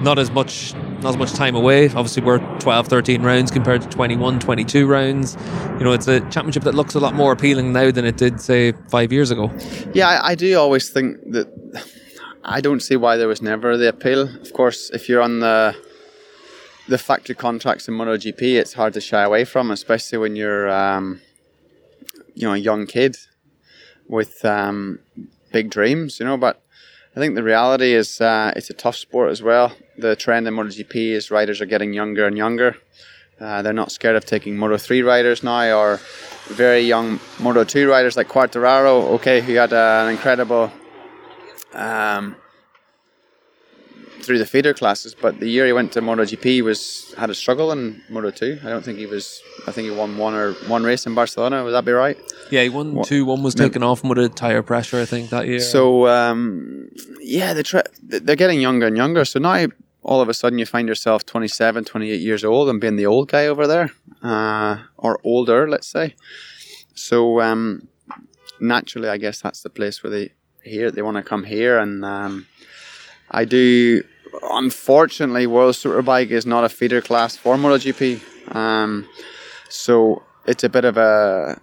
not 0.03 0.19
as 0.19 0.31
much 0.31 0.75
not 0.75 1.11
as 1.11 1.17
much 1.17 1.33
time 1.33 1.55
away. 1.55 1.87
Obviously, 1.87 2.23
we're 2.23 2.39
12, 2.59 2.89
13 2.89 3.23
rounds 3.23 3.51
compared 3.51 3.83
to 3.83 3.89
21, 3.89 4.41
22 4.41 4.87
rounds. 4.87 5.37
You 5.79 5.85
know, 5.85 5.93
it's 5.93 6.09
a 6.09 6.21
championship 6.31 6.65
that 6.65 6.75
looks 6.75 6.95
a 6.95 7.01
lot 7.01 7.15
more 7.15 7.31
appealing 7.31 7.73
now 7.73 7.91
than 7.91 8.05
it 8.07 8.17
did, 8.17 8.41
say, 8.41 8.73
five 8.89 9.13
years 9.13 9.31
ago. 9.31 9.53
Yeah, 9.93 10.09
I, 10.09 10.31
I 10.31 10.35
do 10.35 10.59
always 10.59 10.89
think 10.91 11.19
that. 11.33 11.47
I 12.45 12.61
don't 12.61 12.81
see 12.81 12.97
why 12.97 13.17
there 13.17 13.29
was 13.29 13.41
never 13.41 13.77
the 13.77 13.89
appeal. 13.89 14.23
Of 14.41 14.53
course, 14.53 14.91
if 14.91 15.09
you're 15.09 15.23
on 15.23 15.41
the 15.41 15.75
the 16.87 16.99
factory 16.99 17.35
contracts 17.35 17.89
in 17.89 17.95
MotoGP, 17.95 18.43
it's 18.43 18.75
hard 18.75 18.93
to 18.93 19.01
shy 19.01 19.23
away 19.23 19.47
from, 19.47 19.71
especially 19.71 20.19
when 20.19 20.37
you're, 20.37 20.69
um, 20.69 21.23
you 22.35 22.47
know, 22.47 22.53
a 22.53 22.59
young 22.59 22.87
kid 22.87 23.17
with 24.07 24.45
um, 24.45 24.99
big 25.51 25.71
dreams. 25.71 26.21
You 26.21 26.27
know, 26.27 26.37
but 26.37 26.63
I 27.17 27.21
think 27.21 27.35
the 27.35 27.43
reality 27.43 27.95
is 27.95 28.21
uh, 28.21 28.53
it's 28.55 28.69
a 28.69 28.75
tough 28.75 28.97
sport 28.97 29.31
as 29.31 29.43
well. 29.43 29.73
The 29.97 30.15
trend 30.15 30.47
in 30.47 30.55
MotoGP 30.55 30.95
is 31.13 31.31
riders 31.31 31.63
are 31.63 31.67
getting 31.67 31.95
younger 31.95 32.27
and 32.27 32.37
younger. 32.37 32.77
Uh, 33.41 33.63
they're 33.63 33.73
not 33.73 33.91
scared 33.91 34.17
of 34.17 34.25
taking 34.27 34.57
Moto 34.57 34.77
3 34.77 35.03
riders 35.03 35.43
now 35.43 35.77
or 35.77 36.01
very 36.49 36.83
young 36.83 37.19
Moto 37.41 37.65
2 37.65 37.89
riders 37.89 38.17
like 38.17 38.29
Quartararo, 38.29 39.11
okay, 39.15 39.41
who 39.41 39.55
had 39.55 39.73
uh, 39.73 40.05
an 40.05 40.13
incredible 40.13 40.71
um, 41.75 42.37
through 44.23 44.39
the 44.39 44.47
feeder 44.47 44.73
classes, 44.73 45.15
but 45.15 45.39
the 45.41 45.49
year 45.49 45.67
he 45.67 45.73
went 45.73 45.93
to 45.93 46.01
MotoGP 46.01 46.63
was 46.63 47.15
had 47.19 47.31
a 47.31 47.35
struggle 47.35 47.73
in 47.73 48.03
Moto 48.09 48.31
2. 48.31 48.61
I 48.65 48.69
don't 48.69 48.85
think 48.85 48.99
he 48.99 49.07
was. 49.07 49.43
I 49.67 49.73
think 49.73 49.91
he 49.91 49.95
won 49.95 50.17
one 50.17 50.35
or 50.35 50.53
one 50.67 50.83
race 50.83 51.07
in 51.07 51.15
Barcelona. 51.15 51.63
Would 51.65 51.73
that 51.73 51.85
be 51.85 51.93
right? 51.93 52.19
Yeah, 52.51 52.63
he 52.63 52.69
won 52.69 52.95
what, 52.95 53.07
two. 53.07 53.25
One 53.25 53.43
was 53.43 53.55
taken 53.55 53.83
off 53.83 54.03
with 54.03 54.19
a 54.19 54.29
tire 54.29 54.63
pressure, 54.63 55.01
I 55.01 55.05
think, 55.05 55.31
that 55.31 55.47
year. 55.47 55.61
So 55.61 56.07
um, 56.09 56.91
yeah, 57.21 57.55
they 57.55 57.63
tra- 57.63 57.85
they're 58.03 58.37
getting 58.37 58.61
younger 58.61 58.87
and 58.87 58.97
younger. 58.97 59.25
So 59.25 59.39
now 59.39 59.67
all 60.03 60.21
of 60.21 60.29
a 60.29 60.35
sudden 60.35 60.59
you 60.59 60.67
find 60.67 60.87
yourself 60.87 61.25
27, 61.25 61.85
28 61.85 62.21
years 62.21 62.45
old 62.45 62.69
and 62.69 62.81
being 62.81 62.97
the 62.97 63.07
old 63.07 63.29
guy 63.29 63.47
over 63.47 63.67
there, 63.67 63.91
uh, 64.23 64.79
or 64.97 65.19
older, 65.25 65.69
let's 65.69 65.87
say. 65.87 66.15
So 66.95 67.41
um, 67.41 67.89
naturally, 68.61 69.09
I 69.09 69.17
guess 69.17 69.41
that's 69.41 69.63
the 69.63 69.71
place 69.71 70.03
where 70.03 70.11
they 70.11 70.33
here 70.65 70.91
they 70.91 71.03
want 71.03 71.17
to 71.17 71.23
come 71.23 71.45
here, 71.45 71.79
and 71.79 72.05
um, 72.05 72.47
I 73.31 73.45
do. 73.45 74.03
Unfortunately, 74.43 75.47
World 75.47 75.75
Superbike 75.75 76.31
is 76.31 76.45
not 76.45 76.65
a 76.65 76.69
feeder 76.69 77.01
class 77.01 77.37
for 77.37 77.57
MotoGP, 77.57 78.55
um, 78.55 79.09
so 79.69 80.23
it's 80.47 80.65
a 80.65 80.69
bit 80.69 80.85
of 80.85 80.97
a 80.97 81.61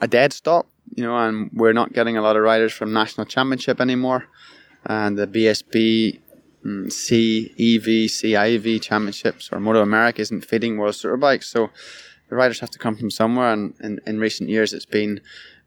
a 0.00 0.08
dead 0.08 0.32
stop, 0.32 0.66
you 0.94 1.04
know, 1.04 1.16
and 1.16 1.50
we're 1.52 1.72
not 1.72 1.92
getting 1.92 2.16
a 2.16 2.22
lot 2.22 2.36
of 2.36 2.42
riders 2.42 2.72
from 2.72 2.92
national 2.92 3.26
championship 3.26 3.80
anymore, 3.80 4.26
and 4.86 5.16
the 5.18 5.26
BSB 5.26 6.20
Mm, 6.64 6.92
C, 6.92 7.54
EV, 7.58 8.10
CIV 8.10 8.82
championships 8.82 9.48
or 9.50 9.60
Moto 9.60 9.80
America 9.80 10.20
isn't 10.20 10.44
feeding 10.44 10.76
World 10.76 10.94
Superbikes. 10.94 11.44
So 11.44 11.70
the 12.28 12.36
riders 12.36 12.60
have 12.60 12.70
to 12.70 12.78
come 12.78 12.96
from 12.96 13.10
somewhere. 13.10 13.52
And 13.52 13.74
in, 13.80 14.00
in 14.06 14.18
recent 14.18 14.50
years, 14.50 14.72
it's 14.72 14.86
been 14.86 15.20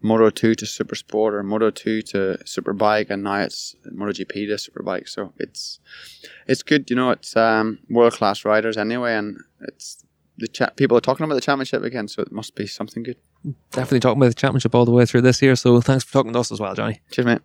Moto 0.04 0.30
2 0.30 0.54
to 0.56 0.66
Super 0.66 0.95
Sport 0.95 1.34
or 1.34 1.41
Moto 1.43 1.72
2 1.72 2.01
to 2.04 2.38
Superbike, 2.45 3.10
and 3.10 3.24
now 3.24 3.39
it's 3.39 3.76
MotoGP 3.91 4.34
to 4.34 4.56
Superbike. 4.56 5.08
So 5.08 5.34
it's 5.38 5.80
it's 6.45 6.62
good, 6.62 6.89
you 6.89 6.95
know. 6.95 7.12
It's 7.12 7.36
um, 7.36 7.80
world 7.89 8.14
class 8.14 8.45
riders 8.45 8.78
anyway, 8.78 9.16
and 9.16 9.38
it's 9.62 10.04
the 10.38 10.47
cha- 10.47 10.72
people 10.76 10.97
are 10.97 11.01
talking 11.01 11.24
about 11.24 11.36
the 11.36 11.41
championship 11.41 11.84
again. 11.84 12.08
So 12.08 12.22
it 12.22 12.32
must 12.32 12.54
be 12.54 12.68
something 12.68 13.01
good. 13.01 13.18
Definitely 13.72 14.01
talking 14.01 14.22
about 14.22 14.30
the 14.30 14.36
championship 14.36 14.76
all 14.76 14.86
the 14.86 14.91
way 14.91 15.06
through 15.06 15.22
this 15.22 15.41
year. 15.41 15.56
So 15.56 15.80
thanks 15.82 16.04
for 16.04 16.12
talking 16.12 16.34
to 16.34 16.39
us 16.39 16.51
as 16.51 16.60
well, 16.60 16.76
Johnny. 16.76 17.01
Cheers, 17.12 17.26
mate. 17.26 17.41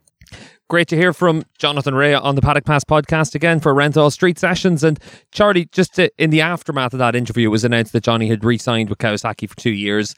Great 0.68 0.88
to 0.88 0.96
hear 0.96 1.14
from 1.14 1.44
Jonathan 1.56 1.94
Rea 1.94 2.14
on 2.14 2.34
the 2.34 2.42
Paddock 2.42 2.66
Pass 2.66 2.84
podcast 2.84 3.34
again 3.34 3.58
for 3.58 3.72
Renthal 3.72 4.12
Street 4.12 4.38
Sessions. 4.38 4.84
And 4.84 5.00
Charlie, 5.32 5.64
just 5.72 5.94
to, 5.94 6.10
in 6.22 6.28
the 6.28 6.42
aftermath 6.42 6.92
of 6.92 6.98
that 6.98 7.16
interview, 7.16 7.48
it 7.48 7.52
was 7.52 7.64
announced 7.64 7.94
that 7.94 8.02
Johnny 8.02 8.28
had 8.28 8.44
re 8.44 8.58
signed 8.58 8.90
with 8.90 8.98
Kawasaki 8.98 9.48
for 9.48 9.56
two 9.56 9.70
years. 9.72 10.14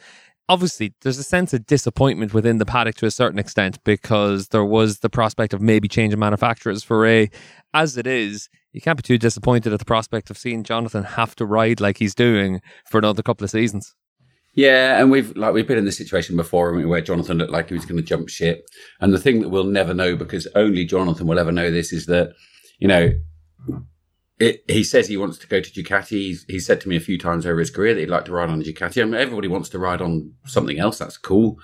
Obviously, 0.51 0.93
there's 1.03 1.17
a 1.17 1.23
sense 1.23 1.55
of 1.55 1.65
disappointment 1.65 2.35
within 2.35 2.59
the 2.59 2.67
paddock 2.67 2.97
to 2.97 3.07
a 3.07 3.11
certain 3.13 3.39
extent 3.39 3.79
because 3.85 4.49
there 4.49 4.65
was 4.65 4.99
the 4.99 5.09
prospect 5.09 5.55
of 5.55 5.63
maybe 5.63 5.87
changing 5.87 6.19
manufacturers 6.19 6.83
for 6.83 6.99
Rea. 6.99 7.31
As 7.73 7.97
it 7.97 8.05
is, 8.05 8.49
you 8.73 8.81
can't 8.81 8.97
be 8.97 9.03
too 9.05 9.17
disappointed 9.17 9.73
at 9.73 9.79
the 9.79 9.85
prospect 9.85 10.29
of 10.29 10.37
seeing 10.37 10.65
Jonathan 10.65 11.05
have 11.05 11.37
to 11.37 11.47
ride 11.47 11.81
like 11.81 11.99
he's 11.99 12.17
doing 12.17 12.61
for 12.85 12.99
another 12.99 13.23
couple 13.23 13.45
of 13.45 13.51
seasons. 13.51 13.95
Yeah, 14.53 15.01
and 15.01 15.13
we've 15.13 15.37
like 15.37 15.55
we've 15.55 15.69
been 15.69 15.79
in 15.79 15.85
this 15.85 15.97
situation 15.97 16.35
before 16.35 16.77
where 16.85 17.01
Jonathan 17.01 17.39
looked 17.39 17.53
like 17.53 17.69
he 17.69 17.75
was 17.75 17.85
going 17.85 18.01
to 18.01 18.03
jump 18.03 18.29
ship. 18.29 18.67
And 19.01 19.13
the 19.13 19.21
thing 19.21 19.43
that 19.43 19.51
we'll 19.51 19.63
never 19.63 19.95
know 19.95 20.17
because 20.17 20.49
only 20.57 20.85
Jonathan 20.85 21.29
will 21.29 21.39
ever 21.39 21.53
know 21.53 21.71
this 21.71 21.93
is 21.93 22.07
that 22.07 22.33
you 22.81 22.89
know 22.89 23.13
it, 24.41 24.65
he 24.69 24.83
says 24.83 25.07
he 25.07 25.19
wants 25.19 25.37
to 25.39 25.47
go 25.47 25.61
to 25.61 25.71
Ducati. 25.71 26.39
He's, 26.49 26.67
said 26.67 26.81
to 26.81 26.89
me 26.89 26.97
a 26.97 27.01
few 27.01 27.19
times 27.19 27.45
over 27.45 27.59
his 27.59 27.71
career 27.71 27.95
that 27.95 28.01
he'd 28.01 28.09
like 28.09 28.25
to 28.25 28.33
ride 28.33 28.49
on 28.49 28.61
a 28.61 28.65
Ducati. 28.65 29.03
I 29.03 29.05
mean, 29.05 29.15
everybody 29.15 29.49
wants 29.49 29.69
to 29.71 29.79
ride 29.79 30.01
on 30.01 30.33
something 30.47 30.79
else. 30.79 30.99
That's 30.99 31.19
cool. 31.19 31.59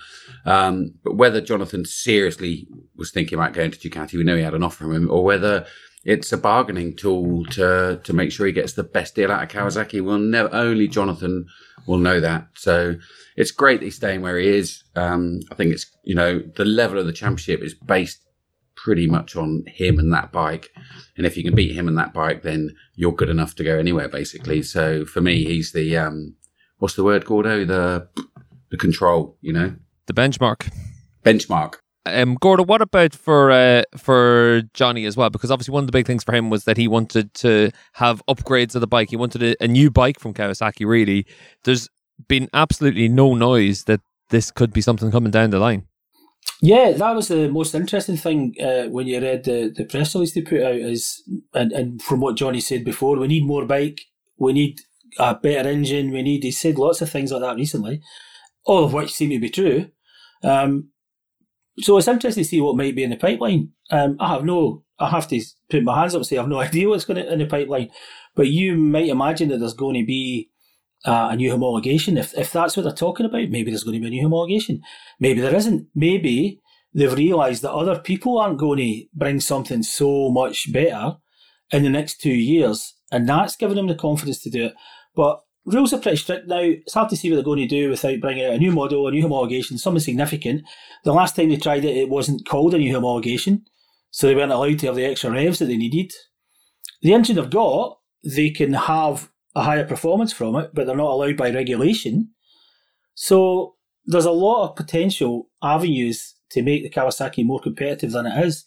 Um, 0.45 0.95
but 1.03 1.17
whether 1.17 1.41
Jonathan 1.41 1.87
seriously 1.87 2.69
was 2.95 3.11
thinking 3.11 3.39
about 3.39 3.55
going 3.55 3.71
to 3.71 3.79
Ducati, 3.79 4.15
we 4.15 4.25
know 4.25 4.37
he 4.37 4.43
had 4.43 4.55
an 4.55 4.63
offer 4.63 4.85
from 4.85 4.95
him, 4.95 5.11
or 5.11 5.25
whether 5.25 5.67
it's 6.05 6.33
a 6.33 6.37
bargaining 6.37 6.95
tool 6.95 7.45
to 7.47 8.01
to 8.05 8.13
make 8.13 8.31
sure 8.31 8.47
he 8.47 8.53
gets 8.53 8.75
the 8.75 8.85
best 8.85 9.15
deal 9.15 9.33
out 9.33 9.43
of 9.43 9.49
Kawasaki. 9.49 10.05
Well, 10.05 10.19
never 10.19 10.55
only 10.55 10.87
Jonathan 10.87 11.47
will 11.87 11.99
know 11.99 12.21
that. 12.21 12.47
So 12.55 12.97
it's 13.37 13.51
great 13.51 13.81
that 13.81 13.87
he's 13.87 13.97
staying 13.97 14.21
where 14.21 14.39
he 14.39 14.49
is. 14.49 14.85
Um, 14.95 15.41
I 15.51 15.55
think 15.55 15.73
it's, 15.73 15.87
you 16.05 16.15
know, 16.15 16.43
the 16.57 16.65
level 16.65 16.99
of 16.99 17.07
the 17.07 17.13
championship 17.13 17.63
is 17.63 17.75
based 17.75 18.21
pretty 18.87 19.09
much 19.09 19.35
on 19.35 19.65
him 19.67 19.99
and 19.99 20.13
that 20.13 20.31
bike. 20.31 20.71
And 21.17 21.27
if 21.27 21.37
you 21.37 21.43
can 21.43 21.57
beat 21.57 21.75
him 21.75 21.89
and 21.89 21.99
that 21.99 22.15
bike, 22.15 22.43
then 22.43 22.71
you're 22.95 23.11
good 23.11 23.29
enough 23.29 23.57
to 23.57 23.65
go 23.65 23.77
anywhere, 23.77 24.09
basically. 24.09 24.63
So 24.63 25.05
for 25.05 25.21
me, 25.21 25.45
he's 25.45 25.73
the, 25.73 25.97
um, 25.97 26.37
what's 26.79 26.95
the 26.95 27.03
word, 27.03 27.25
Gordo? 27.25 27.65
The, 27.65 28.07
the 28.71 28.77
control, 28.77 29.37
you 29.41 29.53
know? 29.53 29.75
The 30.07 30.13
benchmark. 30.13 30.71
Benchmark. 31.25 31.79
Um, 32.05 32.37
Gordo, 32.41 32.63
what 32.63 32.81
about 32.81 33.13
for 33.13 33.51
uh, 33.51 33.83
for 33.97 34.63
Johnny 34.73 35.05
as 35.05 35.17
well? 35.17 35.31
Because 35.31 35.51
obviously 35.51 35.73
one 35.73 35.83
of 35.83 35.89
the 35.89 35.99
big 35.99 36.07
things 36.07 36.23
for 36.23 36.33
him 36.33 36.49
was 36.49 36.63
that 36.63 36.77
he 36.77 36.87
wanted 36.87 37.35
to 37.35 37.73
have 37.95 38.23
upgrades 38.29 38.77
of 38.77 38.83
the 38.83 38.87
bike. 38.87 39.11
He 39.11 39.17
wanted 39.17 39.43
a, 39.43 39.65
a 39.65 39.67
new 39.67 39.91
bike 39.91 40.21
from 40.21 40.33
Kawasaki. 40.33 40.87
Really, 40.87 41.27
there's 41.65 41.89
been 42.29 42.49
absolutely 42.55 43.09
no 43.09 43.35
noise 43.35 43.83
that 43.85 44.01
this 44.31 44.53
could 44.53 44.73
be 44.73 44.81
something 44.81 45.11
coming 45.11 45.33
down 45.33 45.51
the 45.51 45.59
line. 45.59 45.89
Yeah, 46.63 46.93
that 46.93 47.15
was 47.15 47.29
the 47.29 47.49
most 47.49 47.75
interesting 47.75 48.17
thing 48.17 48.55
uh, 48.61 48.85
when 48.85 49.07
you 49.07 49.21
read 49.21 49.45
the, 49.45 49.73
the 49.75 49.85
press 49.85 50.15
release 50.15 50.33
they 50.33 50.41
put 50.41 50.63
out. 50.63 50.75
Is 50.75 51.23
and, 51.53 51.73
and 51.73 52.03
from 52.03 52.21
what 52.21 52.37
Johnny 52.37 52.61
said 52.61 52.85
before, 52.85 53.19
we 53.19 53.29
need 53.29 53.45
more 53.45 53.67
bike, 53.67 54.03
we 54.39 54.53
need 54.53 54.81
a 55.19 55.35
better 55.35 55.69
engine, 55.69 56.11
we 56.13 56.23
need. 56.23 56.43
He 56.43 56.51
said 56.51 56.79
lots 56.79 57.03
of 57.03 57.11
things 57.11 57.31
like 57.31 57.43
that 57.43 57.57
recently, 57.57 58.01
all 58.65 58.85
of 58.85 58.95
which 58.95 59.13
seem 59.13 59.31
to 59.31 59.39
be 59.39 59.51
true. 59.51 59.91
Um, 60.43 60.91
so 61.79 61.99
it's 61.99 62.09
interesting 62.09 62.45
to 62.45 62.49
see 62.49 62.61
what 62.61 62.77
might 62.77 62.97
be 62.97 63.05
in 63.05 63.11
the 63.11 63.17
pipeline. 63.17 63.73
Um, 63.91 64.17
I 64.19 64.29
have 64.29 64.45
no, 64.45 64.83
I 64.99 65.11
have 65.11 65.29
to 65.29 65.43
put 65.71 65.85
my 65.85 66.01
hands 66.01 66.15
up 66.15 66.21
and 66.21 66.27
say 66.27 66.39
I 66.39 66.41
have 66.41 66.49
no 66.49 66.61
idea 66.61 66.89
what's 66.89 67.05
going 67.05 67.23
to 67.23 67.33
in 67.33 67.39
the 67.39 67.47
pipeline. 67.47 67.91
But 68.35 68.49
you 68.49 68.77
might 68.77 69.09
imagine 69.09 69.51
that 69.51 69.59
there's 69.59 69.75
going 69.75 70.01
to 70.01 70.07
be 70.07 70.51
uh, 71.07 71.29
a 71.31 71.37
new 71.37 71.53
homologation. 71.53 72.19
If 72.19 72.37
if 72.37 72.53
that's 72.53 72.77
what 72.77 72.83
they're 72.83 72.93
talking 72.93 73.27
about, 73.27 73.49
maybe 73.49 73.71
there's 73.71 73.85
going 73.85 73.95
to 73.95 74.01
be 74.01 74.07
a 74.07 74.11
new 74.11 74.29
homologation. 74.29 74.81
Maybe 75.21 75.41
there 75.41 75.55
isn't. 75.55 75.89
Maybe 75.95 76.61
they've 76.93 77.13
realised 77.13 77.63
that 77.63 77.73
other 77.73 77.99
people 77.99 78.39
aren't 78.39 78.59
going 78.59 78.79
to 78.79 79.07
bring 79.15 79.41
something 79.41 79.83
so 79.83 80.31
much 80.31 80.73
better 80.73 81.17
in 81.71 81.83
the 81.83 81.91
next 81.91 82.21
two 82.21 82.35
years, 82.35 82.95
and 83.11 83.29
that's 83.29 83.57
given 83.57 83.77
them 83.77 83.87
the 83.87 83.95
confidence 83.95 84.41
to 84.43 84.51
do 84.51 84.67
it. 84.67 84.75
But 85.15 85.41
rules 85.65 85.93
are 85.93 85.99
pretty 85.99 86.17
strict 86.17 86.49
now. 86.49 86.61
It's 86.61 86.95
hard 86.95 87.09
to 87.11 87.17
see 87.17 87.31
what 87.31 87.37
they're 87.37 87.45
going 87.45 87.61
to 87.61 87.67
do 87.67 87.91
without 87.91 88.21
bringing 88.21 88.45
out 88.45 88.55
a 88.55 88.59
new 88.59 88.73
model, 88.73 89.07
a 89.07 89.11
new 89.11 89.25
homologation, 89.25 89.79
something 89.79 90.01
significant. 90.01 90.63
The 91.05 91.13
last 91.13 91.37
time 91.37 91.49
they 91.49 91.57
tried 91.57 91.85
it, 91.85 91.97
it 91.97 92.09
wasn't 92.09 92.49
called 92.49 92.75
a 92.75 92.79
new 92.79 92.95
homologation, 92.95 93.63
so 94.11 94.27
they 94.27 94.35
weren't 94.35 94.53
allowed 94.53 94.79
to 94.81 94.87
have 94.87 94.97
the 94.97 95.05
extra 95.05 95.31
revs 95.31 95.59
that 95.61 95.67
they 95.67 95.77
needed. 95.77 96.13
The 97.03 97.13
engine 97.13 97.37
they've 97.37 97.51
got, 97.51 97.99
they 98.25 98.51
can 98.51 98.73
have 98.73 99.31
a 99.57 99.63
higher 99.63 99.87
performance 99.87 100.35
from 100.35 100.55
it, 100.57 100.71
but 100.75 100.87
they're 100.87 100.95
not 100.95 101.11
allowed 101.11 101.37
by 101.37 101.51
regulation. 101.51 102.29
So 103.15 103.75
there's 104.05 104.27
a 104.27 104.31
lot 104.31 104.69
of 104.69 104.77
potential 104.77 105.49
avenues 105.63 106.35
to 106.51 106.63
make 106.63 106.83
the 106.83 106.91
Kawasaki 106.91 107.45
more 107.45 107.59
competitive 107.59 108.13
than 108.13 108.27
it 108.27 108.45
is. 108.45 108.67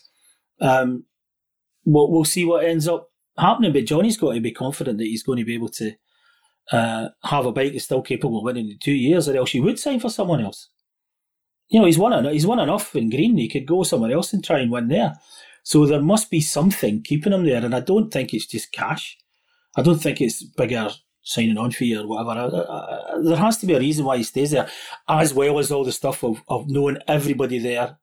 Um, 0.59 1.05
we'll, 1.85 2.11
we'll 2.11 2.25
see 2.25 2.43
what 2.43 2.65
ends 2.65 2.87
up 2.87 3.11
happening, 3.37 3.71
but 3.71 3.85
Johnny's 3.85 4.17
got 4.17 4.33
to 4.33 4.41
be 4.41 4.51
confident 4.51 4.97
that 4.97 5.05
he's 5.05 5.21
going 5.21 5.37
to 5.37 5.45
be 5.45 5.53
able 5.53 5.69
to 5.69 5.93
uh, 6.71 7.09
have 7.23 7.45
a 7.45 7.51
bike 7.51 7.73
that's 7.73 7.85
still 7.85 8.01
capable 8.01 8.39
of 8.39 8.43
winning 8.43 8.69
in 8.71 8.79
two 8.79 8.91
years, 8.91 9.29
or 9.29 9.37
else 9.37 9.51
he 9.51 9.61
would 9.61 9.77
sign 9.77 9.99
for 9.99 10.09
someone 10.09 10.41
else. 10.43 10.69
You 11.69 11.79
know, 11.79 11.85
he's 11.85 11.99
won 11.99 12.25
he's 12.25 12.47
won 12.47 12.59
enough 12.59 12.95
in 12.95 13.11
Green. 13.11 13.37
He 13.37 13.47
could 13.47 13.67
go 13.67 13.83
somewhere 13.83 14.11
else 14.11 14.33
and 14.33 14.43
try 14.43 14.57
and 14.57 14.71
win 14.71 14.87
there. 14.87 15.13
So 15.61 15.85
there 15.85 16.01
must 16.01 16.31
be 16.31 16.41
something 16.41 17.03
keeping 17.03 17.31
him 17.31 17.45
there, 17.45 17.63
and 17.63 17.75
I 17.75 17.79
don't 17.79 18.11
think 18.11 18.33
it's 18.33 18.47
just 18.47 18.71
cash. 18.71 19.17
I 19.75 19.81
don't 19.81 19.99
think 19.99 20.21
it's 20.21 20.43
bigger 20.43 20.89
signing 21.21 21.57
on 21.57 21.71
fee 21.71 21.95
or 21.95 22.07
whatever. 22.07 22.39
Uh, 22.39 22.57
uh, 22.57 23.21
there 23.21 23.37
has 23.37 23.57
to 23.57 23.65
be 23.65 23.73
a 23.73 23.79
reason 23.79 24.05
why 24.05 24.17
he 24.17 24.23
stays 24.23 24.51
there, 24.51 24.69
as 25.07 25.33
well 25.33 25.59
as 25.59 25.71
all 25.71 25.83
the 25.83 25.91
stuff 25.91 26.23
of, 26.23 26.41
of 26.47 26.67
knowing 26.67 26.97
everybody 27.07 27.59
there 27.59 27.97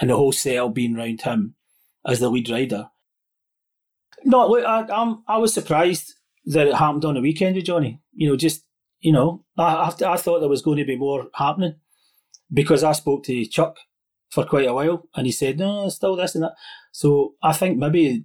and 0.00 0.10
the 0.10 0.16
whole 0.16 0.32
setup 0.32 0.74
being 0.74 0.96
around 0.96 1.20
him 1.20 1.54
as 2.06 2.18
the 2.20 2.28
lead 2.28 2.48
rider. 2.50 2.88
No, 4.24 4.48
look, 4.48 4.64
I, 4.64 4.86
I'm, 4.92 5.22
I 5.28 5.38
was 5.38 5.54
surprised 5.54 6.14
that 6.46 6.66
it 6.66 6.74
happened 6.74 7.04
on 7.04 7.14
the 7.14 7.20
weekend 7.20 7.56
with 7.56 7.66
Johnny. 7.66 8.00
You 8.12 8.30
know, 8.30 8.36
just, 8.36 8.64
you 9.00 9.12
know, 9.12 9.44
I, 9.56 9.92
I 10.04 10.16
thought 10.16 10.40
there 10.40 10.48
was 10.48 10.62
going 10.62 10.78
to 10.78 10.84
be 10.84 10.96
more 10.96 11.28
happening 11.34 11.76
because 12.52 12.82
I 12.84 12.92
spoke 12.92 13.24
to 13.24 13.46
Chuck 13.46 13.76
for 14.30 14.44
quite 14.44 14.66
a 14.66 14.72
while 14.72 15.08
and 15.14 15.26
he 15.26 15.32
said, 15.32 15.58
no, 15.58 15.88
still 15.88 16.16
this 16.16 16.34
and 16.34 16.44
that. 16.44 16.54
So 16.90 17.34
I 17.42 17.52
think 17.52 17.78
maybe 17.78 18.24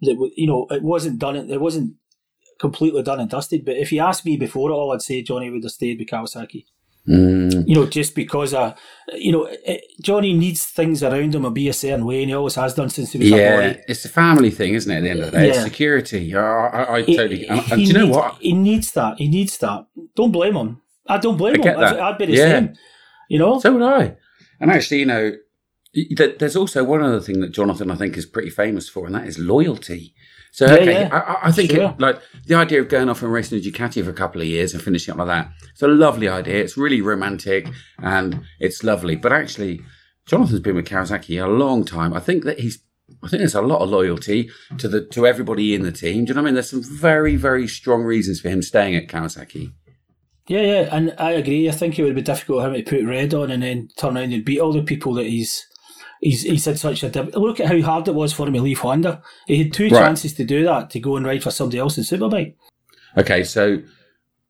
that, 0.00 0.32
you 0.36 0.46
know, 0.46 0.66
it 0.70 0.82
wasn't 0.82 1.18
done, 1.18 1.36
it 1.36 1.60
wasn't 1.60 1.94
completely 2.62 3.02
done 3.02 3.20
and 3.20 3.28
dusted. 3.28 3.66
But 3.66 3.76
if 3.76 3.92
you 3.92 4.00
asked 4.00 4.24
me 4.24 4.38
before 4.38 4.70
it 4.70 4.74
all, 4.74 4.92
I'd 4.92 5.02
say 5.02 5.20
Johnny 5.20 5.50
would 5.50 5.62
have 5.64 5.72
stayed 5.72 5.98
with 5.98 6.08
Kawasaki. 6.08 6.64
Mm. 7.08 7.66
You 7.66 7.74
know, 7.74 7.86
just 7.86 8.14
because, 8.14 8.54
uh, 8.54 8.74
you 9.14 9.32
know, 9.32 9.48
it, 9.66 9.82
Johnny 10.00 10.32
needs 10.32 10.64
things 10.64 11.02
around 11.02 11.34
him 11.34 11.42
to 11.42 11.50
be 11.50 11.68
a 11.68 11.72
certain 11.72 12.06
way, 12.06 12.22
and 12.22 12.30
he 12.30 12.34
always 12.34 12.54
has 12.54 12.74
done 12.74 12.90
since 12.90 13.10
he 13.12 13.18
was 13.18 13.28
yeah, 13.28 13.58
a 13.58 13.72
boy. 13.74 13.80
it's 13.88 14.04
a 14.04 14.08
family 14.08 14.50
thing, 14.50 14.74
isn't 14.74 14.90
it? 14.90 14.98
At 14.98 15.02
the 15.02 15.10
end 15.10 15.20
of 15.20 15.26
the 15.32 15.36
day, 15.38 15.48
it's 15.48 15.58
Yeah. 15.58 15.64
security. 15.64 16.34
I, 16.36 16.40
I, 16.68 16.94
I 16.98 17.02
He- 17.02 17.16
totally. 17.16 17.46
And, 17.48 17.60
he 17.60 17.72
and 17.72 17.80
do 17.82 17.86
you 17.88 17.92
know 17.94 18.04
needs- 18.06 18.16
what? 18.16 18.34
He 18.40 18.52
needs 18.52 18.92
that. 18.92 19.18
He 19.18 19.28
needs 19.28 19.58
that. 19.58 19.86
Don't 20.14 20.30
blame 20.32 20.54
him. 20.54 20.80
I 21.08 21.18
don't 21.18 21.36
blame 21.36 21.60
I 21.60 21.68
him. 21.68 21.80
that. 21.80 22.00
I'd 22.00 22.18
be 22.18 22.26
the 22.26 22.32
Yeah. 22.34 22.52
same. 22.52 22.74
You 23.28 23.38
know? 23.40 23.58
So 23.58 23.72
would 23.72 23.82
I. 23.82 24.14
And 24.60 24.70
actually, 24.70 25.00
you 25.00 25.06
know, 25.06 25.32
there's 26.38 26.56
also 26.56 26.84
one 26.84 27.02
other 27.02 27.20
thing 27.20 27.40
that 27.40 27.50
Jonathan 27.52 27.90
I 27.90 27.96
think 27.96 28.16
is 28.16 28.26
pretty 28.26 28.50
famous 28.50 28.88
for, 28.88 29.06
and 29.06 29.14
that 29.16 29.26
is 29.26 29.38
loyalty. 29.40 30.14
So 30.54 30.66
Yeah, 30.66 30.72
okay, 30.74 30.92
yeah. 30.92 31.08
I- 31.42 31.48
I, 31.48 31.50
think 31.52 31.70
Sure. 31.70 31.90
it, 31.90 31.98
like 32.00 32.20
the 32.46 32.54
idea 32.54 32.80
of 32.80 32.88
going 32.88 33.08
off 33.08 33.22
and 33.22 33.32
racing 33.32 33.58
a 33.58 33.62
Ducati 33.62 34.04
for 34.04 34.10
a 34.10 34.14
couple 34.14 34.40
of 34.42 34.46
years 34.46 34.74
and 34.74 34.82
finishing 34.82 35.12
up 35.12 35.18
like 35.18 35.28
that. 35.28 35.50
It's 35.72 35.82
a 35.82 35.88
lovely 35.88 36.28
idea. 36.28 36.56
It's 36.62 36.76
really 36.76 37.00
romantic 37.00 37.68
and 38.02 38.42
it's 38.60 38.84
lovely. 38.84 39.16
But 39.16 39.32
actually, 39.32 39.80
Jonathan's 40.26 40.60
been 40.60 40.76
with 40.76 40.86
Kawasaki 40.86 41.42
a 41.42 41.48
long 41.48 41.84
time. 41.84 42.12
I 42.14 42.20
think 42.20 42.44
that 42.44 42.60
he's. 42.60 42.78
I 43.22 43.28
think 43.28 43.40
there's 43.40 43.54
a 43.54 43.60
lot 43.62 43.80
of 43.82 43.90
loyalty 43.90 44.48
to 44.78 44.88
the 44.88 45.04
to 45.06 45.26
everybody 45.26 45.74
in 45.74 45.82
the 45.82 45.92
team. 45.92 46.24
Do 46.24 46.30
you 46.30 46.34
know 46.34 46.42
what 46.42 46.46
I 46.48 46.50
mean? 46.50 46.54
There's 46.54 46.70
some 46.70 46.82
very 46.82 47.36
very 47.36 47.66
strong 47.66 48.02
reasons 48.04 48.40
for 48.40 48.48
him 48.48 48.62
staying 48.62 48.94
at 48.94 49.08
Kawasaki. 49.08 49.72
Yeah, 50.48 50.60
yeah, 50.60 50.88
and 50.90 51.14
I 51.18 51.30
agree. 51.32 51.68
I 51.68 51.72
think 51.72 51.98
it 51.98 52.04
would 52.04 52.14
be 52.14 52.22
difficult 52.22 52.62
for 52.62 52.68
him 52.68 52.74
to 52.74 52.82
put 52.82 53.04
red 53.06 53.32
on 53.34 53.50
and 53.50 53.62
then 53.62 53.88
turn 53.96 54.16
around 54.16 54.32
and 54.32 54.44
beat 54.44 54.60
all 54.60 54.72
the 54.72 54.82
people 54.82 55.14
that 55.14 55.26
he's 55.26 55.66
he's 56.22 56.42
he's 56.42 56.64
had 56.64 56.78
such 56.78 57.02
a 57.02 57.08
look 57.38 57.60
at 57.60 57.66
how 57.66 57.80
hard 57.82 58.08
it 58.08 58.14
was 58.14 58.32
for 58.32 58.46
him 58.46 58.54
to 58.54 58.62
leave 58.62 58.78
Honda. 58.78 59.20
He 59.46 59.64
had 59.64 59.72
two 59.72 59.88
Right. 59.88 60.00
chances 60.00 60.32
to 60.34 60.44
do 60.44 60.64
that 60.64 60.88
to 60.90 61.00
go 61.00 61.16
and 61.16 61.26
ride 61.26 61.42
for 61.42 61.50
somebody 61.50 61.78
else 61.78 61.98
in 61.98 62.04
Superbike. 62.04 62.54
Okay, 63.18 63.44
so 63.44 63.82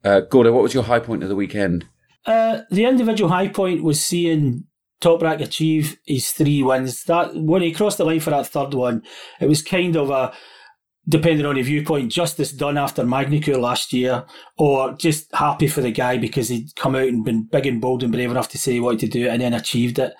uh, 0.04 0.20
Gordo, 0.20 0.52
what 0.52 0.62
was 0.62 0.74
your 0.74 0.84
high 0.84 1.00
point 1.00 1.22
of 1.24 1.28
the 1.28 1.34
weekend? 1.34 1.86
Uh, 2.24 2.60
the 2.70 2.84
individual 2.84 3.30
high 3.30 3.48
point 3.48 3.82
was 3.82 4.00
seeing 4.00 4.64
Toprak 5.00 5.40
achieve 5.40 5.98
his 6.06 6.30
three 6.30 6.62
wins. 6.62 7.04
That 7.04 7.34
when 7.34 7.62
he 7.62 7.72
crossed 7.72 7.98
the 7.98 8.04
line 8.04 8.20
for 8.20 8.30
that 8.30 8.46
third 8.46 8.74
one, 8.74 9.02
it 9.40 9.48
was 9.48 9.62
kind 9.62 9.96
of 9.96 10.10
a 10.10 10.32
depending 11.08 11.44
on 11.44 11.56
your 11.56 11.64
viewpoint, 11.64 12.12
justice 12.12 12.52
done 12.52 12.78
after 12.78 13.04
Magny-Cours 13.04 13.58
last 13.58 13.92
year, 13.92 14.24
or 14.56 14.92
just 14.92 15.34
happy 15.34 15.66
for 15.66 15.80
the 15.80 15.90
guy 15.90 16.16
because 16.16 16.48
he'd 16.48 16.76
come 16.76 16.94
out 16.94 17.08
and 17.08 17.24
been 17.24 17.42
big 17.42 17.66
and 17.66 17.80
bold 17.80 18.04
and 18.04 18.12
brave 18.12 18.30
enough 18.30 18.48
to 18.50 18.58
say 18.58 18.74
he 18.74 18.80
wanted 18.80 19.00
to 19.00 19.18
do 19.18 19.26
it 19.26 19.30
and 19.30 19.42
then 19.42 19.52
achieved 19.52 19.98
it. 19.98 20.14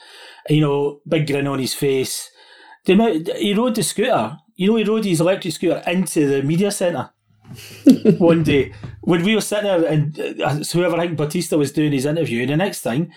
You 0.49 0.61
know, 0.61 1.01
big 1.07 1.27
grin 1.27 1.47
on 1.47 1.59
his 1.59 1.75
face. 1.75 2.31
The 2.85 2.95
amount, 2.95 3.29
he 3.37 3.55
rode 3.55 3.75
the 3.75 3.83
scooter. 3.83 4.39
You 4.57 4.71
know, 4.71 4.77
he 4.77 4.85
rode 4.85 5.05
his 5.05 5.21
electric 5.21 5.55
scooter 5.55 5.83
into 5.87 6.27
the 6.27 6.43
media 6.43 6.71
centre 6.71 7.11
one 8.19 8.43
day 8.43 8.73
when 9.03 9.23
we 9.23 9.35
were 9.35 9.41
sitting 9.41 9.65
there 9.65 9.85
and 9.85 10.19
uh, 10.41 10.55
whoever 10.73 10.97
I 10.97 11.07
think 11.07 11.19
Bautista 11.19 11.59
was 11.59 11.73
doing 11.73 11.93
his 11.93 12.07
interview, 12.07 12.43
and 12.43 12.51
the 12.51 12.57
next 12.57 12.81
thing 12.81 13.13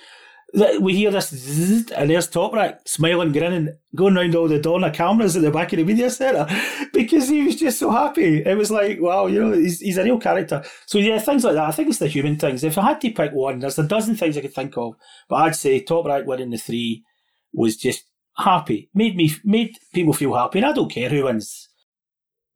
th- 0.56 0.80
we 0.80 0.96
hear 0.96 1.12
this 1.12 1.30
zzz, 1.30 1.92
and 1.92 2.10
there's 2.10 2.30
Toprak 2.30 2.88
smiling, 2.88 3.32
grinning, 3.32 3.70
going 3.96 4.16
round 4.16 4.36
all 4.36 4.48
the 4.48 4.60
Dorna 4.60 4.94
cameras 4.94 5.36
at 5.36 5.42
the 5.42 5.52
back 5.52 5.74
of 5.74 5.78
the 5.78 5.84
media 5.84 6.10
centre 6.10 6.48
because 6.94 7.30
he 7.30 7.44
was 7.44 7.56
just 7.56 7.80
so 7.80 7.92
happy. 7.92 8.44
It 8.44 8.58
was 8.58 8.72
like, 8.72 9.00
wow, 9.00 9.28
you 9.28 9.44
know, 9.44 9.54
he's, 9.54 9.80
he's 9.80 9.98
a 9.98 10.04
real 10.04 10.20
character. 10.20 10.64
So 10.86 10.98
yeah, 10.98 11.20
things 11.20 11.44
like 11.44 11.56
that. 11.56 11.68
I 11.68 11.72
think 11.72 11.90
it's 11.90 12.00
the 12.00 12.08
human 12.08 12.38
things. 12.38 12.64
If 12.64 12.78
I 12.78 12.84
had 12.84 13.02
to 13.02 13.12
pick 13.12 13.32
one, 13.32 13.60
there's 13.60 13.80
a 13.80 13.84
dozen 13.84 14.16
things 14.16 14.38
I 14.38 14.42
could 14.42 14.54
think 14.54 14.78
of, 14.78 14.96
but 15.30 15.36
I'd 15.38 15.56
say 15.56 15.84
Toprak 15.84 16.26
winning 16.26 16.52
the 16.52 16.58
three 16.58 17.04
was 17.56 17.78
just 17.78 18.04
happy, 18.38 18.90
made 18.94 19.16
me 19.16 19.34
made 19.44 19.78
people 19.94 20.14
feel 20.14 20.34
happy, 20.34 20.60
and 20.60 20.66
I 20.66 20.74
don't 20.74 20.92
care 20.92 21.10
who 21.10 21.26
wins. 21.26 21.70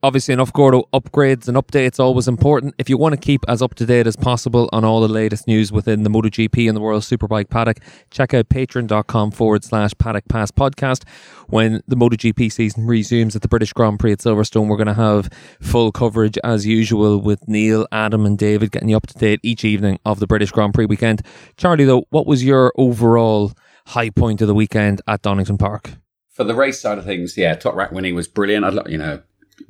Obviously, 0.01 0.33
enough 0.33 0.53
Gordo 0.53 0.83
upgrades 0.93 1.49
and 1.49 1.57
updates 1.57 1.99
always 1.99 2.29
important. 2.29 2.73
If 2.77 2.89
you 2.89 2.97
want 2.97 3.15
to 3.15 3.19
keep 3.19 3.43
as 3.49 3.61
up 3.61 3.75
to 3.75 3.85
date 3.85 4.07
as 4.07 4.15
possible 4.15 4.69
on 4.71 4.85
all 4.85 5.01
the 5.01 5.09
latest 5.09 5.45
news 5.45 5.73
within 5.73 6.03
the 6.03 6.09
MotoGP 6.09 6.69
and 6.69 6.77
the 6.77 6.79
World 6.79 7.03
Superbike 7.03 7.49
paddock, 7.49 7.79
check 8.09 8.33
out 8.33 8.47
patreon.com 8.47 9.31
forward 9.31 9.65
slash 9.65 9.91
paddock 9.97 10.23
pass 10.29 10.51
podcast. 10.51 11.03
When 11.47 11.83
the 11.85 11.97
MotoGP 11.97 12.49
season 12.49 12.87
resumes 12.87 13.35
at 13.35 13.41
the 13.41 13.49
British 13.49 13.73
Grand 13.73 13.99
Prix 13.99 14.13
at 14.13 14.19
Silverstone, 14.19 14.69
we're 14.69 14.77
going 14.77 14.87
to 14.87 14.93
have 14.93 15.29
full 15.59 15.91
coverage 15.91 16.37
as 16.45 16.65
usual 16.65 17.19
with 17.19 17.45
Neil, 17.49 17.85
Adam, 17.91 18.25
and 18.25 18.37
David 18.37 18.71
getting 18.71 18.87
you 18.87 18.95
up 18.95 19.07
to 19.07 19.17
date 19.17 19.41
each 19.43 19.65
evening 19.65 19.99
of 20.05 20.21
the 20.21 20.27
British 20.27 20.51
Grand 20.51 20.73
Prix 20.73 20.85
weekend. 20.85 21.23
Charlie, 21.57 21.83
though, 21.83 22.05
what 22.09 22.25
was 22.25 22.41
your 22.41 22.71
overall 22.77 23.51
high 23.89 24.09
point 24.09 24.41
of 24.41 24.47
the 24.47 24.53
weekend 24.55 25.01
at 25.07 25.21
Donington 25.21 25.57
Park? 25.57 25.91
For 26.31 26.43
the 26.43 26.55
race 26.55 26.79
side 26.81 26.97
of 26.97 27.05
things, 27.05 27.35
yeah, 27.37 27.55
Toprak 27.55 27.91
winning 27.91 28.15
was 28.15 28.27
brilliant. 28.27 28.65
I'd, 28.65 28.73
lo- 28.73 28.83
you 28.87 28.97
know, 28.97 29.21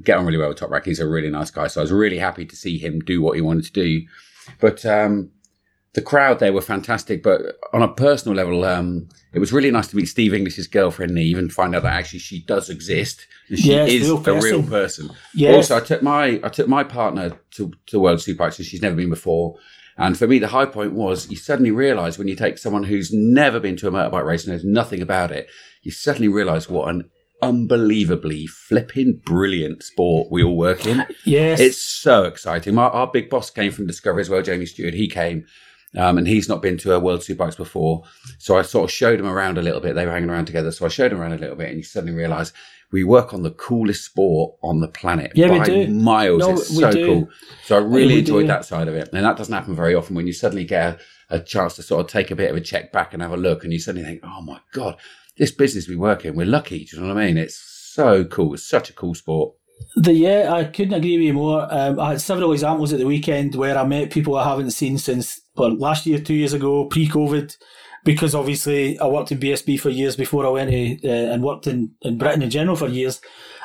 get 0.04 0.18
on 0.18 0.26
really 0.26 0.38
well 0.38 0.50
with 0.50 0.60
Toprak. 0.60 0.86
He's 0.86 1.00
a 1.00 1.08
really 1.08 1.30
nice 1.30 1.50
guy, 1.52 1.68
so 1.68 1.82
I 1.82 1.84
was 1.84 1.92
really 1.92 2.20
happy 2.20 2.46
to 2.46 2.56
see 2.56 2.78
him 2.78 3.00
do 3.00 3.22
what 3.22 3.36
he 3.36 3.42
wanted 3.42 3.66
to 3.66 3.72
do. 3.74 4.02
But 4.60 4.86
um, 4.86 5.32
the 5.94 6.02
crowd 6.02 6.40
there 6.40 6.54
were 6.54 6.62
fantastic. 6.62 7.24
But 7.24 7.42
on 7.74 7.82
a 7.82 7.88
personal 7.94 8.36
level, 8.36 8.66
um, 8.66 9.10
it 9.34 9.40
was 9.40 9.52
really 9.52 9.72
nice 9.72 9.88
to 9.88 9.96
meet 9.96 10.06
Steve 10.08 10.34
English's 10.34 10.68
girlfriend 10.68 11.14
Neve 11.16 11.38
and 11.38 11.52
find 11.52 11.76
out 11.76 11.84
that 11.84 11.94
actually 11.94 12.20
she 12.20 12.42
does 12.44 12.70
exist. 12.70 13.26
And 13.50 13.58
she 13.58 13.70
Yes, 13.72 13.90
is 13.90 14.02
real 14.04 14.18
a 14.18 14.20
real 14.42 14.62
person. 14.62 14.70
person. 14.70 15.10
Yes. 15.34 15.56
Also, 15.56 15.78
I 15.78 15.80
took 15.80 16.04
my 16.04 16.40
I 16.44 16.50
took 16.50 16.68
my 16.68 16.84
partner 16.84 17.40
to 17.56 17.72
to 17.88 18.00
World 18.00 18.20
Superbike, 18.20 18.54
so 18.54 18.64
she's 18.64 18.82
never 18.82 18.96
been 18.96 19.10
before. 19.10 19.56
And 20.00 20.18
for 20.18 20.28
me, 20.28 20.40
the 20.40 20.48
high 20.48 20.66
point 20.66 20.94
was 20.94 21.30
you 21.30 21.36
suddenly 21.36 21.72
realise 21.72 22.18
when 22.18 22.28
you 22.28 22.36
take 22.36 22.58
someone 22.58 22.84
who's 22.84 23.12
never 23.14 23.60
been 23.60 23.76
to 23.78 23.88
a 23.88 23.92
motorbike 23.92 24.26
race 24.26 24.46
and 24.46 24.54
knows 24.54 24.64
nothing 24.64 25.02
about 25.02 25.32
it, 25.32 25.50
you 25.84 25.92
suddenly 25.92 26.30
realise 26.30 26.70
what 26.70 26.90
an 26.90 27.10
unbelievably 27.42 28.48
flipping 28.48 29.22
brilliant 29.26 29.84
sport 29.84 30.30
we 30.32 30.44
all 30.44 30.58
work 30.58 30.86
in. 30.86 31.06
Yes, 31.26 31.60
It's 31.60 31.82
so 31.82 32.24
exciting. 32.24 32.78
Our, 32.78 32.90
our 32.92 33.08
big 33.08 33.30
boss 33.30 33.50
came 33.50 33.72
from 33.72 33.88
Discovery 33.88 34.22
as 34.22 34.30
well, 34.30 34.42
Jamie 34.42 34.66
Stewart. 34.66 34.94
He 34.94 35.08
came, 35.08 35.46
um, 35.98 36.18
and 36.18 36.28
he's 36.28 36.50
not 36.50 36.62
been 36.62 36.78
to 36.78 36.94
a 36.94 37.00
World 37.00 37.22
Superbikes 37.22 37.58
before. 37.58 38.04
So 38.38 38.58
I 38.58 38.62
sort 38.62 38.86
of 38.86 38.92
showed 38.92 39.20
him 39.20 39.28
around 39.28 39.58
a 39.58 39.62
little 39.62 39.82
bit. 39.82 39.96
They 39.96 40.06
were 40.06 40.12
hanging 40.12 40.30
around 40.30 40.46
together. 40.46 40.72
So 40.72 40.86
I 40.86 40.90
showed 40.90 41.12
him 41.12 41.22
around 41.22 41.34
a 41.34 41.38
little 41.38 41.56
bit, 41.56 41.70
and 41.70 41.78
you 41.78 41.84
suddenly 41.84 42.16
realise 42.16 42.54
we 42.92 43.04
work 43.04 43.34
on 43.34 43.44
the 43.44 43.52
coolest 43.52 44.04
sport 44.06 44.56
on 44.64 44.80
the 44.80 44.88
planet 44.88 45.32
Yeah, 45.36 45.52
we 45.52 45.60
do. 45.60 45.88
miles. 45.88 46.40
No, 46.40 46.52
it's 46.54 46.76
so 46.76 46.92
do. 46.92 47.06
cool. 47.06 47.30
So 47.66 47.76
I 47.76 47.80
really 47.80 48.16
we 48.16 48.20
enjoyed 48.20 48.44
do. 48.44 48.48
that 48.48 48.66
side 48.66 48.88
of 48.88 48.96
it. 48.96 49.10
And 49.14 49.24
that 49.26 49.38
doesn't 49.38 49.54
happen 49.54 49.76
very 49.76 49.94
often 49.94 50.16
when 50.16 50.26
you 50.28 50.34
suddenly 50.34 50.66
get 50.66 51.00
a, 51.30 51.36
a 51.36 51.40
chance 51.40 51.76
to 51.76 51.84
sort 51.84 52.02
of 52.02 52.08
take 52.08 52.32
a 52.32 52.36
bit 52.36 52.50
of 52.50 52.58
a 52.58 52.62
check 52.62 52.92
back 52.92 53.14
and 53.14 53.22
have 53.22 53.32
a 53.32 53.38
look, 53.38 53.64
and 53.64 53.72
you 53.72 53.80
suddenly 53.80 54.08
think, 54.08 54.22
oh 54.24 54.42
my 54.42 54.60
God, 54.74 54.98
this 55.38 55.52
business 55.52 55.88
we 55.88 55.96
work 55.96 56.26
in, 56.26 56.36
we're 56.36 56.46
lucky. 56.48 56.86
Do 56.86 56.98
you 56.98 57.02
know 57.04 57.14
what 57.14 57.22
I 57.22 57.28
mean? 57.28 57.38
It's 57.38 57.58
so 57.58 58.26
cool. 58.26 58.54
It's 58.56 58.68
such 58.68 58.90
a 58.90 58.94
cool 58.94 59.14
sport. 59.14 59.56
The 59.96 60.12
yeah, 60.14 60.52
I 60.52 60.66
couldn't 60.66 60.94
agree 60.94 61.18
with 61.18 61.26
you 61.28 61.34
more. 61.34 61.66
Um, 61.72 62.00
I 62.00 62.10
had 62.10 62.22
several 62.22 62.52
examples 62.52 62.92
at 62.92 63.00
the 63.00 63.06
weekend 63.06 63.56
where 63.56 63.78
I 63.78 63.86
met 63.86 64.12
people 64.12 64.36
I 64.36 64.44
haven't 64.50 64.72
seen 64.72 64.98
since 64.98 65.40
well, 65.56 65.74
last 65.78 66.06
year, 66.06 66.20
two 66.20 66.34
years 66.34 66.54
ago, 66.54 66.86
pre-COVID, 66.86 67.56
because 68.10 68.34
obviously 68.34 68.98
I 68.98 69.06
worked 69.06 69.32
in 69.32 69.40
BSB 69.40 69.80
for 69.80 69.92
years 69.92 70.16
before 70.16 70.44
I 70.44 70.50
went 70.50 70.72
to, 70.72 71.08
uh, 71.08 71.32
and 71.32 71.44
worked 71.44 71.68
in, 71.68 71.92
in 72.02 72.18
Britain 72.18 72.42
in 72.42 72.50
general 72.50 72.76
for 72.76 72.88
years. 72.88 73.22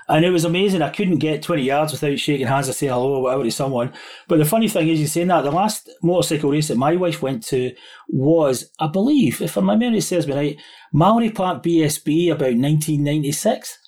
And 0.07 0.23
it 0.23 0.29
was 0.29 0.45
amazing. 0.45 0.83
I 0.83 0.91
couldn't 0.91 1.17
get 1.17 1.41
20 1.41 1.63
yards 1.63 1.93
without 1.93 2.19
shaking 2.19 2.47
hands 2.47 2.69
or 2.69 2.75
saying 2.75 2.93
hello 2.93 3.15
or 3.15 3.23
whatever 3.23 3.45
to 3.45 3.51
someone. 3.51 3.91
But 4.29 4.37
the 4.37 4.45
funny 4.45 4.69
thing 4.69 4.89
is, 4.89 4.99
you're 4.99 5.09
saying 5.09 5.29
that, 5.29 5.45
the 5.45 5.51
last 5.51 5.89
motorcycle 6.03 6.51
race 6.51 6.69
that 6.69 6.77
my 6.77 6.95
wife 6.95 7.23
went 7.23 7.43
to 7.45 7.75
was, 8.07 8.71
I 8.79 8.89
believe, 8.89 9.41
if 9.41 9.57
my 9.57 9.77
memory 9.77 10.03
serves 10.03 10.27
me 10.27 10.35
right, 10.35 10.61
Mallory 10.93 11.31
Park 11.31 11.63
BSB 11.63 12.27
about 12.27 12.53
1996. 12.53 13.79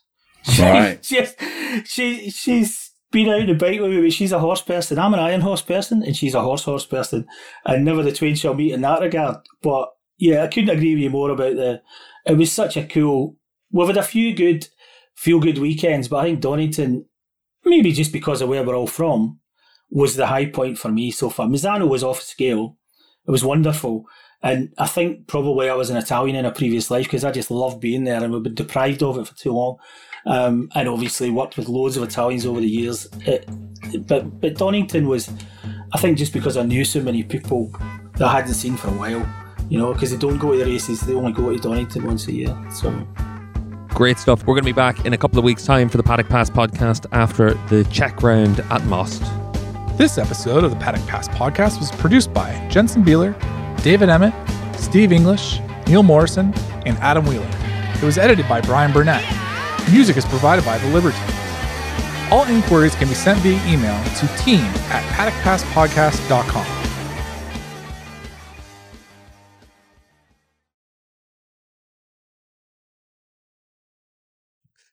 Right. 0.59 0.99
she's, 1.05 1.35
she, 1.85 2.31
she's 2.31 2.93
been 3.13 3.29
out 3.29 3.41
on 3.41 3.47
the 3.47 3.55
bike 3.55 3.79
with 3.79 3.91
me, 3.91 4.01
but 4.01 4.13
she's 4.15 4.33
a 4.33 4.39
horse 4.39 4.63
person. 4.63 4.99
I'm 4.99 5.13
an 5.13 5.21
iron 5.21 5.43
horse 5.43 5.61
person, 5.61 6.03
and 6.03 6.17
she's 6.17 6.35
a 6.35 6.41
horse 6.41 6.65
horse 6.65 6.87
person. 6.87 7.27
And 7.67 7.85
never 7.85 8.03
the 8.03 8.11
twain 8.11 8.37
shall 8.37 8.55
meet 8.55 8.73
in 8.73 8.81
that 8.81 9.03
regard. 9.03 9.37
But 9.63 9.91
Yeah, 10.19 10.43
I 10.43 10.49
couldn't 10.49 10.71
agree 10.71 10.95
with 10.95 11.03
you 11.03 11.11
more 11.11 11.31
about 11.31 11.57
the. 11.57 11.83
It 12.25 12.37
was 12.37 12.53
such 12.53 12.77
a 12.77 12.85
cool. 12.85 13.37
We've 13.71 13.87
had 13.87 13.97
a 13.97 14.03
few 14.03 14.35
good, 14.35 14.69
feel 15.15 15.41
good 15.41 15.59
weekends, 15.59 16.09
but 16.09 16.19
I 16.19 16.25
think 16.25 16.41
Donington, 16.41 17.05
maybe 17.65 17.93
just 17.93 18.13
because 18.13 18.41
of 18.41 18.49
where 18.49 18.63
we're 18.63 18.77
all 18.77 18.87
from, 18.87 19.41
was 19.91 20.17
the 20.17 20.27
high 20.27 20.47
point 20.47 20.79
for 20.79 20.91
me 20.91 21.11
so 21.11 21.31
far. 21.31 21.47
Misano 21.47 21.89
was 21.89 22.03
off 22.03 22.23
scale. 22.23 22.77
It 23.27 23.31
was 23.31 23.45
wonderful. 23.45 24.07
And 24.43 24.73
I 24.79 24.87
think 24.87 25.27
probably 25.27 25.69
I 25.69 25.75
was 25.75 25.91
an 25.91 25.97
Italian 25.97 26.37
in 26.37 26.45
a 26.45 26.53
previous 26.53 26.91
life 26.91 27.07
because 27.07 27.25
I 27.25 27.33
just 27.33 27.51
loved 27.51 27.81
being 27.81 28.05
there 28.05 28.23
and 28.23 28.33
we've 28.33 28.43
been 28.43 28.55
deprived 28.55 29.03
of 29.03 29.19
it 29.19 29.27
for 29.27 29.35
too 29.35 29.53
long. 29.53 29.79
Um, 30.27 30.69
and 30.75 30.89
obviously 30.89 31.31
worked 31.31 31.57
with 31.57 31.69
loads 31.69 31.97
of 31.97 32.03
Italians 32.03 32.47
over 32.47 32.61
the 32.61 32.67
years. 32.67 33.09
It, 33.27 33.49
but 34.07 34.41
but 34.41 34.57
Donington 34.57 35.07
was, 35.07 35.31
I 35.93 35.99
think, 35.99 36.19
just 36.19 36.33
because 36.33 36.57
I 36.57 36.65
knew 36.65 36.85
so 36.85 37.01
many 37.01 37.23
people 37.23 37.73
that 38.15 38.23
I 38.23 38.33
hadn't 38.33 38.55
seen 38.55 38.77
for 38.77 38.89
a 38.89 38.93
while, 38.93 39.46
you 39.69 39.79
know, 39.79 39.93
because 39.93 40.11
they 40.11 40.17
don't 40.17 40.39
go 40.39 40.53
to 40.53 40.59
the 40.59 40.65
races, 40.65 41.01
they 41.01 41.15
only 41.15 41.33
go 41.33 41.53
to 41.53 41.59
Donington 41.59 42.05
once 42.05 42.27
a 42.29 42.33
year. 42.33 42.57
So 42.71 42.91
Great 43.97 44.19
stuff. 44.19 44.41
We're 44.41 44.53
going 44.53 44.65
to 44.65 44.67
be 44.67 44.73
back 44.73 45.07
in 45.07 45.15
a 45.15 45.17
couple 45.17 45.39
of 45.39 45.45
weeks' 45.45 45.65
time 45.65 45.89
for 45.89 45.97
the 45.97 46.03
Paddock 46.03 46.29
Pass 46.29 46.51
podcast 46.51 47.07
after 47.13 47.55
the 47.69 47.83
Czech 47.85 48.23
round 48.23 48.61
at 48.71 48.85
Most. 48.85 49.23
This 49.97 50.19
episode 50.19 50.65
of 50.65 50.71
the 50.71 50.77
Paddock 50.77 51.07
Pass 51.07 51.29
podcast 51.29 51.79
was 51.81 51.91
produced 51.93 52.31
by 52.35 52.69
Jensen 52.69 53.03
Beeler, 53.03 53.35
David 53.83 54.11
Emmett, 54.11 54.35
Steve 54.79 55.13
English, 55.13 55.61
Neil 55.87 56.03
Morrison, 56.03 56.53
and 56.85 56.99
Adam 56.99 57.25
Wheeler. 57.25 57.49
It 57.95 58.03
was 58.03 58.19
edited 58.19 58.47
by 58.51 58.61
Brian 58.61 58.93
Burnett. 58.93 59.25
Music 59.91 60.19
is 60.19 60.27
provided 60.27 60.63
by 60.67 60.77
The 60.77 60.89
Liberty. 60.89 61.17
All 62.31 62.45
inquiries 62.45 62.95
can 62.97 63.09
be 63.09 63.15
sent 63.15 63.39
via 63.39 63.55
email 63.67 63.99
to 64.17 64.27
team 64.37 64.61
at 64.91 65.03
paddockpasspodcast.com. 65.15 66.86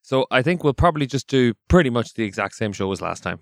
So 0.04 0.28
I 0.30 0.42
think 0.42 0.64
we'll 0.64 0.74
probably 0.74 1.08
just 1.08 1.28
do 1.28 1.54
pretty 1.70 1.90
much 1.90 2.14
the 2.14 2.24
exact 2.24 2.56
same 2.56 2.74
show 2.74 2.92
as 2.92 3.02
last 3.02 3.24
time. 3.24 3.40